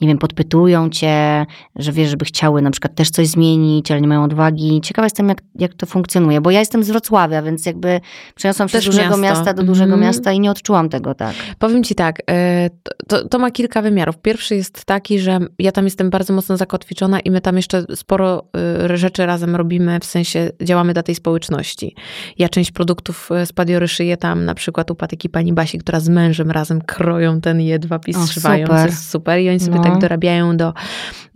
nie 0.00 0.08
wiem, 0.08 0.18
podpytują 0.18 0.90
cię, 0.90 1.46
że 1.76 1.92
wiesz, 1.92 2.08
żeby 2.10 2.24
chciały 2.24 2.62
na 2.62 2.70
przykład 2.70 2.94
też 2.94 3.10
coś 3.10 3.26
zmienić, 3.28 3.90
ale 3.90 4.00
nie 4.00 4.08
mają 4.08 4.24
odwagi. 4.24 4.80
Ciekawa 4.80 5.06
jestem, 5.06 5.28
jak, 5.28 5.42
jak 5.58 5.74
to 5.74 5.86
funkcjonuje, 5.86 6.40
bo 6.40 6.50
ja 6.50 6.60
jestem 6.60 6.84
z 6.84 6.90
Wrocławia, 6.90 7.42
więc 7.42 7.66
jakby 7.66 8.00
przeniosłam 8.34 8.68
się 8.68 8.80
z 8.80 8.84
dużego 8.84 9.16
miasto. 9.16 9.18
miasta 9.18 9.54
do 9.54 9.62
dużego 9.62 9.92
Mhm. 9.94 10.00
miasta 10.00 10.32
i 10.32 10.40
nie 10.40 10.50
odczułam 10.50 10.88
tego 10.88 11.14
tak. 11.14 11.34
Powiem 11.58 11.84
ci 11.84 11.94
tak, 11.94 12.18
e, 12.30 12.70
to, 12.82 12.92
to, 13.08 13.28
to 13.28 13.38
ma 13.38 13.50
kilka 13.50 13.82
wymiarów. 13.82 14.18
Pierwszy 14.18 14.56
jest 14.56 14.84
taki, 14.84 15.18
że 15.18 15.38
ja 15.58 15.72
tam 15.72 15.84
jestem 15.84 16.10
bardzo 16.10 16.32
mocno 16.32 16.56
zakotwiczona 16.56 17.20
i 17.20 17.30
my 17.30 17.40
tam 17.40 17.56
jeszcze 17.56 17.84
sporo 17.94 18.44
e, 18.90 18.96
rzeczy 18.98 19.26
razem 19.26 19.56
robimy, 19.56 20.00
w 20.00 20.04
sensie 20.04 20.50
działamy 20.62 20.92
dla 20.92 21.02
tej 21.02 21.14
społeczności. 21.14 21.94
Ja 22.38 22.48
część 22.48 22.70
produktów 22.72 23.32
e, 23.32 23.46
z 23.46 23.52
Padiory 23.52 23.88
szyję 23.88 24.16
tam, 24.22 24.44
na 24.44 24.54
przykład 24.54 24.90
u 24.90 24.94
patyki 24.94 25.28
pani 25.28 25.52
Basi, 25.52 25.78
która 25.78 26.00
z 26.00 26.08
mężem 26.08 26.50
razem 26.50 26.80
kroją 26.80 27.40
ten 27.40 27.60
jedwab 27.60 28.08
i 28.08 28.14
O, 28.14 28.26
zszywając. 28.26 28.68
super. 28.70 28.86
Jest 28.90 29.10
super. 29.10 29.40
I 29.40 29.48
oni 29.48 29.60
sobie 29.60 29.76
No. 29.76 29.82
tak 29.82 29.98
dorabiają 29.98 30.56
do 30.56 30.72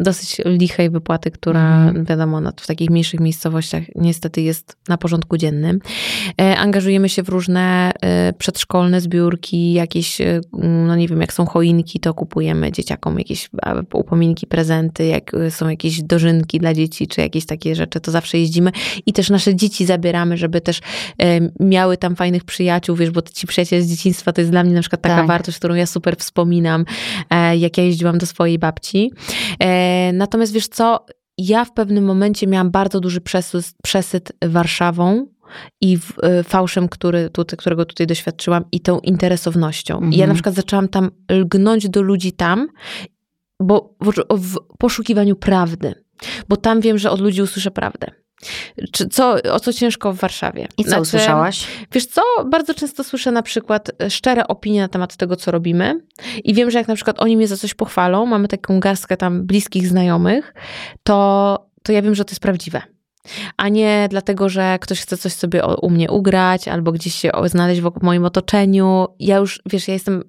dosyć 0.00 0.40
lichej 0.44 0.90
wypłaty, 0.90 1.30
która 1.30 1.86
Mhm. 1.86 2.04
wiadomo, 2.04 2.40
no, 2.40 2.52
w 2.56 2.66
takich 2.66 2.90
mniejszych 2.90 3.20
miejscowościach 3.20 3.82
niestety 3.94 4.40
jest 4.42 4.76
na 4.88 4.98
porządku 4.98 5.36
dziennym. 5.36 5.78
E, 6.40 6.56
Angażujemy 6.58 7.08
się 7.08 7.22
w 7.22 7.28
różne 7.28 7.92
e, 8.02 8.32
przedszkolne 8.32 9.00
zbiórki, 9.00 9.72
jakieś, 9.72 10.20
e, 10.20 10.40
no 10.86 10.96
nie 10.96 11.08
wiem, 11.08 11.20
jak 11.20 11.32
są 11.32 11.46
choinki, 11.46 12.00
to 12.00 12.14
kupujemy 12.14 12.72
dzieciakom 12.72 13.18
jakieś 13.18 13.50
upominki, 13.92 14.46
prezenty, 14.46 15.06
jak 15.06 15.32
są 15.50 15.68
jakieś 15.68 16.02
dożynki 16.02 16.58
dla 16.58 16.74
dzieci, 16.74 17.06
czy 17.08 17.20
jakieś 17.20 17.46
takie 17.46 17.74
rzeczy, 17.74 18.00
to 18.00 18.10
zawsze 18.10 18.38
jeździmy 18.38 18.70
i 19.06 19.12
też 19.12 19.30
nasze 19.30 19.54
dzieci 19.56 19.86
zabieramy, 19.86 20.36
żeby 20.36 20.60
też 20.60 20.80
miały 21.60 21.96
tam 21.96 22.16
fajnych 22.16 22.44
przyjaciół, 22.44 22.75
wiesz, 22.96 23.10
bo 23.10 23.22
ci 23.22 23.46
przyjaciele 23.46 23.82
z 23.82 23.88
dzieciństwa 23.90 24.32
to 24.32 24.40
jest 24.40 24.50
dla 24.50 24.64
mnie 24.64 24.74
na 24.74 24.80
przykład 24.80 25.02
taka 25.02 25.16
Tak. 25.16 25.26
wartość, 25.26 25.58
którą 25.58 25.74
ja 25.74 25.86
super 25.86 26.16
wspominam, 26.16 26.84
e, 27.30 27.56
jak 27.56 27.78
ja 27.78 27.84
jeździłam 27.84 28.18
do 28.18 28.26
swojej 28.26 28.58
babci. 28.58 29.12
E, 29.60 30.12
Natomiast 30.12 30.52
wiesz 30.52 30.68
co, 30.68 31.06
ja 31.38 31.64
w 31.64 31.72
pewnym 31.72 32.04
momencie 32.04 32.46
miałam 32.46 32.70
bardzo 32.70 33.00
duży 33.00 33.20
przesyt, 33.20 33.66
przesyt 33.82 34.32
Warszawą 34.44 35.26
i 35.80 35.98
w, 35.98 36.12
e, 36.22 36.42
fałszem, 36.42 36.88
który, 36.88 37.30
którego 37.58 37.84
tutaj 37.84 38.06
doświadczyłam 38.06 38.64
i 38.72 38.80
tą 38.80 38.98
interesownością. 38.98 39.98
I 40.00 40.02
ja 40.02 40.06
Mhm. 40.08 40.28
na 40.28 40.34
przykład 40.34 40.54
zaczęłam 40.54 40.88
tam 40.88 41.10
lgnąć 41.30 41.88
do 41.88 42.02
ludzi 42.02 42.32
tam, 42.32 42.68
bo 43.60 43.94
w, 44.00 44.36
w 44.38 44.56
poszukiwaniu 44.78 45.36
prawdy. 45.36 45.94
Bo 46.48 46.56
tam 46.56 46.80
wiem, 46.80 46.98
że 46.98 47.10
od 47.10 47.20
ludzi 47.20 47.42
usłyszę 47.42 47.70
prawdę. 47.70 48.06
Czy, 48.92 49.08
co, 49.08 49.36
o 49.52 49.60
co 49.60 49.72
ciężko 49.72 50.12
w 50.12 50.16
Warszawie? 50.16 50.68
I 50.78 50.84
co 50.84 50.88
Znaczy, 50.88 51.02
usłyszałaś? 51.02 51.66
Wiesz 51.92 52.06
co, 52.06 52.22
bardzo 52.46 52.74
często 52.74 53.04
słyszę 53.04 53.32
na 53.32 53.42
przykład 53.42 53.90
e, 54.02 54.10
szczere 54.10 54.48
opinie 54.48 54.80
na 54.80 54.88
temat 54.88 55.16
tego, 55.16 55.36
co 55.36 55.50
robimy 55.50 56.00
i 56.44 56.54
wiem, 56.54 56.70
że 56.70 56.78
jak 56.78 56.88
na 56.88 56.94
przykład 56.94 57.22
oni 57.22 57.36
mnie 57.36 57.48
za 57.48 57.56
coś 57.56 57.74
pochwalą, 57.74 58.26
mamy 58.26 58.48
taką 58.48 58.80
garstkę 58.80 59.16
tam 59.16 59.46
bliskich 59.46 59.88
znajomych, 59.88 60.54
to, 61.02 61.58
to 61.82 61.92
ja 61.92 62.02
wiem, 62.02 62.14
że 62.14 62.24
to 62.24 62.30
jest 62.30 62.42
prawdziwe. 62.42 62.82
A 63.56 63.68
nie 63.68 64.06
dlatego, 64.10 64.48
że 64.48 64.78
ktoś 64.80 65.00
chce 65.00 65.16
coś 65.16 65.32
sobie 65.32 65.62
u 65.66 65.90
mnie 65.90 66.10
ugrać 66.10 66.68
albo 66.68 66.92
gdzieś 66.92 67.14
się 67.14 67.30
znaleźć 67.44 67.80
w 67.80 68.02
moim 68.02 68.24
otoczeniu. 68.24 69.06
Ja 69.18 69.36
już, 69.36 69.62
wiesz, 69.66 69.88
ja 69.88 69.94
jestem, 69.94 70.22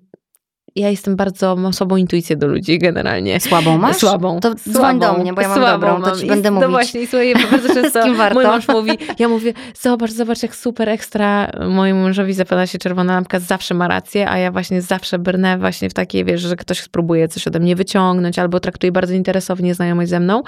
ja 0.79 0.89
jestem 0.89 1.15
bardzo, 1.15 1.55
mam 1.55 1.73
słabą 1.73 1.97
intuicję 1.97 2.35
do 2.35 2.47
ludzi 2.47 2.79
generalnie. 2.79 3.39
Słabą 3.39 3.77
masz? 3.77 3.95
Słabą. 3.97 4.39
To 4.39 4.55
dzwoń 4.55 4.99
do 4.99 5.13
mnie, 5.13 5.33
bo 5.33 5.41
ja 5.41 5.47
mam 5.47 5.57
Słabą 5.57 5.71
dobrą, 5.87 6.01
to 6.01 6.09
mam. 6.09 6.19
ci 6.19 6.25
I- 6.25 6.29
będę 6.29 6.49
No 6.51 6.55
mówić. 6.55 6.69
właśnie, 6.71 7.01
i 7.01 7.07
słuchaj, 7.07 7.33
bardzo 7.51 7.73
często 7.81 8.03
kim 8.03 8.15
warto? 8.15 8.35
mój 8.39 8.45
mąż 8.45 8.67
mówi, 8.67 8.91
ja 9.19 9.29
mówię, 9.29 9.53
zobacz, 9.81 10.11
zobacz 10.11 10.43
jak 10.43 10.55
super 10.55 10.89
ekstra 10.89 11.51
mojemu 11.69 12.03
mężowi 12.03 12.33
zapala 12.33 12.67
się 12.67 12.77
czerwona 12.77 13.13
lampka, 13.13 13.39
zawsze 13.39 13.73
ma 13.73 13.87
rację, 13.87 14.29
a 14.29 14.37
ja 14.37 14.51
właśnie 14.51 14.81
zawsze 14.81 15.19
brnę 15.19 15.57
właśnie 15.57 15.89
w 15.89 15.93
takie, 15.93 16.25
wiesz, 16.25 16.41
że 16.41 16.55
ktoś 16.55 16.79
spróbuje 16.79 17.27
coś 17.27 17.47
ode 17.47 17.59
mnie 17.59 17.75
wyciągnąć, 17.75 18.39
albo 18.39 18.59
traktuje 18.59 18.91
bardzo 18.91 19.13
interesownie 19.13 19.75
znajomość 19.75 20.09
ze 20.09 20.19
mną. 20.19 20.43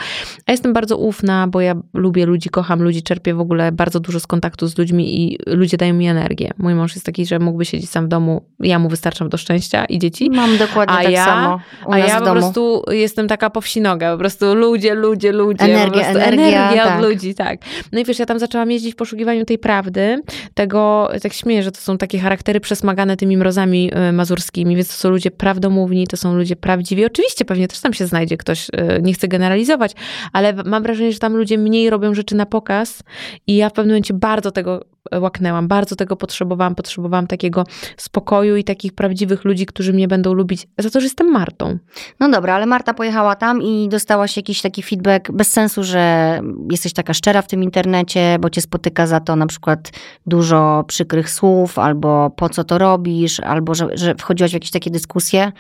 A 0.46 0.52
jestem 0.52 0.74
bardzo 0.74 0.98
ufna, 0.98 1.48
bo 1.48 1.62
ja 1.62 1.76
lubię 1.94 2.26
ludzi, 2.26 2.50
kocham 2.50 2.82
ludzi, 2.84 3.04
czerpię 3.04 3.34
w 3.34 3.40
ogóle 3.40 3.72
bardzo 3.72 4.00
dużo 4.00 4.20
z 4.20 4.28
kontaktu 4.28 4.68
z 4.68 4.78
ludźmi 4.78 5.22
i 5.22 5.38
ludzie 5.48 5.78
dają 5.78 5.94
mi 5.94 6.08
energię. 6.08 6.52
Mój 6.58 6.74
mąż 6.76 6.96
jest 6.96 7.06
taki, 7.06 7.26
że 7.26 7.40
mógłby 7.40 7.66
siedzieć 7.66 7.90
sam 7.90 8.06
w 8.06 8.08
domu, 8.08 8.46
ja 8.60 8.80
mu 8.80 8.90
wystarczam 8.90 9.30
do 9.30 9.38
szczęścia 9.38 9.86
i 9.86 10.00
dzieci. 10.00 10.19
Mam 10.30 10.58
dokładnie 10.58 10.96
A 10.96 11.04
tak 11.04 11.12
ja- 11.12 11.26
samo 11.26 11.60
A 11.92 11.98
ja 11.98 12.22
po 12.22 12.32
prostu 12.32 12.84
jestem 12.92 13.28
taka 13.28 13.50
powsinoga, 13.50 14.12
po 14.12 14.18
prostu 14.18 14.56
ludzie, 14.56 14.94
ludzie, 14.94 15.32
ludzie. 15.32 15.64
Energia, 15.64 16.08
energia, 16.08 16.28
energia 16.28 16.84
tak. 16.84 17.00
od 17.00 17.06
ludzi, 17.10 17.36
tak. 17.36 17.60
No 17.92 18.00
i 18.00 18.06
wiesz, 18.06 18.20
ja 18.20 18.26
tam 18.26 18.40
zaczęłam 18.40 18.72
jeździć 18.72 18.94
w 18.94 18.96
poszukiwaniu 18.96 19.46
tej 19.46 19.58
prawdy, 19.58 20.22
tego, 20.54 21.10
tak 21.22 21.34
śmieję, 21.34 21.64
że 21.64 21.72
to 21.72 21.82
są 21.82 21.98
takie 21.98 22.20
charaktery 22.20 22.60
przesmagane 22.60 23.18
tymi 23.18 23.38
mrozami 23.38 23.92
y, 24.10 24.12
mazurskimi, 24.12 24.76
więc 24.76 24.88
to 24.88 24.94
są 24.94 25.10
ludzie 25.10 25.32
prawdomówni, 25.32 26.08
to 26.08 26.18
są 26.18 26.36
ludzie 26.36 26.56
prawdziwi. 26.56 27.06
Oczywiście 27.06 27.46
pewnie 27.46 27.68
też 27.68 27.80
tam 27.80 27.94
się 27.94 28.06
znajdzie 28.06 28.38
ktoś, 28.38 28.70
y, 28.70 29.02
nie 29.02 29.14
chcę 29.14 29.28
generalizować, 29.28 29.92
ale 30.34 30.54
mam 30.54 30.84
wrażenie, 30.84 31.12
że 31.12 31.20
tam 31.20 31.38
ludzie 31.38 31.58
mniej 31.58 31.90
robią 31.90 32.14
rzeczy 32.14 32.36
na 32.36 32.46
pokaz 32.46 33.04
i 33.48 33.56
ja 33.56 33.70
w 33.70 33.74
pewnym 33.74 33.92
momencie 33.94 34.14
bardzo 34.14 34.52
tego 34.52 34.86
łaknęłam. 35.20 35.68
Bardzo 35.68 35.96
tego 35.96 36.16
potrzebowałam. 36.16 36.76
Potrzebowałam 36.76 37.28
takiego 37.28 37.64
spokoju 37.98 38.56
i 38.56 38.64
takich 38.64 38.94
prawdziwych 38.94 39.46
ludzi, 39.46 39.66
którzy 39.66 39.94
mnie 39.94 40.08
będą 40.08 40.34
lubić 40.34 40.68
za 40.78 40.90
to, 40.90 41.00
że 41.00 41.06
jestem 41.06 41.32
Martą. 41.32 41.78
No 42.20 42.30
dobra, 42.30 42.56
ale 42.56 42.66
Marta 42.66 42.94
pojechała 42.94 43.36
tam 43.36 43.62
i 43.62 43.90
dostałaś 43.90 44.38
jakiś 44.38 44.62
taki 44.62 44.84
feedback 44.84 45.32
bez 45.32 45.52
sensu, 45.52 45.84
że 45.84 46.42
jesteś 46.72 46.94
taka 46.94 47.14
szczera 47.14 47.42
w 47.42 47.48
tym 47.48 47.64
internecie, 47.64 48.38
bo 48.40 48.50
cię 48.50 48.62
spotyka 48.62 49.08
za 49.08 49.20
to 49.20 49.36
na 49.36 49.48
przykład 49.48 49.92
dużo 50.26 50.84
przykrych 50.88 51.30
słów, 51.30 51.80
albo 51.80 52.30
po 52.30 52.50
co 52.50 52.64
to 52.64 52.78
robisz, 52.78 53.40
albo 53.40 53.76
że, 53.76 53.88
że 53.94 54.16
wchodziłaś 54.16 54.52
w 54.52 54.54
jakieś 54.54 54.72
takie 54.72 54.92
dyskusje. 54.92 55.52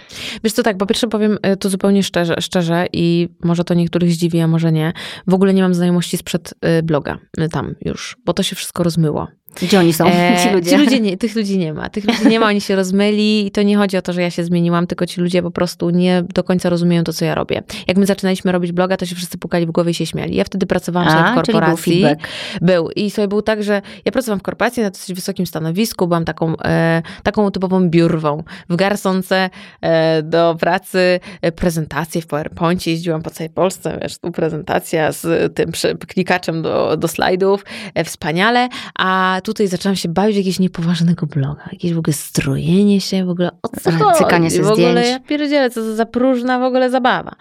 Wiesz 0.43 0.54
co, 0.54 0.64
tak, 0.64 0.78
po 0.78 0.86
pierwsze 0.86 1.08
powiem 1.08 1.38
y, 1.54 1.58
to 1.58 1.70
zupełnie 1.70 2.04
szczerze, 2.04 2.36
szczerze 2.39 2.88
i 2.93 3.30
może 3.43 3.64
to 3.64 3.74
niektórych 3.74 4.12
zdziwi, 4.12 4.39
a 4.39 4.47
może 4.47 4.72
nie. 4.72 4.93
W 5.28 5.34
ogóle 5.34 5.54
nie 5.54 5.62
mam 5.62 5.74
znajomości 5.74 6.18
sprzed 6.18 6.54
y, 6.80 6.84
bloga 6.84 7.18
y, 7.39 7.50
tam 7.50 7.76
już, 7.86 8.18
bo 8.26 8.34
to 8.34 8.43
się 8.43 8.56
wszystko 8.56 8.84
rozmyło. 8.84 9.28
Gdzie 9.62 9.80
oni 9.80 9.93
są, 9.93 10.06
e, 10.08 10.38
ci 10.43 10.50
ludzie? 10.50 10.72
Ci 10.72 10.78
ludzie 10.78 11.00
nie, 11.00 11.18
tych 11.18 11.36
ludzi 11.36 11.58
nie 11.58 11.74
ma. 11.74 11.89
Tych 11.89 12.06
ludzi 12.06 12.28
nie 12.28 12.39
ma, 12.39 12.45
oni 12.45 12.62
się 12.62 12.76
rozmyli 12.76 13.47
i 13.47 13.52
to 13.52 13.62
nie 13.62 13.78
chodzi 13.78 13.97
o 13.97 14.02
to, 14.02 14.14
że 14.14 14.22
ja 14.22 14.30
się 14.30 14.43
zmieniłam, 14.43 14.88
tylko 14.88 15.06
ci 15.06 15.22
ludzie 15.22 15.41
po 15.41 15.52
prostu 15.52 15.89
nie 15.89 16.24
do 16.34 16.43
końca 16.43 16.70
rozumieją 16.70 17.04
to, 17.04 17.14
co 17.14 17.26
ja 17.26 17.36
robię. 17.36 17.64
Jak 17.88 17.97
my 17.97 18.06
zaczynaliśmy 18.06 18.52
robić 18.52 18.72
bloga, 18.72 18.97
to 18.97 19.06
się 19.06 19.16
wszyscy 19.16 19.38
pukali 19.38 19.66
w 19.66 19.72
głowie 19.72 19.91
i 19.91 19.93
się 19.93 20.06
śmiali. 20.06 20.36
Ja 20.36 20.43
wtedy 20.43 20.66
pracowałam 20.66 21.08
A, 21.08 21.12
sobie 21.12 21.32
w 21.32 21.36
korporacji. 21.36 22.02
Był, 22.02 22.16
był, 22.62 22.89
I 22.89 23.12
sobie 23.12 23.28
był 23.28 23.41
tak, 23.41 23.64
że 23.64 23.82
ja 24.06 24.12
pracowałam 24.12 24.39
w 24.39 24.43
korporacji 24.43 24.84
na 24.84 24.89
dosyć 24.89 25.16
wysokim 25.16 25.45
stanowisku, 25.45 26.08
byłam 26.08 26.26
taką, 26.26 26.58
e, 26.58 27.02
taką 27.24 27.52
typową 27.52 27.89
biurwą. 27.89 28.43
W 28.70 28.76
garsonce 28.76 29.50
e, 29.82 30.24
do 30.24 30.58
pracy, 30.60 31.20
e, 31.41 31.52
prezentacje 31.52 32.22
w 32.22 32.28
PowerPoincie, 32.28 32.91
jeździłam 32.91 33.22
po 33.22 33.30
całej 33.30 33.50
Polsce, 33.50 34.00
wiesz, 34.02 34.18
tu 34.18 34.32
prezentacja 34.32 35.12
z 35.12 35.56
tym 35.56 35.72
klikaczem 36.08 36.62
do, 36.62 36.97
do 36.97 37.08
slajdów, 37.08 37.66
e, 37.93 38.04
wspaniale, 38.04 38.70
a 38.95 39.39
tutaj 39.42 39.68
zaczęłam 39.68 39.96
się 39.96 40.10
bawić 40.10 40.38
jakiegoś 40.38 40.60
niepoważnego 40.60 41.26
bloga, 41.26 41.70
jakieś 41.72 41.94
w 41.94 41.98
ogóle 41.98 42.14
strojenie 42.14 43.02
się, 43.02 43.26
w 43.26 43.30
ogóle 43.30 43.52
o 43.62 43.68
co 43.82 43.92
chodzi? 43.92 44.18
Cykanie 44.18 44.52
się 44.52 44.64
w 44.64 44.72
ogóle 44.72 44.92
zdjęć. 44.92 45.08
ja 45.08 45.20
pierdzielę, 45.20 45.70
co 45.70 45.96
za 45.96 46.06
próżna 46.06 46.60
w 46.60 46.64
ogóle 46.64 46.90
zabawa. 46.90 47.36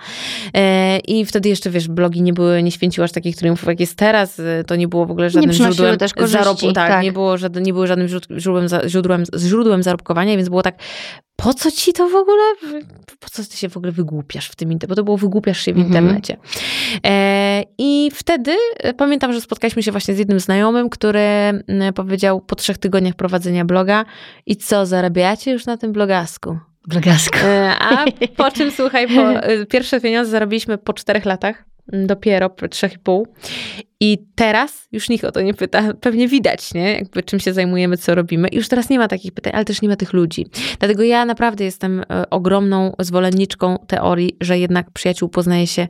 E, 0.55 0.99
I 0.99 1.25
wtedy 1.25 1.49
jeszcze, 1.49 1.71
wiesz, 1.71 1.89
blogi 1.89 2.23
nie 2.23 2.33
były, 2.33 2.63
nie 2.63 2.71
święciły 2.71 3.05
aż 3.05 3.13
takich 3.13 3.37
triumfów, 3.37 3.69
jak 3.69 3.81
jest 3.81 3.97
teraz, 3.97 4.41
e, 4.41 4.65
to 4.65 4.77
nie 4.77 4.89
było 4.89 5.07
w 5.07 5.11
ogóle 5.11 5.31
żadnym 5.31 5.53
źródłem 5.53 5.99
też 5.99 6.11
zarobku, 6.25 6.73
tak, 6.73 6.91
tak, 6.91 7.03
nie 7.03 7.13
było 7.13 7.39
żaden, 7.39 7.63
nie 7.63 7.73
było 7.73 7.87
żadnym 7.87 8.09
źródłem, 8.09 8.69
źródłem, 8.87 9.25
źródłem 9.39 9.83
zarobkowania, 9.83 10.37
więc 10.37 10.49
było 10.49 10.63
tak, 10.63 10.75
po 11.43 11.55
co 11.55 11.71
ci 11.71 11.93
to 11.93 12.09
w 12.09 12.15
ogóle? 12.15 12.43
Po 13.21 13.31
co 13.31 13.45
ty 13.45 13.57
się 13.57 13.69
w 13.69 13.77
ogóle 13.77 13.93
wygłupiasz 13.93 14.49
w 14.49 14.57
tym 14.57 14.73
internecie? 14.73 14.89
Bo 14.89 14.95
to 14.95 15.05
było 15.05 15.17
wygłupiasz 15.17 15.61
się 15.61 15.73
w 15.73 15.77
mhm. 15.77 15.87
internecie. 15.87 16.37
E, 17.07 17.63
I 17.79 18.11
wtedy 18.15 18.57
e, 18.77 18.95
pamiętam, 18.95 19.33
że 19.33 19.41
spotkaliśmy 19.41 19.83
się 19.83 19.91
właśnie 19.93 20.15
z 20.15 20.19
jednym 20.19 20.41
znajomym, 20.41 20.91
który 20.91 21.21
powiedział 21.95 22.41
po 22.41 22.57
trzech 22.57 22.79
tygodniach 22.79 23.15
prowadzenia 23.15 23.65
bloga 23.65 24.05
i 24.47 24.57
co, 24.57 24.87
zarabiacie 24.87 25.53
już 25.53 25.67
na 25.67 25.77
tym 25.77 25.93
blogasku? 25.93 26.59
Blogasku. 26.87 27.39
E, 27.43 27.75
a 27.79 28.05
po 28.37 28.51
czym, 28.51 28.71
słuchaj, 28.71 29.09
po, 29.09 29.31
e, 29.31 29.67
pierwsze 29.67 30.01
pieniądze 30.01 30.31
zarobiliśmy 30.31 30.79
po 30.79 30.93
czterech 30.93 31.25
latach 31.25 31.65
dopiero 31.93 32.51
trzech 32.71 32.93
i 32.93 32.99
pół. 32.99 33.27
I 34.01 34.19
teraz 34.35 34.89
już 34.93 35.09
nikt 35.09 35.25
o 35.25 35.33
to 35.33 35.41
nie 35.41 35.55
pyta. 35.55 35.95
Pewnie 36.01 36.29
widać, 36.29 36.75
nie? 36.75 36.93
Jakby 36.93 37.23
czym 37.23 37.41
się 37.41 37.53
zajmujemy, 37.53 37.97
co 37.97 38.15
robimy. 38.15 38.49
I 38.49 38.57
już 38.57 38.69
teraz 38.69 38.91
nie 38.91 38.99
ma 38.99 39.09
takich 39.09 39.33
pytań, 39.33 39.53
ale 39.57 39.65
też 39.65 39.83
nie 39.83 39.89
ma 39.89 39.97
tych 39.97 40.13
ludzi. 40.13 40.47
Dlatego 40.79 41.03
ja 41.03 41.25
naprawdę 41.25 41.65
jestem 41.65 42.01
e, 42.01 42.31
ogromną 42.31 42.95
zwolenniczką 42.99 43.79
teorii, 43.87 44.37
że 44.41 44.59
jednak 44.59 44.91
przyjaciół 44.91 45.29
poznaje 45.29 45.67
się 45.67 45.89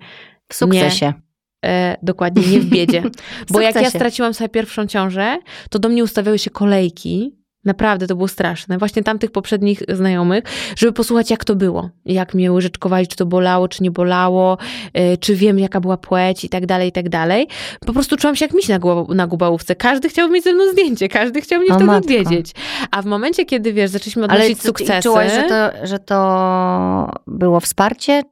w 0.48 0.54
sukcesie. 0.54 1.06
Nie, 1.06 1.70
e, 1.70 1.96
dokładnie, 2.02 2.42
nie 2.46 2.60
w 2.60 2.64
biedzie. 2.64 3.02
Bo 3.50 3.60
jak 3.60 3.74
ja 3.74 3.90
straciłam 3.90 4.34
sobie 4.34 4.48
pierwszą 4.48 4.86
ciążę, 4.86 5.38
to 5.70 5.78
do 5.78 5.88
mnie 5.88 6.04
ustawiały 6.04 6.38
się 6.38 6.50
kolejki 6.50 7.37
Naprawdę 7.68 8.06
to 8.06 8.16
było 8.16 8.28
straszne. 8.28 8.78
Właśnie 8.78 9.02
tamtych 9.02 9.30
poprzednich 9.30 9.82
znajomych, 9.88 10.44
żeby 10.76 10.92
posłuchać, 10.92 11.30
jak 11.30 11.44
to 11.44 11.54
było. 11.54 11.90
Jak 12.04 12.34
mnie 12.34 12.52
łyżeczkowali, 12.52 13.06
czy 13.06 13.16
to 13.16 13.26
bolało, 13.26 13.68
czy 13.68 13.82
nie 13.82 13.90
bolało, 13.90 14.58
yy, 14.94 15.16
czy 15.16 15.34
wiem, 15.34 15.58
jaka 15.58 15.80
była 15.80 15.96
płeć 15.96 16.44
i 16.44 16.48
tak 16.48 16.66
dalej, 16.66 16.88
i 16.88 16.92
tak 16.92 17.08
dalej. 17.08 17.48
Po 17.86 17.92
prostu 17.92 18.16
czułam 18.16 18.36
się 18.36 18.44
jak 18.44 18.54
miś 18.54 18.68
na, 18.68 18.78
na 19.08 19.26
gubałówce. 19.26 19.74
Każdy 19.74 20.08
chciał 20.08 20.30
mieć 20.30 20.44
ze 20.44 20.52
mną 20.52 20.72
zdjęcie, 20.72 21.08
każdy 21.08 21.40
chciał 21.40 21.60
mnie 21.60 21.68
o, 21.70 21.74
wtedy 21.74 21.84
matko. 21.84 21.98
odwiedzić. 21.98 22.52
A 22.90 23.02
w 23.02 23.06
momencie, 23.06 23.44
kiedy, 23.44 23.72
wiesz, 23.72 23.90
zaczęliśmy 23.90 24.24
odnosić 24.24 24.44
Ale 24.44 24.54
sukcesy... 24.54 25.02
czułaś, 25.02 25.32
że 25.32 25.42
to, 25.42 25.86
że 25.86 25.98
to 25.98 27.10
było 27.26 27.60
wsparcie? 27.60 28.22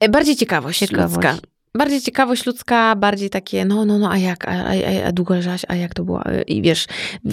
E, 0.00 0.08
bardziej 0.08 0.36
ciekawość, 0.36 0.78
ciekawość. 0.78 1.14
ludzka 1.14 1.51
bardziej 1.76 2.00
ciekawość 2.00 2.46
ludzka, 2.46 2.96
bardziej 2.96 3.30
takie, 3.30 3.64
no, 3.64 3.84
no, 3.84 3.98
no, 3.98 4.10
a 4.10 4.18
jak, 4.18 4.48
a, 4.48 4.50
a, 4.50 5.06
a 5.06 5.12
długo 5.12 5.34
leżałaś, 5.34 5.62
a 5.68 5.74
jak 5.74 5.94
to 5.94 6.04
było? 6.04 6.22
I 6.46 6.62
wiesz, 6.62 6.86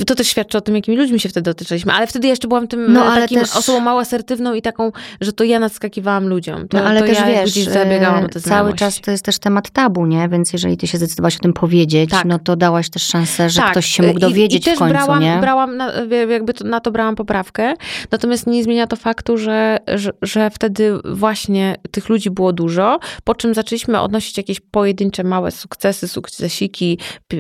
to 0.08 0.16
też 0.16 0.28
świadczy 0.28 0.58
o 0.58 0.62
tym, 0.62 0.76
jakimi 0.76 0.98
ludźmi 0.98 1.20
się 1.20 1.30
wtedy 1.30 1.52
otaczaliśmy, 1.52 1.94
ale 1.94 2.08
wtedy 2.08 2.28
jeszcze 2.28 2.48
byłam 2.48 2.68
tym 2.68 2.94
no, 2.94 3.04
takim 3.04 3.40
też... 3.40 3.56
osobą 3.56 3.80
mało 3.80 4.00
asertywną 4.00 4.54
i 4.54 4.62
taką, 4.62 4.92
że 5.22 5.34
to 5.34 5.44
ja 5.44 5.60
nadskakiwałam 5.60 6.28
ludziom. 6.28 6.68
To, 6.68 6.78
no, 6.78 6.84
ale 6.84 7.00
to 7.00 7.06
też 7.08 7.18
ja 7.18 7.26
wiesz, 7.26 7.54
zabiegałam 7.54 8.26
o 8.26 8.30
tę 8.30 8.42
cały 8.42 8.74
czas 8.74 9.02
to 9.02 9.12
jest 9.12 9.26
też 9.26 9.40
temat 9.40 9.70
tabu, 9.70 10.06
nie? 10.06 10.30
Więc 10.30 10.54
jeżeli 10.54 10.78
ty 10.78 10.88
się 10.88 10.98
zdecydowałaś 10.98 11.36
o 11.36 11.40
tym 11.40 11.54
powiedzieć, 11.54 12.10
tak. 12.10 12.26
no 12.26 12.40
to 12.40 12.56
dałaś 12.56 12.90
też 12.90 13.04
szansę, 13.04 13.50
że 13.50 13.62
tak. 13.62 13.72
ktoś 13.72 13.86
się 13.86 14.04
mógł 14.04 14.20
dowiedzieć 14.20 14.68
I, 14.68 14.70
i 14.70 14.76
w 14.76 14.78
końcu, 14.78 14.94
brałam, 14.94 15.22
nie? 15.22 15.38
brałam 15.42 15.78
na, 15.78 15.94
jakby 16.30 16.54
to, 16.54 16.64
na 16.64 16.80
to 16.80 16.92
brałam 16.92 17.16
poprawkę, 17.16 17.74
natomiast 18.12 18.48
nie 18.48 18.64
zmienia 18.64 18.88
to 18.88 18.96
faktu, 18.96 19.38
że, 19.38 19.78
że, 19.88 20.12
że 20.22 20.50
wtedy 20.50 21.00
właśnie 21.06 21.76
tych 21.92 22.10
ludzi 22.10 22.30
było 22.30 22.54
dużo, 22.54 23.00
po 23.24 23.36
czym 23.36 23.54
zaczęliśmy 23.54 24.02
odnosić 24.02 24.29
jakieś 24.38 24.60
pojedyncze 24.60 25.24
małe 25.24 25.52
sukcesy, 25.52 26.08
sukcesiki, 26.08 27.00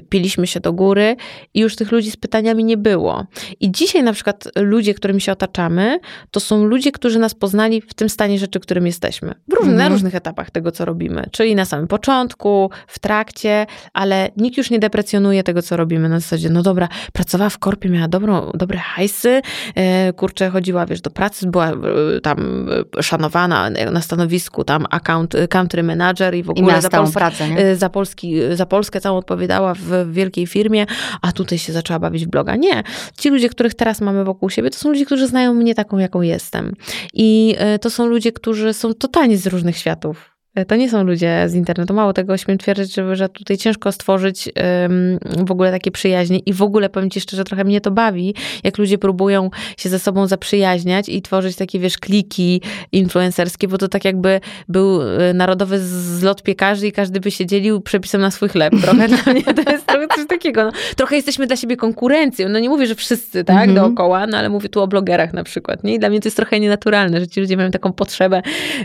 piliśmy 0.09 0.47
się 0.47 0.59
do 0.59 0.73
góry 0.73 1.15
i 1.53 1.59
już 1.59 1.75
tych 1.75 1.91
ludzi 1.91 2.11
z 2.11 2.17
pytaniami 2.17 2.63
nie 2.63 2.77
było. 2.77 3.25
I 3.59 3.71
dzisiaj 3.71 4.03
na 4.03 4.13
przykład 4.13 4.49
ludzie, 4.55 4.93
którymi 4.93 5.21
się 5.21 5.31
otaczamy, 5.31 5.99
to 6.31 6.39
są 6.39 6.65
ludzie, 6.65 6.91
którzy 6.91 7.19
nas 7.19 7.33
poznali 7.33 7.81
w 7.81 7.93
tym 7.93 8.09
stanie 8.09 8.39
rzeczy, 8.39 8.59
którym 8.59 8.85
jesteśmy. 8.85 9.33
W 9.47 9.53
różnych, 9.53 9.73
mhm. 9.73 9.77
Na 9.77 9.89
różnych 9.89 10.15
etapach 10.15 10.51
tego, 10.51 10.71
co 10.71 10.85
robimy. 10.85 11.29
Czyli 11.31 11.55
na 11.55 11.65
samym 11.65 11.87
początku, 11.87 12.69
w 12.87 12.99
trakcie, 12.99 13.65
ale 13.93 14.29
nikt 14.37 14.57
już 14.57 14.69
nie 14.69 14.79
deprecjonuje 14.79 15.43
tego, 15.43 15.61
co 15.61 15.77
robimy. 15.77 16.09
Na 16.09 16.19
zasadzie, 16.19 16.49
no 16.49 16.61
dobra, 16.61 16.87
pracowała 17.13 17.49
w 17.49 17.57
korpie, 17.57 17.89
miała 17.89 18.07
dobrą, 18.07 18.51
dobre 18.53 18.79
hajsy, 18.79 19.41
e, 19.75 20.13
kurczę, 20.13 20.49
chodziła, 20.49 20.85
wiesz, 20.85 21.01
do 21.01 21.09
pracy, 21.09 21.47
była 21.47 21.71
e, 21.71 21.75
tam 22.23 22.69
e, 22.97 23.03
szanowana 23.03 23.69
na 23.91 24.01
stanowisku, 24.01 24.63
tam 24.63 24.85
account, 24.89 25.35
country 25.49 25.83
manager 25.83 26.35
i 26.35 26.43
w 26.43 26.49
ogóle 26.49 26.78
Miała 26.81 27.05
za 27.05 27.19
pracę, 27.19 27.49
nie? 27.49 27.65
Y, 27.65 27.75
za, 27.75 27.89
Polski, 27.89 28.35
za 28.53 28.65
Polskę 28.65 29.01
całą 29.01 29.17
odpowiadała 29.17 29.73
w 29.73 30.11
wielkiej 30.11 30.47
firmie, 30.47 30.85
a 31.21 31.31
tutaj 31.31 31.57
się 31.57 31.73
zaczęła 31.73 31.99
bawić 31.99 32.25
w 32.25 32.29
bloga. 32.29 32.55
Nie. 32.55 32.83
Ci 33.17 33.29
ludzie, 33.29 33.49
których 33.49 33.75
teraz 33.75 34.01
mamy 34.01 34.23
wokół 34.23 34.49
siebie, 34.49 34.69
to 34.69 34.77
są 34.77 34.89
ludzie, 34.89 35.05
którzy 35.05 35.27
znają 35.27 35.53
mnie 35.53 35.75
taką, 35.75 35.97
jaką 35.97 36.21
jestem. 36.21 36.73
I 37.13 37.55
y, 37.75 37.79
to 37.79 37.89
są 37.89 38.05
ludzie, 38.05 38.31
którzy 38.31 38.73
są 38.73 38.93
totalnie 38.93 39.37
z 39.37 39.47
różnych 39.47 39.77
światów. 39.77 40.38
E, 40.59 40.65
to 40.65 40.75
nie 40.75 40.89
są 40.89 41.03
ludzie 41.03 41.43
z 41.47 41.53
internetu. 41.53 41.93
Mało 41.93 42.13
tego, 42.13 42.37
śmiem 42.37 42.57
twierdzić, 42.57 42.95
że, 42.95 43.15
że 43.15 43.29
tutaj 43.29 43.57
ciężko 43.57 43.91
stworzyć 43.91 44.49
um, 44.81 45.19
w 45.47 45.51
ogóle 45.51 45.71
takie 45.71 45.91
przyjaźnie 45.91 46.39
i 46.39 46.53
w 46.53 46.61
ogóle 46.61 46.89
powiem 46.89 47.09
ci 47.09 47.21
szczerze, 47.21 47.43
trochę 47.43 47.63
mnie 47.63 47.81
to 47.81 47.91
bawi, 47.91 48.35
jak 48.63 48.77
ludzie 48.77 48.97
próbują 48.97 49.49
się 49.77 49.89
ze 49.89 49.99
sobą 49.99 50.27
zaprzyjaźniać 50.27 51.09
i 51.09 51.21
tworzyć 51.21 51.55
takie, 51.55 51.79
wiesz, 51.79 51.97
kliki 51.97 52.61
influencerskie, 52.91 53.67
bo 53.67 53.77
to 53.77 53.87
tak 53.87 54.05
jakby 54.05 54.41
był 54.69 55.01
e, 55.01 55.33
narodowy 55.33 55.79
zlot 55.79 56.43
piekarzy 56.43 56.87
i 56.87 56.91
każdy 56.91 57.19
by 57.19 57.31
się 57.31 57.45
dzielił 57.45 57.81
przepisem 57.81 58.21
na 58.21 58.31
swój 58.31 58.49
chleb. 58.49 58.73
Trochę 58.81 59.07
dla 59.07 59.33
mnie 59.33 59.43
to 59.43 59.71
jest 59.71 59.85
trochę 59.85 60.07
coś 60.07 60.27
takiego. 60.27 60.63
No, 60.63 60.71
trochę 60.95 61.15
jesteśmy 61.15 61.47
dla 61.47 61.55
siebie 61.55 61.77
konkurencją. 61.77 62.49
No 62.49 62.59
nie 62.59 62.69
mówię, 62.69 62.87
że 62.87 62.95
wszyscy, 62.95 63.43
tak, 63.43 63.57
mm 63.57 63.69
-hmm. 63.69 63.75
dookoła, 63.75 64.27
no 64.27 64.37
ale 64.37 64.49
mówię 64.49 64.69
tu 64.69 64.81
o 64.81 64.87
blogerach 64.87 65.33
na 65.33 65.43
przykład, 65.43 65.83
nie? 65.83 65.95
I 65.95 65.99
dla 65.99 66.09
mnie 66.09 66.19
to 66.19 66.27
jest 66.27 66.37
trochę 66.37 66.59
nienaturalne, 66.59 67.19
że 67.19 67.27
ci 67.27 67.39
ludzie 67.39 67.57
mają 67.57 67.71
taką 67.71 67.93
potrzebę 67.93 68.41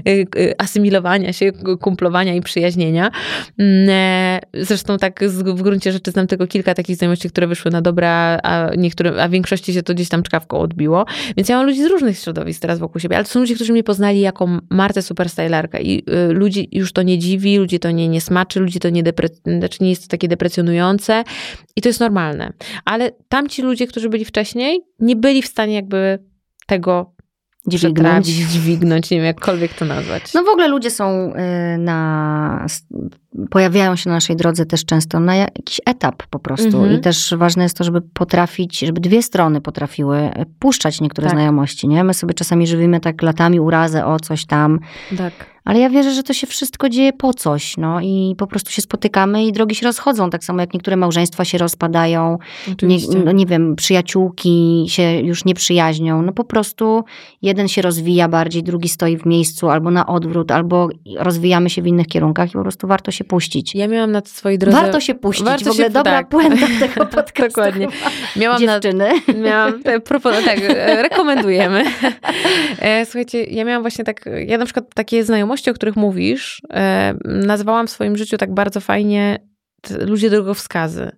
y, 0.08 0.26
y, 0.36 0.54
asymilowania 0.58 1.32
się, 1.32 1.52
kumplowania 1.80 2.34
i 2.34 2.40
przyjaźnienia. 2.40 3.10
Mm, 3.58 3.88
e, 3.90 4.40
zresztą 4.54 4.98
tak 4.98 5.20
w 5.28 5.62
gruncie 5.62 5.92
rzeczy 5.92 6.10
znam 6.10 6.26
tylko 6.26 6.46
kilka 6.46 6.74
takich 6.74 6.96
znajomości, 6.96 7.28
które 7.28 7.46
wyszły 7.46 7.70
na 7.70 7.82
dobra, 7.82 8.40
a 8.42 8.70
niektóre, 8.76 9.22
a 9.22 9.28
większości 9.28 9.72
się 9.72 9.82
to 9.82 9.94
gdzieś 9.94 10.08
tam 10.08 10.22
czkawką 10.22 10.58
odbiło. 10.58 11.04
Więc 11.36 11.48
ja 11.48 11.56
mam 11.56 11.66
ludzi 11.66 11.82
z 11.82 11.86
różnych 11.86 12.18
środowisk 12.18 12.60
teraz 12.60 12.78
wokół 12.78 13.00
siebie, 13.00 13.16
ale 13.16 13.24
to 13.24 13.30
są 13.30 13.40
ludzie, 13.40 13.54
którzy 13.54 13.72
mnie 13.72 13.84
poznali 13.84 14.20
jako 14.20 14.48
Martę 14.70 15.02
Superstylerkę 15.02 15.82
i 15.82 16.02
y, 16.10 16.32
ludzi 16.32 16.68
już 16.72 16.92
to 16.92 17.02
nie 17.02 17.18
dziwi, 17.18 17.58
ludzi 17.58 17.78
to 17.78 17.90
nie, 17.90 18.08
nie 18.08 18.20
smaczy, 18.20 18.60
ludzi 18.60 18.80
to 18.80 18.90
nie, 18.90 19.02
depre- 19.04 19.58
znaczy 19.58 19.78
nie 19.80 19.90
jest 19.90 20.02
to 20.02 20.08
takie 20.08 20.28
deprecjonujące 20.28 21.24
i 21.76 21.82
to 21.82 21.88
jest 21.88 22.00
normalne. 22.00 22.52
Ale 22.84 23.10
tamci 23.28 23.62
ludzie, 23.62 23.86
którzy 23.86 24.08
byli 24.08 24.24
wcześniej, 24.24 24.80
nie 25.00 25.16
byli 25.16 25.42
w 25.42 25.46
stanie 25.46 25.74
jakby 25.74 26.18
tego 26.66 27.13
dźwignąć. 27.66 28.26
dźwignąć, 28.26 29.10
nie 29.10 29.16
wiem, 29.16 29.26
jakkolwiek 29.26 29.74
to 29.74 29.84
nazwać. 29.84 30.34
No 30.34 30.44
w 30.44 30.48
ogóle 30.48 30.68
ludzie 30.68 30.90
są 30.90 31.32
y, 31.74 31.78
na, 31.78 32.66
pojawiają 33.50 33.96
się 33.96 34.10
na 34.10 34.16
naszej 34.16 34.36
drodze 34.36 34.66
też 34.66 34.84
często 34.84 35.20
na 35.20 35.36
jakiś 35.36 35.80
etap 35.86 36.22
po 36.30 36.38
prostu 36.38 36.66
mhm. 36.66 36.92
i 36.92 37.00
też 37.00 37.34
ważne 37.36 37.62
jest 37.62 37.76
to, 37.76 37.84
żeby 37.84 38.00
potrafić, 38.00 38.78
żeby 38.78 39.00
dwie 39.00 39.22
strony 39.22 39.60
potrafiły 39.60 40.30
puszczać 40.58 41.00
niektóre 41.00 41.28
tak. 41.28 41.36
znajomości, 41.36 41.88
nie? 41.88 42.04
My 42.04 42.14
sobie 42.14 42.34
czasami 42.34 42.66
żywimy 42.66 43.00
tak 43.00 43.22
latami 43.22 43.60
urazę 43.60 44.06
o 44.06 44.20
coś 44.20 44.46
tam, 44.46 44.80
tak. 45.18 45.53
Ale 45.64 45.78
ja 45.78 45.90
wierzę, 45.90 46.10
że 46.10 46.22
to 46.22 46.32
się 46.32 46.46
wszystko 46.46 46.88
dzieje 46.88 47.12
po 47.12 47.34
coś, 47.34 47.76
no 47.76 48.00
i 48.00 48.34
po 48.38 48.46
prostu 48.46 48.70
się 48.70 48.82
spotykamy 48.82 49.44
i 49.44 49.52
drogi 49.52 49.74
się 49.74 49.86
rozchodzą, 49.86 50.30
tak 50.30 50.44
samo 50.44 50.60
jak 50.60 50.74
niektóre 50.74 50.96
małżeństwa 50.96 51.44
się 51.44 51.58
rozpadają, 51.58 52.38
nie, 52.82 52.96
no 53.24 53.32
nie 53.32 53.46
wiem, 53.46 53.76
przyjaciółki 53.76 54.84
się 54.88 55.20
już 55.20 55.44
nie 55.44 55.54
przyjaźnią, 55.54 56.22
no 56.22 56.32
po 56.32 56.44
prostu 56.44 57.04
jeden 57.42 57.68
się 57.68 57.82
rozwija 57.82 58.28
bardziej, 58.28 58.62
drugi 58.62 58.88
stoi 58.88 59.16
w 59.16 59.26
miejscu, 59.26 59.70
albo 59.70 59.90
na 59.90 60.06
odwrót, 60.06 60.50
albo 60.50 60.88
rozwijamy 61.18 61.70
się 61.70 61.82
w 61.82 61.86
innych 61.86 62.06
kierunkach 62.06 62.50
i 62.50 62.52
po 62.52 62.62
prostu 62.62 62.86
warto 62.86 63.10
się 63.10 63.24
puścić. 63.24 63.74
Ja 63.74 63.88
miałam 63.88 64.12
na 64.12 64.22
swojej 64.24 64.58
drodze... 64.58 64.80
Warto 64.80 65.00
się 65.00 65.14
puścić, 65.14 65.44
warto 65.44 65.64
w 65.64 65.68
ogóle 65.68 65.84
się, 65.84 65.90
dobra 65.90 66.12
tak. 66.12 66.28
puenta 66.28 66.66
tego 66.88 67.06
podcastu. 67.06 67.42
Dokładnie. 67.42 67.88
Miałam 68.36 68.60
Dziewczyny. 68.60 69.08
Na, 69.28 69.34
miałam, 69.34 69.82
propon- 70.10 70.44
tak, 70.44 70.58
rekomendujemy. 71.02 71.84
E, 72.78 73.06
słuchajcie, 73.06 73.44
ja 73.44 73.64
miałam 73.64 73.82
właśnie 73.82 74.04
tak, 74.04 74.24
ja 74.46 74.58
na 74.58 74.64
przykład 74.64 74.94
takie 74.94 75.24
znajomości, 75.24 75.53
o 75.70 75.74
których 75.74 75.96
mówisz, 75.96 76.62
e, 76.70 77.14
nazwałam 77.24 77.86
w 77.86 77.90
swoim 77.90 78.16
życiu 78.16 78.36
tak 78.36 78.54
bardzo 78.54 78.80
fajnie 78.80 79.38
ludzie 79.90 80.30
drogowskazy. 80.30 81.10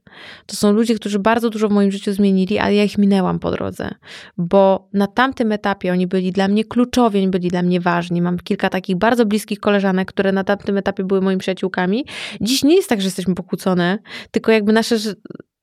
To 0.46 0.56
są 0.56 0.72
ludzie, 0.72 0.94
którzy 0.94 1.18
bardzo 1.18 1.50
dużo 1.50 1.68
w 1.68 1.72
moim 1.72 1.90
życiu 1.90 2.12
zmienili, 2.12 2.58
ale 2.58 2.74
ja 2.74 2.84
ich 2.84 2.98
minęłam 2.98 3.38
po 3.38 3.50
drodze, 3.50 3.90
bo 4.36 4.88
na 4.92 5.06
tamtym 5.06 5.52
etapie 5.52 5.92
oni 5.92 6.06
byli 6.06 6.32
dla 6.32 6.48
mnie 6.48 6.64
kluczowi, 6.64 7.18
oni 7.18 7.28
byli 7.28 7.48
dla 7.48 7.62
mnie 7.62 7.80
ważni. 7.80 8.22
Mam 8.22 8.38
kilka 8.38 8.68
takich 8.68 8.96
bardzo 8.96 9.26
bliskich 9.26 9.60
koleżanek, 9.60 10.08
które 10.08 10.32
na 10.32 10.44
tamtym 10.44 10.76
etapie 10.76 11.04
były 11.04 11.20
moimi 11.20 11.38
przyjaciółkami. 11.38 12.04
Dziś 12.40 12.64
nie 12.64 12.76
jest 12.76 12.88
tak, 12.88 13.00
że 13.00 13.06
jesteśmy 13.06 13.34
pokłócone, 13.34 13.98
tylko 14.30 14.52
jakby 14.52 14.72
nasze 14.72 14.96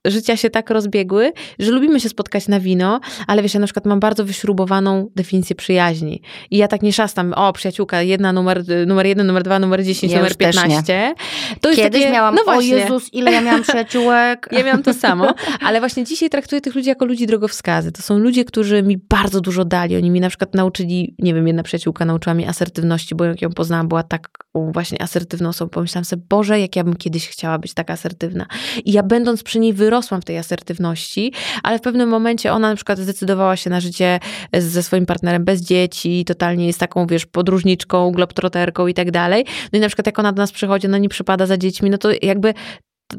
życia 0.05 0.37
się 0.37 0.49
tak 0.49 0.69
rozbiegły, 0.69 1.31
że 1.59 1.71
lubimy 1.71 1.99
się 1.99 2.09
spotkać 2.09 2.47
na 2.47 2.59
wino, 2.59 2.99
ale 3.27 3.41
wiesz, 3.41 3.53
ja 3.53 3.59
na 3.59 3.67
przykład 3.67 3.85
mam 3.85 3.99
bardzo 3.99 4.25
wyśrubowaną 4.25 5.09
definicję 5.15 5.55
przyjaźni. 5.55 6.21
I 6.51 6.57
ja 6.57 6.67
tak 6.67 6.81
nie 6.81 6.93
szastam, 6.93 7.33
o 7.33 7.53
przyjaciółka, 7.53 8.01
jedna 8.01 8.33
numer, 8.33 8.63
numer 8.87 9.05
jeden, 9.05 9.27
numer 9.27 9.43
dwa, 9.43 9.59
numer 9.59 9.83
dziesięć, 9.83 10.13
ja 10.13 10.19
numer 10.19 10.37
piętnaście. 10.37 11.13
To 11.61 11.69
Kiedyś 11.69 12.01
takie, 12.01 12.11
miałam, 12.11 12.35
no 12.35 12.43
właśnie. 12.43 12.75
o 12.75 12.77
Jezus, 12.77 13.13
ile 13.13 13.31
ja 13.31 13.41
miałam 13.41 13.63
przyjaciółek. 13.63 14.49
Ja 14.53 14.63
miałam 14.63 14.83
to 14.83 14.93
samo, 14.93 15.33
ale 15.61 15.79
właśnie 15.79 16.03
dzisiaj 16.03 16.29
traktuję 16.29 16.61
tych 16.61 16.75
ludzi 16.75 16.89
jako 16.89 17.05
ludzi 17.05 17.27
drogowskazy. 17.27 17.91
To 17.91 18.01
są 18.01 18.17
ludzie, 18.17 18.45
którzy 18.45 18.83
mi 18.83 18.97
bardzo 18.97 19.41
dużo 19.41 19.65
dali. 19.65 19.97
Oni 19.97 20.11
mi 20.11 20.19
na 20.19 20.29
przykład 20.29 20.55
nauczyli, 20.55 21.15
nie 21.19 21.33
wiem, 21.33 21.47
jedna 21.47 21.63
przyjaciółka 21.63 22.05
nauczyła 22.05 22.33
mi 22.33 22.45
asertywności, 22.45 23.15
bo 23.15 23.25
jak 23.25 23.41
ją 23.41 23.49
poznałam, 23.49 23.87
była 23.87 24.03
taką 24.03 24.71
właśnie 24.71 25.01
asertywną 25.01 25.49
osobą. 25.49 25.69
Pomyślałam 25.69 26.05
sobie, 26.05 26.23
Boże, 26.29 26.59
jak 26.59 26.75
ja 26.75 26.83
bym 26.83 26.95
kiedyś 26.95 27.29
chciała 27.29 27.59
być 27.59 27.73
tak 27.73 27.91
asertywna. 27.91 28.45
I 28.85 28.91
ja 28.91 29.03
będąc 29.03 29.43
przy 29.43 29.59
niej 29.59 29.73
wyrosłam 29.73 29.92
w 30.01 30.25
tej 30.25 30.37
asertywności, 30.37 31.33
ale 31.63 31.79
w 31.79 31.81
pewnym 31.81 32.09
momencie 32.09 32.51
ona 32.51 32.69
na 32.69 32.75
przykład 32.75 32.99
zdecydowała 32.99 33.55
się 33.55 33.69
na 33.69 33.79
życie 33.79 34.19
ze 34.53 34.83
swoim 34.83 35.05
partnerem 35.05 35.45
bez 35.45 35.61
dzieci, 35.61 36.25
totalnie 36.25 36.67
jest 36.67 36.79
taką, 36.79 37.07
wiesz, 37.07 37.25
podróżniczką, 37.25 38.11
globtroterką 38.11 38.87
i 38.87 38.93
tak 38.93 39.11
dalej. 39.11 39.45
No 39.73 39.77
i 39.77 39.81
na 39.81 39.87
przykład 39.87 40.05
jak 40.05 40.19
ona 40.19 40.31
do 40.31 40.41
nas 40.41 40.51
przychodzi, 40.51 40.87
ona 40.87 40.97
nie 40.97 41.09
przypada 41.09 41.45
za 41.45 41.57
dziećmi, 41.57 41.89
no 41.89 41.97
to 41.97 42.09
jakby 42.21 42.53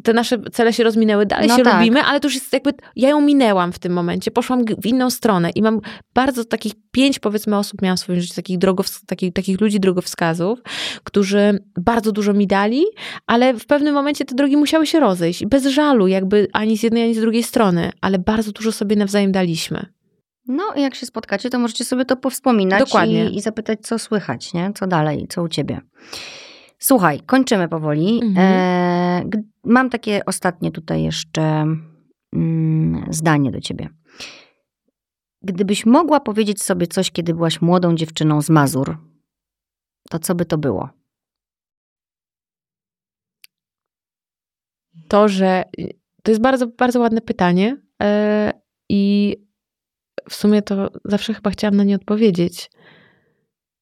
te 0.02 0.12
nasze 0.12 0.38
cele 0.52 0.72
się 0.72 0.84
rozminęły, 0.84 1.26
dalej 1.26 1.48
no 1.48 1.56
się 1.56 1.62
tak. 1.62 1.78
lubimy, 1.78 2.02
ale 2.02 2.20
to 2.20 2.26
już 2.26 2.34
jest 2.34 2.52
jakby, 2.52 2.72
ja 2.96 3.08
ją 3.08 3.20
minęłam 3.20 3.72
w 3.72 3.78
tym 3.78 3.92
momencie, 3.92 4.30
poszłam 4.30 4.64
w 4.78 4.86
inną 4.86 5.10
stronę 5.10 5.50
i 5.50 5.62
mam 5.62 5.80
bardzo 6.14 6.44
takich 6.44 6.72
pięć 6.90 7.18
powiedzmy 7.18 7.58
osób 7.58 7.82
miałam 7.82 7.96
w 7.96 8.00
swoim 8.00 8.20
życiu, 8.20 8.34
takich, 8.34 8.58
drogows- 8.58 9.00
takich, 9.06 9.32
takich 9.32 9.60
ludzi 9.60 9.80
drogowskazów, 9.80 10.58
którzy 11.04 11.58
bardzo 11.78 12.12
dużo 12.12 12.32
mi 12.32 12.46
dali, 12.46 12.84
ale 13.26 13.54
w 13.54 13.66
pewnym 13.66 13.94
momencie 13.94 14.24
te 14.24 14.34
drogi 14.34 14.56
musiały 14.56 14.86
się 14.86 15.00
rozejść, 15.00 15.46
bez 15.46 15.66
żalu 15.66 16.06
jakby 16.06 16.48
ani 16.52 16.78
z 16.78 16.82
jednej, 16.82 17.02
ani 17.02 17.14
z 17.14 17.20
drugiej 17.20 17.42
strony, 17.42 17.90
ale 18.00 18.18
bardzo 18.18 18.52
dużo 18.52 18.72
sobie 18.72 18.96
nawzajem 18.96 19.32
daliśmy. 19.32 19.86
No, 20.46 20.64
jak 20.76 20.94
się 20.94 21.06
spotkacie, 21.06 21.50
to 21.50 21.58
możecie 21.58 21.84
sobie 21.84 22.04
to 22.04 22.16
powspominać 22.16 22.80
Dokładnie. 22.80 23.30
I, 23.30 23.36
i 23.36 23.40
zapytać, 23.40 23.78
co 23.82 23.98
słychać, 23.98 24.54
nie? 24.54 24.72
Co 24.74 24.86
dalej, 24.86 25.26
co 25.28 25.42
u 25.42 25.48
ciebie. 25.48 25.80
Słuchaj, 26.86 27.20
kończymy 27.20 27.68
powoli. 27.68 28.20
Mhm. 28.22 28.36
E, 28.38 29.42
mam 29.64 29.90
takie 29.90 30.24
ostatnie 30.24 30.70
tutaj 30.70 31.02
jeszcze 31.02 31.66
mm, 32.32 33.06
zdanie 33.10 33.50
do 33.50 33.60
ciebie. 33.60 33.88
Gdybyś 35.42 35.86
mogła 35.86 36.20
powiedzieć 36.20 36.62
sobie 36.62 36.86
coś, 36.86 37.10
kiedy 37.10 37.34
byłaś 37.34 37.60
młodą 37.62 37.94
dziewczyną 37.94 38.42
z 38.42 38.50
Mazur, 38.50 38.98
to 40.10 40.18
co 40.18 40.34
by 40.34 40.44
to 40.44 40.58
było? 40.58 40.88
To, 45.08 45.28
że 45.28 45.64
to 46.22 46.30
jest 46.30 46.42
bardzo, 46.42 46.66
bardzo 46.66 47.00
ładne 47.00 47.20
pytanie 47.20 47.76
e, 48.02 48.52
i 48.88 49.36
w 50.28 50.34
sumie 50.34 50.62
to 50.62 50.90
zawsze 51.04 51.34
chyba 51.34 51.50
chciałam 51.50 51.76
na 51.76 51.84
nie 51.84 51.96
odpowiedzieć. 51.96 52.70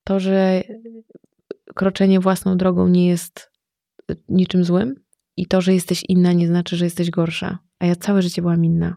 To, 0.04 0.20
że 0.20 0.62
kroczenie 1.74 2.20
własną 2.20 2.56
drogą 2.56 2.88
nie 2.88 3.08
jest 3.08 3.50
y, 4.10 4.16
niczym 4.28 4.64
złym 4.64 4.94
i 5.36 5.46
to, 5.46 5.60
że 5.60 5.74
jesteś 5.74 6.04
inna, 6.08 6.32
nie 6.32 6.46
znaczy, 6.46 6.76
że 6.76 6.84
jesteś 6.84 7.10
gorsza. 7.10 7.58
A 7.78 7.86
ja 7.86 7.96
całe 7.96 8.22
życie 8.22 8.42
byłam 8.42 8.64
inna. 8.64 8.96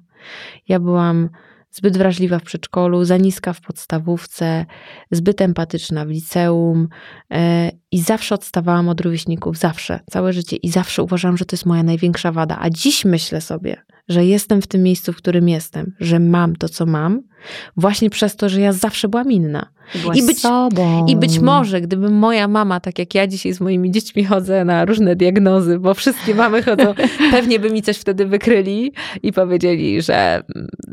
Ja 0.68 0.80
byłam 0.80 1.30
zbyt 1.72 1.98
wrażliwa 1.98 2.40
w 2.40 2.44
przedszkolu, 2.44 3.06
za 3.06 3.18
niska 3.18 3.54
w 3.54 3.62
podstawówce, 3.62 4.66
zbyt 5.12 5.42
empatyczna 5.42 6.06
w 6.06 6.10
liceum 6.10 6.88
e, 7.32 7.72
i 7.96 8.02
zawsze 8.02 8.36
odstawałam 8.36 8.90
od 8.90 9.02
rówieśników, 9.02 9.58
zawsze, 9.58 10.00
całe 10.10 10.34
życie 10.34 10.56
i 10.56 10.70
zawsze 10.70 11.04
uważałam, 11.04 11.38
że 11.38 11.46
to 11.46 11.56
jest 11.56 11.66
moja 11.66 11.84
największa 11.84 12.32
wada. 12.32 12.58
A 12.62 12.70
dziś 12.70 13.06
myślę 13.06 13.42
sobie, 13.42 13.78
że 14.10 14.26
jestem 14.26 14.62
w 14.62 14.68
tym 14.68 14.84
miejscu, 14.84 15.14
w 15.14 15.18
którym 15.18 15.50
jestem, 15.50 15.96
że 16.00 16.20
mam 16.20 16.56
to, 16.56 16.70
co 16.70 16.86
mam, 16.86 17.22
właśnie 17.78 18.10
przez 18.10 18.36
to, 18.36 18.50
że 18.50 18.62
ja 18.62 18.74
zawsze 18.74 19.08
byłam 19.08 19.32
inna. 19.32 19.70
I 20.16 20.24
być, 20.24 20.40
sobą. 20.40 21.06
I 21.06 21.16
być 21.16 21.40
może, 21.40 21.82
gdyby 21.82 22.10
moja 22.10 22.48
mama, 22.48 22.80
tak 22.80 23.00
jak 23.00 23.16
ja 23.16 23.28
dzisiaj 23.28 23.54
z 23.54 23.62
moimi 23.62 23.92
dziećmi 23.92 24.26
chodzę 24.26 24.66
na 24.66 24.86
różne 24.86 25.16
diagnozy, 25.16 25.80
bo 25.80 25.94
wszystkie 25.94 26.36
mamy 26.36 26.64
chodzą, 26.64 26.94
pewnie 27.32 27.60
by 27.60 27.70
mi 27.70 27.82
coś 27.82 27.98
wtedy 27.98 28.26
wykryli 28.26 28.94
i 29.24 29.34
powiedzieli, 29.34 30.02
że 30.02 30.44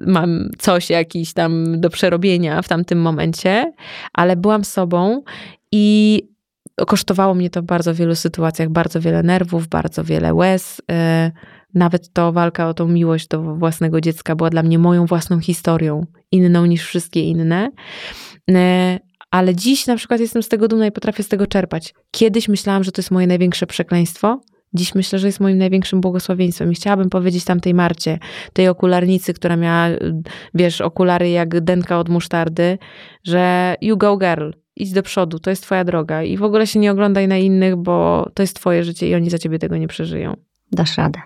mam 0.07 0.51
coś 0.59 0.91
jakiś 0.91 1.33
tam 1.33 1.81
do 1.81 1.91
przerobienia 1.91 2.63
w 2.63 2.69
tamtym 2.69 3.01
momencie, 3.01 3.73
ale 4.13 4.37
byłam 4.37 4.65
sobą 4.65 5.23
i 5.73 6.32
kosztowało 6.87 7.35
mnie 7.35 7.51
to 7.51 7.62
w 7.62 7.64
bardzo 7.64 7.95
wielu 7.95 8.14
sytuacjach, 8.14 8.68
bardzo 8.68 9.01
wiele 9.01 9.23
nerwów, 9.23 9.68
bardzo 9.68 10.05
wiele 10.05 10.35
łez. 10.35 10.79
Y, 10.81 10.83
nawet 11.75 12.12
to 12.12 12.33
walka 12.33 12.68
o 12.68 12.75
tą 12.75 12.89
miłość 12.89 13.29
do 13.29 13.43
własnego 13.43 14.01
dziecka 14.01 14.37
była 14.37 14.51
dla 14.51 14.62
mnie 14.62 14.79
moją 14.79 15.07
własną 15.07 15.41
historią, 15.41 16.07
inną 16.33 16.66
niż 16.66 16.85
wszystkie 16.85 17.20
inne. 17.23 17.70
E, 18.51 18.99
ale 19.31 19.55
dziś 19.55 19.87
na 19.87 19.97
przykład 19.97 20.20
jestem 20.20 20.43
z 20.43 20.49
tego 20.49 20.68
dumna 20.68 20.87
i 20.87 20.93
potrafię 20.93 21.23
z 21.23 21.29
tego 21.29 21.47
czerpać. 21.47 21.95
Kiedyś 22.11 22.49
myślałam, 22.49 22.85
że 22.85 22.93
to 22.93 23.01
jest 23.01 23.11
moje 23.11 23.27
największe 23.27 23.66
przekleństwo. 23.66 24.41
Dziś 24.75 24.95
myślę, 24.95 25.18
że 25.18 25.27
jest 25.27 25.41
moim 25.41 25.59
największym 25.59 26.01
błogosławieństwem. 26.01 26.73
I 26.73 26.75
chciałabym 26.75 27.11
powiedzieć 27.11 27.45
tamtej 27.45 27.75
Marcie, 27.75 28.18
tej 28.53 28.68
okularnicy, 28.68 29.35
która 29.35 29.57
miała, 29.57 29.87
wiesz, 30.55 30.81
okulary 30.81 31.31
jak 31.31 31.61
denka 31.61 31.99
od 31.99 32.09
musztardy, 32.09 32.79
że 33.25 33.75
you 33.81 33.97
go 33.97 34.16
girl, 34.16 34.51
idź 34.77 34.93
do 34.93 35.03
przodu, 35.03 35.39
to 35.39 35.51
jest 35.51 35.62
twoja 35.62 35.85
droga. 35.85 36.23
I 36.23 36.37
w 36.37 36.43
ogóle 36.43 36.66
się 36.66 36.79
nie 36.79 36.93
oglądaj 36.93 37.29
na 37.29 37.37
innych, 37.37 37.77
bo 37.77 38.29
to 38.35 38.43
jest 38.43 38.57
twoje 38.57 38.85
życie 38.85 39.09
i 39.09 39.14
oni 39.14 39.31
za 39.31 39.39
ciebie 39.39 39.59
tego 39.59 39.77
nie 39.77 39.89
przeżyją. 39.89 40.37
Dasz 40.73 40.99
radę. 40.99 41.20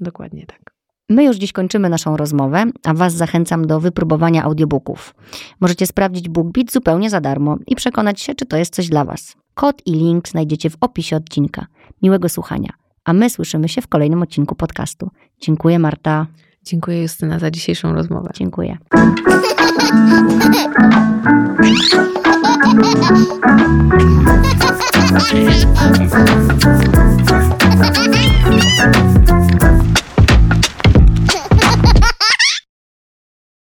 Dokładnie 0.00 0.46
tak. 0.46 0.72
My 1.08 1.24
już 1.24 1.36
dziś 1.36 1.52
kończymy 1.52 1.88
naszą 1.88 2.16
rozmowę, 2.16 2.64
a 2.84 2.94
Was 2.94 3.14
zachęcam 3.14 3.66
do 3.66 3.80
wypróbowania 3.80 4.42
audiobooków. 4.42 5.14
Możecie 5.60 5.86
sprawdzić 5.86 6.28
BookBeat 6.28 6.72
zupełnie 6.72 7.10
za 7.10 7.20
darmo 7.20 7.56
i 7.66 7.76
przekonać 7.76 8.20
się, 8.20 8.34
czy 8.34 8.46
to 8.46 8.56
jest 8.56 8.74
coś 8.74 8.88
dla 8.88 9.04
Was. 9.04 9.36
Kod 9.54 9.86
i 9.86 9.92
link 9.92 10.28
znajdziecie 10.28 10.70
w 10.70 10.76
opisie 10.80 11.16
odcinka. 11.16 11.66
Miłego 12.02 12.28
słuchania. 12.28 12.72
A 13.04 13.12
my 13.12 13.30
słyszymy 13.30 13.68
się 13.68 13.82
w 13.82 13.88
kolejnym 13.88 14.22
odcinku 14.22 14.54
podcastu. 14.54 15.10
Dziękuję 15.40 15.78
Marta. 15.78 16.26
Dziękuję 16.64 17.02
Justyna 17.02 17.38
za 17.38 17.50
dzisiejszą 17.50 17.92
rozmowę. 17.92 18.30
Dziękuję. 18.34 18.78
Thank 22.64 22.84
you. 29.52 29.61